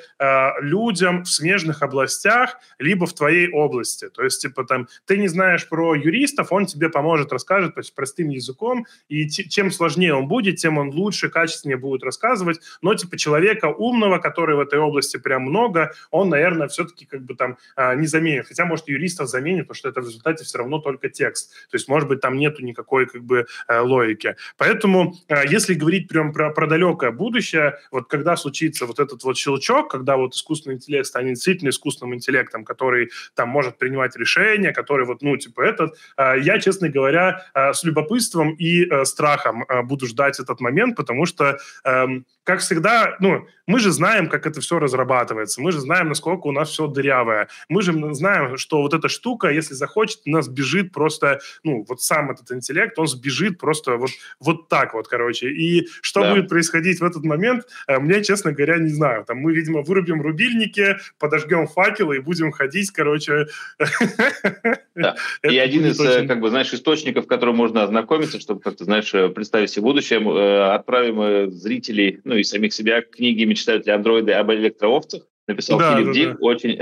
людям 0.62 1.24
в 1.24 1.30
смежных 1.30 1.84
областях, 1.84 2.58
либо 2.80 3.06
в 3.06 3.14
твоей 3.14 3.50
области. 3.52 4.10
То 4.10 4.24
есть, 4.24 4.42
типа, 4.42 4.64
там, 4.64 4.88
ты 5.06 5.18
не 5.18 5.28
знаешь 5.28 5.70
про 5.70 5.94
юристов, 5.94 6.52
он 6.52 6.66
тебе 6.66 6.90
поможет, 6.90 7.32
расскажет 7.32 7.76
то 7.76 7.82
есть, 7.82 7.94
простым 7.94 8.30
языком, 8.30 8.88
и 9.08 9.30
чем 9.30 9.72
сложнее 9.72 10.16
он 10.16 10.28
будет, 10.28 10.56
тем 10.56 10.80
он 10.80 10.90
лучше, 10.90 11.30
качественнее 11.30 11.78
будет 11.78 12.04
рассказывать, 12.04 12.60
но, 12.82 12.96
типа, 12.96 13.18
человека 13.18 13.68
умного, 13.68 14.18
который 14.18 14.56
в 14.56 14.60
этой 14.62 14.80
области 14.80 15.18
прям 15.18 15.44
много, 15.44 15.94
он, 16.10 16.30
наверное, 16.30 16.68
все-таки 16.68 17.06
как 17.06 17.19
как 17.20 17.26
бы 17.26 17.36
там 17.36 17.58
а, 17.76 17.96
не 17.96 18.08
заменит. 18.08 18.48
Хотя, 18.48 18.66
может, 18.66 18.88
юристов 18.88 19.28
заменит, 19.28 19.68
потому 19.68 19.76
что 19.76 19.90
это 19.90 20.02
в 20.02 20.06
результате 20.06 20.44
все 20.46 20.58
равно 20.58 20.80
только 20.80 21.10
текст. 21.10 21.52
То 21.70 21.76
есть, 21.76 21.88
может 21.88 22.08
быть, 22.08 22.22
там 22.22 22.38
нету 22.38 22.64
никакой 22.64 23.06
как 23.06 23.24
бы 23.24 23.46
э, 23.68 23.80
логики. 23.80 24.36
Поэтому, 24.58 25.16
э, 25.28 25.44
если 25.48 25.74
говорить 25.74 26.08
прям 26.08 26.32
про, 26.34 26.52
про 26.52 26.68
далекое 26.68 27.12
будущее, 27.12 27.78
вот 27.92 28.10
когда 28.10 28.38
случится 28.38 28.86
вот 28.86 29.00
этот 29.00 29.24
вот 29.24 29.38
щелчок, 29.38 29.92
когда 29.92 30.16
вот 30.16 30.34
искусственный 30.34 30.76
интеллект 30.76 31.06
станет 31.06 31.34
действительно 31.34 31.70
искусственным 31.70 32.16
интеллектом, 32.16 32.64
который 32.64 33.10
там 33.36 33.50
может 33.50 33.78
принимать 33.78 34.16
решения, 34.16 34.72
который 34.72 35.06
вот, 35.06 35.22
ну, 35.22 35.36
типа 35.38 35.62
этот, 35.62 35.98
э, 36.18 36.40
я, 36.42 36.60
честно 36.60 36.90
говоря, 36.90 37.46
с 37.54 37.84
любопытством 37.84 38.56
и 38.56 38.88
страхом 39.04 39.66
буду 39.84 40.06
ждать 40.08 40.40
этот 40.40 40.62
момент, 40.62 40.96
потому 40.96 41.26
что, 41.26 41.58
эм, 41.84 42.26
как 42.44 42.60
всегда, 42.60 43.16
ну, 43.20 43.48
мы 43.68 43.80
же 43.80 43.92
знаем, 43.92 44.28
как 44.28 44.48
это 44.48 44.62
все 44.62 44.80
разрабатывается, 44.80 45.62
мы 45.62 45.72
же 45.72 45.80
знаем, 45.80 46.10
насколько 46.10 46.48
у 46.48 46.52
нас 46.52 46.70
все 46.70 46.88
дырявое. 46.88 47.09
Мы 47.70 47.82
же 47.82 47.94
знаем, 48.14 48.58
что 48.58 48.82
вот 48.82 48.94
эта 48.94 49.10
штука, 49.10 49.50
если 49.50 49.74
захочет, 49.74 50.22
у 50.26 50.30
нас 50.30 50.48
бежит 50.48 50.92
просто, 50.92 51.40
ну, 51.64 51.86
вот 51.88 52.02
сам 52.02 52.32
этот 52.32 52.52
интеллект, 52.52 52.98
он 52.98 53.08
сбежит 53.08 53.58
просто 53.58 53.98
вот, 53.98 54.12
вот 54.40 54.68
так 54.70 54.94
вот, 54.94 55.08
короче. 55.08 55.50
И 55.50 55.88
что 56.02 56.22
да. 56.22 56.34
будет 56.34 56.50
происходить 56.50 57.00
в 57.00 57.04
этот 57.04 57.24
момент, 57.24 57.66
э, 57.88 58.00
мне, 58.00 58.24
честно 58.24 58.52
говоря, 58.52 58.78
не 58.78 58.90
знаю. 58.90 59.26
Там 59.26 59.38
мы, 59.38 59.54
видимо, 59.54 59.82
вырубим 59.82 60.22
рубильники, 60.22 60.98
подожгем 61.20 61.68
факелы 61.68 62.18
и 62.18 62.20
будем 62.20 62.52
ходить, 62.52 62.92
короче. 62.92 63.48
Да. 64.96 65.16
И 65.44 65.58
один 65.58 65.86
из, 65.86 66.00
э, 66.00 66.28
как 66.28 66.40
бы, 66.42 66.50
знаешь, 66.50 66.74
источников, 66.74 67.26
в 67.26 67.28
котором 67.28 67.56
можно 67.56 67.84
ознакомиться, 67.84 68.40
чтобы 68.40 68.62
как-то, 68.62 68.86
знаешь, 68.86 69.14
э, 69.14 69.30
представить 69.30 69.70
себе 69.70 69.84
будущее, 69.84 70.20
отправим 70.74 71.52
зрителей, 71.52 72.20
ну 72.24 72.36
и 72.36 72.44
самих 72.44 72.74
себя 72.74 73.02
книги 73.02 73.44
мечтают 73.44 73.86
ли 73.86 73.92
андроиды 73.92 74.34
об 74.34 74.52
электроовцах 74.52 75.24
написал 75.50 75.80
да, 75.80 75.96
Филипп 75.96 76.08
да, 76.08 76.14
Дик, 76.14 76.30
да. 76.30 76.36
очень... 76.40 76.80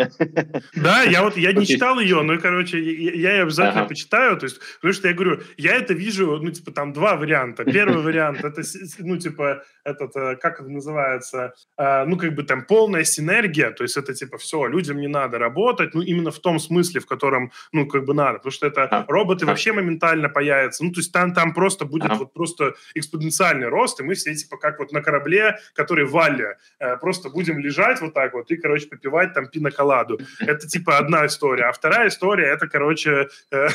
Да, 0.76 1.04
я 1.04 1.24
вот, 1.24 1.38
я 1.38 1.54
не 1.54 1.66
читал 1.66 2.00
ее, 2.00 2.22
но, 2.22 2.38
короче, 2.38 2.80
я, 2.80 3.12
я 3.14 3.32
ее 3.38 3.44
обязательно 3.44 3.82
ага. 3.82 3.90
почитаю, 3.90 4.38
то 4.38 4.46
есть, 4.46 4.60
потому 4.76 4.94
что 4.94 5.08
я 5.08 5.14
говорю, 5.14 5.42
я 5.58 5.76
это 5.76 5.94
вижу, 5.94 6.38
ну, 6.42 6.52
типа, 6.52 6.72
там 6.72 6.94
два 6.94 7.16
варианта. 7.16 7.64
Первый 7.64 8.04
вариант, 8.04 8.44
это, 8.44 8.62
ну, 9.00 9.18
типа, 9.18 9.64
этот, 9.84 10.16
э, 10.16 10.36
как 10.36 10.60
это 10.60 10.70
называется, 10.70 11.54
э, 11.78 12.06
ну, 12.06 12.18
как 12.18 12.36
бы 12.36 12.44
там 12.44 12.64
полная 12.64 13.04
синергия, 13.04 13.72
то 13.72 13.84
есть 13.84 13.98
это, 13.98 14.14
типа, 14.14 14.38
все, 14.38 14.68
людям 14.68 15.00
не 15.00 15.08
надо 15.08 15.40
работать, 15.40 15.94
ну, 15.94 16.02
именно 16.02 16.32
в 16.32 16.40
том 16.40 16.60
смысле, 16.60 17.02
в 17.02 17.06
котором, 17.06 17.52
ну, 17.72 17.88
как 17.88 18.06
бы 18.06 18.14
надо, 18.14 18.40
потому 18.40 18.52
что 18.52 18.68
это 18.68 18.84
а. 18.84 19.06
роботы 19.08 19.46
а. 19.46 19.48
вообще 19.48 19.74
моментально 19.74 20.30
появятся, 20.30 20.84
ну, 20.84 20.92
то 20.92 21.00
есть 21.00 21.12
там, 21.12 21.34
там 21.34 21.54
просто 21.54 21.86
будет 21.86 22.12
а. 22.12 22.16
вот 22.16 22.34
просто 22.34 22.76
экспоненциальный 22.96 23.68
рост, 23.68 24.00
и 24.00 24.04
мы 24.04 24.16
все, 24.16 24.36
типа, 24.36 24.58
как 24.58 24.80
вот 24.80 24.92
на 24.92 25.02
корабле, 25.02 25.58
который 25.74 26.06
в 26.06 26.12
Валле, 26.12 26.58
э, 26.80 26.98
просто 26.98 27.30
будем 27.30 27.60
лежать 27.60 28.02
вот 28.02 28.14
так 28.14 28.34
вот 28.34 28.52
и 28.52 28.57
короче, 28.58 28.88
попивать 28.88 29.34
там 29.34 29.48
пиноколаду. 29.48 30.20
Это, 30.40 30.68
типа, 30.68 30.98
одна 30.98 31.26
история. 31.26 31.66
А 31.66 31.72
вторая 31.72 32.10
история, 32.10 32.48
это, 32.48 32.68
короче, 32.68 33.28
э, 33.52 33.68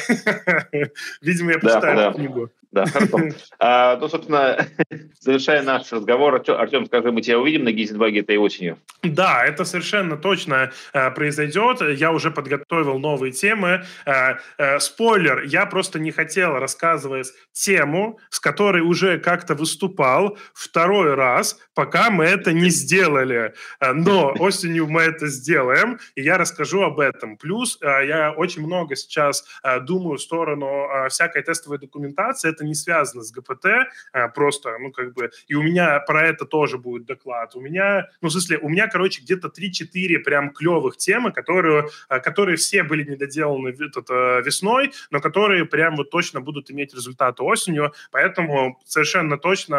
видимо, 1.20 1.52
я 1.52 1.58
почитаю 1.58 1.98
эту 1.98 2.18
книгу. 2.18 2.50
Да, 2.72 2.86
хорошо. 2.86 3.18
А, 3.58 3.96
ну, 3.96 4.08
собственно, 4.08 4.66
завершая 5.20 5.62
наш 5.62 5.92
разговор, 5.92 6.34
Артем, 6.34 6.86
скажи, 6.86 7.12
мы 7.12 7.20
тебя 7.20 7.38
увидим 7.38 7.64
на 7.64 7.72
Гизенбаге 7.72 8.20
этой 8.20 8.38
осенью? 8.38 8.78
Да, 9.02 9.44
это 9.44 9.64
совершенно 9.64 10.16
точно 10.16 10.72
э, 10.92 11.10
произойдет. 11.10 11.80
Я 11.98 12.12
уже 12.12 12.30
подготовил 12.30 12.98
новые 12.98 13.32
темы. 13.32 13.84
Э, 14.06 14.36
э, 14.58 14.80
спойлер, 14.80 15.42
я 15.42 15.66
просто 15.66 15.98
не 15.98 16.10
хотел, 16.10 16.58
рассказывать 16.58 17.32
тему, 17.52 18.18
с 18.30 18.40
которой 18.40 18.82
уже 18.82 19.18
как-то 19.18 19.54
выступал 19.54 20.38
второй 20.54 21.14
раз, 21.14 21.58
пока 21.74 22.10
мы 22.10 22.24
это 22.24 22.52
не 22.52 22.70
сделали. 22.70 23.52
Э, 23.80 23.92
но 23.92 24.34
осенью 24.38 24.71
мы 24.80 25.02
это 25.02 25.26
сделаем, 25.28 25.98
и 26.14 26.22
я 26.22 26.38
расскажу 26.38 26.82
об 26.82 27.00
этом. 27.00 27.36
Плюс 27.36 27.78
э, 27.80 28.06
я 28.06 28.32
очень 28.32 28.64
много 28.64 28.96
сейчас 28.96 29.44
э, 29.62 29.80
думаю 29.80 30.18
в 30.18 30.22
сторону 30.22 30.88
э, 30.88 31.08
всякой 31.08 31.42
тестовой 31.42 31.78
документации. 31.78 32.50
Это 32.50 32.64
не 32.64 32.74
связано 32.74 33.22
с 33.22 33.32
ГПТ, 33.32 33.66
просто, 34.34 34.76
ну, 34.78 34.90
как 34.90 35.14
бы, 35.14 35.30
и 35.46 35.54
у 35.54 35.62
меня 35.62 36.00
про 36.00 36.26
это 36.26 36.44
тоже 36.44 36.78
будет 36.78 37.04
доклад. 37.04 37.54
У 37.54 37.60
меня, 37.60 38.08
ну, 38.20 38.28
в 38.28 38.32
смысле, 38.32 38.58
у 38.58 38.68
меня, 38.68 38.88
короче, 38.88 39.22
где-то 39.22 39.48
3-4 39.48 40.18
прям 40.18 40.50
клевых 40.50 40.96
темы, 40.96 41.32
которые, 41.32 41.88
которые 42.08 42.56
все 42.56 42.82
были 42.82 43.04
недоделаны 43.04 43.68
это, 43.68 44.42
весной, 44.44 44.92
но 45.10 45.20
которые 45.20 45.64
прям 45.64 45.96
вот 45.96 46.10
точно 46.10 46.40
будут 46.40 46.70
иметь 46.70 46.94
результаты 46.94 47.42
осенью, 47.42 47.92
поэтому 48.10 48.80
совершенно 48.84 49.38
точно 49.38 49.78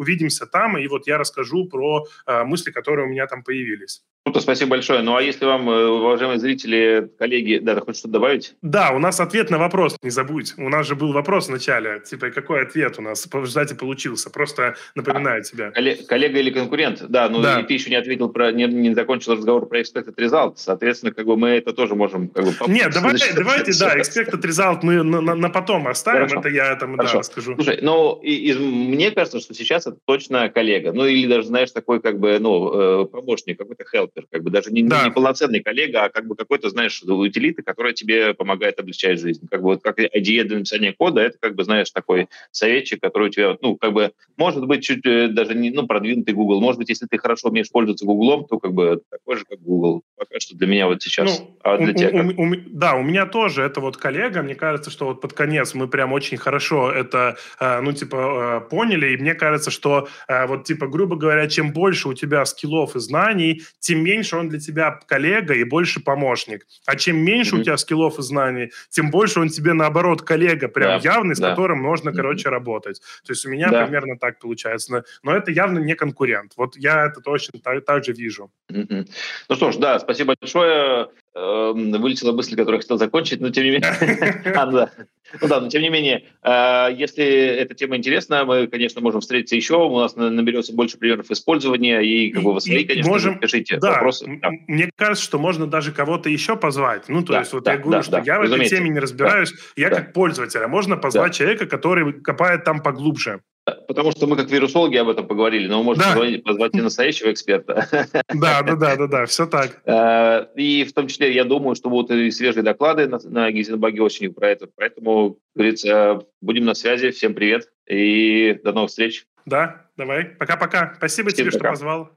увидимся 0.00 0.46
там, 0.46 0.78
и 0.78 0.88
вот 0.88 1.06
я 1.06 1.18
расскажу 1.18 1.68
про 1.68 2.06
э, 2.26 2.44
мысли, 2.44 2.70
которые 2.72 3.06
у 3.06 3.10
меня 3.10 3.26
там 3.26 3.42
появились. 3.42 4.02
Круто, 4.24 4.40
спасибо 4.40 4.72
большое. 4.72 5.00
Ну 5.00 5.16
а 5.16 5.22
если 5.22 5.46
вам, 5.46 5.68
э, 5.70 5.86
уважаемые 5.86 6.38
зрители, 6.38 7.10
коллеги, 7.18 7.58
да, 7.58 7.80
хочешь 7.80 8.00
что-то 8.00 8.12
добавить? 8.12 8.54
Да, 8.60 8.90
у 8.92 8.98
нас 8.98 9.18
ответ 9.18 9.48
на 9.48 9.56
вопрос, 9.56 9.96
не 10.02 10.10
забудь. 10.10 10.52
У 10.58 10.68
нас 10.68 10.86
же 10.86 10.94
был 10.94 11.12
вопрос 11.12 11.46
в 11.46 11.50
начале, 11.50 12.00
типа, 12.00 12.28
какой 12.28 12.62
ответ 12.62 12.98
у 12.98 13.02
нас 13.02 13.26
в 13.26 13.34
результате 13.34 13.74
получился? 13.74 14.28
Просто 14.28 14.76
напоминаю 14.94 15.40
а, 15.40 15.42
тебе. 15.42 15.72
Коллега 16.06 16.38
или 16.38 16.50
конкурент? 16.50 17.02
Да, 17.08 17.30
ну 17.30 17.40
да. 17.40 17.60
и 17.60 17.62
ты 17.62 17.72
еще 17.72 17.88
не 17.88 17.96
ответил 17.96 18.28
про, 18.28 18.52
не, 18.52 18.66
не 18.66 18.94
закончил 18.94 19.32
разговор 19.32 19.66
про 19.66 19.80
expected 19.80 20.14
result, 20.16 20.54
соответственно, 20.56 21.12
как 21.12 21.24
бы 21.24 21.38
мы 21.38 21.48
это 21.50 21.72
тоже 21.72 21.94
можем 21.94 22.28
как 22.28 22.44
бы... 22.44 22.52
Нет, 22.68 22.92
давай, 22.92 23.14
давайте, 23.34 23.72
да, 23.80 23.96
expected 23.96 24.42
result 24.42 24.80
мы 24.82 25.02
на, 25.02 25.22
на, 25.22 25.34
на 25.34 25.48
потом 25.48 25.88
оставим, 25.88 26.28
Хорошо. 26.28 26.40
это 26.40 26.48
я 26.50 26.76
там, 26.76 26.94
Хорошо. 26.96 27.16
да, 27.18 27.22
скажу. 27.22 27.54
Слушай, 27.54 27.78
ну, 27.80 28.20
и, 28.22 28.34
и, 28.34 28.54
мне 28.54 29.12
кажется, 29.12 29.40
что 29.40 29.54
сейчас 29.54 29.86
это 29.86 29.96
точно 30.04 30.50
коллега, 30.50 30.92
ну 30.92 31.06
или 31.06 31.26
даже, 31.26 31.46
знаешь, 31.46 31.70
такой 31.70 32.02
как 32.02 32.18
бы, 32.18 32.38
ну, 32.38 33.04
э, 33.04 33.06
помощник, 33.06 33.58
какой-то 33.58 33.84
helper, 34.20 34.26
как 34.30 34.42
бы 34.42 34.50
даже 34.50 34.70
не, 34.70 34.82
да. 34.82 35.04
не 35.04 35.10
полноценный 35.10 35.60
коллега, 35.60 36.04
а 36.04 36.08
как 36.08 36.26
бы 36.26 36.34
какой-то, 36.34 36.70
знаешь, 36.70 37.02
утилита, 37.02 37.62
которая 37.62 37.92
тебе 37.92 38.34
помогает 38.34 38.78
облегчать 38.78 39.20
жизнь. 39.20 39.46
Как 39.50 39.60
бы 39.60 39.68
вот 39.68 39.82
как 39.82 39.98
IDE 39.98 40.44
для 40.44 40.58
написания 40.58 40.92
кода, 40.92 41.20
это 41.20 41.38
как 41.38 41.54
бы, 41.54 41.64
знаешь, 41.64 41.90
такой 41.90 42.28
советчик, 42.50 43.00
который 43.00 43.28
у 43.28 43.30
тебя, 43.30 43.56
ну, 43.60 43.76
как 43.76 43.92
бы, 43.92 44.12
может 44.36 44.66
быть, 44.66 44.82
чуть 44.82 45.04
э, 45.06 45.28
даже 45.28 45.54
не, 45.54 45.70
ну, 45.70 45.86
продвинутый 45.86 46.34
Google. 46.34 46.60
Может 46.60 46.78
быть, 46.78 46.88
если 46.88 47.06
ты 47.06 47.18
хорошо 47.18 47.48
умеешь 47.48 47.70
пользоваться 47.70 48.04
Google, 48.04 48.44
то 48.44 48.58
как 48.58 48.72
бы 48.72 49.02
такой 49.10 49.36
же, 49.36 49.44
как 49.48 49.60
Google. 49.60 50.02
Пока 50.16 50.40
что 50.40 50.56
для 50.56 50.66
меня 50.66 50.86
вот 50.86 51.02
сейчас. 51.02 51.40
Ну, 51.40 51.56
а 51.62 51.76
для 51.78 51.92
у, 51.92 51.96
тебя 51.96 52.10
как? 52.10 52.38
У, 52.38 52.42
у, 52.42 52.54
да, 52.68 52.94
у 52.94 53.02
меня 53.02 53.26
тоже 53.26 53.62
это 53.62 53.80
вот 53.80 53.96
коллега. 53.96 54.42
Мне 54.42 54.54
кажется, 54.54 54.90
что 54.90 55.06
вот 55.06 55.20
под 55.20 55.32
конец 55.32 55.74
мы 55.74 55.88
прям 55.88 56.12
очень 56.12 56.36
хорошо 56.36 56.90
это, 56.90 57.36
э, 57.58 57.80
ну, 57.80 57.92
типа, 57.92 58.62
э, 58.66 58.68
поняли. 58.68 59.14
И 59.14 59.16
мне 59.16 59.34
кажется, 59.34 59.70
что 59.70 60.08
вот, 60.28 60.64
типа, 60.64 60.86
грубо 60.86 61.16
говоря, 61.16 61.48
чем 61.48 61.72
больше 61.72 62.08
у 62.08 62.14
тебя 62.14 62.44
скиллов 62.44 62.96
и 62.96 63.00
знаний, 63.00 63.62
тем 63.78 63.99
меньше 64.02 64.36
он 64.36 64.48
для 64.48 64.58
тебя 64.58 65.00
коллега 65.06 65.54
и 65.54 65.64
больше 65.64 66.00
помощник. 66.00 66.66
А 66.86 66.96
чем 66.96 67.18
меньше 67.18 67.56
mm-hmm. 67.56 67.60
у 67.60 67.64
тебя 67.64 67.76
скиллов 67.76 68.18
и 68.18 68.22
знаний, 68.22 68.72
тем 68.88 69.10
больше 69.10 69.40
он 69.40 69.48
тебе, 69.48 69.72
наоборот, 69.72 70.22
коллега, 70.22 70.68
прям 70.68 71.00
да, 71.00 71.12
явный, 71.12 71.34
с 71.34 71.38
да. 71.38 71.50
которым 71.50 71.78
можно, 71.78 72.12
короче, 72.12 72.48
mm-hmm. 72.48 72.52
работать. 72.52 73.00
То 73.24 73.32
есть 73.32 73.46
у 73.46 73.50
меня 73.50 73.70
да. 73.70 73.84
примерно 73.84 74.18
так 74.18 74.38
получается. 74.38 74.92
Но, 74.92 75.02
но 75.22 75.36
это 75.36 75.50
явно 75.50 75.78
не 75.78 75.94
конкурент. 75.94 76.52
Вот 76.56 76.76
я 76.76 77.06
это 77.06 77.20
точно 77.20 77.60
так, 77.60 77.84
так 77.84 78.04
же 78.04 78.12
вижу. 78.12 78.50
Mm-hmm. 78.70 79.08
Ну 79.48 79.56
что 79.56 79.72
ж, 79.72 79.76
да, 79.76 79.98
спасибо 79.98 80.34
большое. 80.40 81.08
Эм, 81.32 81.92
вылетела 81.92 82.32
мысль, 82.32 82.56
которую 82.56 82.78
я 82.78 82.80
хотел 82.80 82.98
закончить, 82.98 83.40
но 83.40 83.50
тем 83.50 83.64
не 83.64 83.70
менее... 83.70 84.90
Ну 85.40 85.46
да, 85.46 85.60
но 85.60 85.68
тем 85.68 85.82
не 85.82 85.90
менее, 85.90 86.24
э, 86.42 86.88
если 86.96 87.24
эта 87.24 87.72
тема 87.74 87.96
интересна, 87.96 88.44
мы, 88.44 88.66
конечно, 88.66 89.00
можем 89.00 89.20
встретиться 89.20 89.54
еще, 89.54 89.76
у 89.76 89.96
нас 90.00 90.16
наберется 90.16 90.72
больше 90.72 90.98
примеров 90.98 91.30
использования, 91.30 92.00
и 92.00 92.32
как 92.32 92.42
бы 92.42 92.52
вы 92.52 92.60
свои, 92.60 92.84
конечно, 92.84 93.08
можем, 93.08 93.38
пишите 93.38 93.76
да, 93.76 93.92
вопросы. 93.92 94.26
Да. 94.42 94.50
Мне 94.66 94.90
кажется, 94.96 95.24
что 95.24 95.38
можно 95.38 95.68
даже 95.68 95.92
кого-то 95.92 96.28
еще 96.28 96.56
позвать. 96.56 97.08
Ну, 97.08 97.22
то 97.22 97.34
да, 97.34 97.38
есть 97.40 97.52
вот 97.52 97.62
да, 97.62 97.74
я 97.74 97.78
говорю, 97.78 97.98
да, 97.98 98.02
что 98.02 98.12
да, 98.12 98.22
я 98.24 98.40
в 98.40 98.42
этой 98.42 98.68
теме 98.68 98.90
не 98.90 98.98
разбираюсь, 98.98 99.52
я 99.76 99.90
как 99.90 100.12
пользователь, 100.12 100.60
а 100.60 100.68
можно 100.68 100.96
позвать 100.96 101.34
человека, 101.34 101.66
который 101.66 102.12
копает 102.12 102.64
там 102.64 102.82
поглубже. 102.82 103.40
Потому 103.64 104.10
что 104.10 104.26
мы 104.26 104.36
как 104.36 104.50
вирусологи 104.50 104.96
об 104.96 105.08
этом 105.08 105.26
поговорили, 105.26 105.66
но 105.66 105.78
мы 105.78 105.84
можем 105.84 106.02
да. 106.02 106.10
позвонить, 106.10 106.44
позвать 106.44 106.74
и 106.74 106.80
настоящего 106.80 107.32
эксперта. 107.32 107.86
Да, 108.34 108.62
да, 108.62 108.74
да, 108.74 108.96
да, 108.96 109.06
да, 109.06 109.26
все 109.26 109.46
так. 109.46 109.82
Э, 109.84 110.46
и 110.56 110.84
в 110.84 110.92
том 110.92 111.08
числе 111.08 111.32
я 111.32 111.44
думаю, 111.44 111.74
что 111.74 111.90
будут 111.90 112.10
и 112.10 112.30
свежие 112.30 112.62
доклады 112.62 113.06
на, 113.06 113.18
на 113.24 113.50
Гизенбаге 113.50 114.02
осенью 114.02 114.32
про 114.32 114.48
это. 114.48 114.68
Поэтому, 114.76 115.38
говорится, 115.54 116.22
будем 116.40 116.64
на 116.64 116.74
связи. 116.74 117.10
Всем 117.10 117.34
привет 117.34 117.68
и 117.86 118.58
до 118.64 118.72
новых 118.72 118.90
встреч. 118.90 119.26
Да, 119.46 119.86
давай. 119.96 120.24
Пока-пока. 120.24 120.94
Спасибо 120.96 121.30
Всем 121.30 121.48
тебе, 121.48 121.58
пока. 121.58 121.74
что 121.74 121.84
позвал. 121.84 122.10